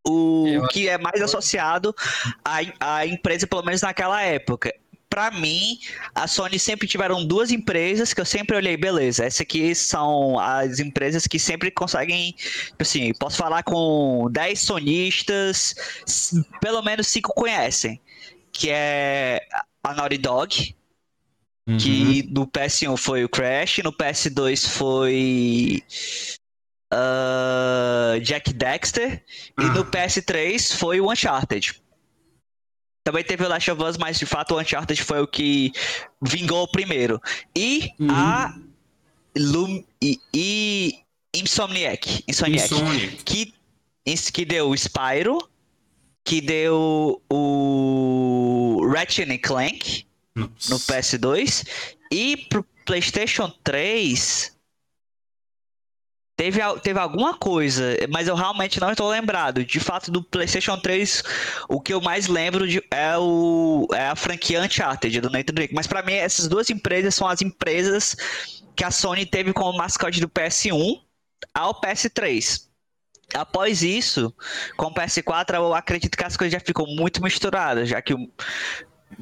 O 0.09 0.47
Eu- 0.47 0.67
que 0.67 0.87
é 0.87 0.97
mais 0.97 1.21
associado 1.21 1.95
à, 2.43 2.59
à 2.79 3.05
empresa, 3.07 3.45
pelo 3.47 3.63
menos 3.63 3.81
naquela 3.81 4.21
época. 4.21 4.73
Pra 5.09 5.31
mim, 5.31 5.79
a 6.13 6.27
Sony 6.27 6.59
sempre 6.59 6.85
tiveram 6.85 7.25
duas 7.25 7.49
empresas 7.49 8.13
que 8.13 8.19
eu 8.19 8.25
sempre 8.25 8.57
olhei, 8.57 8.75
beleza, 8.75 9.23
essas 9.25 9.39
aqui 9.41 9.73
são 9.73 10.37
as 10.37 10.79
empresas 10.79 11.25
que 11.25 11.39
sempre 11.39 11.71
conseguem, 11.71 12.33
tipo 12.33 12.81
assim, 12.81 13.13
posso 13.13 13.37
falar 13.37 13.63
com 13.63 14.27
10 14.29 14.59
sonistas, 14.59 15.73
pelo 16.59 16.81
menos 16.83 17.07
5 17.07 17.33
conhecem, 17.33 18.01
que 18.51 18.69
é 18.69 19.47
a 19.81 19.93
Naughty 19.93 20.17
Dog, 20.17 20.75
que 21.79 22.23
no 22.29 22.45
PS1 22.45 22.95
foi 22.97 23.23
o 23.23 23.29
Crash, 23.29 23.79
no 23.83 23.91
PS2 23.93 24.67
foi 24.67 25.81
ah, 26.91 28.17
Jack 28.21 28.53
Dexter, 28.53 29.23
e 29.59 29.63
Ah. 29.63 29.73
no 29.73 29.85
PS3 29.85 30.75
foi 30.75 30.99
o 31.01 31.11
Uncharted. 31.11 31.81
Também 33.03 33.23
teve 33.23 33.45
o 33.45 33.47
Last 33.47 33.71
of 33.71 33.81
Us, 33.83 33.97
mas 33.97 34.19
de 34.19 34.25
fato 34.25 34.53
o 34.55 34.59
Uncharted 34.59 35.01
foi 35.01 35.21
o 35.21 35.27
que 35.27 35.71
vingou 36.21 36.63
o 36.63 36.67
primeiro. 36.71 37.21
E 37.55 37.89
Uhum. 37.99 38.07
a 38.11 38.53
Lum 39.37 39.83
e, 40.01 40.19
e 40.33 40.99
Insomniac, 41.33 42.23
Insomniac 42.27 42.73
Insomniac. 42.73 43.23
que, 43.23 43.53
que 44.33 44.45
deu 44.45 44.69
o 44.69 44.75
Spyro, 44.75 45.37
que 46.25 46.41
deu 46.41 47.21
o 47.31 48.85
Ratchet 48.93 49.37
Clank 49.37 50.05
no 50.35 50.49
Nossa. 50.69 50.93
PS2 50.93 51.65
e 52.11 52.35
pro 52.49 52.65
PlayStation 52.85 53.49
3 53.63 54.56
teve, 56.37 56.61
teve 56.81 56.99
alguma 56.99 57.33
coisa, 57.33 57.97
mas 58.09 58.27
eu 58.27 58.35
realmente 58.35 58.79
não 58.79 58.91
estou 58.91 59.09
lembrado. 59.09 59.65
De 59.65 59.79
fato, 59.79 60.11
do 60.11 60.23
PlayStation 60.23 60.77
3, 60.77 61.23
o 61.67 61.81
que 61.81 61.91
eu 61.93 61.99
mais 61.99 62.27
lembro 62.27 62.67
de- 62.67 62.83
é, 62.91 63.17
o, 63.17 63.87
é 63.91 64.07
a 64.07 64.15
franquia 64.15 64.61
Uncharted 64.61 65.19
do 65.19 65.31
Nathan 65.31 65.53
Drake. 65.53 65.73
Mas 65.73 65.87
para 65.87 66.03
mim, 66.03 66.13
essas 66.13 66.47
duas 66.47 66.69
empresas 66.69 67.15
são 67.15 67.27
as 67.27 67.41
empresas 67.41 68.15
que 68.75 68.83
a 68.83 68.91
Sony 68.91 69.25
teve 69.25 69.51
como 69.51 69.75
mascote 69.75 70.21
do 70.21 70.29
PS1 70.29 71.01
ao 71.53 71.81
PS3. 71.81 72.67
Após 73.33 73.81
isso, 73.81 74.33
com 74.77 74.85
o 74.85 74.93
PS4, 74.93 75.55
eu 75.55 75.73
acredito 75.73 76.15
que 76.17 76.23
as 76.23 76.37
coisas 76.37 76.53
já 76.53 76.59
ficam 76.65 76.85
muito 76.85 77.21
misturadas, 77.21 77.89
já 77.89 78.01
que 78.01 78.13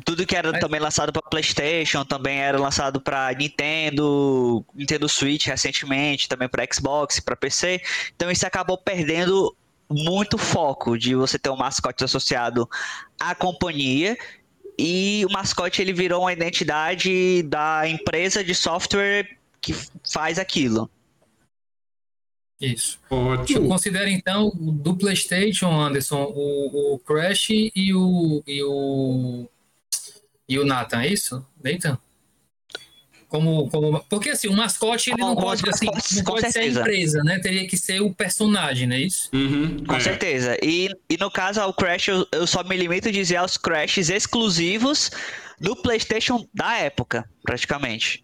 tudo 0.04 0.26
que 0.26 0.36
era 0.36 0.52
Mas- 0.52 0.60
também 0.60 0.80
lançado 0.80 1.14
para 1.14 1.22
PlayStation 1.22 2.04
também 2.04 2.40
era 2.40 2.60
lançado 2.60 3.00
para 3.00 3.32
Nintendo, 3.34 4.66
Nintendo 4.74 5.08
Switch 5.08 5.46
recentemente, 5.46 6.28
também 6.28 6.50
para 6.50 6.68
Xbox, 6.72 7.20
para 7.20 7.36
PC. 7.36 7.82
Então 8.16 8.30
isso 8.30 8.46
acabou 8.46 8.78
perdendo 8.78 9.56
muito 9.90 10.38
foco 10.38 10.98
de 10.98 11.16
você 11.16 11.38
ter 11.38 11.50
um 11.50 11.56
mascote 11.56 12.04
associado 12.04 12.68
à 13.20 13.36
companhia 13.36 14.18
e 14.78 15.24
o 15.30 15.32
mascote 15.32 15.82
ele 15.82 15.94
virou 15.94 16.22
uma 16.22 16.34
identidade 16.34 17.44
da 17.44 17.88
empresa 17.88 18.44
de 18.44 18.54
software 18.54 19.38
que 19.62 19.74
faz 20.12 20.38
aquilo. 20.38 20.90
Isso. 22.60 23.00
Ótimo. 23.10 23.68
Considera 23.68 24.10
então 24.10 24.52
do 24.56 24.96
PlayStation, 24.96 25.72
Anderson, 25.72 26.24
o, 26.36 26.96
o 26.96 27.00
Crash 27.00 27.50
e 27.50 27.94
o, 27.94 28.42
e 28.48 28.64
o 28.64 29.48
e 30.48 30.60
o 30.60 30.66
Nathan, 30.66 31.02
é 31.02 31.08
isso? 31.08 31.46
Nathan? 31.64 31.98
Como, 33.28 33.70
como, 33.70 34.00
porque 34.08 34.30
assim, 34.30 34.48
o 34.48 34.54
mascote 34.54 35.10
ele 35.10 35.20
não 35.20 35.36
Com- 35.36 35.42
pode, 35.42 35.68
assim, 35.68 35.88
com 35.88 35.96
não 35.96 36.24
pode 36.24 36.52
ser 36.52 36.60
a 36.60 36.68
empresa, 36.68 37.24
né? 37.24 37.40
Teria 37.40 37.68
que 37.68 37.76
ser 37.76 38.00
o 38.02 38.14
personagem, 38.14 38.88
não 38.88 38.96
é 38.96 39.00
isso? 39.00 39.30
Uhum, 39.34 39.84
Com 39.86 39.96
é. 39.96 40.00
certeza. 40.00 40.58
E, 40.64 40.90
e 41.10 41.18
no 41.18 41.30
caso, 41.32 41.60
ao 41.60 41.74
Crash, 41.74 42.08
eu, 42.08 42.26
eu 42.32 42.46
só 42.48 42.64
me 42.64 42.78
limito 42.78 43.10
a 43.10 43.12
dizer 43.12 43.38
aos 43.38 43.58
Crashes 43.58 44.10
exclusivos 44.10 45.10
do 45.60 45.76
PlayStation 45.76 46.48
da 46.54 46.78
época, 46.78 47.28
praticamente. 47.44 48.24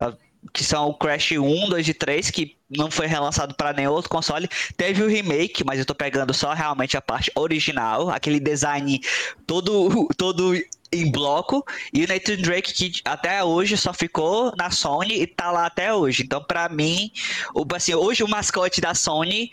Ah, 0.00 0.12
Que 0.52 0.64
são 0.64 0.88
o 0.88 0.94
Crash 0.94 1.32
1, 1.32 1.68
2 1.68 1.88
e 1.88 1.94
3, 1.94 2.30
que 2.30 2.56
não 2.68 2.90
foi 2.90 3.06
relançado 3.06 3.54
para 3.54 3.72
nenhum 3.72 3.92
outro 3.92 4.10
console. 4.10 4.48
Teve 4.76 5.02
o 5.04 5.08
remake, 5.08 5.62
mas 5.64 5.78
eu 5.78 5.86
tô 5.86 5.94
pegando 5.94 6.34
só 6.34 6.52
realmente 6.52 6.96
a 6.96 7.00
parte 7.00 7.30
original, 7.36 8.10
aquele 8.10 8.40
design 8.40 9.00
todo, 9.46 10.08
todo 10.18 10.52
em 10.92 11.10
bloco. 11.10 11.64
E 11.92 12.04
o 12.04 12.08
Nathan 12.08 12.36
Drake, 12.36 12.72
que 12.72 13.00
até 13.04 13.42
hoje 13.42 13.76
só 13.76 13.92
ficou 13.92 14.52
na 14.56 14.70
Sony 14.70 15.22
e 15.22 15.26
tá 15.26 15.50
lá 15.50 15.66
até 15.66 15.94
hoje. 15.94 16.22
Então, 16.22 16.42
pra 16.42 16.68
mim, 16.68 17.10
o, 17.54 17.64
assim, 17.74 17.94
hoje 17.94 18.22
o 18.22 18.28
mascote 18.28 18.80
da 18.80 18.94
Sony 18.94 19.50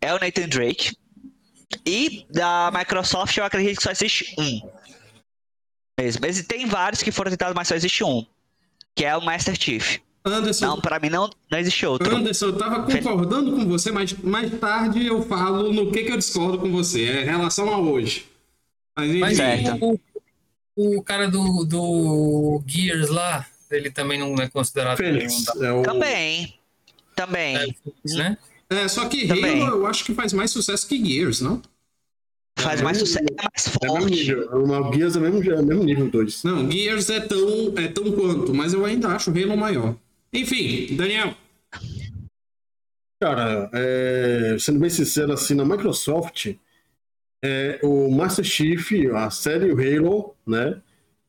é 0.00 0.14
o 0.14 0.18
Nathan 0.18 0.48
Drake. 0.48 0.96
E 1.84 2.26
da 2.30 2.70
Microsoft 2.74 3.36
eu 3.36 3.44
acredito 3.44 3.76
que 3.76 3.82
só 3.82 3.90
existe 3.90 4.34
um. 4.38 4.60
Mesmo. 6.00 6.22
Mas 6.22 6.42
tem 6.46 6.66
vários 6.66 7.02
que 7.02 7.12
foram 7.12 7.30
tentados, 7.30 7.54
mas 7.54 7.68
só 7.68 7.74
existe 7.74 8.02
um. 8.02 8.24
Que 8.94 9.04
é 9.04 9.16
o 9.16 9.24
Master 9.24 9.54
Chief. 9.60 9.98
Anderson, 10.24 10.66
Não, 10.66 10.80
pra 10.80 10.98
mim 10.98 11.08
não, 11.08 11.30
não 11.50 11.58
existe 11.58 11.86
outro. 11.86 12.14
Anderson, 12.14 12.46
eu 12.46 12.58
tava 12.58 12.82
concordando 12.82 13.52
com 13.52 13.64
você, 13.66 13.90
mas 13.90 14.12
mais 14.12 14.50
tarde 14.58 15.06
eu 15.06 15.22
falo 15.22 15.72
no 15.72 15.90
que, 15.90 16.04
que 16.04 16.12
eu 16.12 16.18
discordo 16.18 16.58
com 16.58 16.70
você. 16.70 17.04
É 17.04 17.22
em 17.22 17.26
relação 17.26 17.72
a 17.72 17.78
hoje. 17.78 18.26
Mas, 18.96 19.10
enfim, 19.10 19.20
Mas 19.20 19.36
Certo. 19.36 19.84
o, 19.84 20.00
o 20.78 21.02
cara 21.02 21.28
do, 21.28 21.64
do 21.64 22.62
Gears 22.64 23.08
lá, 23.08 23.44
ele 23.68 23.90
também 23.90 24.18
não 24.18 24.34
é 24.36 24.48
considerado 24.48 24.96
Fênix. 24.96 25.48
um 25.56 25.64
É 25.64 25.72
o... 25.72 25.82
Também. 25.82 26.54
Também. 27.16 27.56
é, 27.56 28.14
né? 28.14 28.38
É, 28.70 28.86
só 28.86 29.08
que 29.08 29.26
Também. 29.26 29.62
Halo 29.62 29.78
eu 29.78 29.86
acho 29.86 30.04
que 30.04 30.14
faz 30.14 30.32
mais 30.32 30.52
sucesso 30.52 30.86
que 30.86 31.04
Gears, 31.04 31.40
não? 31.40 31.60
Faz 32.58 32.80
é 32.80 32.84
mais 32.84 32.98
sucesso, 32.98 33.24
é 33.24 33.42
mais 33.42 33.66
É 33.66 33.88
forte. 33.88 34.10
nível. 34.10 34.48
O 34.52 34.92
Gears 34.92 35.16
é 35.16 35.20
mesmo, 35.20 35.42
é 35.52 35.62
mesmo 35.62 35.82
nível 35.84 36.08
2. 36.08 36.44
Não, 36.44 36.70
Gears 36.70 37.10
é 37.10 37.20
tão, 37.20 37.74
é 37.76 37.88
tão 37.88 38.12
quanto, 38.12 38.54
mas 38.54 38.72
eu 38.72 38.84
ainda 38.84 39.08
acho 39.08 39.30
Halo 39.30 39.56
maior. 39.56 39.96
Enfim, 40.32 40.94
Daniel. 40.96 41.34
Cara, 43.20 43.68
é, 43.72 44.56
sendo 44.60 44.78
bem 44.78 44.90
sincero, 44.90 45.32
assim, 45.32 45.54
na 45.54 45.64
Microsoft, 45.64 46.54
é, 47.42 47.78
o 47.82 48.10
Master 48.10 48.44
Chief, 48.44 48.90
a 49.14 49.30
série 49.30 49.70
Halo, 49.72 50.34
né, 50.46 50.80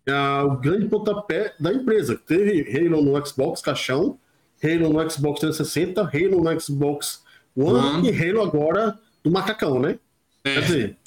é 0.05 0.13
o 0.43 0.57
grande 0.57 0.87
pontapé 0.87 1.53
da 1.59 1.73
empresa. 1.73 2.17
Teve 2.17 2.61
Halo 2.77 3.01
no 3.03 3.25
Xbox 3.25 3.61
caixão, 3.61 4.19
Halo 4.63 4.89
no 4.93 5.09
Xbox 5.11 5.39
360, 5.41 6.01
Halo 6.03 6.43
no 6.43 6.59
Xbox 6.61 7.23
One 7.55 7.79
One. 7.79 8.03
e 8.03 8.09
Halo 8.11 8.41
agora 8.41 8.99
do 9.23 9.31
macacão, 9.31 9.79
né? 9.79 9.99
Quer 10.53 10.61
É, 10.61 10.61
dizer, 10.63 10.97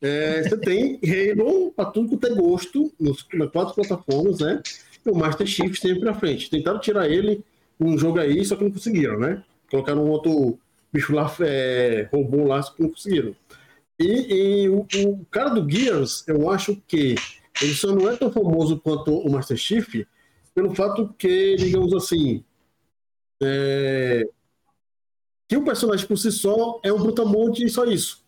é, 0.00 0.42
você 0.42 0.56
tem 0.58 1.00
Halo 1.04 1.72
para 1.72 1.90
tudo 1.90 2.10
que 2.10 2.16
tem 2.16 2.34
gosto 2.34 2.92
nos, 2.98 3.26
nas 3.34 3.50
quatro 3.50 3.74
plataformas, 3.74 4.40
né? 4.40 4.62
E 5.04 5.10
o 5.10 5.14
Master 5.14 5.46
Chief 5.46 5.78
sempre 5.78 6.08
à 6.08 6.14
frente. 6.14 6.50
Tentaram 6.50 6.80
tirar 6.80 7.08
ele 7.08 7.44
um 7.78 7.96
jogo 7.98 8.18
aí, 8.20 8.44
só 8.44 8.56
que 8.56 8.64
não 8.64 8.70
conseguiram, 8.72 9.18
né? 9.18 9.42
Colocaram 9.70 10.04
um 10.04 10.10
outro 10.10 10.58
bicho 10.92 11.14
lá, 11.14 11.32
é, 11.40 12.08
robô 12.12 12.44
lá, 12.46 12.62
só 12.62 12.72
que 12.72 12.82
não 12.82 12.90
conseguiram. 12.90 13.34
E, 13.98 14.64
e 14.64 14.68
o, 14.68 14.86
o 15.06 15.24
cara 15.30 15.50
do 15.50 15.68
Gears, 15.68 16.24
eu 16.28 16.50
acho 16.50 16.76
que 16.86 17.14
ele 17.62 17.74
só 17.74 17.94
não 17.94 18.10
é 18.10 18.16
tão 18.16 18.30
famoso 18.30 18.78
quanto 18.78 19.16
o 19.16 19.30
Master 19.30 19.56
Chief 19.56 20.06
pelo 20.54 20.74
fato 20.74 21.14
que, 21.18 21.56
digamos 21.56 21.92
assim, 21.94 22.42
é, 23.42 24.26
que 25.48 25.56
o 25.56 25.64
personagem 25.64 26.06
por 26.06 26.16
si 26.16 26.32
só 26.32 26.80
é 26.82 26.92
um 26.92 26.98
brutamonte 26.98 27.64
e 27.64 27.68
só 27.68 27.84
isso. 27.84 28.24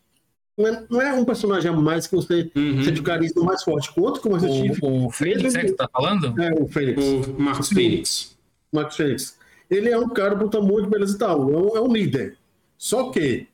Não 0.57 0.67
é, 0.67 0.85
não 0.89 1.01
é 1.01 1.13
um 1.13 1.25
personagem 1.25 1.71
a 1.71 1.73
mais 1.73 2.05
que 2.05 2.15
você 2.15 2.51
uhum. 2.55 2.83
sente 2.83 2.99
o 2.99 3.03
carisma 3.03 3.43
mais 3.43 3.63
forte. 3.63 3.91
Quanto 3.93 4.21
que 4.21 4.27
o 4.27 4.31
Master 4.31 4.51
Chief 4.51 4.77
O, 4.83 5.07
o 5.07 5.09
Fênix, 5.09 5.55
é 5.55 5.61
que 5.61 5.71
tá 5.71 5.89
falando? 5.91 6.39
é 6.41 6.53
o 6.53 6.67
Fênix, 6.67 7.03
O 7.03 7.41
Marcos 7.41 7.69
Phoenix. 7.69 8.37
Max 8.71 8.95
Fênix. 8.95 9.39
Ele 9.69 9.89
é 9.89 9.97
um 9.97 10.09
cara 10.09 10.35
brutamonte, 10.35 10.89
beleza 10.89 11.15
e 11.15 11.19
tal. 11.19 11.51
É 11.51 11.57
um, 11.57 11.77
é 11.77 11.81
um 11.81 11.91
líder. 11.91 12.37
Só 12.77 13.09
que 13.09 13.47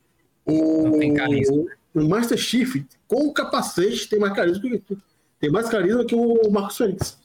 o, 0.45 0.89
Não 0.89 0.99
tem 0.99 1.13
carisma. 1.13 1.65
O 1.95 2.07
Master 2.07 2.37
Chief, 2.37 2.83
com 3.07 3.27
o 3.27 3.33
capacete, 3.33 4.09
tem 4.09 4.19
mais 4.19 4.33
carisma 4.33 4.61
que, 4.61 4.97
tem 5.39 5.49
mais 5.49 5.69
carisma 5.69 6.03
que 6.05 6.13
o 6.13 6.51
Marcos 6.51 6.77
Fênix. 6.77 7.17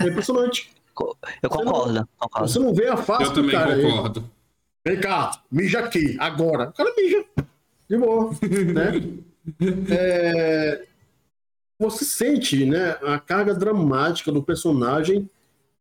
É 0.00 0.08
impressionante. 0.08 0.70
Eu 1.42 1.50
concordo, 1.50 2.08
concordo. 2.16 2.48
Você 2.48 2.58
não 2.60 2.72
vê 2.72 2.86
a 2.86 2.96
face 2.96 3.24
Eu 3.24 3.30
do 3.30 3.34
também 3.34 3.50
cara. 3.50 3.76
concordo. 3.76 4.30
Vem 4.86 5.00
cá, 5.00 5.42
mija 5.50 5.80
aqui, 5.80 6.16
agora. 6.20 6.68
O 6.68 6.72
cara 6.72 6.94
mija. 6.96 7.24
De 7.90 7.98
boa. 7.98 8.30
né? 8.72 9.18
É, 9.90 10.86
Você 11.80 12.04
sente 12.04 12.64
né, 12.64 12.90
a 13.02 13.18
carga 13.18 13.52
dramática 13.54 14.30
do 14.30 14.40
personagem 14.40 15.28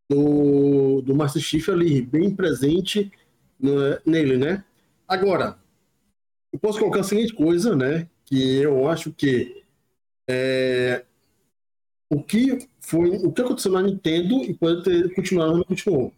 do, 0.09 1.01
do 1.01 1.13
Master 1.13 1.41
Chief 1.41 1.69
ali, 1.69 2.01
bem 2.01 2.33
presente 2.33 3.11
né, 3.59 3.99
nele, 4.03 4.37
né? 4.37 4.63
Agora, 5.07 5.57
eu 6.51 6.57
posso 6.57 6.79
colocar 6.79 7.01
a 7.01 7.03
seguinte 7.03 7.33
coisa, 7.33 7.75
né? 7.75 8.07
Que 8.33 8.63
eu 8.63 8.87
acho 8.87 9.13
que 9.13 9.63
é, 10.27 11.05
o 12.09 12.23
que 12.23 12.67
foi, 12.79 13.11
o 13.17 13.31
que 13.31 13.41
aconteceu 13.43 13.71
na 13.71 13.83
Nintendo 13.83 14.41
e 14.43 14.55
pode 14.55 14.83
ter 14.83 15.13
continuado, 15.13 15.55
não 15.55 15.63
continuou. 15.63 16.11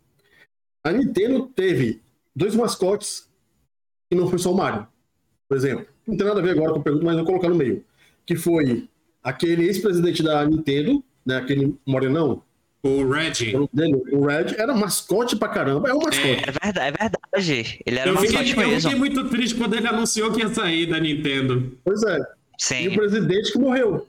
A 0.82 0.94
Nintendo 0.94 1.46
teve 1.48 2.02
dois 2.34 2.56
mascotes 2.56 3.30
e 4.10 4.16
não 4.16 4.30
foi 4.30 4.40
só 4.40 4.54
o 4.54 4.56
Mario, 4.56 4.88
por 5.46 5.58
exemplo. 5.58 5.88
Não 6.08 6.16
tem 6.16 6.26
nada 6.26 6.40
a 6.40 6.44
ver 6.44 6.52
agora 6.52 6.72
com 6.72 6.80
a 6.80 6.84
pergunta, 6.84 7.04
mas 7.04 7.18
vou 7.18 7.26
colocar 7.26 7.50
no 7.50 7.56
meio. 7.56 7.84
Que 8.26 8.38
foi 8.38 8.88
aquele 9.22 9.66
ex-presidente 9.66 10.24
da 10.24 10.46
Nintendo, 10.46 11.04
né, 11.26 11.36
aquele 11.36 11.78
morenão, 11.86 12.42
O 12.88 13.04
Reggie. 13.10 13.56
o 13.56 13.60
nome 13.62 13.70
dele, 13.74 13.96
o 14.12 14.26
Red, 14.28 14.54
era 14.58 14.72
mascote 14.76 15.36
pra 15.36 15.48
caramba, 15.48 15.90
é 15.90 15.94
um 15.94 15.98
mascote. 15.98 16.44
É 16.48 16.52
verdade, 16.52 16.80
é 16.80 16.92
verdade. 16.92 17.80
Ele 17.84 18.00
era 18.00 18.10
Eu 18.12 18.14
um 18.14 18.18
fiquei, 18.18 18.38
mascote 18.38 18.52
eu 18.62 18.68
mesmo. 18.70 18.82
fiquei 18.92 19.00
muito 19.00 19.30
triste 19.30 19.56
quando 19.56 19.74
ele 19.76 19.88
anunciou 19.88 20.32
que 20.32 20.42
ia 20.42 20.50
sair 20.54 20.86
da 20.86 21.00
Nintendo. 21.00 21.76
Pois 21.84 22.04
é. 22.04 22.20
E 22.20 22.24
Sim. 22.64 22.88
o 22.90 22.94
presidente 22.96 23.52
que 23.52 23.58
morreu. 23.58 24.08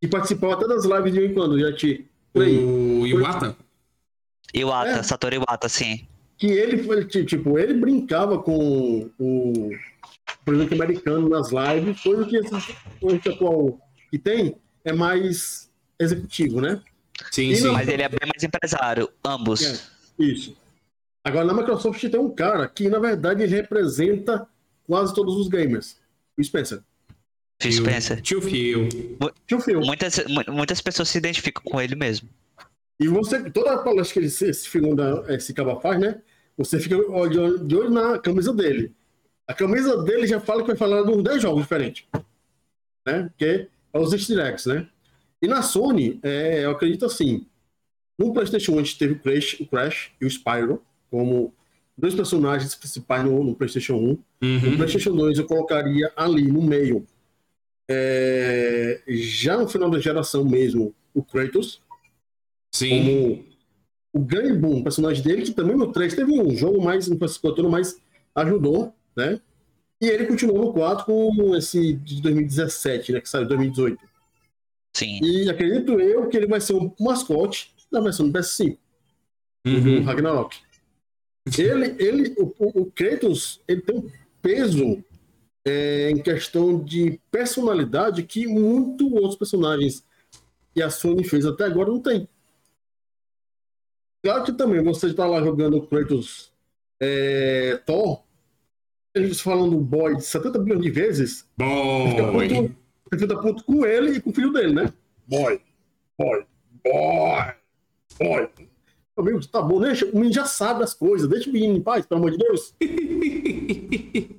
E 0.00 0.06
participava 0.06 0.54
até 0.54 0.68
das 0.68 0.84
lives 0.84 1.12
de 1.12 1.18
vez 1.18 1.30
em 1.32 1.34
quando, 1.34 1.58
já 1.58 1.72
te. 1.74 2.06
O 2.34 3.04
Iwata. 3.04 3.56
Iwata, 4.54 4.90
É. 4.90 5.02
Satoru 5.02 5.34
Iwata, 5.34 5.68
sim. 5.68 6.06
Que 6.36 6.46
ele 6.46 6.78
foi, 6.84 7.04
ti- 7.04 7.24
tipo, 7.24 7.58
ele 7.58 7.74
brincava 7.74 8.38
com 8.40 9.10
o 9.18 9.70
presidente 10.44 10.72
americano 10.74 11.28
nas 11.28 11.50
lives, 11.50 12.00
coisa 12.00 12.24
que 12.24 12.36
esse 12.36 13.28
atual 13.28 13.76
que 14.08 14.18
tem 14.18 14.54
é 14.84 14.92
mais 14.92 15.68
executivo, 15.98 16.60
né? 16.60 16.80
Sim, 17.30 17.54
sim. 17.54 17.68
Mas 17.72 17.88
ele 17.88 18.02
é 18.02 18.08
bem 18.08 18.20
mais 18.22 18.42
empresário, 18.42 19.10
ambos. 19.24 19.62
É. 19.62 19.78
Isso. 20.18 20.56
Agora, 21.24 21.44
na 21.44 21.54
Microsoft 21.54 22.00
tem 22.08 22.18
um 22.20 22.30
cara 22.30 22.66
que, 22.68 22.88
na 22.88 22.98
verdade, 22.98 23.42
ele 23.42 23.54
representa 23.54 24.48
quase 24.86 25.14
todos 25.14 25.36
os 25.36 25.48
gamers. 25.48 25.96
O 26.38 26.42
Spencer. 26.42 26.80
Phil 27.60 27.72
Spencer. 27.72 28.20
Tio 28.22 28.40
Phil. 28.40 28.88
Tio 29.46 29.60
Phil. 29.60 29.80
Muitas, 29.80 30.24
mu- 30.26 30.54
muitas 30.54 30.80
pessoas 30.80 31.08
se 31.08 31.18
identificam 31.18 31.62
com 31.64 31.80
ele 31.80 31.96
mesmo. 31.96 32.28
E 33.00 33.08
você, 33.08 33.50
toda 33.50 33.74
a 33.74 33.78
palestra 33.78 34.14
que 34.14 34.18
ele, 34.20 34.26
esse 34.26 34.68
filho 34.68 34.94
da, 34.94 35.24
esse 35.34 35.52
caba 35.52 35.80
faz, 35.80 36.00
né? 36.00 36.20
Você 36.56 36.78
fica 36.80 36.96
de 36.96 37.02
olho, 37.02 37.58
de 37.58 37.76
olho 37.76 37.90
na 37.90 38.18
camisa 38.18 38.52
dele. 38.52 38.92
A 39.46 39.54
camisa 39.54 40.02
dele 40.02 40.26
já 40.26 40.40
fala 40.40 40.60
que 40.62 40.68
vai 40.68 40.76
falar 40.76 41.02
de 41.02 41.10
uns 41.10 41.22
10 41.22 41.42
jogos 41.42 41.62
diferentes. 41.62 42.04
Né? 43.06 43.24
Porque 43.28 43.68
é 43.92 43.98
os 43.98 44.12
easter 44.12 44.38
eggs, 44.38 44.68
né? 44.68 44.88
E 45.40 45.46
na 45.46 45.62
Sony, 45.62 46.18
é, 46.22 46.64
eu 46.64 46.70
acredito 46.72 47.04
assim, 47.04 47.46
no 48.18 48.32
PlayStation 48.32 48.72
1 48.72 48.74
a 48.74 48.82
gente 48.82 48.98
teve 48.98 49.12
o 49.14 49.18
Crash, 49.18 49.60
o 49.60 49.66
Crash 49.66 50.10
e 50.20 50.26
o 50.26 50.30
Spyro 50.30 50.82
como 51.10 51.54
dois 51.96 52.14
personagens 52.14 52.74
principais 52.74 53.24
no, 53.24 53.42
no 53.42 53.54
PlayStation 53.54 53.94
1. 53.94 54.00
No 54.00 54.18
Uhum. 54.40 54.76
PlayStation 54.76 55.14
2 55.14 55.38
eu 55.38 55.46
colocaria 55.46 56.12
ali 56.16 56.50
no 56.50 56.62
meio, 56.62 57.06
é, 57.90 59.00
já 59.08 59.56
no 59.56 59.68
final 59.68 59.90
da 59.90 59.98
geração 59.98 60.44
mesmo, 60.44 60.94
o 61.14 61.22
Kratos, 61.22 61.80
Sim. 62.72 62.90
como 62.90 63.44
o 64.12 64.20
grande 64.20 64.52
boom, 64.54 64.82
personagem 64.82 65.22
dele, 65.22 65.42
que 65.42 65.52
também 65.52 65.76
no 65.76 65.92
3 65.92 66.14
teve 66.14 66.40
um 66.40 66.56
jogo 66.56 66.82
mais, 66.82 67.08
todo, 67.40 67.70
mas 67.70 68.00
ajudou, 68.34 68.94
né? 69.16 69.40
E 70.00 70.06
ele 70.06 70.26
continuou 70.26 70.66
no 70.66 70.72
4 70.72 71.04
com 71.04 71.56
esse 71.56 71.94
de 71.94 72.22
2017, 72.22 73.12
né? 73.12 73.20
Que 73.20 73.28
saiu 73.28 73.44
em 73.44 73.48
2018. 73.48 73.98
Sim. 74.96 75.20
E 75.22 75.48
acredito 75.50 76.00
eu 76.00 76.28
que 76.28 76.36
ele 76.36 76.46
vai 76.46 76.60
ser 76.60 76.74
um 76.74 76.92
mascote 77.00 77.72
da 77.90 78.00
versão 78.00 78.28
do 78.28 78.32
PS5, 78.38 78.78
do 79.64 79.70
Uhum. 79.70 80.02
Ragnarok. 80.04 80.56
Ele, 81.56 81.94
ele, 81.98 82.34
o, 82.38 82.52
o- 82.58 82.82
o 82.82 82.92
Kratos, 82.92 83.60
ele 83.66 83.80
tem 83.80 83.96
um 83.96 84.10
peso 84.42 85.02
é, 85.66 86.10
em 86.10 86.22
questão 86.22 86.82
de 86.82 87.18
personalidade 87.30 88.22
que 88.22 88.46
muito 88.46 89.14
outros 89.14 89.36
personagens 89.36 90.04
que 90.74 90.82
a 90.82 90.90
Sony 90.90 91.24
fez 91.24 91.46
até 91.46 91.64
agora 91.64 91.90
não 91.90 92.00
tem. 92.00 92.28
Claro 94.22 94.44
que 94.44 94.52
também 94.52 94.82
você 94.82 95.06
está 95.06 95.26
lá 95.26 95.40
jogando 95.42 95.76
o 95.78 95.86
Kratos 95.86 96.52
é, 97.00 97.76
Thor, 97.86 98.22
eles 99.14 99.40
falando 99.40 99.78
boy 99.78 100.20
70 100.20 100.58
bilhões 100.58 100.82
de 100.82 100.90
vezes, 100.90 101.48
Boy. 101.56 102.48
puto, 102.48 102.76
você 103.10 103.18
fica 103.18 103.40
puto 103.40 103.64
com 103.64 103.84
ele 103.86 104.12
e 104.16 104.20
com 104.20 104.30
o 104.30 104.32
filho 104.34 104.52
dele, 104.52 104.74
né? 104.74 104.92
Boy, 105.26 105.60
boy, 106.18 106.44
boy, 106.84 107.52
boy. 108.18 108.48
Amigo, 109.16 109.44
tá 109.48 109.60
bom, 109.60 109.80
deixa, 109.80 110.06
o 110.06 110.14
menino 110.14 110.32
já 110.32 110.44
sabe 110.44 110.84
as 110.84 110.94
coisas, 110.94 111.28
deixa 111.28 111.50
o 111.50 111.52
menino 111.52 111.76
em 111.76 111.82
paz, 111.82 112.06
pelo 112.06 112.20
amor 112.20 112.30
de 112.30 112.38
Deus. 112.38 112.74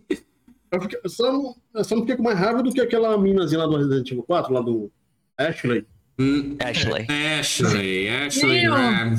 Eu, 0.71 0.79
fiquei- 0.81 0.99
eu 1.03 1.09
só, 1.09 1.31
não- 1.33 1.55
eu 1.73 1.83
só 1.83 1.95
não 1.95 2.03
fiquei 2.03 2.15
com 2.15 2.21
mais 2.21 2.37
raiva 2.37 2.61
do 2.61 2.71
que 2.71 2.79
aquela 2.79 3.17
meninazinha 3.17 3.57
lá 3.61 3.65
do 3.65 3.75
Resident 3.77 4.11
Evil 4.11 4.21
4, 4.21 4.53
lá 4.53 4.61
do 4.61 4.91
Ashley. 5.35 5.83
Hum, 6.19 6.55
Ashley. 6.59 7.07
Ashley, 7.39 8.07
Ashley 8.07 8.61
Meu. 8.61 8.71
Graham. 8.73 9.15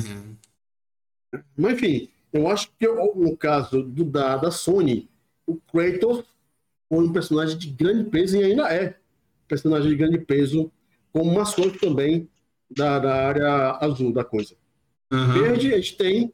Mas 1.57 1.73
enfim, 1.73 2.07
eu 2.31 2.47
acho 2.49 2.69
que 2.79 2.87
eu- 2.87 3.13
no 3.17 3.35
caso 3.35 3.83
do, 3.83 4.05
da, 4.05 4.37
da 4.37 4.49
Sony, 4.49 5.09
o 5.45 5.57
Kratos 5.57 6.23
foi 6.87 7.03
um 7.05 7.11
personagem 7.11 7.57
de 7.57 7.67
grande 7.69 8.09
peso 8.09 8.37
e 8.37 8.43
ainda 8.45 8.73
é 8.73 8.95
personagem 9.51 9.89
de 9.89 9.97
grande 9.97 10.17
peso, 10.17 10.71
como 11.11 11.33
mascote 11.33 11.77
também 11.77 12.29
da, 12.69 12.99
da 12.99 13.27
área 13.27 13.77
azul 13.81 14.13
da 14.13 14.23
coisa. 14.23 14.55
Aham, 15.11 15.33
Verde, 15.33 15.73
a 15.73 15.77
gente 15.77 15.97
tem 15.97 16.33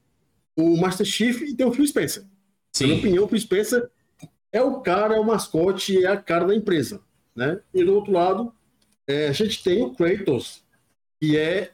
o 0.55 0.77
Master 0.77 1.05
Chief 1.05 1.41
e 1.41 1.55
tem 1.55 1.65
o 1.65 1.73
Phil 1.73 1.87
Spencer. 1.87 2.21
Na 2.23 2.85
minha 2.85 2.95
Sim. 2.95 2.99
opinião, 2.99 3.25
o 3.25 3.27
Phil 3.27 3.39
Spencer 3.39 3.89
é 4.51 4.61
o 4.61 4.81
cara, 4.81 5.15
é 5.15 5.19
o 5.19 5.25
mascote, 5.25 6.05
é 6.05 6.07
a 6.07 6.15
cara 6.15 6.45
da 6.45 6.55
empresa. 6.55 7.01
Né? 7.35 7.59
E 7.73 7.83
do 7.83 7.95
outro 7.95 8.11
lado, 8.11 8.53
é, 9.07 9.29
a 9.29 9.31
gente 9.31 9.63
tem 9.63 9.81
o 9.81 9.95
Kratos, 9.95 10.63
que 11.19 11.35
é 11.35 11.71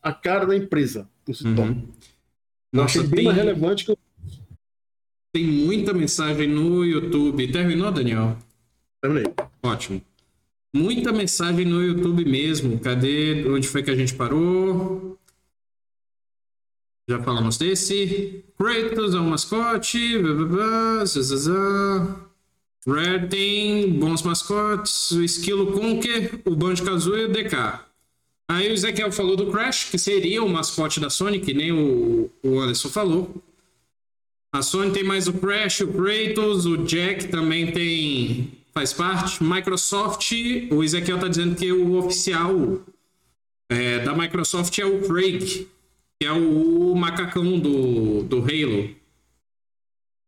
a 0.00 0.12
cara 0.12 0.46
da 0.46 0.56
empresa, 0.56 1.10
por 1.24 1.34
si. 1.34 1.44
Uhum. 1.44 1.88
Eu 2.72 2.80
Nossa, 2.80 3.00
achei 3.00 3.02
bem 3.02 3.16
tem, 3.16 3.24
mais 3.24 3.36
relevante 3.36 3.84
que 3.84 3.92
o 3.92 3.98
tem 5.32 5.44
muita 5.44 5.92
mensagem 5.92 6.46
no 6.46 6.84
YouTube. 6.84 7.50
Terminou, 7.50 7.90
Daniel? 7.90 8.38
Terminei. 9.02 9.32
Ótimo. 9.60 10.00
Muita 10.74 11.12
mensagem 11.12 11.64
no 11.64 11.80
YouTube 11.80 12.24
mesmo. 12.24 12.80
Cadê? 12.80 13.48
Onde 13.48 13.68
foi 13.68 13.80
que 13.80 13.92
a 13.92 13.94
gente 13.94 14.12
parou? 14.12 15.16
Já 17.08 17.22
falamos 17.22 17.56
desse. 17.56 18.44
Kratos 18.58 19.14
é 19.14 19.20
um 19.20 19.28
mascote. 19.30 20.18
Blá, 20.18 20.34
blá, 20.34 20.46
blá, 20.46 21.04
zá, 21.04 21.22
zá, 21.22 21.36
zá. 21.36 22.16
Red 22.86 23.28
tem 23.28 23.88
bons 23.92 24.22
mascotes. 24.22 25.12
O 25.12 25.22
Esquilo 25.22 25.70
Conker, 25.72 26.40
o 26.44 26.56
Banjo-Kazooie 26.56 27.22
e 27.22 27.24
o 27.26 27.32
DK. 27.32 27.80
Aí 28.48 28.68
o 28.68 28.72
Ezequiel 28.72 29.12
falou 29.12 29.36
do 29.36 29.52
Crash, 29.52 29.90
que 29.90 29.98
seria 29.98 30.42
o 30.42 30.48
mascote 30.48 30.98
da 30.98 31.08
Sony, 31.08 31.38
que 31.38 31.54
nem 31.54 31.70
o, 31.70 32.28
o 32.42 32.58
Anderson 32.58 32.88
falou. 32.88 33.42
A 34.52 34.60
Sony 34.60 34.92
tem 34.92 35.04
mais 35.04 35.28
o 35.28 35.34
Crash, 35.34 35.80
o 35.82 35.92
Kratos, 35.92 36.66
o 36.66 36.78
Jack 36.78 37.28
também 37.28 37.70
tem. 37.70 38.63
Faz 38.74 38.92
parte. 38.92 39.42
Microsoft, 39.42 40.32
o 40.70 40.82
Ezequiel 40.82 41.20
tá 41.20 41.28
dizendo 41.28 41.54
que 41.54 41.70
o 41.72 41.96
oficial 41.96 42.82
é, 43.70 44.00
da 44.00 44.14
Microsoft 44.14 44.76
é 44.78 44.84
o 44.84 45.06
Craig, 45.06 45.68
que 46.20 46.26
é 46.26 46.32
o 46.32 46.94
macacão 46.94 47.58
do, 47.58 48.24
do 48.24 48.38
Halo. 48.38 48.94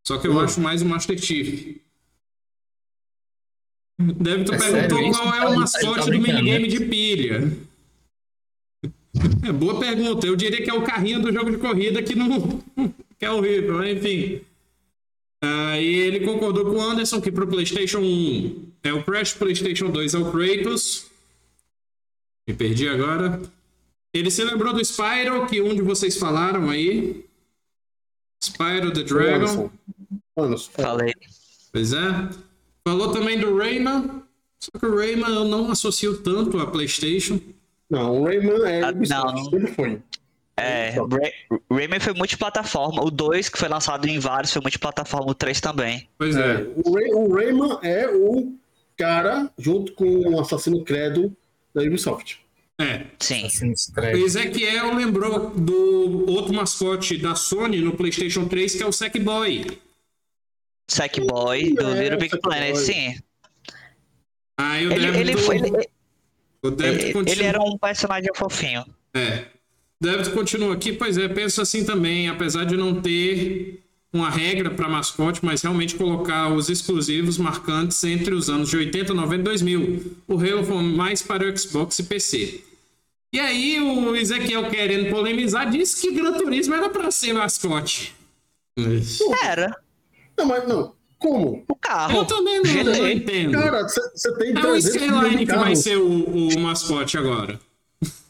Só 0.06 0.18
que 0.18 0.28
eu 0.28 0.38
acho 0.38 0.60
mais 0.60 0.82
o 0.82 0.86
Master 0.86 1.18
Chief. 1.18 1.76
Deve 3.98 4.44
tu 4.44 4.54
É 4.54 4.58
perguntou 4.58 4.98
sério 4.98 5.10
isso? 5.10 5.20
qual 5.20 5.34
é 5.34 5.46
o 5.46 5.48
tá 5.48 5.58
mascote 5.58 6.04
do 6.04 6.10
brincando, 6.10 6.38
minigame 6.38 6.68
de 6.68 6.80
pilha. 6.84 7.58
É 9.48 9.52
boa 9.52 9.80
pergunta. 9.80 10.26
Eu 10.26 10.36
diria 10.36 10.62
que 10.62 10.70
é 10.70 10.74
o 10.74 10.82
carrinho 10.82 11.20
do 11.20 11.32
jogo 11.32 11.50
de 11.50 11.56
corrida 11.56 12.02
que 12.02 12.14
não. 12.14 12.62
que 13.18 13.24
é 13.24 13.30
horrível, 13.30 13.78
mas 13.78 13.96
enfim. 13.96 14.42
Ah, 15.48 15.78
e 15.80 15.86
ele 15.94 16.20
concordou 16.20 16.64
com 16.64 16.76
o 16.76 16.80
Anderson 16.80 17.20
que 17.20 17.30
pro 17.30 17.46
PlayStation 17.46 18.00
1 18.00 18.72
é 18.82 18.92
o 18.92 19.04
Crash, 19.04 19.34
PlayStation 19.34 19.90
2 19.90 20.14
é 20.14 20.18
o 20.18 20.32
Kratos. 20.32 21.06
Me 22.48 22.54
perdi 22.54 22.88
agora. 22.88 23.40
Ele 24.12 24.30
se 24.30 24.42
lembrou 24.42 24.72
do 24.72 24.80
Spyro, 24.84 25.46
que 25.46 25.60
um 25.60 25.74
de 25.74 25.82
vocês 25.82 26.16
falaram 26.16 26.70
aí. 26.70 27.24
Spyro 28.42 28.92
the 28.92 29.02
Dragon. 29.02 29.70
Anderson. 30.36 30.70
Falei. 30.72 31.12
Pois 31.72 31.92
é. 31.92 32.28
Falou 32.86 33.12
também 33.12 33.38
do 33.38 33.56
Rayman. 33.56 34.22
Só 34.58 34.70
que 34.78 34.86
o 34.86 34.96
Rayman 34.96 35.28
eu 35.34 35.44
não 35.44 35.70
associo 35.70 36.18
tanto 36.22 36.58
a 36.58 36.66
PlayStation. 36.70 37.38
Não, 37.90 38.20
o 38.20 38.24
Rayman 38.24 38.62
é 38.64 38.82
Ah, 38.82 38.92
não. 38.92 39.44
sempre 39.44 39.66
foi. 39.74 40.02
É, 40.58 40.90
Ray- 40.90 41.32
Rayman 41.70 42.00
foi 42.00 42.14
multiplataforma. 42.14 43.02
O 43.04 43.10
2, 43.10 43.48
que 43.48 43.58
foi 43.58 43.68
lançado 43.68 44.06
em 44.08 44.18
vários, 44.18 44.52
foi 44.52 44.62
multiplataforma. 44.62 45.30
O 45.30 45.34
3 45.34 45.60
também. 45.60 46.08
Pois 46.16 46.34
É, 46.36 46.40
é. 46.54 46.66
o, 46.84 46.94
Ray, 46.94 47.10
o 47.12 47.34
Rayman 47.34 47.78
é 47.82 48.08
o 48.08 48.54
cara, 48.96 49.50
junto 49.58 49.92
com 49.92 50.04
o 50.06 50.40
Assassino 50.40 50.82
Credo 50.84 51.36
da 51.74 51.82
Ubisoft. 51.82 52.40
É. 52.80 53.04
Sim. 53.20 53.46
Ezequiel 54.14 54.94
lembrou 54.94 55.50
do 55.50 56.30
outro 56.30 56.54
mascote 56.54 57.16
da 57.18 57.34
Sony 57.34 57.78
no 57.80 57.96
PlayStation 57.96 58.46
3, 58.46 58.74
que 58.74 58.82
é 58.82 58.86
o 58.86 58.92
Sackboy. 58.92 59.78
Sackboy, 60.88 61.74
do 61.74 61.90
É, 61.90 62.02
Little 62.02 62.18
Big 62.18 62.30
Sackboy. 62.30 62.40
Planet, 62.56 62.76
sim. 62.76 63.18
Aí 64.58 64.86
o 64.86 64.92
Ele, 64.92 65.06
ele, 65.18 65.36
foi, 65.36 65.56
ele, 65.56 65.68
ele, 65.68 67.30
ele 67.30 67.42
era 67.44 67.60
um 67.62 67.76
personagem 67.76 68.30
fofinho. 68.34 68.84
É. 69.14 69.44
Débito 70.00 70.30
continua 70.32 70.74
aqui, 70.74 70.92
pois 70.92 71.16
é, 71.16 71.26
penso 71.28 71.60
assim 71.60 71.84
também, 71.84 72.28
apesar 72.28 72.64
de 72.64 72.76
não 72.76 73.00
ter 73.00 73.82
uma 74.12 74.30
regra 74.30 74.70
para 74.70 74.88
mascote, 74.88 75.44
mas 75.44 75.62
realmente 75.62 75.94
colocar 75.94 76.52
os 76.52 76.68
exclusivos 76.68 77.38
marcantes 77.38 78.02
entre 78.04 78.34
os 78.34 78.48
anos 78.48 78.70
de 78.70 78.76
80, 78.76 79.12
90 79.14 79.40
e 79.40 79.44
2000. 79.44 80.16
O 80.28 80.34
Halo 80.34 80.64
foi 80.64 80.82
mais 80.82 81.22
para 81.22 81.46
o 81.46 81.58
Xbox 81.58 81.98
e 81.98 82.04
PC. 82.04 82.60
E 83.32 83.40
aí 83.40 83.80
o 83.80 84.14
Ezequiel 84.16 84.68
querendo 84.70 85.10
polemizar 85.10 85.70
disse 85.70 86.00
que 86.00 86.14
Gran 86.14 86.32
Turismo 86.34 86.74
era 86.74 86.88
para 86.88 87.10
ser 87.10 87.32
mascote. 87.32 88.14
Era. 89.42 89.76
Não, 90.38 90.46
mas 90.46 90.66
não. 90.68 90.94
Como? 91.18 91.64
O 91.68 91.74
carro. 91.76 92.18
Eu 92.18 92.24
também 92.24 92.62
não, 92.62 92.84
não 92.84 92.94
GT. 92.94 93.12
entendo. 93.12 93.52
Cara, 93.52 93.82
você 93.88 94.36
tem 94.36 94.48
É 94.48 94.58
o 94.58 94.62
300 94.62 94.62
milhões 94.62 94.84
de 94.84 94.90
Skyline 94.90 95.46
que 95.46 95.56
vai 95.56 95.76
ser 95.76 95.96
o, 95.96 96.48
o 96.48 96.60
mascote 96.60 97.18
agora. 97.18 97.58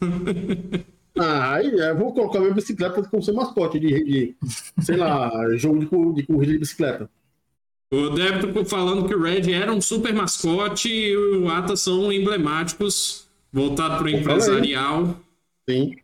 Ah, 1.19 1.55
aí 1.55 1.69
eu 1.69 1.97
vou 1.97 2.13
colocar 2.13 2.41
minha 2.41 2.53
bicicleta 2.53 3.03
como 3.03 3.23
ser 3.23 3.33
mascote 3.33 3.79
de, 3.81 4.05
de 4.05 4.37
sei 4.83 4.97
lá, 4.97 5.31
jogo 5.57 5.79
de, 5.79 6.21
de 6.21 6.27
corrida 6.27 6.53
de 6.53 6.59
bicicleta. 6.59 7.09
O 7.91 8.11
débito 8.11 8.65
falando 8.65 9.07
que 9.07 9.15
o 9.15 9.23
Red 9.23 9.51
era 9.53 9.73
um 9.73 9.81
super 9.81 10.13
mascote 10.13 10.89
e 10.89 11.17
o 11.17 11.49
Ata 11.49 11.77
são 11.77 12.13
emblemáticos, 12.13 13.27
voltado 13.53 13.99
para 13.99 14.07
o 14.07 14.11
empresarial. 14.11 15.19
Sim. 15.69 15.97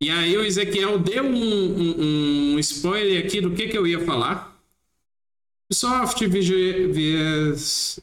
E 0.00 0.10
aí 0.10 0.36
o 0.36 0.44
Ezequiel 0.44 0.98
deu 0.98 1.24
um, 1.24 1.34
um- 1.36 2.54
um 2.54 2.58
spoiler 2.58 3.24
aqui 3.24 3.40
do 3.40 3.52
que, 3.52 3.68
que 3.68 3.78
eu 3.78 3.86
ia 3.86 4.00
falar. 4.04 4.58
Ubisoft, 5.70 6.26
VS, 6.26 8.00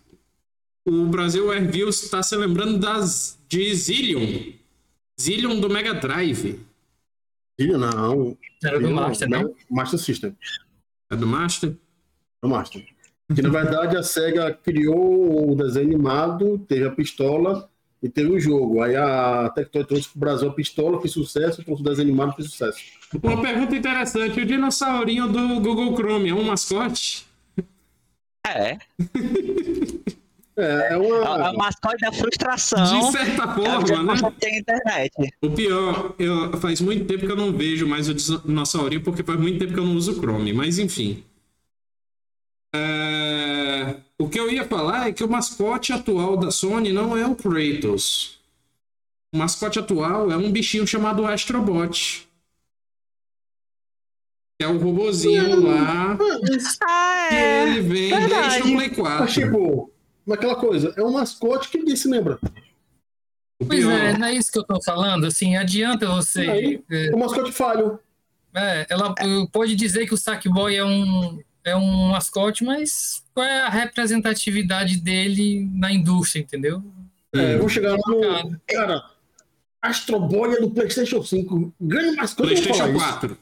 o 0.86 1.06
Brasil 1.08 1.52
Airviews 1.52 2.03
está 2.03 2.24
se 2.24 2.36
lembrando 2.36 2.78
das 2.80 3.38
de 3.48 3.74
Zillion. 3.76 4.53
Zillion 5.22 5.60
do 5.60 5.69
Mega 5.69 5.93
Drive. 5.93 6.60
Filho, 7.60 7.77
não. 7.77 8.38
Era 8.64 8.80
do 8.80 8.85
Filho, 8.85 8.95
Master, 8.95 9.30
não? 9.30 9.56
Master 9.69 9.99
System. 9.99 10.35
É 11.11 11.15
do 11.15 11.27
Master? 11.27 11.76
Do 12.41 12.49
Master. 12.49 12.84
Que 13.34 13.41
na 13.41 13.49
verdade 13.49 13.95
a 13.95 14.03
SEGA 14.03 14.53
criou 14.53 15.52
o 15.52 15.56
desenho 15.56 15.88
animado, 15.88 16.57
teve 16.68 16.85
a 16.85 16.91
pistola 16.91 17.69
e 18.02 18.10
teve 18.10 18.31
o 18.31 18.39
jogo. 18.39 18.81
Aí 18.81 18.95
a 18.95 19.49
Tectoy 19.53 19.85
trouxe 19.85 20.10
pro 20.10 20.19
Brasil 20.19 20.49
a 20.49 20.53
pistola, 20.53 20.99
fez 20.99 21.14
sucesso, 21.14 21.64
trouxe 21.64 21.81
o 21.81 21.85
desenho 21.85 22.10
animado, 22.10 22.35
fez 22.35 22.49
sucesso. 22.49 22.80
Uma 23.22 23.41
pergunta 23.41 23.76
interessante. 23.76 24.39
O 24.39 24.45
dinossaurinho 24.45 25.27
do 25.27 25.61
Google 25.61 25.95
Chrome 25.95 26.30
é 26.30 26.34
um 26.34 26.43
mascote? 26.43 27.26
É. 28.45 28.77
É, 30.57 30.64
é 30.64 30.94
É 30.94 30.98
uma. 30.98 31.52
o 31.52 31.57
mascote 31.57 31.98
da 32.02 32.11
frustração. 32.11 32.84
De 32.99 33.11
certa 33.11 33.44
É 33.44 33.56
forma, 33.56 34.03
né? 34.15 34.34
tem 34.40 34.57
internet. 34.60 35.11
O 35.41 35.49
pior, 35.52 36.14
eu, 36.19 36.57
faz 36.60 36.82
muito 36.82 37.06
tempo 37.06 37.26
que 37.26 37.32
eu 37.32 37.36
não 37.38 37.52
vejo 37.53 37.88
mais 37.88 38.10
o 38.10 38.14
dinossaurinho, 38.14 39.03
porque 39.03 39.23
faz 39.23 39.40
muito 39.40 39.60
tempo 39.60 39.73
que 39.73 39.80
eu 39.80 39.86
não 39.86 39.95
uso 39.95 40.11
o 40.11 40.15
Chrome, 40.15 40.53
mas 40.53 40.78
enfim. 40.80 41.23
É, 42.73 43.98
O 44.19 44.30
que 44.30 44.40
eu 44.40 44.49
ia 44.49 44.65
falar 44.65 45.07
é 45.10 45.11
que 45.11 45.23
o 45.23 45.30
mascote 45.30 45.91
atual 45.94 46.38
da 46.38 46.52
Sony 46.52 46.91
não 46.94 47.18
é 47.18 47.26
o 47.26 47.36
Kratos. 47.36 48.40
O 49.34 49.38
mascote 49.38 49.80
atual 49.80 50.32
é 50.32 50.38
um 50.38 50.52
bichinho 50.52 50.86
chamado 50.86 51.26
Astrobot. 51.26 52.28
É 54.61 54.68
o 54.68 54.78
robozinho 54.78 55.60
lá. 55.65 56.18
Ah, 56.84 57.28
Que 57.30 57.36
é. 57.36 57.64
ele 57.64 57.82
vem 57.82 58.10
verdade. 58.10 58.30
desde 58.30 58.60
o 58.60 58.76
Play 58.76 58.88
Mas, 58.90 58.98
4. 58.98 59.34
tipo, 59.34 59.91
aquela 60.34 60.56
coisa, 60.56 60.94
é 60.98 61.03
um 61.03 61.12
mascote 61.12 61.70
que 61.70 61.78
ninguém 61.78 61.95
se 61.95 62.08
lembra. 62.08 62.40
Pois 63.66 63.86
é, 63.86 64.18
não 64.18 64.28
é 64.28 64.34
isso 64.34 64.52
que 64.52 64.58
eu 64.58 64.64
tô 64.64 64.82
falando. 64.82 65.26
Assim, 65.26 65.56
adianta 65.56 66.08
você. 66.08 66.41
Aí, 66.49 66.84
é, 66.90 67.12
O 67.14 67.20
mascote 67.20 67.52
falho. 67.52 67.99
é, 68.56 68.88
ela 68.90 69.14
pode 69.52 69.76
dizer 69.76 70.08
que 70.08 70.14
o 70.14 70.18
Sackboy 70.18 70.76
é 70.76 70.84
um, 70.84 71.40
é 71.64 71.76
um 71.76 72.10
mascote, 72.10 72.64
mas 72.64 73.24
qual 73.34 73.45
é 73.45 73.62
a 73.62 73.70
representatividade 73.70 74.99
dele 74.99 75.70
na 75.74 75.91
indústria, 75.91 76.41
entendeu? 76.41 76.84
É, 77.34 77.58
vou 77.58 77.70
chegar 77.70 77.91
lá 77.91 78.44
no. 78.44 78.60
Cara, 78.68 79.03
Astro 79.82 80.20
Boy 80.20 80.56
é 80.56 80.62
do 80.62 80.70
PlayStation 80.72 81.24
5. 81.24 81.74
Grande 81.80 82.16
mascote. 82.18 82.49
PlayStation 82.49 82.80
falar 82.80 83.26
isso. 83.26 83.38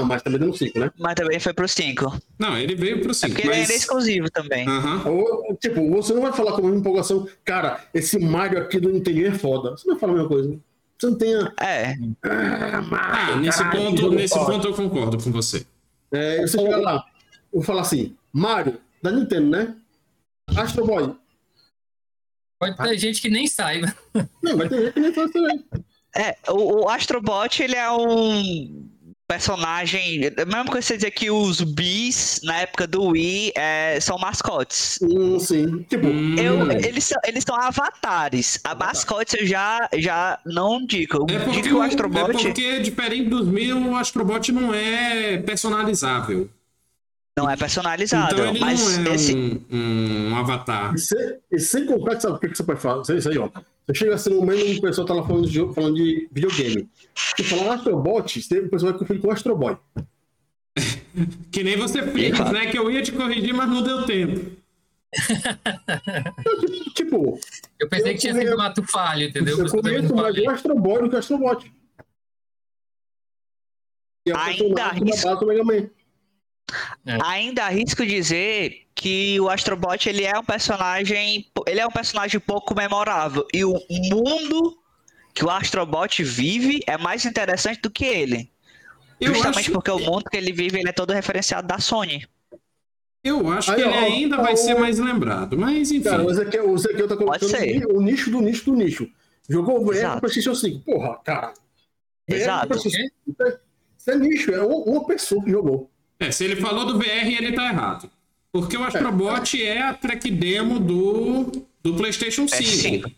4. 0.00 0.02
Não, 0.02 0.06
mas 0.06 0.22
também 0.22 0.38
deu 0.38 0.48
no 0.48 0.56
5, 0.56 0.78
né? 0.78 0.90
Mas 0.98 1.14
também 1.14 1.38
foi 1.40 1.52
pro 1.54 1.68
5. 1.68 2.22
Não, 2.38 2.56
ele 2.56 2.74
veio 2.74 3.00
pro 3.00 3.10
É 3.10 3.14
5. 3.14 3.28
porque 3.28 3.42
ele 3.42 3.48
mas... 3.50 3.58
ainda 3.60 3.72
é 3.72 3.76
exclusivo 3.76 4.30
também. 4.30 4.66
Ou, 5.06 5.56
Tipo, 5.60 5.88
você 5.90 6.12
não 6.14 6.22
vai 6.22 6.32
falar 6.32 6.52
com 6.52 6.58
a 6.58 6.62
mesma 6.62 6.78
empolgação. 6.78 7.28
Cara, 7.44 7.84
esse 7.94 8.18
Mario 8.18 8.58
aqui 8.60 8.78
do 8.80 8.90
Nintendo 8.90 9.26
é 9.26 9.32
foda. 9.32 9.70
Você 9.72 9.86
não 9.86 9.94
vai 9.94 10.00
falar 10.00 10.12
a 10.12 10.16
mesma 10.16 10.28
coisa. 10.28 10.58
Você 10.98 11.06
não 11.06 11.14
tem 11.16 11.34
a. 11.34 11.52
É. 11.60 11.94
Ah, 12.24 12.82
Mario, 12.82 13.34
Ah, 13.34 13.36
nesse 13.36 13.58
caralho, 13.58 13.84
ponto, 13.86 14.10
nesse 14.10 14.34
foda. 14.34 14.52
ponto 14.52 14.68
eu 14.68 14.74
concordo 14.74 15.22
com 15.22 15.30
você. 15.32 15.64
É, 16.12 16.40
você 16.42 16.58
chega 16.58 16.76
lá, 16.76 17.04
eu 17.52 17.60
vou 17.60 17.62
falar 17.62 17.82
assim: 17.82 18.14
Mario, 18.32 18.78
da 19.02 19.10
Nintendo, 19.10 19.48
né? 19.50 19.74
Astro 20.56 20.84
Boy. 20.84 21.14
Pode 22.58 22.76
ter 22.76 22.98
gente 22.98 23.22
que 23.22 23.30
nem 23.30 23.46
saiba. 23.46 23.94
Não, 24.42 24.56
vai 24.58 24.68
ter 24.68 24.78
gente 24.82 24.92
que 24.92 25.00
nem 25.00 25.12
faz 25.14 25.30
também. 25.30 25.64
É, 26.14 26.36
o, 26.50 26.82
o 26.84 26.88
Astrobot, 26.88 27.62
ele 27.62 27.76
é 27.76 27.90
um 27.90 28.86
personagem. 29.34 30.24
É 30.24 30.42
a 30.42 30.44
mesma 30.44 30.64
coisa 30.64 30.80
que 30.80 30.86
você 30.86 30.96
dizer 30.96 31.10
que 31.12 31.30
os 31.30 31.60
bis, 31.60 32.40
na 32.42 32.56
época 32.62 32.86
do 32.86 33.04
Wii, 33.04 33.52
é, 33.56 33.98
são 34.00 34.18
mascotes. 34.18 34.98
Hum, 35.02 35.38
sim. 35.38 35.84
Tipo, 35.88 36.08
Hum, 36.08 36.34
Eu, 36.36 36.70
eles, 36.72 37.04
são, 37.04 37.18
eles 37.24 37.44
são 37.46 37.54
avatares. 37.56 38.58
A 38.64 38.74
mascotes 38.74 39.34
eu 39.38 39.46
já, 39.46 39.88
já 39.96 40.38
não 40.44 40.84
digo. 40.84 41.26
é 41.30 41.36
Eu 41.36 41.40
porque, 41.44 41.62
digo 41.62 41.78
o 41.78 41.82
Astrobot. 41.82 42.18
é 42.30 42.32
porque, 42.32 42.80
diferente 42.80 43.28
dos 43.28 43.46
mil, 43.46 43.78
o 43.90 43.96
Astrobot 43.96 44.50
não 44.50 44.74
é 44.74 45.38
personalizável. 45.38 46.48
Não 47.38 47.48
é 47.48 47.56
personalizado, 47.56 48.34
Então 48.34 48.46
ele 48.48 48.58
mas 48.58 48.98
não 48.98 49.12
é 49.12 49.14
esse. 49.14 49.34
um, 49.34 49.60
um 49.70 50.36
avatar. 50.36 50.92
E 50.94 50.98
sem, 50.98 51.18
e 51.52 51.58
sem 51.60 51.86
contar 51.86 52.16
que 52.16 52.22
sabe 52.22 52.34
o 52.34 52.38
que 52.38 52.48
que 52.48 52.56
você 52.56 52.64
pode 52.64 52.80
falar? 52.80 53.02
Isso 53.02 53.28
aí, 53.28 53.38
ó. 53.38 53.48
Você 53.90 53.94
chega 53.94 54.14
assim 54.14 54.30
no 54.30 54.46
meio 54.46 54.78
o 54.78 54.80
pessoal 54.80 55.04
tá 55.04 55.14
lá 55.14 55.26
falando 55.26 55.48
de, 55.48 55.54
jogo, 55.54 55.72
falando 55.72 55.96
de 55.96 56.28
videogame. 56.30 56.88
Você 57.36 57.42
fala 57.42 57.74
Astrobot, 57.74 58.40
você- 58.40 58.60
o 58.60 58.68
pessoal 58.70 58.92
vai 58.92 59.00
confundir 59.00 59.22
com 59.22 59.30
Astroboy. 59.32 59.76
Que 61.50 61.64
nem 61.64 61.76
você 61.76 62.00
fez, 62.06 62.38
né? 62.38 62.66
Que 62.66 62.78
eu 62.78 62.88
ia 62.88 63.02
te 63.02 63.10
corrigir, 63.10 63.52
mas 63.52 63.68
não 63.68 63.82
deu 63.82 64.06
tempo. 64.06 64.52
Tipo, 66.94 67.38
Eu 67.80 67.88
pensei 67.88 68.12
Eu 68.12 68.14
que 68.14 68.20
tinha 68.20 68.32
sido 68.32 68.56
um 68.56 68.60
ato 68.60 68.84
falho, 68.84 69.28
entendeu? 69.28 69.58
Eu 69.58 69.68
que 69.68 69.76
eu 69.76 69.82
conheço 69.82 70.14
não 70.14 70.22
mais 70.22 70.38
o 70.38 70.50
Astroboy 70.50 71.02
do 71.02 71.10
que 71.10 71.16
o 71.16 71.18
Astrobot. 71.18 71.72
Que 74.24 74.30
é 74.30 74.34
o 74.34 74.38
Ainda 74.38 74.84
arrisco. 74.84 75.46
Man. 75.64 75.90
Ainda 77.24 77.64
arrisco 77.64 78.06
dizer 78.06 78.86
que 79.00 79.40
o 79.40 79.48
Astrobot 79.48 80.06
ele 80.06 80.24
é 80.24 80.38
um 80.38 80.44
personagem, 80.44 81.50
ele 81.66 81.80
é 81.80 81.86
um 81.86 81.90
personagem 81.90 82.38
pouco 82.38 82.74
memorável 82.74 83.46
e 83.50 83.64
o 83.64 83.72
mundo 83.88 84.76
que 85.32 85.42
o 85.42 85.48
Astrobot 85.48 86.22
vive 86.22 86.80
é 86.86 86.98
mais 86.98 87.24
interessante 87.24 87.80
do 87.80 87.90
que 87.90 88.04
ele. 88.04 88.52
Eu 89.18 89.32
Justamente 89.32 89.58
acho, 89.60 89.72
porque 89.72 89.90
o 89.90 89.98
mundo 89.98 90.24
que 90.30 90.36
ele 90.36 90.52
vive 90.52 90.80
ele 90.80 90.90
é 90.90 90.92
todo 90.92 91.14
referenciado 91.14 91.66
da 91.66 91.78
Sony. 91.78 92.26
eu 93.24 93.50
acho 93.50 93.70
Aí, 93.70 93.76
que 93.78 93.82
ele 93.88 93.96
ó, 93.96 94.00
ainda 94.00 94.38
ó, 94.38 94.42
vai 94.42 94.52
ó, 94.52 94.56
ser 94.56 94.74
mais 94.74 94.98
lembrado. 94.98 95.56
Mas 95.56 95.90
enfim. 95.90 96.02
Cara, 96.02 96.22
o 96.22 96.30
Ezequiel, 96.30 96.70
o 96.70 96.74
Ezequiel 96.74 97.08
tá 97.08 97.16
colocando 97.16 97.48
ser. 97.48 97.86
o 97.86 98.02
nicho 98.02 98.30
do 98.30 98.42
nicho 98.42 98.66
do 98.66 98.74
nicho. 98.74 99.08
Jogou 99.48 99.82
o 99.82 99.94
Exato. 99.94 100.20
pro 100.20 100.28
PlayStation 100.28 100.54
5. 100.54 100.80
Porra, 100.84 101.18
cara. 101.24 101.54
Exato. 102.28 102.78
5. 102.78 102.98
Isso 103.96 104.10
é 104.10 104.16
nicho, 104.16 104.52
é 104.52 104.60
uma 104.60 104.76
uma 104.76 105.06
pessoa 105.06 105.42
que 105.42 105.50
jogou. 105.50 105.90
É, 106.18 106.30
se 106.30 106.44
ele 106.44 106.56
falou 106.56 106.84
do 106.84 106.98
VR, 106.98 107.28
ele 107.28 107.52
tá 107.52 107.64
errado. 107.64 108.10
Porque 108.52 108.76
o 108.76 108.82
Astrobot 108.84 109.62
é 109.62 109.80
a 109.82 109.94
track 109.94 110.30
demo 110.30 110.80
do, 110.80 111.44
do 111.82 111.94
PlayStation 111.94 112.48
5. 112.48 112.62
cinco. 112.64 113.10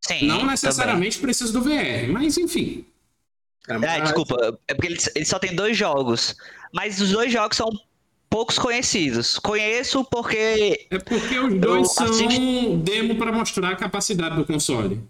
Sim. 0.00 0.26
Não 0.26 0.46
necessariamente 0.46 1.18
precisa 1.18 1.52
do 1.52 1.62
VR, 1.62 2.10
mas 2.10 2.36
enfim. 2.38 2.84
também. 3.66 3.88
É, 3.90 3.98
mas- 3.98 4.02
desculpa, 4.04 4.58
é 4.68 4.74
porque 4.74 4.88
ele, 4.92 4.98
ele 5.14 5.24
só 5.24 5.38
tem 5.38 5.54
dois 5.54 5.76
jogos. 5.76 6.34
Mas 6.72 7.00
os 7.00 7.10
dois 7.10 7.32
jogos 7.32 7.56
são 7.56 7.70
poucos 8.28 8.58
conhecidos. 8.58 9.38
Conheço 9.38 10.04
porque 10.04 10.86
É 10.90 10.98
porque 10.98 11.38
os 11.38 11.60
dois 11.60 11.92
são 11.92 12.06
assisti- 12.06 12.76
demo 12.78 13.16
para 13.16 13.32
mostrar 13.32 13.70
a 13.70 13.76
capacidade 13.76 14.36
do 14.36 14.44
console. 14.44 15.00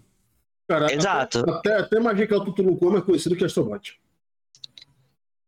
Cara, 0.67 0.93
Exato. 0.93 1.39
Até, 1.39 1.51
até, 1.73 1.77
até 1.81 1.99
Magical 1.99 2.43
Tutulucum 2.43 2.97
é 2.97 3.01
conhecido 3.01 3.35
que 3.35 3.43
Astrobot. 3.45 3.97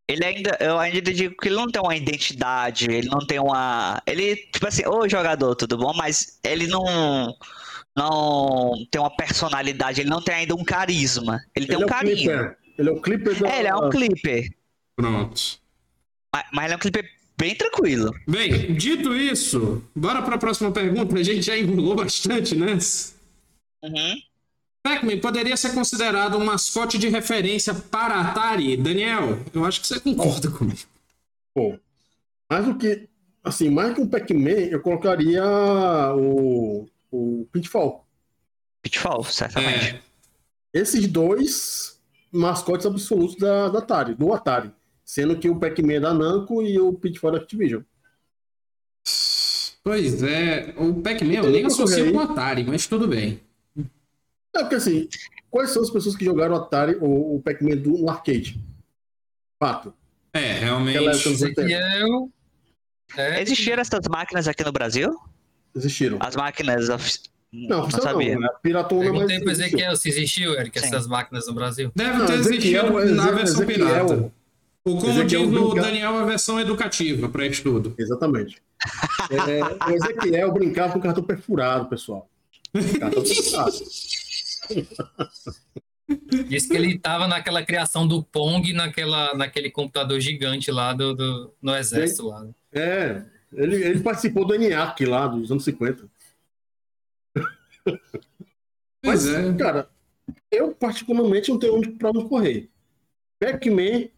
Ele 0.08 0.24
ainda, 0.24 0.56
eu 0.58 0.78
ainda 0.78 1.12
digo 1.12 1.36
que 1.36 1.48
ele 1.48 1.56
não 1.56 1.70
tem 1.70 1.82
uma 1.82 1.94
identidade, 1.94 2.90
ele 2.90 3.08
não 3.08 3.18
tem 3.26 3.38
uma. 3.38 4.02
Ele, 4.06 4.36
tipo 4.36 4.66
assim, 4.66 4.86
ô 4.86 5.06
jogador, 5.06 5.54
tudo 5.54 5.76
bom? 5.76 5.92
Mas 5.94 6.38
ele 6.42 6.66
não. 6.66 7.36
Não 7.94 8.86
tem 8.90 9.00
uma 9.00 9.14
personalidade, 9.14 10.00
ele 10.00 10.08
não 10.08 10.22
tem 10.22 10.34
ainda 10.34 10.54
um 10.54 10.64
carisma. 10.64 11.44
Ele 11.54 11.66
tem 11.66 11.74
ele 11.76 11.84
um 11.84 11.88
é 11.88 11.90
o 11.90 11.92
carinho. 11.92 12.16
Clipper. 12.16 12.56
Ele 12.78 12.88
é 12.88 12.92
o 12.92 13.00
Clipper 13.00 13.40
da... 13.40 13.48
É, 13.48 13.58
ele 13.58 13.68
é 13.68 13.74
um 13.74 13.90
clipper. 13.90 14.50
Pronto. 14.94 15.60
Mas, 16.32 16.44
mas 16.52 16.64
ele 16.64 16.74
é 16.74 16.76
um 16.76 16.78
clipper 16.78 17.10
bem 17.36 17.54
tranquilo. 17.56 18.14
Bem, 18.28 18.74
dito 18.74 19.16
isso, 19.16 19.82
bora 19.96 20.22
para 20.22 20.36
a 20.36 20.38
próxima 20.38 20.70
pergunta. 20.70 21.18
A 21.18 21.22
gente 21.22 21.42
já 21.42 21.58
enrolou 21.58 21.96
bastante 21.96 22.54
nessa. 22.54 23.14
Uhum. 23.82 24.20
Pac-Man 24.88 25.18
poderia 25.18 25.56
ser 25.56 25.74
considerado 25.74 26.38
um 26.38 26.44
mascote 26.44 26.96
de 26.96 27.08
referência 27.08 27.74
para 27.74 28.20
Atari? 28.20 28.76
Daniel, 28.76 29.38
eu 29.52 29.64
acho 29.64 29.80
que 29.80 29.86
você 29.86 30.00
concorda 30.00 30.50
comigo. 30.50 30.78
Pô, 31.54 31.78
mais 32.50 32.64
do 32.64 32.74
que... 32.76 33.08
Assim, 33.44 33.70
mais 33.70 33.94
que 33.94 34.00
um 34.00 34.08
Pac-Man, 34.08 34.68
eu 34.70 34.80
colocaria 34.80 35.44
o, 36.14 36.86
o 37.10 37.46
Pitfall. 37.52 38.04
Pitfall, 38.82 39.24
certamente. 39.24 39.94
É, 39.94 40.00
Esses 40.72 41.06
dois 41.06 42.00
mascotes 42.32 42.86
absolutos 42.86 43.36
da, 43.36 43.68
da 43.68 43.78
Atari, 43.78 44.14
do 44.14 44.32
Atari. 44.32 44.70
Sendo 45.04 45.38
que 45.38 45.48
o 45.48 45.58
Pac-Man 45.58 45.94
é 45.94 46.00
da 46.00 46.12
Namco 46.12 46.62
e 46.62 46.78
o 46.78 46.92
Pitfall 46.92 47.30
é 47.30 47.32
da 47.34 47.38
Activision. 47.38 47.82
pois 49.82 50.22
é, 50.22 50.74
o 50.76 50.94
Pac-Man 50.94 51.34
eu 51.34 51.42
Tem 51.44 51.52
nem 51.52 51.66
associo 51.66 52.12
com 52.12 52.18
o 52.18 52.20
Atari, 52.20 52.64
mas 52.64 52.86
tudo 52.86 53.06
bem. 53.06 53.40
É 54.56 54.60
porque 54.60 54.74
assim, 54.76 55.08
quais 55.50 55.70
são 55.70 55.82
as 55.82 55.90
pessoas 55.90 56.16
que 56.16 56.24
jogaram 56.24 56.56
Atari 56.56 56.96
ou 57.00 57.36
o 57.36 57.42
Pac-Man 57.42 57.76
do- 57.76 57.98
no 57.98 58.10
arcade? 58.10 58.60
Fato. 59.62 59.92
É, 60.32 60.52
realmente. 60.52 60.96
época 60.98 61.30
dos 61.30 61.42
80. 61.42 61.60
Ezequiel. 61.62 62.30
É, 63.16 63.42
Existiram 63.42 63.80
essas 63.80 64.00
máquinas 64.10 64.46
aqui 64.46 64.62
no 64.64 64.72
Brasil? 64.72 65.16
Existiram. 65.74 66.18
As 66.20 66.36
máquinas. 66.36 66.88
Of... 66.88 67.18
Não, 67.52 67.82
não 67.82 67.90
sabia. 67.90 68.34
não. 68.34 68.42
Né? 68.42 68.48
Piratona, 68.62 69.00
mas. 69.04 69.10
Perguntei 69.12 69.40
pro 69.40 69.50
existiu. 69.50 69.66
Ezequiel 69.78 69.96
se 69.96 70.08
existiu, 70.10 70.54
Eric, 70.54 70.78
Sim. 70.78 70.86
essas 70.86 71.06
máquinas 71.06 71.46
no 71.46 71.54
Brasil. 71.54 71.90
Deve 71.94 72.18
Não, 72.18 72.26
ter 72.26 72.34
existido 72.34 72.92
na 72.92 73.00
Eze- 73.04 73.14
versão 73.34 73.62
Ezequiel- 73.62 73.66
pirata. 74.06 74.32
Ou 74.84 74.98
como 74.98 75.24
diz 75.24 75.38
o 75.40 75.74
Daniel, 75.74 76.16
a 76.16 76.24
versão 76.24 76.58
educativa 76.60 77.28
para 77.28 77.46
estudo. 77.46 77.94
Exatamente. 77.98 78.62
É, 79.30 79.90
o 79.90 79.94
Ezequiel 79.94 80.52
brincava 80.52 80.92
com 80.94 81.00
cartão 81.00 81.22
perfurado, 81.24 81.86
pessoal. 81.88 82.28
Cartão 83.00 83.22
perfurado. 83.22 83.72
Disse 86.48 86.68
que 86.68 86.76
ele 86.76 86.98
tava 86.98 87.28
naquela 87.28 87.62
criação 87.62 88.06
do 88.08 88.22
Pong, 88.22 88.72
naquela, 88.72 89.34
naquele 89.34 89.70
computador 89.70 90.18
gigante 90.20 90.70
lá 90.70 90.94
do, 90.94 91.14
do- 91.14 91.54
no 91.60 91.76
exército 91.76 92.28
lá. 92.28 92.46
É, 92.72 93.22
ele, 93.52 93.76
ele 93.84 94.00
participou 94.00 94.46
do 94.46 94.54
ENIAC 94.54 95.04
lá 95.04 95.26
dos 95.26 95.50
anos 95.50 95.64
50. 95.64 96.08
Pois 99.00 99.24
Mas, 99.24 99.34
é. 99.34 99.54
cara, 99.54 99.88
eu 100.50 100.74
particularmente 100.74 101.50
não 101.50 101.58
tenho 101.58 101.76
onde, 101.76 101.90
pra 101.92 102.10
onde 102.10 102.28
correr. 102.28 102.68
Pac-Man 103.38 104.08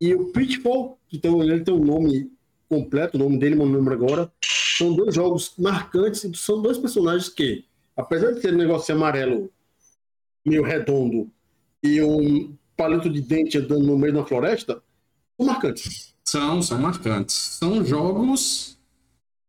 e 0.00 0.14
o 0.14 0.32
Pitfall, 0.32 0.98
que 1.06 1.18
tem, 1.18 1.38
ele 1.40 1.60
tem 1.60 1.74
um 1.74 1.84
nome 1.84 2.32
completo, 2.68 3.16
o 3.16 3.20
nome 3.20 3.38
dele, 3.38 3.54
não 3.54 3.70
lembro 3.70 3.92
agora, 3.92 4.32
são 4.42 4.94
dois 4.94 5.14
jogos 5.14 5.52
marcantes, 5.58 6.26
são 6.40 6.62
dois 6.62 6.78
personagens 6.78 7.28
que, 7.28 7.66
apesar 7.94 8.32
de 8.32 8.40
ter 8.40 8.54
um 8.54 8.56
negócio 8.58 8.94
amarelo 8.94 9.52
meio 10.44 10.62
redondo 10.62 11.30
e 11.82 12.02
um 12.02 12.56
palito 12.76 13.08
de 13.10 13.20
dente 13.20 13.58
andando 13.58 13.86
no 13.86 13.98
meio 13.98 14.14
da 14.14 14.24
floresta, 14.24 14.82
são 15.36 15.46
marcantes. 15.46 16.14
São, 16.24 16.62
são 16.62 16.78
marcantes. 16.78 17.34
São 17.34 17.84
jogos 17.84 18.78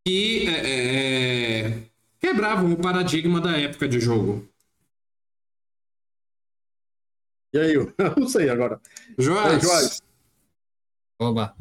que 0.05 0.47
é, 0.47 1.65
é, 1.67 1.83
quebravam 2.19 2.71
o 2.71 2.77
paradigma 2.77 3.41
da 3.41 3.57
época 3.57 3.87
de 3.87 3.99
jogo. 3.99 4.47
E 7.53 7.57
aí, 7.57 7.73
eu 7.73 7.93
não 8.17 8.27
sei 8.27 8.49
agora. 8.49 8.79
Joás. 9.17 9.63
Joás. 9.63 10.01
Oba. 11.19 11.55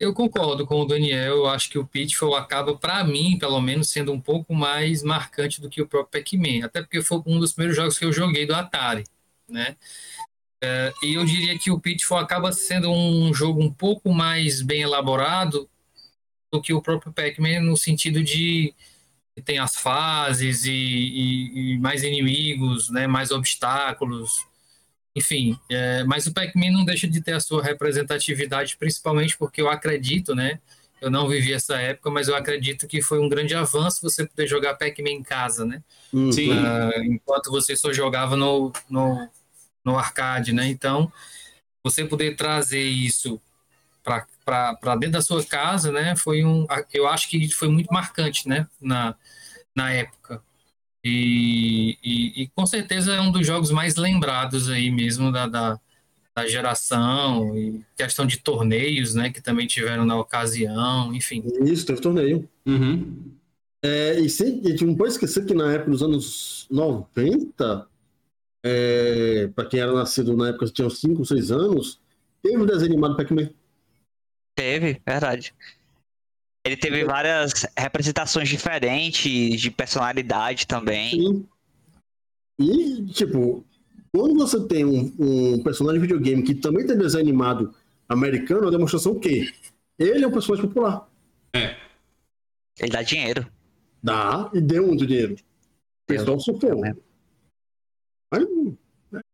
Eu 0.00 0.14
concordo 0.14 0.66
com 0.66 0.80
o 0.80 0.86
Daniel. 0.86 1.36
Eu 1.36 1.46
acho 1.46 1.68
que 1.68 1.78
o 1.78 1.86
Pitfall 1.86 2.34
acaba, 2.34 2.74
para 2.74 3.04
mim, 3.04 3.38
pelo 3.38 3.60
menos, 3.60 3.90
sendo 3.90 4.12
um 4.12 4.20
pouco 4.20 4.54
mais 4.54 5.02
marcante 5.02 5.60
do 5.60 5.68
que 5.68 5.82
o 5.82 5.86
próprio 5.86 6.22
Pac-Man. 6.22 6.64
Até 6.64 6.80
porque 6.80 7.02
foi 7.02 7.22
um 7.26 7.38
dos 7.38 7.52
primeiros 7.52 7.76
jogos 7.76 7.98
que 7.98 8.06
eu 8.06 8.12
joguei 8.12 8.46
do 8.46 8.54
Atari, 8.54 9.04
né? 9.46 9.76
É, 10.62 10.92
e 11.02 11.14
eu 11.14 11.24
diria 11.24 11.58
que 11.58 11.70
o 11.70 11.78
Pitfall 11.78 12.18
acaba 12.18 12.50
sendo 12.52 12.90
um 12.90 13.32
jogo 13.34 13.62
um 13.62 13.72
pouco 13.72 14.12
mais 14.12 14.62
bem 14.62 14.82
elaborado 14.82 15.68
do 16.52 16.62
que 16.62 16.72
o 16.72 16.82
próprio 16.82 17.12
Pac-Man, 17.12 17.60
no 17.60 17.76
sentido 17.76 18.22
de 18.22 18.74
tem 19.44 19.58
as 19.58 19.76
fases 19.76 20.64
e, 20.66 20.72
e, 20.72 21.74
e 21.74 21.78
mais 21.78 22.02
inimigos, 22.02 22.90
né? 22.90 23.06
Mais 23.06 23.30
obstáculos 23.30 24.49
enfim, 25.14 25.58
é, 25.68 26.04
mas 26.04 26.26
o 26.26 26.32
Pac-Man 26.32 26.70
não 26.70 26.84
deixa 26.84 27.08
de 27.08 27.20
ter 27.20 27.32
a 27.32 27.40
sua 27.40 27.62
representatividade, 27.62 28.76
principalmente 28.76 29.36
porque 29.36 29.60
eu 29.60 29.68
acredito, 29.68 30.34
né? 30.34 30.60
Eu 31.00 31.10
não 31.10 31.28
vivi 31.28 31.52
essa 31.52 31.80
época, 31.80 32.10
mas 32.10 32.28
eu 32.28 32.36
acredito 32.36 32.86
que 32.86 33.00
foi 33.00 33.18
um 33.18 33.28
grande 33.28 33.54
avanço 33.54 34.02
você 34.02 34.26
poder 34.26 34.46
jogar 34.46 34.74
Pac-Man 34.74 35.10
em 35.10 35.22
casa, 35.22 35.64
né? 35.64 35.82
Uhum. 36.12 36.30
Sim. 36.30 36.52
Uh, 36.52 37.02
enquanto 37.04 37.50
você 37.50 37.74
só 37.74 37.92
jogava 37.92 38.36
no, 38.36 38.70
no, 38.88 39.28
no 39.84 39.98
arcade, 39.98 40.52
né? 40.52 40.66
Então, 40.66 41.10
você 41.82 42.04
poder 42.04 42.36
trazer 42.36 42.82
isso 42.82 43.40
para 44.04 44.96
dentro 44.96 45.12
da 45.12 45.22
sua 45.22 45.44
casa, 45.44 45.90
né? 45.90 46.14
Foi 46.16 46.44
um, 46.44 46.66
eu 46.92 47.06
acho 47.08 47.28
que 47.28 47.48
foi 47.50 47.68
muito 47.68 47.92
marcante, 47.92 48.46
né? 48.46 48.68
Na, 48.80 49.14
na 49.74 49.90
época. 49.90 50.42
E, 51.02 51.98
e, 52.02 52.42
e, 52.42 52.48
com 52.48 52.66
certeza 52.66 53.14
é 53.14 53.20
um 53.20 53.32
dos 53.32 53.46
jogos 53.46 53.70
mais 53.70 53.96
lembrados 53.96 54.68
aí 54.68 54.90
mesmo 54.90 55.32
da, 55.32 55.46
da, 55.46 55.80
da, 56.34 56.46
geração, 56.46 57.56
e 57.56 57.82
questão 57.96 58.26
de 58.26 58.38
torneios, 58.38 59.14
né, 59.14 59.30
que 59.30 59.40
também 59.40 59.66
tiveram 59.66 60.04
na 60.04 60.18
ocasião, 60.18 61.14
enfim. 61.14 61.42
Isso, 61.64 61.86
teve 61.86 62.02
torneio. 62.02 62.46
Uhum. 62.66 63.32
É, 63.82 64.20
e, 64.20 64.28
sem, 64.28 64.60
e 64.62 64.84
não 64.84 64.94
pode 64.94 65.12
esquecer 65.12 65.46
que 65.46 65.54
na 65.54 65.72
época 65.72 65.90
dos 65.90 66.02
anos 66.02 66.66
90, 66.70 67.88
é, 68.62 69.48
para 69.54 69.64
quem 69.64 69.80
era 69.80 69.92
nascido 69.94 70.36
na 70.36 70.48
época, 70.48 70.66
tinha 70.66 70.86
uns 70.86 71.00
5, 71.00 71.24
6 71.24 71.50
anos, 71.50 71.98
teve 72.42 72.58
um 72.58 72.66
desenho 72.66 72.92
animado 72.92 73.16
Pac-Man. 73.16 73.48
Teve, 74.54 75.00
verdade. 75.06 75.54
Ele 76.64 76.76
teve 76.76 77.04
várias 77.04 77.66
representações 77.76 78.48
diferentes 78.48 79.60
de 79.60 79.70
personalidade 79.70 80.66
também. 80.66 81.10
Sim. 81.10 81.48
E, 82.58 83.06
tipo, 83.06 83.64
quando 84.12 84.34
você 84.34 84.66
tem 84.66 84.84
um, 84.84 85.14
um, 85.18 85.62
personagem 85.62 86.00
de 86.00 86.06
videogame 86.06 86.42
que 86.42 86.54
também 86.54 86.86
tem 86.86 86.98
desenho 86.98 87.22
animado 87.22 87.74
americano, 88.08 88.60
é 88.60 88.64
uma 88.64 88.70
demonstração 88.70 89.18
que 89.18 89.50
ele 89.98 90.24
é 90.24 90.28
um 90.28 90.32
personagem 90.32 90.68
popular. 90.68 91.08
É. 91.54 91.76
Ele 92.78 92.90
dá 92.90 93.02
dinheiro. 93.02 93.50
Dá, 94.02 94.50
e 94.52 94.60
deu 94.60 94.86
muito 94.86 95.06
dinheiro. 95.06 95.34
O 95.34 96.06
pessoal 96.06 96.38
sofreu. 96.40 96.84
É. 96.84 96.94
Mas, 98.32 98.44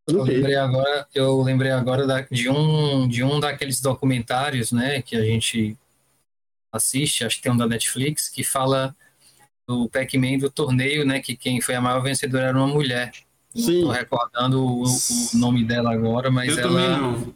eu 0.09 0.23
lembrei 0.23 0.55
agora, 0.55 1.09
eu 1.15 1.43
lembrei 1.43 1.71
agora 1.73 2.07
da, 2.07 2.21
de, 2.21 2.49
um, 2.49 3.09
de 3.09 3.25
um 3.25 3.41
daqueles 3.41 3.81
documentários, 3.81 4.71
né, 4.71 5.03
que 5.03 5.17
a 5.17 5.23
gente 5.23 5.77
assiste, 6.77 7.25
acho 7.25 7.37
que 7.37 7.43
tem 7.43 7.53
um 7.53 7.57
da 7.57 7.67
Netflix, 7.67 8.29
que 8.29 8.45
fala 8.45 8.95
do 9.67 9.89
Pac-Man 9.89 10.39
do 10.39 10.51
torneio, 10.51 11.05
né? 11.05 11.21
Que 11.21 11.37
quem 11.37 11.61
foi 11.61 11.75
a 11.75 11.81
maior 11.81 12.03
vencedora 12.03 12.47
era 12.47 12.59
uma 12.59 12.69
mulher. 12.69 13.13
Sim. 13.55 13.81
Não 13.81 13.89
tô 13.89 13.93
recordando 13.93 14.65
o, 14.65 14.85
o, 14.85 15.39
nome 15.39 15.65
dela 15.65 15.93
agora, 15.93 16.31
mas 16.31 16.57
Eu 16.57 16.65
ela 16.65 17.35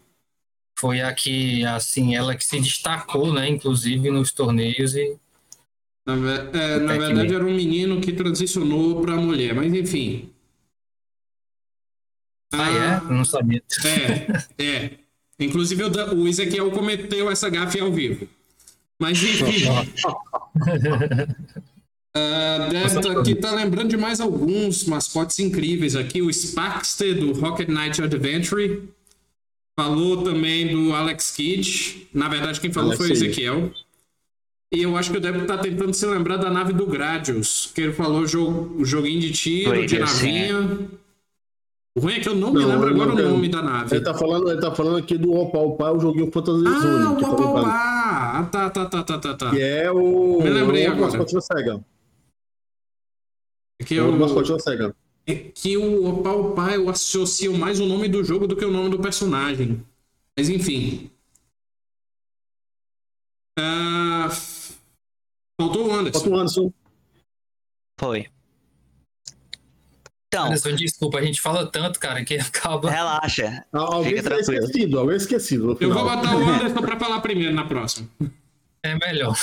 foi 0.79 1.01
a 1.01 1.13
que, 1.13 1.65
assim, 1.67 2.15
ela 2.15 2.35
que 2.35 2.45
se 2.45 2.61
destacou, 2.61 3.33
né? 3.33 3.49
Inclusive 3.49 4.11
nos 4.11 4.33
torneios 4.33 4.95
e 4.95 5.19
na, 6.07 6.15
é, 6.15 6.79
na 6.79 6.97
verdade, 6.97 7.35
era 7.35 7.45
um 7.45 7.55
menino 7.55 8.01
que 8.01 8.13
transicionou 8.13 9.01
para 9.03 9.17
mulher, 9.17 9.55
mas 9.55 9.73
enfim. 9.73 10.33
Ah, 12.53 12.65
ah 12.65 12.71
é? 12.71 13.13
Não 13.13 13.25
sabia. 13.25 13.63
É, 14.59 14.65
é. 14.65 14.99
Inclusive, 15.39 15.85
o, 15.85 16.15
o 16.17 16.29
Ezequiel 16.29 16.71
cometeu 16.71 17.31
essa 17.31 17.49
gafe 17.49 17.81
ao 17.81 17.93
vivo. 17.93 18.29
Mas 19.01 19.21
enfim. 19.23 19.67
Uh, 22.15 22.69
Débora 22.71 23.21
aqui 23.21 23.35
tá 23.35 23.53
lembrando 23.53 23.89
de 23.89 23.97
mais 23.97 24.21
alguns 24.21 24.85
mascotes 24.85 25.39
incríveis 25.39 25.97
aqui. 25.97 26.21
O 26.21 26.31
Sparkster 26.31 27.19
do 27.19 27.33
Rocket 27.33 27.69
Knight 27.69 28.03
Adventure. 28.03 28.89
Falou 29.79 30.23
também 30.23 30.69
do 30.69 30.93
Alex 30.93 31.31
Kidd. 31.31 32.09
Na 32.13 32.29
verdade, 32.29 32.61
quem 32.61 32.71
falou 32.71 32.91
Alex 32.91 32.99
foi 32.99 33.11
o 33.11 33.13
Ezequiel. 33.13 33.73
E 34.73 34.83
eu 34.83 34.97
acho 34.97 35.11
que 35.11 35.17
o 35.17 35.21
Débora 35.21 35.47
tá 35.47 35.57
tentando 35.57 35.95
se 35.95 36.05
lembrar 36.05 36.37
da 36.37 36.51
nave 36.51 36.75
do 36.75 36.87
Gradius. 36.87 37.73
Que 37.75 37.81
ele 37.81 37.93
falou 37.95 38.27
jogo, 38.27 38.85
joguinho 38.85 39.21
de 39.21 39.33
tiro, 39.33 39.87
de 39.87 39.99
navinha. 39.99 40.91
O 41.97 42.01
ruim 42.01 42.15
é 42.15 42.21
que 42.21 42.29
eu 42.29 42.37
não, 42.37 42.53
não 42.53 42.61
me 42.61 42.65
lembro 42.65 42.89
agora 42.89 43.13
o 43.13 43.31
nome 43.31 43.49
da 43.49 43.63
nave. 43.63 43.97
Ele 43.97 44.05
tá 44.05 44.15
falando, 44.15 44.51
ele 44.51 44.61
tá 44.61 44.73
falando 44.73 44.99
aqui 44.99 45.19
do 45.19 45.33
Opal 45.33 45.77
Pai, 45.77 45.93
o 45.93 45.99
joguinho 45.99 46.31
Fantasy 46.31 46.65
ah, 46.67 46.79
Zone. 46.79 47.05
Ah, 47.05 47.11
o 47.11 47.35
Opal 47.35 47.67
Ah, 47.67 48.49
tá, 48.51 48.71
tá, 48.71 48.87
tá, 48.87 49.03
tá, 49.03 49.19
tá, 49.19 49.35
tá. 49.35 49.51
Que 49.51 49.61
é 49.61 49.91
o. 49.91 50.41
Me 50.41 50.51
lembrei 50.51 50.87
o 50.87 50.93
agora. 50.93 51.07
mascote 51.07 51.35
da 51.35 51.41
SEGA. 51.41 51.85
Que 53.85 53.99
é 53.99 54.03
o 54.03 54.13
mascote 54.13 54.53
da 54.53 54.59
SEGA. 54.61 54.97
É 55.27 55.35
que 55.35 55.77
o 55.77 56.09
Opal 56.09 56.53
Pai 56.53 56.77
eu 56.77 56.89
associo 56.89 57.59
mais 57.59 57.81
o 57.81 57.87
nome 57.87 58.09
do 58.09 58.23
jogo 58.23 58.47
do 58.47 58.57
que 58.57 58.65
o 58.65 58.71
nome 58.71 58.91
do 58.91 59.01
personagem. 59.01 59.85
Mas 60.37 60.49
enfim. 60.49 61.11
Uh... 63.59 64.31
Faltou 65.61 65.89
o 65.89 65.93
Anderson. 65.93 66.21
Faltou 66.21 66.33
o 66.33 66.41
Anderson. 66.41 66.73
Foi. 67.99 68.27
Então, 70.33 70.47
Anderson, 70.47 70.77
desculpa, 70.77 71.19
a 71.19 71.23
gente 71.23 71.41
fala 71.41 71.67
tanto, 71.67 71.99
cara, 71.99 72.25
que 72.25 72.35
acaba. 72.39 72.89
Relaxa. 72.89 73.65
Alguém 73.73 74.17
fica 74.17 74.23
tranquilo. 74.23 74.65
esquecido, 74.65 74.99
alguém 75.01 75.17
esquecido. 75.17 75.77
Eu 75.81 75.93
vou 75.93 76.05
botar 76.05 76.37
o 76.37 76.49
Anderson 76.49 76.81
pra 76.81 76.97
falar 76.97 77.21
primeiro 77.21 77.53
na 77.53 77.65
próxima. 77.65 78.09
É 78.81 78.97
melhor. 78.97 79.37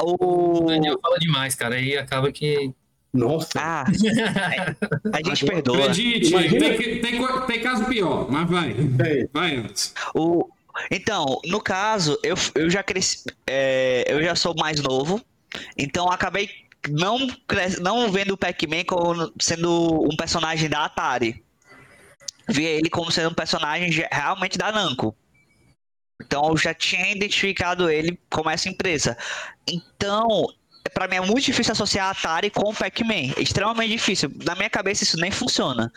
O... 0.00 0.62
o 0.64 0.66
Daniel 0.66 0.98
fala 1.02 1.18
demais, 1.18 1.54
cara, 1.54 1.74
aí 1.74 1.98
acaba 1.98 2.32
que. 2.32 2.72
Nossa. 3.12 3.50
Ah, 3.56 3.84
a 5.12 5.28
gente 5.28 5.44
perdoa. 5.44 5.76
Acredite, 5.78 6.30
tem, 6.30 7.00
tem, 7.00 7.20
tem, 7.46 7.60
caso 7.60 7.84
pior, 7.84 8.30
mas 8.30 8.48
vai. 8.48 8.70
É. 8.70 9.28
Vai, 9.30 9.56
Anderson. 9.56 9.92
O... 10.14 10.48
Então, 10.90 11.38
no 11.44 11.60
caso, 11.60 12.18
eu, 12.22 12.36
eu 12.54 12.70
já 12.70 12.82
cresci. 12.82 13.24
É, 13.46 14.04
eu 14.08 14.22
já 14.22 14.34
sou 14.34 14.54
mais 14.56 14.80
novo, 14.80 15.20
então 15.76 16.08
acabei 16.08 16.48
não, 16.88 17.18
não 17.80 18.10
vendo 18.10 18.32
o 18.32 18.36
Pac-Man 18.36 18.84
como 18.84 19.32
sendo 19.40 20.04
um 20.04 20.16
personagem 20.16 20.68
da 20.68 20.84
Atari. 20.84 21.44
Via 22.48 22.68
ele 22.68 22.88
como 22.88 23.10
sendo 23.10 23.30
um 23.30 23.34
personagem 23.34 23.90
realmente 24.10 24.58
da 24.58 24.72
Namco. 24.72 25.14
Então 26.20 26.48
eu 26.48 26.56
já 26.56 26.74
tinha 26.74 27.12
identificado 27.12 27.88
ele 27.90 28.18
como 28.28 28.50
essa 28.50 28.68
empresa. 28.68 29.16
Então, 29.66 30.46
para 30.92 31.06
mim 31.08 31.16
é 31.16 31.20
muito 31.20 31.44
difícil 31.44 31.72
associar 31.72 32.08
a 32.08 32.10
Atari 32.10 32.50
com 32.50 32.70
o 32.70 32.74
Pac-Man. 32.74 33.34
É 33.36 33.42
extremamente 33.42 33.90
difícil. 33.90 34.30
Na 34.44 34.54
minha 34.54 34.70
cabeça 34.70 35.04
isso 35.04 35.16
nem 35.16 35.30
funciona. 35.30 35.92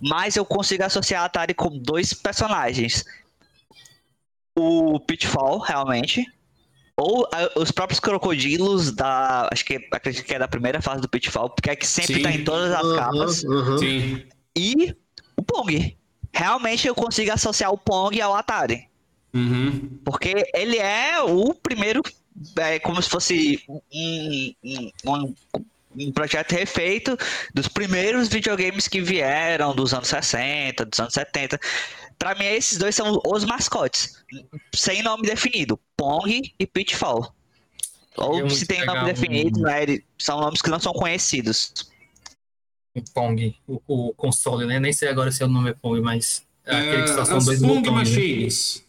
Mas 0.00 0.36
eu 0.36 0.44
consigo 0.44 0.84
associar 0.84 1.22
a 1.22 1.26
Atari 1.26 1.54
com 1.54 1.78
dois 1.78 2.12
personagens. 2.12 3.04
O 4.58 4.98
Pitfall, 5.00 5.58
realmente, 5.58 6.26
ou 6.96 7.28
a, 7.30 7.60
os 7.60 7.70
próprios 7.70 8.00
crocodilos 8.00 8.90
da. 8.92 9.48
Acho 9.52 9.64
que 9.64 9.86
acredito 9.92 10.24
que 10.24 10.34
é 10.34 10.38
da 10.38 10.48
primeira 10.48 10.80
fase 10.80 11.02
do 11.02 11.08
Pitfall, 11.08 11.50
porque 11.50 11.70
é 11.70 11.76
que 11.76 11.86
sempre 11.86 12.14
Sim. 12.14 12.22
tá 12.22 12.32
em 12.32 12.44
todas 12.44 12.72
as 12.72 12.82
uhum, 12.82 12.96
capas. 12.96 13.44
Uhum. 13.44 13.78
Sim. 13.78 14.22
E 14.56 14.96
o 15.36 15.42
Pong. 15.42 15.96
Realmente 16.32 16.86
eu 16.86 16.94
consigo 16.94 17.32
associar 17.32 17.72
o 17.72 17.78
Pong 17.78 18.20
ao 18.20 18.34
Atari. 18.34 18.88
Uhum. 19.34 19.98
Porque 20.04 20.34
ele 20.54 20.78
é 20.78 21.20
o 21.22 21.54
primeiro. 21.54 22.02
É 22.56 22.78
como 22.78 23.00
se 23.00 23.08
fosse 23.08 23.62
um, 23.68 23.80
um, 24.62 24.90
um, 25.06 25.34
um 25.98 26.12
projeto 26.12 26.52
refeito 26.52 27.16
dos 27.54 27.68
primeiros 27.68 28.28
videogames 28.28 28.86
que 28.86 29.00
vieram 29.00 29.74
dos 29.74 29.94
anos 29.94 30.08
60, 30.08 30.84
dos 30.84 31.00
anos 31.00 31.14
70. 31.14 31.58
Para 32.18 32.34
mim, 32.34 32.44
esses 32.44 32.78
dois 32.78 32.94
são 32.94 33.20
os 33.26 33.44
mascotes, 33.44 34.24
sem 34.74 35.02
nome 35.02 35.26
definido: 35.26 35.78
Pong 35.96 36.54
e 36.58 36.66
Pitfall. 36.66 37.34
Ou 38.16 38.48
se 38.48 38.66
tem 38.66 38.84
nome 38.86 39.04
definido, 39.04 39.60
um... 39.60 39.62
né, 39.62 39.98
são 40.18 40.40
nomes 40.40 40.62
que 40.62 40.70
não 40.70 40.80
são 40.80 40.92
conhecidos. 40.92 41.72
O 42.94 43.02
Pong, 43.12 43.54
o, 43.66 43.82
o, 43.86 44.14
console, 44.14 44.66
né? 44.66 44.80
Nem 44.80 44.92
sei 44.92 45.08
agora 45.08 45.30
se 45.30 45.44
o 45.44 45.48
nome 45.48 45.70
é 45.70 45.74
Pong, 45.74 46.00
mas 46.00 46.46
é, 46.64 46.74
é 46.74 46.78
aquele 46.78 47.02
que 47.02 47.08
só 47.10 47.24
são 47.26 47.38
dois 47.38 47.60
Pong 47.60 47.82
botões. 47.82 48.10
Né? 48.10 48.16
Machines. 48.16 48.76
Né? 48.76 48.82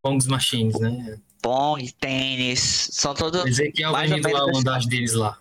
Pong's 0.00 0.26
Machines, 0.26 0.78
né? 0.78 1.18
Pong, 1.42 1.92
tênis, 1.94 2.90
são 2.92 3.14
todos. 3.14 3.44
Ezequiel 3.44 3.90
vai 3.90 4.06
indo 4.06 4.30
lá 4.30 4.46
o 4.46 4.56
andar 4.56 4.80
deles 4.86 5.14
lá. 5.14 5.40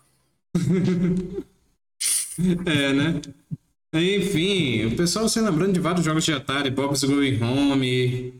é, 2.65 2.93
né? 2.93 3.21
Enfim, 3.93 4.85
o 4.87 4.95
pessoal 4.95 5.29
se 5.29 5.39
lembrando 5.39 5.73
de 5.73 5.79
vários 5.79 6.03
jogos 6.03 6.23
de 6.25 6.33
Atari, 6.33 6.69
Bob's 6.71 7.03
Going 7.03 7.41
Home. 7.43 8.33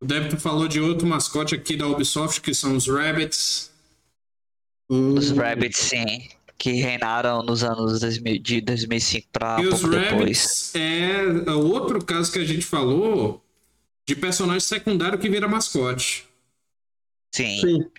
O 0.00 0.04
Débito 0.06 0.36
falou 0.36 0.68
de 0.68 0.80
outro 0.80 1.06
mascote 1.06 1.54
aqui 1.54 1.76
da 1.76 1.86
Ubisoft, 1.86 2.40
que 2.40 2.52
são 2.54 2.76
os 2.76 2.86
Rabbits. 2.86 3.70
Os 4.88 5.30
Rabbits, 5.30 5.78
sim. 5.78 6.28
Que 6.58 6.72
reinaram 6.72 7.42
nos 7.42 7.64
anos 7.64 8.00
2000, 8.00 8.38
de 8.42 8.60
2005 8.60 9.28
para 9.32 9.60
E 9.62 9.66
os 9.66 9.80
pouco 9.80 9.96
Rabbits 9.96 10.70
depois. 10.72 10.74
é 10.74 11.50
o 11.52 11.66
outro 11.72 12.04
caso 12.04 12.30
que 12.30 12.38
a 12.38 12.44
gente 12.44 12.64
falou 12.64 13.42
de 14.06 14.14
personagem 14.14 14.60
secundário 14.60 15.18
que 15.18 15.28
vira 15.28 15.48
mascote. 15.48 16.26
Sim. 17.34 17.60
Sim. 17.60 17.90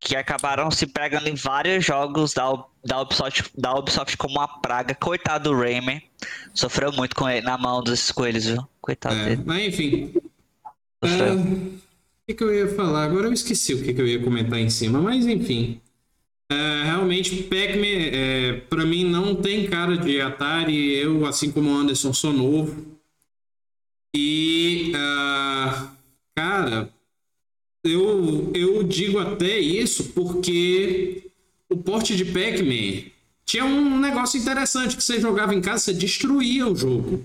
Que 0.00 0.14
acabaram 0.16 0.70
se 0.70 0.86
pegando 0.86 1.28
em 1.28 1.34
vários 1.34 1.84
jogos 1.84 2.32
da, 2.34 2.50
U- 2.52 2.64
da, 2.84 3.00
Ubisoft, 3.00 3.50
da 3.56 3.74
Ubisoft 3.74 4.16
como 4.16 4.34
uma 4.38 4.48
praga. 4.60 4.94
Coitado 4.94 5.50
do 5.50 5.56
Rayman. 5.58 6.02
Sofreu 6.52 6.92
muito 6.92 7.16
com 7.16 7.28
ele, 7.28 7.40
na 7.44 7.56
mão 7.58 7.82
desses 7.82 8.10
coelhos, 8.12 8.44
viu? 8.46 8.66
Coitado 8.80 9.14
É, 9.16 9.24
dele. 9.30 9.42
mas 9.44 9.64
enfim. 9.66 10.12
Sofreu. 11.02 11.32
Ah, 11.32 11.42
O 11.42 12.26
que, 12.26 12.34
que 12.34 12.44
eu 12.44 12.54
ia 12.54 12.74
falar? 12.74 13.04
Agora 13.04 13.26
eu 13.26 13.32
esqueci 13.32 13.74
o 13.74 13.82
que, 13.82 13.92
que 13.92 14.00
eu 14.00 14.06
ia 14.06 14.22
comentar 14.22 14.58
em 14.58 14.70
cima, 14.70 15.00
mas 15.00 15.26
enfim. 15.26 15.80
É, 16.50 16.82
realmente, 16.84 17.42
Pac-Man, 17.44 17.86
é, 17.86 18.52
pra 18.68 18.84
mim, 18.84 19.04
não 19.04 19.34
tem 19.34 19.66
cara 19.66 19.96
de 19.96 20.20
Atari. 20.20 20.94
Eu, 20.94 21.26
assim 21.26 21.50
como 21.50 21.70
o 21.70 21.74
Anderson, 21.74 22.12
sou 22.12 22.32
novo. 22.32 22.84
E, 24.16 24.92
ah, 24.94 25.90
cara, 26.36 26.88
eu, 27.84 28.52
eu 28.54 28.82
digo 28.84 29.18
até 29.18 29.58
isso 29.58 30.12
porque 30.12 31.23
o 31.74 31.82
porte 31.82 32.16
de 32.16 32.24
Pac-Man 32.24 33.10
tinha 33.44 33.64
um 33.64 33.98
negócio 33.98 34.38
interessante 34.40 34.96
que 34.96 35.02
você 35.04 35.20
jogava 35.20 35.54
em 35.54 35.60
casa, 35.60 35.84
você 35.84 35.92
destruía 35.94 36.66
o 36.66 36.76
jogo. 36.76 37.24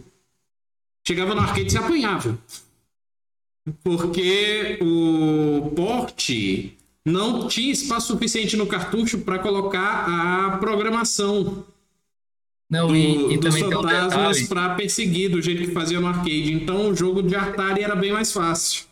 Chegava 1.07 1.33
no 1.33 1.41
arcade 1.41 1.67
e 1.67 1.71
você 1.71 1.77
apanhava. 1.77 2.37
Porque 3.83 4.79
o 4.81 5.71
porte 5.75 6.75
não 7.05 7.47
tinha 7.47 7.71
espaço 7.71 8.07
suficiente 8.07 8.57
no 8.57 8.67
cartucho 8.67 9.19
para 9.19 9.39
colocar 9.39 10.05
a 10.07 10.57
programação 10.57 11.63
Não, 12.69 12.87
do- 12.87 12.95
e, 12.95 13.33
e 13.33 13.37
dos 13.37 13.57
fantasmas 13.59 14.43
para 14.47 14.75
perseguir 14.75 15.29
do 15.29 15.41
jeito 15.41 15.63
que 15.63 15.71
fazia 15.71 15.99
no 15.99 16.07
arcade. 16.07 16.51
Então 16.51 16.89
o 16.89 16.95
jogo 16.95 17.21
de 17.21 17.35
Atari 17.35 17.83
era 17.83 17.95
bem 17.95 18.11
mais 18.11 18.31
fácil. 18.31 18.85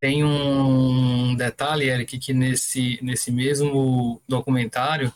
Tem 0.00 0.22
um 0.24 1.34
detalhe, 1.34 1.88
Eric, 1.88 2.18
que 2.18 2.32
nesse, 2.32 2.98
nesse 3.02 3.32
mesmo 3.32 4.20
documentário 4.28 5.12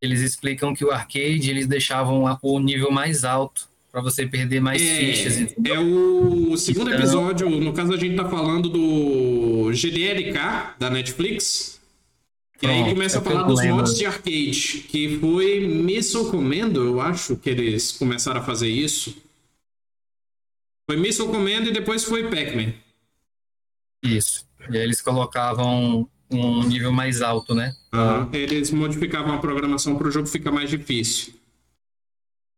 eles 0.00 0.20
explicam 0.22 0.74
que 0.74 0.84
o 0.84 0.90
arcade 0.90 1.50
eles 1.50 1.66
deixavam 1.66 2.24
o 2.42 2.58
nível 2.58 2.90
mais 2.90 3.22
alto 3.24 3.68
para 3.92 4.00
você 4.00 4.26
perder 4.26 4.60
mais 4.60 4.80
fichas. 4.80 5.36
É, 5.36 5.40
entendeu? 5.40 5.74
é 5.74 5.80
o 5.80 6.56
segundo 6.56 6.88
Então- 6.88 7.00
episódio, 7.00 7.50
no 7.50 7.72
caso 7.74 7.92
a 7.92 7.96
gente 7.98 8.16
tá 8.16 8.26
falando 8.28 8.70
do 8.70 9.70
GDLK 9.74 10.76
da 10.78 10.88
Netflix. 10.88 11.78
E 12.62 12.66
aí 12.66 12.84
começa 12.90 13.18
a 13.18 13.20
é 13.20 13.24
falar 13.24 13.42
dos 13.44 13.58
lembro. 13.58 13.76
mods 13.76 13.96
de 13.96 14.04
arcade, 14.06 14.84
que 14.88 15.18
foi 15.18 15.66
Missile 15.66 16.30
Commando, 16.30 16.82
eu 16.84 17.00
acho 17.00 17.36
que 17.36 17.48
eles 17.50 17.92
começaram 17.92 18.40
a 18.40 18.44
fazer 18.44 18.68
isso. 18.68 19.16
Foi 20.88 20.96
Missile 20.98 21.28
Commando 21.28 21.68
e 21.68 21.72
depois 21.72 22.04
foi 22.04 22.24
Pac-Man. 22.30 22.72
Isso. 24.02 24.46
E 24.68 24.76
aí 24.76 24.82
eles 24.82 25.00
colocavam 25.00 26.08
um 26.30 26.62
nível 26.64 26.92
mais 26.92 27.22
alto, 27.22 27.54
né? 27.54 27.74
Aham. 27.92 28.28
Eles 28.32 28.70
modificavam 28.70 29.34
a 29.34 29.38
programação 29.38 29.96
para 29.96 30.08
o 30.08 30.10
jogo 30.10 30.26
ficar 30.26 30.52
mais 30.52 30.70
difícil. 30.70 31.34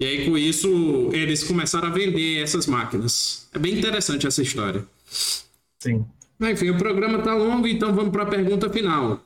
E 0.00 0.04
aí, 0.04 0.24
com 0.28 0.36
isso, 0.36 1.10
eles 1.12 1.44
começaram 1.44 1.88
a 1.88 1.90
vender 1.90 2.42
essas 2.42 2.66
máquinas. 2.66 3.48
É 3.52 3.58
bem 3.58 3.78
interessante 3.78 4.26
essa 4.26 4.42
história. 4.42 4.84
Sim. 5.78 6.04
Mas, 6.38 6.60
Enfim, 6.60 6.70
o 6.70 6.78
programa 6.78 7.22
tá 7.22 7.34
longo, 7.34 7.68
então 7.68 7.94
vamos 7.94 8.10
para 8.10 8.24
a 8.24 8.26
pergunta 8.26 8.68
final. 8.68 9.22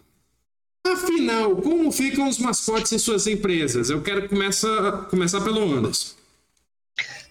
Afinal, 0.87 1.57
como 1.57 1.91
ficam 1.91 2.29
os 2.29 2.39
mascotes 2.39 2.93
em 2.93 2.99
suas 2.99 3.27
empresas? 3.27 3.89
Eu 3.91 4.03
quero 4.03 4.29
começar, 4.29 5.07
começar 5.09 5.41
pelo 5.41 5.63
Anderson. 5.63 6.15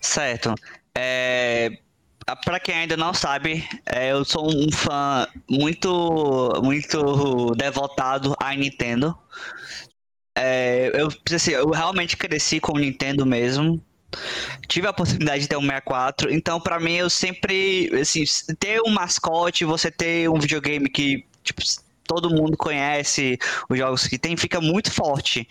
Certo. 0.02 0.56
É, 0.96 1.78
para 2.44 2.60
quem 2.60 2.76
ainda 2.76 2.98
não 2.98 3.14
sabe, 3.14 3.68
é, 3.86 4.12
eu 4.12 4.26
sou 4.26 4.50
um 4.50 4.72
fã 4.72 5.28
muito, 5.50 6.60
muito 6.64 7.52
devotado 7.56 8.36
à 8.40 8.56
Nintendo. 8.56 9.16
É, 10.38 10.92
eu, 10.94 11.10
assim, 11.34 11.52
eu 11.52 11.70
realmente 11.70 12.18
cresci 12.18 12.60
com 12.60 12.74
o 12.74 12.80
Nintendo 12.80 13.26
mesmo. 13.26 13.82
Tive 14.68 14.88
a 14.88 14.94
possibilidade 14.94 15.42
de 15.44 15.48
ter 15.50 15.58
um 15.58 15.62
64, 15.62 16.32
então 16.34 16.60
pra 16.60 16.80
mim 16.80 16.94
eu 16.94 17.10
sempre, 17.10 17.90
assim, 18.00 18.24
ter 18.58 18.82
um 18.82 18.90
mascote, 18.90 19.66
você 19.66 19.92
ter 19.92 20.30
um 20.30 20.40
videogame 20.40 20.90
que, 20.90 21.26
tipo, 21.44 21.62
todo 22.08 22.30
mundo 22.30 22.56
conhece, 22.58 23.38
os 23.70 23.78
jogos 23.78 24.08
que 24.08 24.18
tem, 24.18 24.38
fica 24.38 24.62
muito 24.62 24.92
forte. 24.92 25.48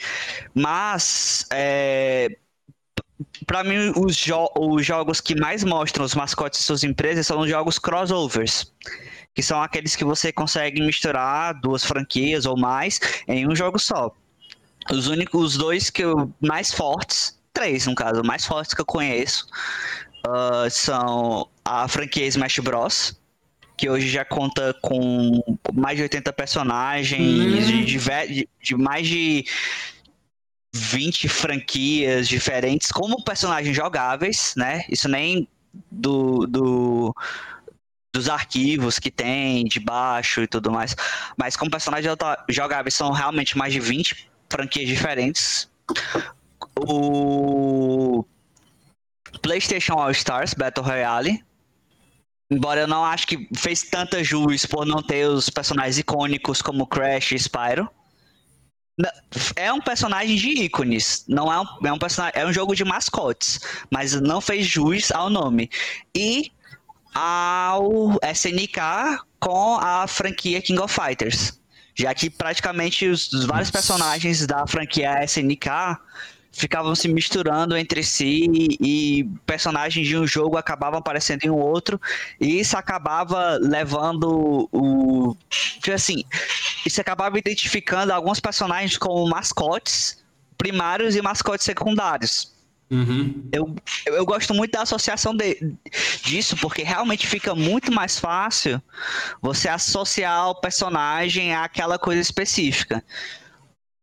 Mas, 0.55 1.47
é, 1.53 2.37
Pra 3.47 3.63
mim, 3.63 3.93
os, 3.97 4.17
jo- 4.17 4.51
os 4.59 4.85
jogos 4.85 5.21
que 5.21 5.35
mais 5.39 5.63
mostram 5.63 6.05
os 6.05 6.15
mascotes 6.15 6.61
de 6.61 6.67
suas 6.67 6.83
empresas 6.83 7.27
são 7.27 7.41
os 7.41 7.49
jogos 7.49 7.79
crossovers. 7.79 8.73
Que 9.35 9.43
são 9.43 9.63
aqueles 9.63 9.97
que 9.97 10.05
você 10.05 10.33
consegue 10.33 10.81
misturar 10.83 11.55
duas 11.61 11.85
franquias 11.85 12.47
ou 12.47 12.57
mais 12.59 13.01
em 13.29 13.47
um 13.49 13.55
jogo 13.55 13.79
só. 13.79 14.11
Os 14.93 15.07
únicos, 15.09 15.53
os 15.53 15.57
dois 15.57 15.91
que 15.91 16.03
eu, 16.05 16.33
mais 16.41 16.73
fortes, 16.73 17.39
três 17.53 17.87
no 17.87 17.95
caso, 17.95 18.23
mais 18.23 18.45
fortes 18.45 18.75
que 18.75 18.81
eu 18.81 18.85
conheço, 18.87 19.47
ah, 20.27 20.67
são 20.71 21.49
a 21.65 21.87
franquia 21.89 22.27
Smash 22.27 22.59
Bros. 22.59 23.19
Que 23.77 23.91
hoje 23.91 24.09
já 24.09 24.25
conta 24.25 24.73
com 24.83 25.43
mais 25.75 25.97
de 25.97 26.03
80 26.05 26.33
personagens, 26.33 27.21
Né? 27.21 27.61
de, 27.83 27.99
de- 27.99 28.49
de 28.63 28.77
mais 28.77 29.05
de 29.09 29.45
20 30.75 31.29
franquias 31.29 32.27
diferentes 32.29 32.91
como 32.91 33.23
personagens 33.23 33.77
jogáveis, 33.77 34.55
né? 34.57 34.85
Isso 34.89 35.09
nem 35.09 35.49
do, 35.91 36.47
do- 36.49 37.15
dos 38.13 38.29
arquivos 38.29 38.99
que 38.99 39.11
tem 39.11 39.65
de 39.65 39.79
baixo 39.81 40.43
e 40.43 40.47
tudo 40.49 40.71
mais, 40.71 40.97
mas 41.37 41.57
como 41.57 41.71
personagens 41.71 42.13
jogáveis 42.49 42.95
são 42.95 43.13
realmente 43.13 43.57
mais 43.57 43.73
de 43.73 43.81
20 43.81 44.29
franquias 44.49 44.89
diferentes. 44.89 45.69
O 46.77 48.25
PlayStation 49.43 49.95
All 49.95 50.11
Stars 50.11 50.55
Battle 50.55 50.85
Royale 50.85 51.45
Embora 52.51 52.83
eu 52.83 52.87
não 52.87 53.05
acho 53.05 53.27
que 53.27 53.49
fez 53.57 53.83
tanta 53.83 54.23
jus 54.23 54.67
por 54.67 54.85
não 54.87 55.03
ter 55.03 55.27
os 55.27 55.49
personagens 55.49 55.99
icônicos 55.99 56.61
como 56.61 56.87
Crash 56.87 57.33
e 57.33 57.39
Spyro. 57.39 57.89
É 59.57 59.73
um 59.73 59.81
personagem 59.81 60.37
de 60.37 60.51
ícones, 60.51 61.25
não 61.29 61.53
é 61.53 61.61
um, 61.61 61.67
é 61.85 61.93
um 61.93 61.99
personagem, 61.99 62.41
é 62.41 62.47
um 62.47 62.53
jogo 62.53 62.77
de 62.77 62.85
mascotes, 62.85 63.59
mas 63.91 64.21
não 64.21 64.41
fez 64.41 64.67
jus 64.67 65.11
ao 65.11 65.29
nome. 65.29 65.69
E 66.15 66.53
ao 67.13 68.13
SNK 68.23 69.19
com 69.41 69.77
a 69.77 70.07
franquia 70.07 70.63
King 70.63 70.81
of 70.81 70.95
Fighters, 70.95 71.61
já 71.95 72.15
que 72.15 72.31
praticamente 72.31 73.07
os, 73.09 73.33
os 73.33 73.45
vários 73.45 73.71
personagens 73.71 74.47
da 74.47 74.67
franquia 74.67 75.25
SNK 75.25 75.69
ficavam 76.55 76.95
se 76.95 77.09
misturando 77.09 77.77
entre 77.77 78.03
si 78.03 78.49
e 78.81 79.29
personagens 79.45 80.07
de 80.07 80.17
um 80.17 80.27
jogo 80.27 80.57
acabavam 80.57 80.99
aparecendo 81.01 81.45
em 81.45 81.51
um 81.51 81.59
outro 81.59 82.01
e 82.41 82.61
isso 82.61 82.77
acabava 82.77 83.59
levando 83.61 84.69
o 84.73 85.37
tipo 85.51 85.93
assim 85.93 86.25
isso 86.87 87.01
acabava 87.01 87.39
identificando 87.39 88.13
alguns 88.13 88.41
personagens 88.41 88.97
como 88.97 89.29
mascotes 89.29 90.23
primários 90.57 91.17
e 91.17 91.23
mascotes 91.23 91.65
secundários 91.65 92.55
Uhum. 92.91 93.49
eu, 93.51 93.75
eu, 94.07 94.15
eu 94.15 94.27
gosto 94.27 94.53
muito 94.55 94.73
da 94.73 94.83
associação 94.83 95.35
de- 95.35 95.75
disso, 96.23 96.57
porque 96.59 96.83
realmente 96.83 97.27
fica 97.27 97.55
muito 97.55 97.91
mais 97.91 98.19
fácil 98.19 98.81
você 99.41 99.69
associar 99.69 100.51
o 100.51 100.55
personagem 100.55 101.55
àquela 101.55 101.99
coisa 101.99 102.21
específica. 102.21 103.03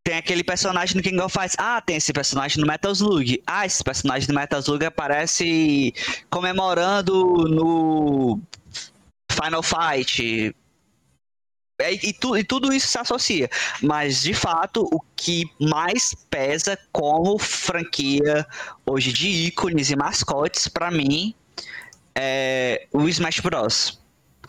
Tem 0.04 0.18
aquele 0.18 0.44
personagem 0.44 0.98
no 0.98 1.04
King 1.04 1.20
of 1.20 1.32
Fighters. 1.32 1.56
Ah, 1.60 1.80
tem 1.80 1.98
esse 1.98 2.12
personagem 2.12 2.60
no 2.60 2.66
Metal 2.68 2.92
Slug. 2.92 3.42
Ah, 3.46 3.66
esse 3.66 3.84
personagem 3.84 4.28
no 4.30 4.34
Metal 4.36 4.60
Slug 4.60 4.84
aparece 4.84 5.94
comemorando 6.30 7.14
no 7.48 8.42
Final 9.32 9.62
Fight. 9.62 10.56
É, 11.80 11.94
E, 11.94 12.14
tu- 12.14 12.36
e 12.38 12.44
tudo 12.44 12.74
isso 12.74 12.88
se 12.88 12.98
associa. 12.98 13.50
Mas, 13.82 14.22
de 14.24 14.34
fato, 14.34 14.88
o 14.92 15.00
que 15.16 15.46
mais 15.60 16.16
pesa 16.30 16.78
como 16.92 17.38
franquia 17.38 18.46
hoje 18.86 19.12
de 19.14 19.28
ícones 19.28 19.90
e 19.92 19.96
mascotes, 19.96 20.68
pra 20.68 20.90
mim, 20.92 21.34
é 22.16 22.88
o 22.92 23.08
Smash 23.08 23.40
Bros. 23.40 24.01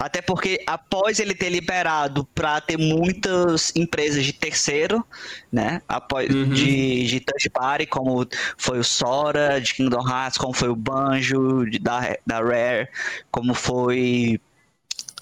Até 0.03 0.21
porque 0.21 0.61
após 0.67 1.21
ele 1.21 1.33
ter 1.33 1.49
liberado 1.49 2.25
para 2.35 2.61
ter 2.61 2.77
muitas 2.77 3.73
empresas 3.77 4.25
de 4.25 4.33
terceiro, 4.33 5.07
né? 5.53 5.81
Após, 5.87 6.29
uhum. 6.29 6.49
de, 6.49 7.07
de 7.07 7.21
touch 7.21 7.49
party, 7.51 7.87
como 7.87 8.27
foi 8.57 8.81
o 8.81 8.85
Sora, 8.85 9.61
de 9.61 9.75
Kingdom 9.75 10.05
Hearts, 10.05 10.37
como 10.39 10.53
foi 10.53 10.71
o 10.71 10.75
Banjo, 10.75 11.65
de, 11.71 11.79
da, 11.79 12.17
da 12.27 12.41
Rare, 12.41 12.89
como 13.31 13.55
foi 13.55 14.41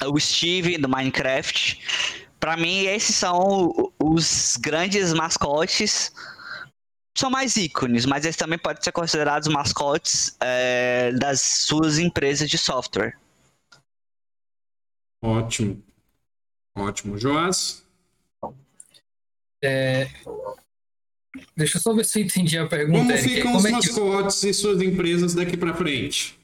o 0.06 0.18
Steve 0.18 0.78
do 0.78 0.88
Minecraft. 0.88 1.78
Para 2.40 2.56
mim, 2.56 2.86
esses 2.86 3.14
são 3.14 3.92
os 3.98 4.56
grandes 4.56 5.12
mascotes 5.12 6.10
são 7.14 7.28
mais 7.28 7.54
ícones, 7.56 8.06
mas 8.06 8.24
eles 8.24 8.36
também 8.36 8.58
podem 8.58 8.82
ser 8.82 8.92
considerados 8.92 9.46
mascotes 9.46 10.34
é, 10.40 11.12
das 11.12 11.42
suas 11.42 11.98
empresas 11.98 12.48
de 12.48 12.56
software. 12.56 13.14
Ótimo. 15.22 15.82
Ótimo. 16.76 17.18
Joás? 17.18 17.86
É... 19.62 20.08
Deixa 21.56 21.78
eu 21.78 21.82
só 21.82 21.92
ver 21.92 22.04
se 22.04 22.20
eu 22.20 22.24
entendi 22.24 22.58
a 22.58 22.66
pergunta. 22.66 23.14
Como 23.14 23.18
ficam 23.18 23.42
Como 23.52 23.56
os 23.58 23.64
é 23.64 23.70
mascotes 23.70 24.40
que... 24.40 24.48
e 24.48 24.54
suas 24.54 24.82
empresas 24.82 25.34
daqui 25.34 25.56
para 25.56 25.74
frente? 25.74 26.38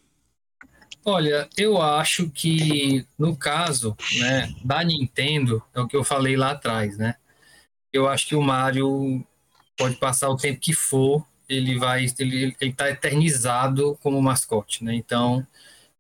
Olha, 1.04 1.48
eu 1.56 1.80
acho 1.80 2.28
que 2.30 3.06
no 3.16 3.36
caso 3.36 3.96
né, 4.18 4.52
da 4.64 4.82
Nintendo, 4.82 5.62
é 5.72 5.80
o 5.80 5.86
que 5.86 5.96
eu 5.96 6.02
falei 6.02 6.36
lá 6.36 6.50
atrás, 6.50 6.98
né? 6.98 7.14
Eu 7.92 8.08
acho 8.08 8.26
que 8.26 8.34
o 8.34 8.42
Mario 8.42 9.24
pode 9.76 9.96
passar 9.96 10.28
o 10.28 10.36
tempo 10.36 10.58
que 10.60 10.72
for, 10.72 11.24
ele 11.48 11.78
vai, 11.78 12.06
ele, 12.18 12.56
ele 12.60 12.72
tá 12.72 12.90
eternizado 12.90 13.96
como 14.02 14.20
mascote, 14.20 14.82
né? 14.82 14.94
Então, 14.94 15.46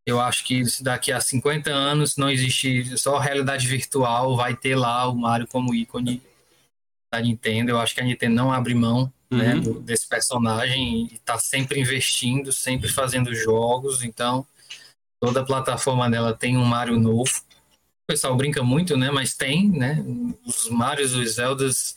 eu 0.06 0.20
acho 0.20 0.44
que 0.44 0.62
daqui 0.80 1.10
a 1.10 1.20
50 1.20 1.68
anos 1.68 2.16
não 2.16 2.30
existe 2.30 2.96
só 2.96 3.18
realidade 3.18 3.66
virtual, 3.66 4.36
vai 4.36 4.54
ter 4.54 4.76
lá 4.76 5.08
o 5.08 5.16
Mario 5.16 5.48
como 5.48 5.74
ícone 5.74 6.22
da 7.12 7.20
Nintendo. 7.20 7.72
Eu 7.72 7.80
acho 7.80 7.92
que 7.92 8.00
a 8.00 8.04
Nintendo 8.04 8.36
não 8.36 8.52
abre 8.52 8.72
mão 8.72 9.12
né, 9.28 9.54
uhum. 9.54 9.54
né, 9.56 9.60
do, 9.60 9.80
desse 9.80 10.08
personagem 10.08 11.08
e 11.10 11.14
está 11.16 11.36
sempre 11.38 11.80
investindo, 11.80 12.52
sempre 12.52 12.88
fazendo 12.88 13.34
jogos. 13.34 14.04
Então, 14.04 14.46
toda 15.20 15.40
a 15.40 15.44
plataforma 15.44 16.08
dela 16.08 16.32
tem 16.32 16.56
um 16.56 16.64
Mario 16.64 17.00
novo. 17.00 17.32
O 18.04 18.12
pessoal 18.12 18.36
brinca 18.36 18.62
muito, 18.62 18.96
né? 18.96 19.10
Mas 19.10 19.34
tem, 19.34 19.68
né? 19.68 20.04
Os 20.46 20.68
Marios, 20.70 21.14
os 21.16 21.34
Zeldas 21.34 21.96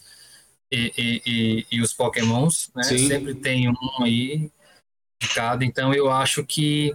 e, 0.72 0.92
e, 0.98 1.22
e, 1.26 1.68
e 1.74 1.82
os 1.82 1.94
Pokémons, 1.94 2.72
né? 2.76 2.82
Sim. 2.82 3.08
Sempre 3.08 3.36
tem 3.36 3.70
um 3.70 4.04
aí 4.04 4.52
de 5.22 5.30
cada. 5.36 5.64
Então 5.64 5.94
eu 5.94 6.12
acho 6.12 6.44
que 6.44 6.92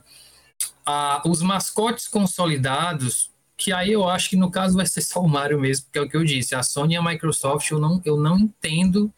os 1.25 1.43
mascotes 1.43 2.07
consolidados, 2.09 3.31
que 3.57 3.73
aí 3.73 3.93
eu 3.93 4.09
acho 4.09 4.31
que 4.31 4.37
no 4.37 4.51
caso 4.51 4.77
vai 4.77 4.87
ser 4.87 5.03
só 5.03 5.21
o 5.21 5.29
Mario 5.29 5.61
mesmo, 5.61 5.87
porque 5.87 5.99
é 5.99 6.03
o 6.03 6.09
que 6.09 6.17
eu 6.17 6.25
disse, 6.25 6.55
a 6.55 6.63
Sony 6.63 6.95
e 6.95 6.97
a 6.97 7.03
Microsoft 7.03 7.71
eu 7.71 7.79
não, 7.79 8.03
eu 8.05 8.17
não 8.17 8.39
entendo 8.39 9.13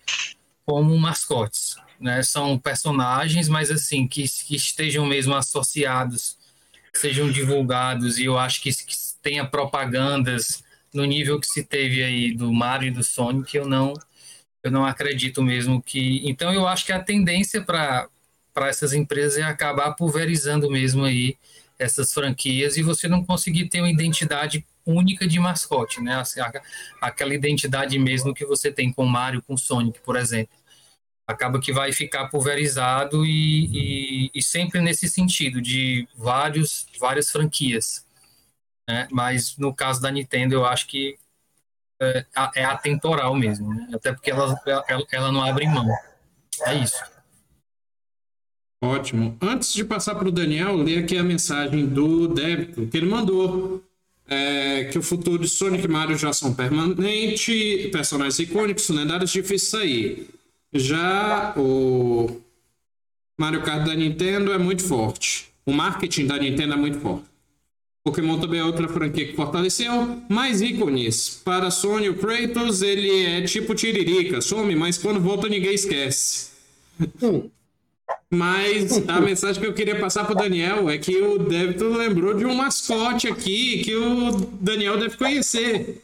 como 0.64 0.96
mascotes. 0.98 1.76
Né? 1.98 2.22
São 2.22 2.58
personagens, 2.58 3.48
mas 3.48 3.70
assim, 3.70 4.06
que, 4.06 4.24
que 4.28 4.56
estejam 4.56 5.06
mesmo 5.06 5.34
associados, 5.34 6.36
sejam 6.94 7.30
divulgados, 7.30 8.18
e 8.18 8.24
eu 8.24 8.38
acho 8.38 8.62
que, 8.62 8.70
que 8.72 8.94
tenha 9.22 9.44
propagandas 9.44 10.62
no 10.92 11.04
nível 11.04 11.40
que 11.40 11.46
se 11.46 11.64
teve 11.64 12.02
aí 12.02 12.34
do 12.34 12.52
Mario 12.52 12.88
e 12.88 12.90
do 12.90 13.02
Sonic, 13.02 13.56
eu 13.56 13.66
não 13.66 13.94
eu 14.66 14.70
não 14.70 14.84
acredito 14.84 15.42
mesmo 15.44 15.80
que. 15.80 16.28
Então, 16.28 16.52
eu 16.52 16.66
acho 16.66 16.84
que 16.84 16.92
a 16.92 17.00
tendência 17.00 17.62
para 17.62 18.08
essas 18.62 18.92
empresas 18.92 19.38
é 19.38 19.42
acabar 19.42 19.92
pulverizando 19.92 20.68
mesmo 20.68 21.04
aí 21.04 21.38
essas 21.78 22.12
franquias 22.12 22.76
e 22.76 22.82
você 22.82 23.08
não 23.08 23.24
conseguir 23.24 23.68
ter 23.68 23.80
uma 23.80 23.90
identidade 23.90 24.66
única 24.84 25.26
de 25.26 25.38
mascote, 25.38 26.00
né? 26.00 26.16
Assim, 26.16 26.40
aquela 27.00 27.34
identidade 27.34 27.98
mesmo 27.98 28.34
que 28.34 28.46
você 28.46 28.70
tem 28.70 28.92
com 28.92 29.04
Mario, 29.04 29.42
com 29.42 29.56
Sonic, 29.56 30.00
por 30.00 30.16
exemplo. 30.16 30.54
Acaba 31.26 31.60
que 31.60 31.72
vai 31.72 31.92
ficar 31.92 32.28
pulverizado 32.28 33.26
e, 33.26 33.66
e, 34.26 34.30
e 34.32 34.42
sempre 34.42 34.80
nesse 34.80 35.08
sentido, 35.08 35.60
de 35.60 36.08
vários, 36.16 36.86
várias 37.00 37.30
franquias. 37.30 38.06
Né? 38.88 39.08
Mas 39.10 39.56
no 39.56 39.74
caso 39.74 40.00
da 40.00 40.10
Nintendo, 40.10 40.54
eu 40.54 40.64
acho 40.64 40.86
que 40.86 41.18
é, 42.00 42.24
é 42.54 42.64
atemporal 42.64 43.34
mesmo, 43.34 43.74
né? 43.74 43.88
até 43.92 44.12
porque 44.12 44.30
ela, 44.30 44.60
ela, 44.86 45.04
ela 45.10 45.32
não 45.32 45.42
abre 45.42 45.66
mão. 45.66 45.88
É 46.64 46.74
isso. 46.74 47.15
Ótimo. 48.82 49.36
Antes 49.40 49.72
de 49.72 49.84
passar 49.84 50.14
para 50.14 50.28
o 50.28 50.32
Daniel, 50.32 50.76
ler 50.76 50.98
aqui 50.98 51.16
a 51.16 51.22
mensagem 51.24 51.86
do 51.86 52.28
débito 52.28 52.86
que 52.86 52.96
ele 52.96 53.06
mandou. 53.06 53.82
É, 54.28 54.84
que 54.86 54.98
o 54.98 55.02
futuro 55.02 55.38
de 55.38 55.48
Sonic 55.48 55.84
e 55.84 55.88
Mario 55.88 56.18
já 56.18 56.32
são 56.32 56.52
permanentes, 56.52 57.86
personagens 57.92 58.40
icônicos, 58.40 58.88
lendários, 58.88 59.30
difíceis 59.30 59.68
sair. 59.68 60.28
Já 60.72 61.54
o 61.56 62.40
Mario 63.38 63.62
Kart 63.62 63.86
da 63.86 63.94
Nintendo 63.94 64.52
é 64.52 64.58
muito 64.58 64.82
forte. 64.82 65.48
O 65.64 65.72
marketing 65.72 66.26
da 66.26 66.38
Nintendo 66.38 66.74
é 66.74 66.76
muito 66.76 66.98
forte. 66.98 67.24
Pokémon 68.02 68.38
também 68.38 68.60
é 68.60 68.64
outra 68.64 68.88
franquia 68.88 69.26
que 69.26 69.34
fortaleceu. 69.34 70.22
Mais 70.28 70.60
ícones. 70.60 71.40
Para 71.44 71.70
Sony, 71.70 72.08
o 72.08 72.16
Kratos, 72.16 72.82
ele 72.82 73.24
é 73.24 73.42
tipo 73.42 73.74
Tiririca. 73.74 74.40
Some, 74.40 74.74
mas 74.76 74.96
quando 74.96 75.20
volta 75.20 75.48
ninguém 75.48 75.74
esquece. 75.74 76.50
Hum. 77.22 77.50
Mas 78.30 79.08
a 79.08 79.20
mensagem 79.22 79.60
que 79.60 79.68
eu 79.68 79.74
queria 79.74 79.98
passar 79.98 80.24
para 80.24 80.34
o 80.34 80.38
Daniel 80.38 80.90
é 80.90 80.98
que 80.98 81.16
o 81.16 81.38
Débito 81.38 81.88
lembrou 81.88 82.34
de 82.34 82.44
um 82.44 82.54
mascote 82.54 83.28
aqui 83.28 83.82
que 83.84 83.94
o 83.94 84.32
Daniel 84.60 84.98
deve 84.98 85.16
conhecer. 85.16 86.02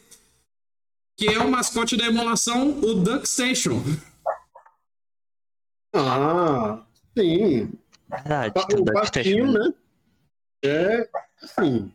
Que 1.17 1.27
é 1.27 1.39
o 1.39 1.49
mascote 1.49 1.95
da 1.95 2.05
emulação, 2.05 2.69
o 2.79 2.95
Duck 2.95 3.27
Station. 3.27 3.81
Ah, 5.93 6.81
sim. 7.17 7.71
Verdade, 8.09 8.53
o 8.77 8.85
Patinho, 8.85 9.51
né? 9.51 9.73
É, 10.65 11.09
assim, 11.41 11.91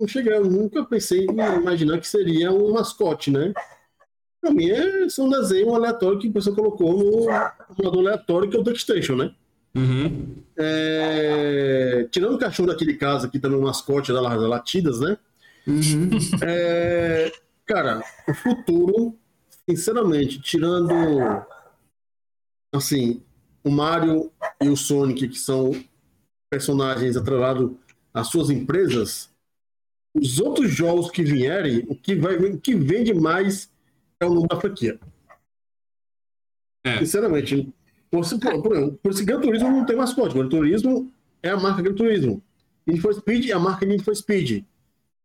não 0.00 0.08
cheguei, 0.08 0.38
nunca 0.40 0.84
pensei 0.84 1.26
em 1.26 1.56
imaginar 1.56 2.00
que 2.00 2.08
seria 2.08 2.50
um 2.50 2.72
mascote, 2.72 3.30
né? 3.30 3.52
Pra 4.46 4.54
mim 4.54 4.70
é 4.70 5.08
só 5.08 5.24
um 5.24 5.28
desenho 5.28 5.74
aleatório 5.74 6.20
que 6.20 6.28
a 6.28 6.32
pessoa 6.32 6.54
colocou 6.54 6.96
no 6.96 7.84
modo 7.84 7.98
aleatório, 7.98 8.48
que 8.48 8.56
é 8.56 8.60
o 8.60 8.62
DuckStation, 8.62 9.16
né? 9.16 9.34
Uhum. 9.74 10.36
É... 10.56 12.06
Tirando 12.12 12.36
o 12.36 12.38
cachorro 12.38 12.68
daquele 12.68 12.94
caso 12.94 13.26
aqui 13.26 13.40
também, 13.40 13.58
o 13.58 13.62
mascote 13.62 14.12
das 14.12 14.22
latidas, 14.22 15.00
né? 15.00 15.18
Uhum. 15.66 16.10
É... 16.42 17.32
Cara, 17.66 18.04
o 18.28 18.34
futuro, 18.34 19.18
sinceramente, 19.68 20.40
tirando 20.40 20.94
assim, 22.72 23.20
o 23.64 23.70
Mario 23.70 24.30
e 24.62 24.68
o 24.68 24.76
Sonic, 24.76 25.26
que 25.26 25.38
são 25.38 25.72
personagens 26.48 27.16
atrelados 27.16 27.72
às 28.14 28.28
suas 28.28 28.48
empresas, 28.48 29.28
os 30.14 30.38
outros 30.38 30.70
jogos 30.70 31.10
que 31.10 31.24
vierem, 31.24 31.84
o 31.88 31.96
que, 31.96 32.14
vai, 32.14 32.36
o 32.36 32.60
que 32.60 32.76
vende 32.76 33.12
mais 33.12 33.74
é 34.20 34.26
o 34.26 34.34
nome 34.34 34.48
da 34.48 34.60
franquia. 34.60 34.98
É. 36.84 36.98
Sinceramente, 36.98 37.72
por, 38.10 38.22
por, 38.28 38.62
por, 38.62 38.92
por 38.92 39.10
esse 39.10 39.24
Gran 39.24 39.40
Turismo 39.40 39.70
não 39.70 39.84
tem 39.84 39.96
mascote. 39.96 40.34
Gran 40.34 40.48
Turismo 40.48 41.12
é 41.42 41.50
a 41.50 41.56
marca 41.56 41.82
Gran 41.82 41.94
Turismo. 41.94 42.42
Need 42.86 43.00
for 43.00 43.14
Speed 43.14 43.50
é 43.50 43.52
a 43.52 43.58
marca 43.58 43.84
Need 43.84 44.04
for 44.04 44.14
Speed. 44.14 44.64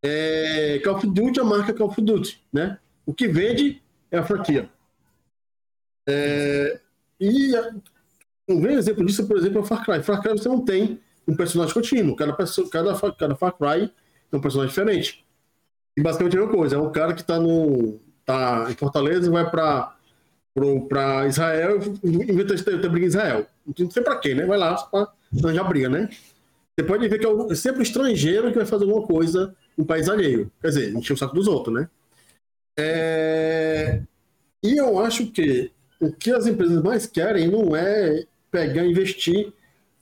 É, 0.03 0.79
Call 0.83 0.95
of 0.95 1.07
Duty 1.07 1.39
é 1.39 1.43
a 1.43 1.45
marca 1.45 1.73
Call 1.73 1.87
of 1.87 2.01
Duty. 2.01 2.41
Né? 2.51 2.77
O 3.05 3.13
que 3.13 3.27
vende 3.27 3.81
é 4.09 4.17
a 4.17 4.23
franquia. 4.23 4.69
É, 6.09 6.79
e 7.19 7.51
um 8.49 8.59
grande 8.59 8.79
exemplo 8.79 9.05
disso, 9.05 9.27
por 9.27 9.37
exemplo, 9.37 9.59
é 9.59 9.61
o 9.61 9.65
Far 9.65 9.85
Cry. 9.85 10.01
Far 10.01 10.21
Cry 10.21 10.31
você 10.31 10.49
não 10.49 10.65
tem 10.65 10.99
um 11.27 11.35
personagem 11.35 11.73
contínuo. 11.73 12.15
Cada, 12.15 12.35
cada, 12.35 13.11
cada 13.13 13.35
Far 13.35 13.53
Cry 13.53 13.93
é 14.31 14.35
um 14.35 14.41
personagem 14.41 14.69
diferente. 14.69 15.23
E 15.95 16.01
basicamente 16.01 16.35
é 16.35 16.39
a 16.39 16.41
mesma 16.41 16.57
coisa. 16.57 16.75
É 16.75 16.79
um 16.79 16.91
cara 16.91 17.13
que 17.13 17.21
está 17.21 17.39
no, 17.39 17.99
tá 18.25 18.67
em 18.69 18.75
Fortaleza 18.75 19.27
e 19.27 19.31
vai 19.31 19.49
para 19.49 21.27
Israel 21.27 21.79
e 22.03 22.43
de 22.43 22.63
ter, 22.63 22.81
ter 22.81 22.89
briga 22.89 23.05
em 23.05 23.09
Israel. 23.09 23.47
Não 23.77 23.91
sei 23.91 24.03
para 24.03 24.17
quê, 24.17 24.35
né? 24.35 24.45
Vai 24.45 24.57
lá 24.57 24.75
para 24.75 25.11
arranjar 25.43 25.63
briga, 25.63 25.89
né? 25.89 26.09
Você 26.75 26.85
pode 26.85 27.07
ver 27.07 27.19
que 27.19 27.27
é 27.27 27.55
sempre 27.55 27.83
estrangeiro 27.83 28.49
que 28.49 28.57
vai 28.57 28.65
fazer 28.65 28.85
alguma 28.85 29.05
coisa 29.05 29.55
no 29.77 29.85
país 29.85 30.09
alheio. 30.09 30.51
Quer 30.61 30.67
dizer, 30.69 30.93
encher 30.95 31.13
o 31.13 31.17
saco 31.17 31.35
dos 31.35 31.47
outros, 31.47 31.75
né? 31.75 31.89
É... 32.77 34.01
E 34.63 34.77
eu 34.77 34.99
acho 34.99 35.27
que 35.27 35.71
o 35.99 36.11
que 36.11 36.31
as 36.31 36.47
empresas 36.47 36.81
mais 36.81 37.05
querem 37.05 37.47
não 37.47 37.75
é 37.75 38.25
pegar 38.49 38.83
e 38.83 38.91
investir 38.91 39.53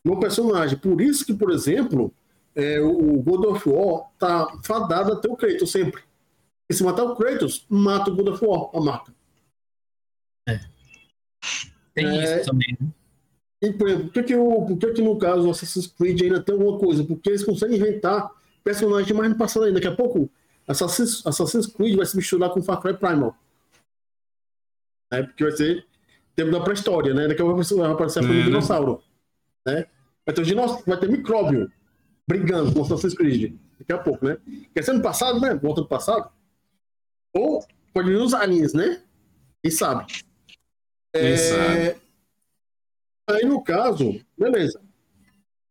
no 0.03 0.19
personagem. 0.19 0.77
Por 0.77 1.01
isso 1.01 1.25
que, 1.25 1.33
por 1.33 1.51
exemplo, 1.51 2.13
é, 2.55 2.79
o 2.79 3.21
God 3.21 3.45
of 3.45 3.69
War 3.69 4.03
tá 4.17 4.47
fadado 4.63 5.13
até 5.13 5.29
o 5.29 5.35
Kratos 5.35 5.71
sempre. 5.71 6.01
E 6.69 6.73
se 6.73 6.83
matar 6.83 7.03
o 7.03 7.15
Kratos, 7.15 7.65
mata 7.67 8.11
o 8.11 8.15
God 8.15 8.27
of 8.27 8.45
War, 8.45 8.69
a 8.73 8.79
marca. 8.79 9.13
É. 10.47 10.59
Tem 11.95 12.05
é, 12.05 12.37
isso 12.37 12.51
também, 12.51 12.77
né? 12.79 12.87
E, 13.61 13.73
por 13.73 13.87
exemplo, 13.87 14.05
por 14.05 14.13
que, 14.13 14.23
que, 14.23 14.35
o, 14.35 14.65
por 14.65 14.77
que, 14.77 14.93
que 14.93 15.01
no 15.01 15.17
caso 15.17 15.47
o 15.47 15.51
Assassin's 15.51 15.87
Creed 15.87 16.21
ainda 16.21 16.41
tem 16.41 16.53
alguma 16.55 16.79
coisa? 16.79 17.03
Porque 17.03 17.29
eles 17.29 17.43
conseguem 17.43 17.77
inventar 17.77 18.31
personagem 18.63 19.13
mais 19.13 19.29
no 19.29 19.37
passado 19.37 19.65
ainda. 19.65 19.79
Daqui 19.79 19.87
a 19.87 19.95
pouco, 19.95 20.29
Assassin's, 20.67 21.25
Assassin's 21.25 21.67
Creed 21.67 21.97
vai 21.97 22.05
se 22.05 22.15
misturar 22.15 22.51
com 22.51 22.61
Far 22.61 22.79
Cry 22.79 22.95
Primal. 22.95 23.35
É, 25.11 25.23
porque 25.23 25.43
vai 25.43 25.51
ser 25.51 25.85
tempo 26.35 26.51
da 26.51 26.61
pré-história, 26.61 27.13
né? 27.13 27.27
Daqui 27.27 27.41
a 27.41 27.45
pouco 27.45 27.61
vai 27.61 27.91
aparecer 27.91 28.23
a 28.23 28.27
é, 28.27 28.43
dinossauro. 28.43 29.03
Né? 29.65 29.85
Vai 30.25 30.35
ter, 30.35 30.45
dinossauro, 30.45 30.83
vai 30.85 30.99
ter 30.99 31.09
micróbio 31.09 31.69
brigando 32.25 32.71
com 32.71 32.81
Assassin's 32.83 33.13
Creed. 33.13 33.55
Daqui 33.79 33.91
a 33.91 33.97
pouco, 33.97 34.25
né? 34.25 34.37
Quer 34.73 34.83
ser 34.83 34.93
no 34.93 35.01
passado, 35.01 35.41
né? 35.41 35.53
Volta 35.55 35.81
do 35.81 35.87
passado. 35.87 36.31
Ou 37.33 37.65
pode 37.93 38.09
vir 38.09 38.17
os 38.17 38.33
né? 38.73 39.03
Quem 39.61 39.71
sabe? 39.71 40.05
Quem 41.13 41.21
é... 41.21 41.37
sabe? 41.37 42.01
Aí, 43.29 43.45
no 43.45 43.63
caso, 43.63 44.19
beleza. 44.37 44.81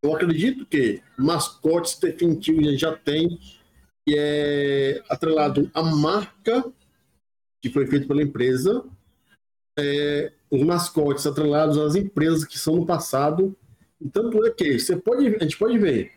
Eu 0.02 0.14
acredito 0.14 0.64
que 0.64 1.02
mascotes 1.16 1.98
definitivos 1.98 2.78
já 2.78 2.96
tem, 2.96 3.38
que 4.06 4.16
é 4.16 5.02
atrelado 5.08 5.68
à 5.74 5.82
marca 5.82 6.72
que 7.60 7.70
foi 7.70 7.86
feita 7.86 8.06
pela 8.06 8.22
empresa, 8.22 8.84
é, 9.78 10.32
os 10.50 10.62
mascotes 10.62 11.26
atrelados 11.26 11.78
às 11.78 11.94
empresas 11.94 12.44
que 12.44 12.58
são 12.58 12.76
no 12.76 12.86
passado. 12.86 13.56
Tanto 14.12 14.44
é 14.46 14.50
que 14.50 14.78
você 14.78 14.96
pode, 14.96 15.26
a 15.26 15.38
gente 15.42 15.58
pode 15.58 15.78
ver 15.78 16.12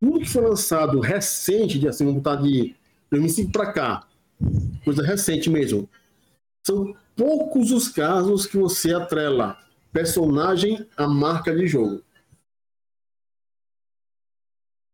tudo 0.00 0.20
que 0.20 0.28
foi 0.28 0.42
lançado 0.42 1.00
recente, 1.00 1.78
de 1.78 1.88
assim, 1.88 2.04
vamos 2.04 2.22
botar 2.22 2.36
de 2.36 2.74
2005 3.10 3.52
para 3.52 3.72
cá, 3.72 4.08
coisa 4.84 5.02
recente 5.02 5.48
mesmo, 5.50 5.88
são 6.66 6.96
poucos 7.16 7.70
os 7.70 7.88
casos 7.88 8.46
que 8.46 8.56
você 8.56 8.94
atrela 8.94 9.58
personagem 9.92 10.88
à 10.96 11.06
marca 11.06 11.54
de 11.54 11.66
jogo. 11.66 12.02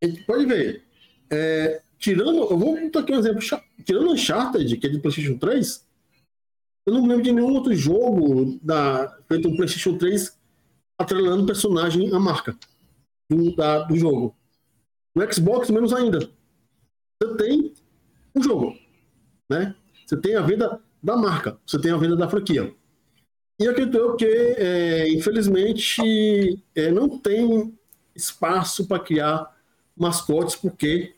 A 0.01 0.07
gente 0.07 0.23
pode 0.23 0.45
ver. 0.45 0.83
É, 1.29 1.81
tirando, 1.97 2.49
eu 2.49 2.57
vou 2.57 2.79
botar 2.79 3.01
aqui 3.01 3.13
um 3.13 3.19
exemplo. 3.19 3.41
Tirando 3.85 4.11
Uncharted, 4.11 4.77
que 4.77 4.87
é 4.87 4.89
de 4.89 4.99
PlayStation 4.99 5.37
3, 5.37 5.87
eu 6.85 6.93
não 6.93 7.05
lembro 7.05 7.23
de 7.23 7.31
nenhum 7.31 7.53
outro 7.53 7.73
jogo 7.75 8.57
da, 8.61 9.19
feito 9.27 9.49
no 9.49 9.55
PlayStation 9.55 9.97
3 9.97 10.37
atrelando 10.97 11.45
personagem 11.45 12.13
à 12.13 12.19
marca 12.19 12.57
do, 13.29 13.55
da, 13.55 13.83
do 13.83 13.95
jogo. 13.95 14.35
No 15.15 15.33
Xbox, 15.33 15.69
menos 15.69 15.93
ainda. 15.93 16.19
Você 17.21 17.35
tem 17.37 17.73
um 18.35 18.41
jogo, 18.41 18.77
né? 19.49 19.75
Você 20.05 20.17
tem 20.17 20.35
a 20.35 20.41
venda 20.41 20.79
da 21.01 21.15
marca, 21.15 21.57
você 21.65 21.79
tem 21.79 21.91
a 21.91 21.97
venda 21.97 22.15
da 22.15 22.29
franquia. 22.29 22.73
E 23.59 23.67
acredito 23.67 24.15
que, 24.15 24.25
é, 24.25 25.09
infelizmente, 25.09 26.01
é, 26.73 26.91
não 26.91 27.19
tem 27.19 27.77
espaço 28.15 28.87
para 28.87 29.03
criar 29.03 29.53
mascotes, 29.97 30.55
porque 30.55 31.13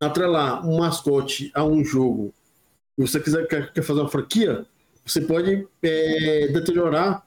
atrelar 0.00 0.66
um 0.66 0.78
mascote 0.78 1.50
a 1.54 1.64
um 1.64 1.84
jogo, 1.84 2.32
e 2.96 3.02
você 3.02 3.20
quiser 3.20 3.46
quer, 3.46 3.82
fazer 3.82 4.00
uma 4.00 4.08
franquia, 4.08 4.66
você 5.04 5.20
pode 5.20 5.68
é, 5.82 6.48
deteriorar 6.48 7.26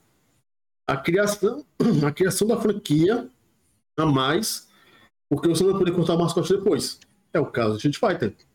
a 0.88 0.98
criação, 0.98 1.66
a 2.06 2.12
criação 2.12 2.48
da 2.48 2.60
franquia 2.60 3.30
a 3.98 4.06
mais, 4.06 4.68
porque 5.30 5.48
você 5.48 5.64
não 5.64 5.72
vai 5.72 5.80
poder 5.80 5.92
cortar 5.92 6.16
o 6.16 6.20
mascote 6.20 6.56
depois. 6.56 7.00
É 7.34 7.40
o 7.40 7.46
caso 7.46 7.72
do 7.72 7.78
Street 7.78 7.98
Fighter. 7.98 8.47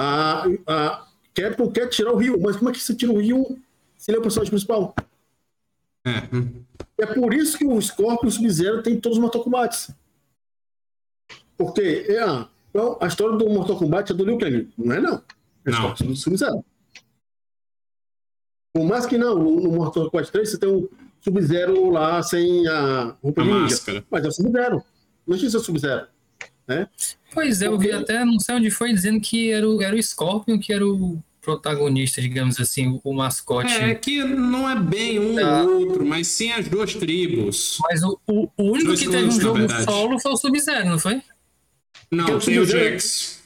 A, 0.00 0.44
a 0.66 1.06
Capcom 1.34 1.70
quer 1.70 1.86
tirar 1.88 2.12
o 2.12 2.16
Rio, 2.16 2.40
mas 2.40 2.56
como 2.56 2.70
é 2.70 2.72
que 2.72 2.80
você 2.80 2.94
tira 2.94 3.12
o 3.12 3.20
Rio 3.20 3.58
se 3.98 4.10
ele 4.10 4.16
é 4.16 4.20
o 4.20 4.22
personagem 4.22 4.50
principal? 4.50 4.94
É. 6.06 7.02
é 7.02 7.06
por 7.06 7.34
isso 7.34 7.58
que 7.58 7.66
o 7.66 7.78
Scorpion 7.80 8.24
e 8.24 8.28
o 8.28 8.30
Sub-Zero 8.30 8.82
tem 8.82 8.98
todos 8.98 9.18
os 9.18 9.22
Mortal 9.22 9.44
Kombat. 9.44 9.94
Porque 11.54 12.06
é, 12.08 12.22
a, 12.22 12.48
então, 12.70 12.96
a 12.98 13.06
história 13.06 13.36
do 13.36 13.50
Mortal 13.50 13.76
Kombat 13.76 14.10
é 14.10 14.14
do 14.14 14.24
Liu 14.24 14.38
Kang. 14.38 14.72
Não 14.78 14.94
é, 14.94 15.00
não. 15.00 15.22
É 15.66 15.70
não. 15.70 15.92
do 15.92 16.16
Sub-Zero. 16.16 16.64
Por 18.72 18.84
mais 18.86 19.04
que 19.04 19.18
não, 19.18 19.38
no 19.38 19.72
Mortal 19.72 20.10
Kombat 20.10 20.32
3 20.32 20.50
você 20.50 20.58
tem 20.58 20.70
um 20.70 20.88
Sub-Zero 21.20 21.90
lá 21.90 22.22
sem 22.22 22.66
a 22.66 23.14
roupa 23.22 23.42
a 23.42 23.44
de 23.44 23.50
máscara. 23.50 24.04
Mas 24.10 24.24
é 24.24 24.28
o 24.28 24.32
Sub-Zero. 24.32 24.82
Não 25.26 25.36
tinha 25.36 25.48
o 25.48 25.60
Sub-Zero. 25.60 26.06
Né? 26.66 26.88
Pois 27.32 27.62
é, 27.62 27.66
eu 27.66 27.78
vi 27.78 27.92
até, 27.92 28.24
não 28.24 28.38
sei 28.38 28.54
onde 28.54 28.70
foi, 28.70 28.92
dizendo 28.92 29.20
que 29.20 29.50
era 29.50 29.68
o, 29.68 29.82
era 29.82 29.96
o 29.96 30.02
Scorpion 30.02 30.58
que 30.58 30.72
era 30.72 30.86
o 30.86 31.22
protagonista, 31.40 32.20
digamos 32.20 32.60
assim, 32.60 33.00
o 33.02 33.12
mascote. 33.12 33.72
É, 33.72 33.94
que 33.94 34.22
não 34.22 34.68
é 34.68 34.78
bem 34.78 35.18
um 35.18 35.34
tá. 35.34 35.62
ou 35.62 35.80
outro, 35.80 36.04
mas 36.04 36.28
sim 36.28 36.52
as 36.52 36.68
duas 36.68 36.94
tribos. 36.94 37.78
Mas 37.82 38.02
o, 38.02 38.20
o, 38.26 38.48
o 38.56 38.62
único 38.62 38.88
Dois 38.88 39.00
que 39.00 39.08
teve 39.08 39.26
um 39.26 39.40
jogo 39.40 39.60
solo 39.84 40.18
foi 40.20 40.32
o 40.32 40.36
Sub-Zero, 40.36 40.88
não 40.88 40.98
foi? 40.98 41.22
Não, 42.10 42.26
tem, 42.26 42.38
tem 42.38 42.58
o 42.58 42.66
Jax. 42.66 43.42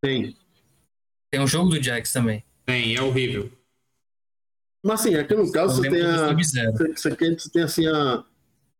Tem. 0.00 0.36
Tem 1.30 1.40
um 1.40 1.46
jogo 1.46 1.70
do 1.70 1.82
Jax 1.82 2.12
também. 2.12 2.44
Tem, 2.64 2.94
é 2.94 3.02
horrível. 3.02 3.50
Mas 4.82 5.00
assim, 5.00 5.14
aqui 5.16 5.34
no 5.34 5.50
caso 5.50 5.82
você 5.82 5.90
tem 5.90 6.02
a. 6.02 6.32
Você, 6.32 7.10
você 7.10 7.50
tem 7.50 7.62
assim 7.62 7.86
a, 7.86 8.24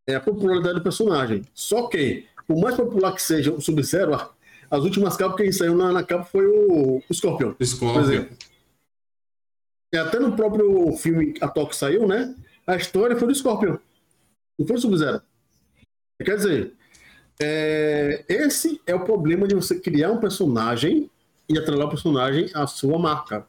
é 0.07 0.15
a 0.15 0.21
popularidade 0.21 0.77
do 0.77 0.83
personagem. 0.83 1.43
Só 1.53 1.89
que, 1.89 2.28
por 2.49 2.59
mais 2.59 2.75
popular 2.75 3.12
que 3.12 3.20
seja 3.20 3.53
o 3.53 3.61
Sub-Zero, 3.61 4.19
as 4.70 4.83
últimas 4.83 5.16
capas 5.19 5.37
que 5.37 5.53
saiu 5.53 5.77
na, 5.77 5.93
na 5.93 6.03
capa 6.03 6.25
foi 6.25 6.47
o, 6.47 7.03
o 7.07 7.15
Scorpion. 7.15 7.55
Scorpion. 7.62 8.25
E 9.93 9.97
até 9.99 10.19
no 10.19 10.35
próprio 10.35 10.91
filme 10.97 11.35
atual 11.43 11.69
que 11.69 11.77
saiu, 11.77 12.09
né? 12.09 12.35
A 12.66 12.77
história 12.77 13.16
foi 13.16 13.29
do 13.29 13.35
Scorpion. 13.35 13.77
Não 14.59 14.66
foi 14.66 14.77
do 14.77 14.83
Sub-Zero. 14.83 15.20
Quer 16.25 16.37
dizer, 16.37 16.73
é, 17.39 18.25
esse 18.27 18.81
é 18.87 18.95
o 18.95 19.05
problema 19.05 19.47
de 19.47 19.55
você 19.55 19.79
criar 19.79 20.11
um 20.11 20.19
personagem 20.19 21.11
e 21.49 21.59
atrelar 21.59 21.87
o 21.87 21.91
personagem 21.91 22.51
à 22.55 22.66
sua 22.66 22.99
marca. 22.99 23.47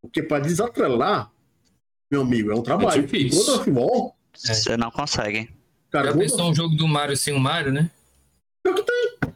Porque 0.00 0.22
para 0.22 0.42
desatrelar, 0.42 1.30
meu 2.10 2.22
amigo, 2.22 2.50
é 2.50 2.54
um 2.54 2.62
trabalho. 2.62 2.98
É 2.98 3.02
difícil. 3.02 3.58
Futebol, 3.58 4.16
é. 4.48 4.54
Você 4.54 4.76
não 4.76 4.90
consegue. 4.90 5.50
Cara, 5.90 6.10
Já 6.10 6.16
pensou 6.16 6.50
um 6.50 6.54
jogo 6.54 6.74
do 6.74 6.88
Mario 6.88 7.16
sem 7.16 7.34
o 7.34 7.38
Mario, 7.38 7.70
né? 7.72 7.90
É 8.64 8.70
o 8.70 8.74
que 8.74 8.82
tem. 8.82 9.32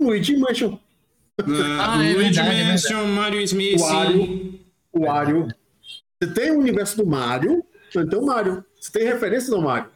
Luigi 0.00 0.36
Mansion. 0.36 0.78
Ah, 1.38 1.96
ah 1.96 2.04
é 2.04 2.14
Luigi 2.14 2.40
verdade, 2.40 2.64
Mansion, 2.64 3.00
é 3.00 3.06
Mario 3.06 3.40
Smith. 3.40 3.80
O 3.80 3.82
Wario. 3.82 4.60
O 4.92 5.00
Wario. 5.00 5.48
Você 6.20 6.32
tem 6.32 6.50
o 6.50 6.58
universo 6.58 6.96
do 6.96 7.06
Mario, 7.06 7.64
então 7.94 8.20
o 8.20 8.26
Mario. 8.26 8.64
Você 8.80 8.92
tem 8.92 9.04
referências 9.04 9.52
ao 9.52 9.60
Mario. 9.60 9.90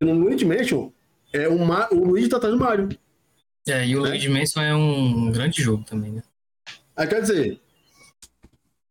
No 0.00 0.12
Luigi 0.12 0.44
Mansion, 0.44 0.92
é 1.32 1.48
o, 1.48 1.58
Ma... 1.58 1.88
o 1.90 2.04
Luigi 2.04 2.28
tá 2.28 2.36
atrás 2.36 2.54
do 2.54 2.60
Mario. 2.60 2.88
É, 3.66 3.86
e 3.86 3.96
o 3.96 4.02
né? 4.02 4.10
Luigi 4.10 4.28
Mansion 4.28 4.62
é 4.62 4.74
um 4.74 5.30
grande 5.30 5.62
jogo 5.62 5.84
também, 5.84 6.12
né? 6.12 6.22
Aí 6.96 7.06
quer 7.06 7.20
dizer, 7.20 7.60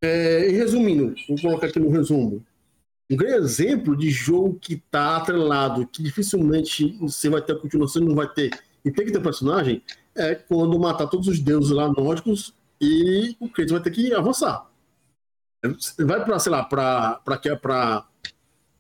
é, 0.02 0.50
resumindo, 0.50 1.16
vou 1.28 1.40
colocar 1.42 1.68
aqui 1.68 1.80
no 1.80 1.90
resumo. 1.90 2.46
Um 3.10 3.16
grande 3.16 3.36
exemplo 3.36 3.96
de 3.96 4.10
jogo 4.10 4.60
que 4.60 4.74
está 4.76 5.18
atrelado, 5.18 5.88
que 5.88 6.04
dificilmente 6.04 6.98
você 7.00 7.30
vai 7.30 7.42
ter 7.42 7.54
a 7.54 7.60
continuação, 7.60 8.04
não 8.04 8.16
vai 8.16 8.28
ter, 8.28 8.52
e 8.88 8.92
tem 8.92 9.06
que 9.06 9.12
ter 9.12 9.22
personagem, 9.22 9.82
é 10.16 10.34
quando 10.34 10.80
matar 10.80 11.08
todos 11.08 11.28
os 11.28 11.40
deuses 11.40 11.72
lá 11.72 11.92
nórdicos 11.92 12.54
e 12.80 13.36
o 13.40 13.50
Kratos 13.50 13.74
vai 13.74 13.82
ter 13.82 13.92
que 13.92 14.14
avançar. 14.14 14.66
Vai 16.00 16.24
para, 16.24 16.40
sei 16.40 16.52
lá, 16.52 16.64
para 16.64 17.20
para 17.62 18.06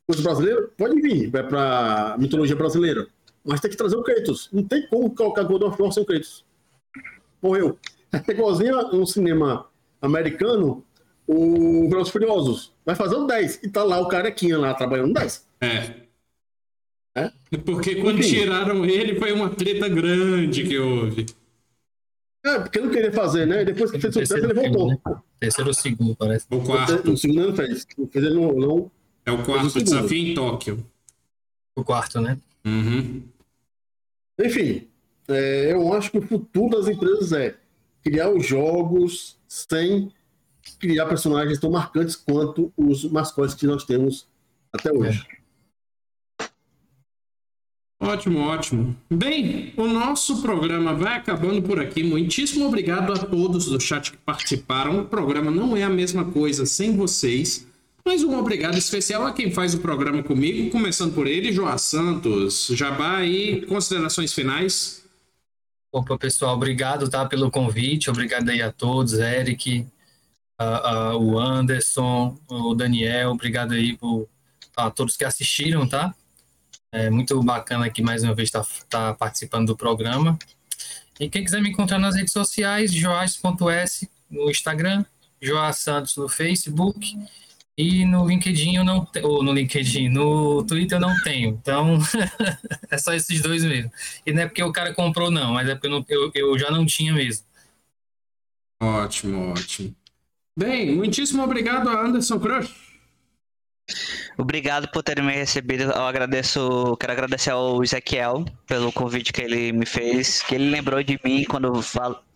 coisa 0.07 0.23
brasileira? 0.23 0.69
Pode 0.77 1.01
vir, 1.01 1.29
vai 1.29 1.45
para 1.45 2.15
mitologia 2.17 2.55
brasileira. 2.55 3.07
Mas 3.43 3.59
tem 3.59 3.69
que 3.69 3.77
trazer 3.77 3.97
o 3.97 4.03
Kratos. 4.03 4.49
Não 4.51 4.63
tem 4.63 4.88
como 4.88 5.13
colocar 5.13 5.43
God 5.43 5.63
of 5.63 5.81
War 5.81 5.91
sem 5.91 6.03
o 6.03 6.05
Kratos. 6.05 6.45
Morreu. 7.41 7.77
É 8.11 8.31
igualzinho 8.31 8.95
um 8.95 9.05
cinema 9.05 9.67
americano, 10.01 10.84
o 11.25 11.89
Velozes 11.89 12.11
Furiosos. 12.11 12.73
Vai 12.85 12.95
fazer 12.95 13.15
o 13.15 13.25
10. 13.25 13.63
E 13.63 13.69
tá 13.69 13.84
lá 13.84 13.99
o 13.99 14.07
carequinha 14.07 14.57
lá 14.57 14.73
trabalhando 14.73 15.13
10. 15.13 15.45
É. 15.61 16.06
é. 17.18 17.57
Porque 17.57 17.95
quando 17.95 18.19
Enfim. 18.19 18.30
tiraram 18.30 18.85
ele 18.85 19.15
foi 19.15 19.31
uma 19.31 19.49
treta 19.49 19.88
grande 19.89 20.64
que 20.64 20.77
houve. 20.77 21.26
É, 22.45 22.60
porque 22.60 22.80
não 22.80 22.89
queria 22.89 23.11
fazer, 23.11 23.45
né? 23.45 23.65
Depois 23.65 23.91
que 23.91 23.99
fez 23.99 24.15
o 24.15 24.19
sucesso, 24.19 24.45
ele 24.45 24.53
voltou. 24.53 24.89
Né? 24.89 24.99
Terceiro 25.39 25.69
ou 25.69 25.73
segundo, 25.73 26.15
parece. 26.15 26.45
O 26.49 26.61
quarto. 26.61 27.11
O 27.11 27.18
segundo 27.18 27.39
ele 27.39 27.48
não 27.49 27.56
fez. 27.56 27.88
O 27.98 28.07
fez 28.07 28.26
ele 28.26 28.35
não, 28.35 28.53
não... 28.53 28.91
É 29.26 29.31
o 29.31 29.44
quarto 29.44 29.77
o 29.77 29.84
desafio 29.84 30.18
em 30.18 30.34
Tóquio. 30.34 30.85
O 31.76 31.84
quarto, 31.84 32.22
né? 32.22 32.38
Uhum. 32.65 33.23
Enfim, 34.39 34.88
é, 35.27 35.73
eu 35.73 35.94
acho 35.94 36.11
que 36.11 36.19
o 36.19 36.22
futuro 36.22 36.77
das 36.77 36.88
empresas 36.88 37.34
é 37.34 37.56
criar 38.03 38.30
os 38.30 38.45
jogos 38.45 39.38
sem 39.48 40.11
criar 40.80 41.07
personagens 41.07 41.60
tão 41.60 41.72
marcantes 41.72 42.15
quanto 42.15 42.72
os 42.77 43.03
mascotes 43.06 43.56
que 43.56 43.68
nós 43.68 43.84
temos 43.84 44.27
até 44.72 44.91
hoje. 44.91 45.26
Ótimo, 47.99 48.40
ótimo. 48.41 48.95
Bem, 49.11 49.74
o 49.76 49.88
nosso 49.88 50.41
programa 50.41 50.94
vai 50.94 51.15
acabando 51.15 51.61
por 51.61 51.80
aqui. 51.80 52.03
Muitíssimo 52.03 52.68
obrigado 52.68 53.11
a 53.11 53.18
todos 53.18 53.65
do 53.65 53.80
chat 53.80 54.11
que 54.11 54.18
participaram. 54.18 55.02
O 55.02 55.06
programa 55.06 55.49
não 55.49 55.76
é 55.76 55.84
a 55.84 55.90
mesma 55.90 56.24
coisa 56.26 56.65
sem 56.65 56.95
vocês. 56.95 57.65
Mas 58.06 58.24
um 58.24 58.38
obrigado 58.38 58.78
especial 58.78 59.26
a 59.26 59.34
quem 59.34 59.52
faz 59.52 59.74
o 59.74 59.80
programa 59.80 60.24
comigo, 60.24 60.69
começando 60.69 61.14
por 61.14 61.28
ele, 61.28 61.52
João 61.52 61.78
Santos. 61.78 62.68
Jabá 62.72 63.26
e 63.26 63.65
considerações 63.65 64.32
finais. 64.32 65.03
Opa, 65.91 66.18
pessoal, 66.18 66.56
obrigado 66.56 67.10
tá, 67.10 67.26
pelo 67.26 67.49
convite, 67.49 68.10
obrigado 68.10 68.49
aí 68.49 68.61
a 68.61 68.72
todos, 68.72 69.14
Eric, 69.14 69.88
o 71.19 71.40
Anderson, 71.40 72.38
o 72.48 72.76
Daniel, 72.76 73.32
obrigado 73.32 73.74
aí 73.74 73.98
por, 73.98 74.28
a 74.76 74.91
todos 74.91 75.18
que 75.18 75.26
assistiram, 75.26 75.88
tá? 75.88 76.14
É 76.91 77.09
muito 77.09 77.41
bacana 77.43 77.85
aqui 77.85 78.01
mais 78.01 78.23
uma 78.23 78.34
vez 78.34 78.47
estar 78.47 78.65
tá, 78.89 79.14
participando 79.14 79.68
do 79.68 79.77
programa. 79.77 80.38
E 81.19 81.30
quem 81.30 81.43
quiser 81.43 81.61
me 81.61 81.69
encontrar 81.69 81.99
nas 81.99 82.15
redes 82.15 82.31
sociais, 82.31 82.93
joás.s 82.93 84.09
no 84.30 84.49
Instagram, 84.49 85.05
Joás 85.41 85.77
Santos 85.77 86.15
no 86.18 86.27
Facebook 86.27 87.18
e 87.77 88.05
no 88.05 88.27
LinkedIn 88.27 88.76
eu 88.76 88.84
não 88.84 89.07
ou 89.23 89.43
no 89.43 89.53
LinkedIn, 89.53 90.09
no 90.09 90.64
Twitter 90.64 90.97
eu 90.97 91.01
não 91.01 91.15
tenho. 91.23 91.49
Então, 91.49 91.99
é 92.89 92.97
só 92.97 93.14
esses 93.14 93.41
dois 93.41 93.64
mesmo. 93.64 93.91
E 94.26 94.34
não 94.34 94.43
é 94.43 94.47
porque 94.47 94.64
o 94.64 94.72
cara 94.72 94.93
comprou, 94.93 95.30
não, 95.30 95.53
mas 95.53 95.69
é 95.69 95.76
porque 95.76 95.88
eu, 95.88 95.91
não, 95.91 96.05
eu, 96.09 96.31
eu 96.34 96.59
já 96.59 96.72
não 96.72 96.85
tinha 96.85 97.14
mesmo. 97.14 97.45
Ótimo, 98.81 99.51
ótimo. 99.51 99.95
Bem, 100.57 100.95
muitíssimo 100.95 101.43
obrigado 101.43 101.88
a 101.89 102.01
Anderson 102.05 102.39
Crush. 102.39 102.86
Obrigado 104.38 104.88
por 104.89 105.01
terem 105.03 105.23
me 105.23 105.34
recebido. 105.34 105.84
Eu 105.84 106.05
agradeço, 106.05 106.97
quero 106.99 107.14
agradecer 107.14 107.51
ao 107.51 107.84
Ezequiel 107.84 108.45
pelo 108.65 108.91
convite 108.91 109.31
que 109.31 109.41
ele 109.41 109.72
me 109.72 109.85
fez, 109.85 110.41
que 110.43 110.55
ele 110.55 110.69
lembrou 110.69 111.01
de 111.03 111.19
mim 111.23 111.45
quando, 111.45 111.72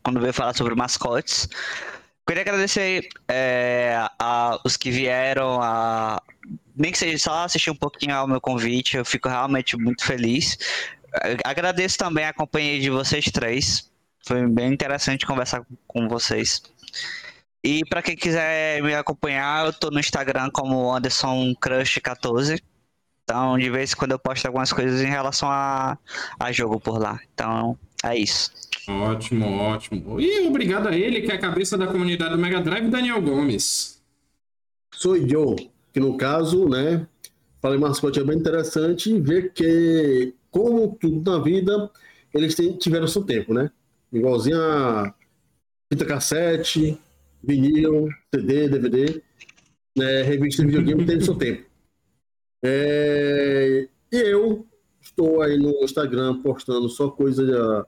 quando 0.03 0.19
veio 0.19 0.33
falar 0.33 0.55
sobre 0.55 0.75
mascotes. 0.75 1.47
Queria 2.25 2.43
agradecer 2.43 3.09
é, 3.27 4.07
a, 4.17 4.59
os 4.63 4.77
que 4.77 4.89
vieram, 4.89 5.61
a, 5.61 6.21
nem 6.75 6.91
que 6.91 6.97
seja 6.97 7.17
só 7.17 7.43
assistir 7.43 7.69
um 7.69 7.75
pouquinho 7.75 8.15
ao 8.15 8.27
meu 8.27 8.39
convite, 8.39 8.95
eu 8.95 9.03
fico 9.03 9.27
realmente 9.27 9.75
muito 9.75 10.05
feliz. 10.05 10.57
Agradeço 11.43 11.97
também 11.97 12.25
a 12.25 12.33
companhia 12.33 12.79
de 12.79 12.89
vocês 12.89 13.25
três, 13.25 13.91
foi 14.25 14.47
bem 14.47 14.71
interessante 14.71 15.25
conversar 15.25 15.65
com 15.87 16.07
vocês. 16.07 16.61
E 17.63 17.85
para 17.85 18.01
quem 18.01 18.15
quiser 18.15 18.81
me 18.81 18.93
acompanhar, 18.93 19.65
eu 19.65 19.73
tô 19.73 19.91
no 19.91 19.99
Instagram 19.99 20.49
como 20.51 20.91
Anderson 20.91 21.53
Crush 21.55 21.99
14. 22.01 22.61
Então, 23.23 23.57
de 23.57 23.69
vez 23.69 23.93
em 23.93 23.95
quando 23.95 24.11
eu 24.11 24.19
posto 24.19 24.45
algumas 24.47 24.73
coisas 24.73 25.01
em 25.01 25.09
relação 25.09 25.49
a, 25.49 25.97
a 26.39 26.51
jogo 26.51 26.79
por 26.79 26.99
lá. 26.99 27.19
Então, 27.33 27.77
é 28.03 28.17
isso. 28.17 28.51
Ótimo, 28.87 29.45
ótimo. 29.59 30.19
E 30.19 30.47
obrigado 30.47 30.87
a 30.87 30.97
ele, 30.97 31.21
que 31.21 31.31
é 31.31 31.35
a 31.35 31.39
cabeça 31.39 31.77
da 31.77 31.85
comunidade 31.85 32.31
do 32.31 32.39
Mega 32.39 32.59
Drive, 32.59 32.89
Daniel 32.89 33.21
Gomes. 33.21 34.01
Sou 34.93 35.15
eu, 35.15 35.55
que 35.93 35.99
no 35.99 36.17
caso, 36.17 36.67
né, 36.67 37.07
falei 37.61 37.79
mascote 37.79 38.19
é 38.19 38.23
bem 38.23 38.37
interessante 38.37 39.19
ver 39.19 39.53
que, 39.53 40.33
como 40.49 40.97
tudo 40.99 41.31
na 41.31 41.39
vida, 41.39 41.91
eles 42.33 42.55
tiveram 42.79 43.07
seu 43.07 43.23
tempo, 43.23 43.53
né? 43.53 43.69
Igualzinho 44.11 44.59
a 44.61 45.13
fita 45.91 46.05
cassete, 46.05 46.99
vinil, 47.43 48.09
CD, 48.33 48.67
DVD, 48.67 49.21
né, 49.97 50.21
revista 50.23 50.63
de 50.63 50.67
videogame 50.67 51.05
teve 51.05 51.23
seu 51.23 51.35
tempo. 51.35 51.65
É, 52.63 53.87
e 54.11 54.15
eu 54.15 54.65
estou 55.01 55.41
aí 55.41 55.57
no 55.57 55.83
Instagram 55.83 56.41
postando 56.41 56.87
só 56.89 57.09
coisa 57.09 57.85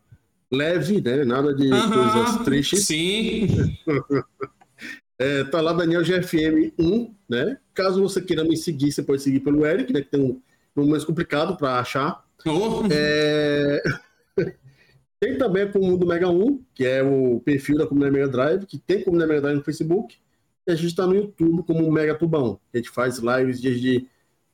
leve, 0.51 1.01
né? 1.01 1.23
Nada 1.23 1.53
de 1.53 1.69
coisas 1.69 2.43
tristes. 2.43 2.85
Sim. 2.85 3.47
é, 5.19 5.43
tá 5.45 5.61
lá 5.61 5.73
Daniel 5.73 6.03
GFM 6.03 6.73
1, 6.79 7.15
né? 7.29 7.57
Caso 7.73 8.01
você 8.01 8.21
queira 8.21 8.43
me 8.43 8.57
seguir, 8.57 8.91
você 8.91 9.03
pode 9.03 9.21
seguir 9.21 9.39
pelo 9.41 9.65
Eric, 9.65 9.91
né? 9.93 10.01
Que 10.01 10.09
tem 10.09 10.21
um 10.21 10.41
número 10.75 10.91
mais 10.91 11.03
complicado 11.03 11.57
para 11.57 11.79
achar. 11.79 12.23
Oh. 12.45 12.83
É... 12.91 13.81
tem 15.23 15.37
também 15.37 15.71
com 15.71 15.79
o 15.79 15.85
Mundo 15.85 16.05
Mega 16.05 16.29
1, 16.29 16.61
que 16.75 16.83
é 16.83 17.01
o 17.01 17.39
perfil 17.39 17.77
da 17.77 17.87
Comunidade 17.87 18.13
Mega 18.13 18.27
Drive, 18.29 18.65
que 18.65 18.77
tem 18.77 19.01
Comunidade 19.01 19.29
Mega 19.29 19.41
Drive 19.41 19.57
no 19.57 19.63
Facebook. 19.63 20.17
E 20.67 20.71
a 20.71 20.75
gente 20.75 20.87
está 20.87 21.07
no 21.07 21.15
YouTube 21.15 21.63
como 21.63 21.89
Mega 21.89 22.13
Tubão. 22.13 22.59
A 22.73 22.77
gente 22.77 22.89
faz 22.89 23.19
lives 23.19 23.61
dias 23.61 23.79
de 23.79 24.05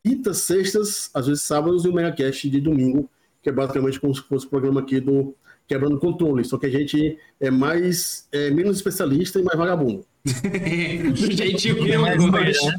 quintas, 0.03 0.37
sextas, 0.37 1.09
às 1.11 1.25
vezes 1.25 1.41
sábados, 1.41 1.85
e 1.85 1.89
o 1.89 1.93
Mega 1.93 2.11
Cast 2.11 2.47
de 2.47 2.61
domingo, 2.61 3.09
que 3.41 3.49
é 3.49 3.51
basicamente 3.51 3.99
como 3.99 4.13
se 4.13 4.21
fosse 4.21 4.45
o 4.45 4.49
programa 4.49 4.81
aqui 4.81 4.99
do 4.99 5.35
quebrando 5.67 5.99
controle, 5.99 6.43
só 6.45 6.57
que 6.57 6.67
a 6.67 6.69
gente 6.69 7.17
é 7.39 7.49
mais 7.49 8.27
é, 8.31 8.51
menos 8.51 8.77
especialista 8.77 9.39
e 9.39 9.43
mais 9.43 9.57
vagabundo. 9.57 10.05
Do 10.23 11.31
jeitinho 11.31 11.77
que 11.77 11.89
eu 11.89 12.01
gosto. 12.01 12.69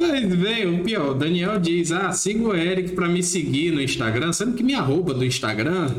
Mas, 0.00 0.24
o 0.24 0.78
pior, 0.82 1.10
o 1.10 1.14
Daniel 1.14 1.60
diz: 1.60 1.92
Ah, 1.92 2.10
siga 2.12 2.42
o 2.42 2.56
Eric 2.56 2.92
para 2.92 3.06
me 3.08 3.22
seguir 3.22 3.70
no 3.70 3.80
Instagram, 3.80 4.32
sendo 4.32 4.54
que 4.54 4.62
minha 4.62 4.78
arroba 4.78 5.12
do 5.12 5.24
Instagram, 5.24 5.94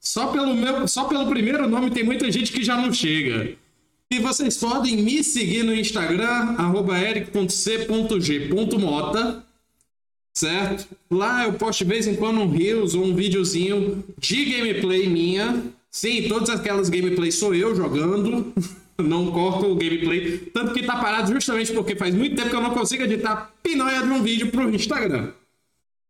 só 0.00 0.28
pelo, 0.28 0.54
meu, 0.54 0.88
só 0.88 1.04
pelo 1.04 1.28
primeiro 1.28 1.68
nome 1.68 1.90
tem 1.90 2.02
muita 2.02 2.32
gente 2.32 2.50
que 2.50 2.64
já 2.64 2.76
não 2.76 2.92
chega. 2.92 3.54
E 4.10 4.18
vocês 4.18 4.56
podem 4.56 4.96
me 4.96 5.22
seguir 5.22 5.62
no 5.62 5.74
Instagram, 5.74 6.56
eric.c.g.mota 7.08 7.92
certo? 10.32 10.88
Lá 11.10 11.44
eu 11.44 11.52
posto 11.54 11.84
de 11.84 11.90
vez 11.90 12.06
em 12.06 12.16
quando 12.16 12.40
um 12.40 12.50
Reels 12.50 12.94
ou 12.94 13.04
um 13.04 13.14
videozinho 13.14 14.02
de 14.18 14.44
gameplay 14.44 15.08
minha. 15.08 15.62
Sim, 15.90 16.26
todas 16.28 16.48
aquelas 16.48 16.88
gameplays 16.88 17.34
sou 17.34 17.54
eu 17.54 17.76
jogando. 17.76 18.52
Não 18.98 19.30
corto 19.30 19.66
o 19.66 19.74
gameplay. 19.74 20.38
Tanto 20.52 20.74
que 20.74 20.82
tá 20.82 20.96
parado 20.96 21.32
justamente 21.32 21.72
porque 21.72 21.96
faz 21.96 22.14
muito 22.14 22.36
tempo 22.36 22.50
que 22.50 22.56
eu 22.56 22.60
não 22.60 22.70
consigo 22.70 23.04
editar 23.04 23.50
pinóia 23.62 24.02
de 24.02 24.10
um 24.10 24.22
vídeo 24.22 24.50
pro 24.50 24.74
Instagram. 24.74 25.32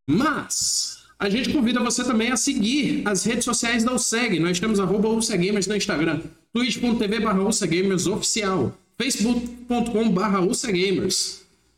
Mas 0.08 1.04
a 1.18 1.28
gente 1.28 1.50
convida 1.50 1.80
você 1.80 2.02
também 2.02 2.32
a 2.32 2.36
seguir 2.36 3.02
as 3.04 3.24
redes 3.24 3.44
sociais 3.44 3.84
da 3.84 3.94
USEG. 3.94 4.40
Nós 4.40 4.58
temos 4.58 4.80
arroba 4.80 5.08
no 5.66 5.76
Instagram, 5.76 6.20
twitch.tv 6.52 7.20
barra 7.20 7.44
oficial, 7.44 8.76
facebook.com 8.98 10.10
barra 10.10 10.40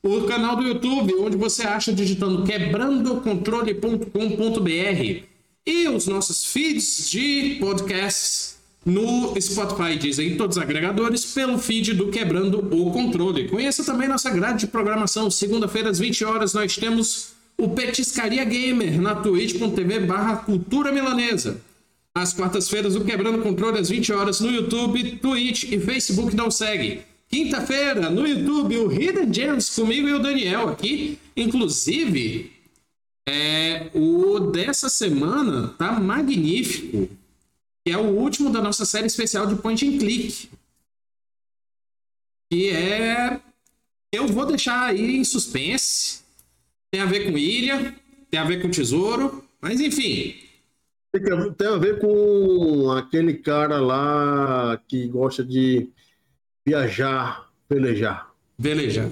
o 0.02 0.22
canal 0.24 0.56
do 0.56 0.62
YouTube, 0.62 1.14
onde 1.16 1.36
você 1.36 1.62
acha 1.62 1.92
digitando 1.92 2.44
quebrandocontrole.com.br 2.44 5.24
e 5.66 5.88
os 5.88 6.06
nossos 6.06 6.44
feeds 6.44 7.10
de 7.10 7.56
podcasts 7.58 8.53
no 8.84 9.34
Spotify, 9.40 9.96
dizem 9.98 10.36
todos 10.36 10.56
os 10.56 10.62
agregadores, 10.62 11.24
pelo 11.32 11.58
feed 11.58 11.94
do 11.94 12.08
Quebrando 12.08 12.58
o 12.58 12.90
Controle. 12.90 13.48
Conheça 13.48 13.82
também 13.82 14.08
nossa 14.08 14.30
grade 14.30 14.60
de 14.60 14.66
programação. 14.66 15.30
Segunda-feira, 15.30 15.90
às 15.90 15.98
20 15.98 16.24
horas, 16.24 16.52
nós 16.52 16.76
temos 16.76 17.28
o 17.56 17.70
Petiscaria 17.70 18.44
Gamer 18.44 19.00
na 19.00 19.14
twitch.tv 19.14 20.00
barra 20.00 20.36
cultura 20.36 20.92
milanesa. 20.92 21.60
Às 22.14 22.32
quartas-feiras, 22.32 22.94
o 22.94 23.04
Quebrando 23.04 23.38
o 23.38 23.42
Controle, 23.42 23.78
às 23.78 23.88
20 23.88 24.12
horas, 24.12 24.40
no 24.40 24.50
YouTube, 24.50 25.16
Twitch 25.16 25.64
e 25.64 25.80
Facebook 25.80 26.36
não 26.36 26.50
segue. 26.50 27.00
Quinta-feira, 27.28 28.10
no 28.10 28.26
YouTube, 28.26 28.76
o 28.78 28.92
Hidden 28.92 29.32
Gems 29.32 29.70
comigo 29.70 30.08
e 30.08 30.12
o 30.12 30.20
Daniel 30.20 30.68
aqui. 30.68 31.18
Inclusive, 31.36 32.52
é, 33.26 33.88
o 33.94 34.38
dessa 34.38 34.88
semana 34.88 35.74
tá 35.78 35.98
magnífico. 35.98 37.08
Que 37.84 37.92
é 37.92 37.98
o 37.98 38.16
último 38.16 38.50
da 38.50 38.62
nossa 38.62 38.86
série 38.86 39.06
especial 39.06 39.46
de 39.46 39.56
Point 39.56 39.86
and 39.86 39.98
Click. 39.98 40.48
Que 42.50 42.70
é. 42.70 43.40
Eu 44.12 44.26
vou 44.28 44.46
deixar 44.46 44.86
aí 44.86 45.16
em 45.16 45.24
suspense. 45.24 46.22
Tem 46.90 47.00
a 47.00 47.06
ver 47.06 47.30
com 47.30 47.36
ilha, 47.36 47.94
tem 48.30 48.40
a 48.40 48.44
ver 48.44 48.62
com 48.62 48.70
tesouro, 48.70 49.44
mas 49.60 49.80
enfim. 49.80 50.36
Tem 51.56 51.68
a 51.68 51.76
ver 51.76 52.00
com 52.00 52.90
aquele 52.92 53.34
cara 53.34 53.80
lá 53.80 54.80
que 54.88 55.06
gosta 55.08 55.44
de 55.44 55.90
viajar, 56.66 57.50
velejar. 57.68 58.32
Velejar. 58.58 59.10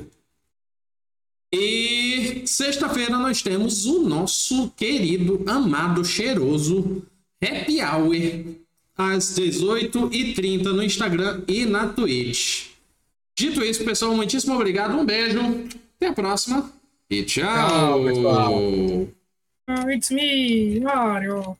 E 1.52 2.42
sexta-feira 2.46 3.18
nós 3.18 3.42
temos 3.42 3.84
o 3.84 4.08
nosso 4.08 4.70
querido, 4.70 5.44
amado, 5.46 6.04
cheiroso 6.04 7.06
Happy 7.42 7.82
Hour 7.82 8.61
às 8.96 9.38
18h30 9.38 10.64
no 10.64 10.82
Instagram 10.82 11.42
e 11.48 11.64
na 11.64 11.88
Twitch. 11.88 12.68
Dito 13.36 13.62
isso, 13.64 13.84
pessoal, 13.84 14.14
muitíssimo 14.14 14.54
obrigado, 14.54 14.98
um 14.98 15.04
beijo, 15.04 15.40
até 15.96 16.08
a 16.08 16.12
próxima 16.12 16.70
e 17.10 17.22
tchau! 17.24 17.44
tchau 17.44 18.04
pessoal. 18.04 18.54
Oh, 19.68 19.90
it's 19.90 20.10
me, 20.10 20.80
Mario! 20.80 21.56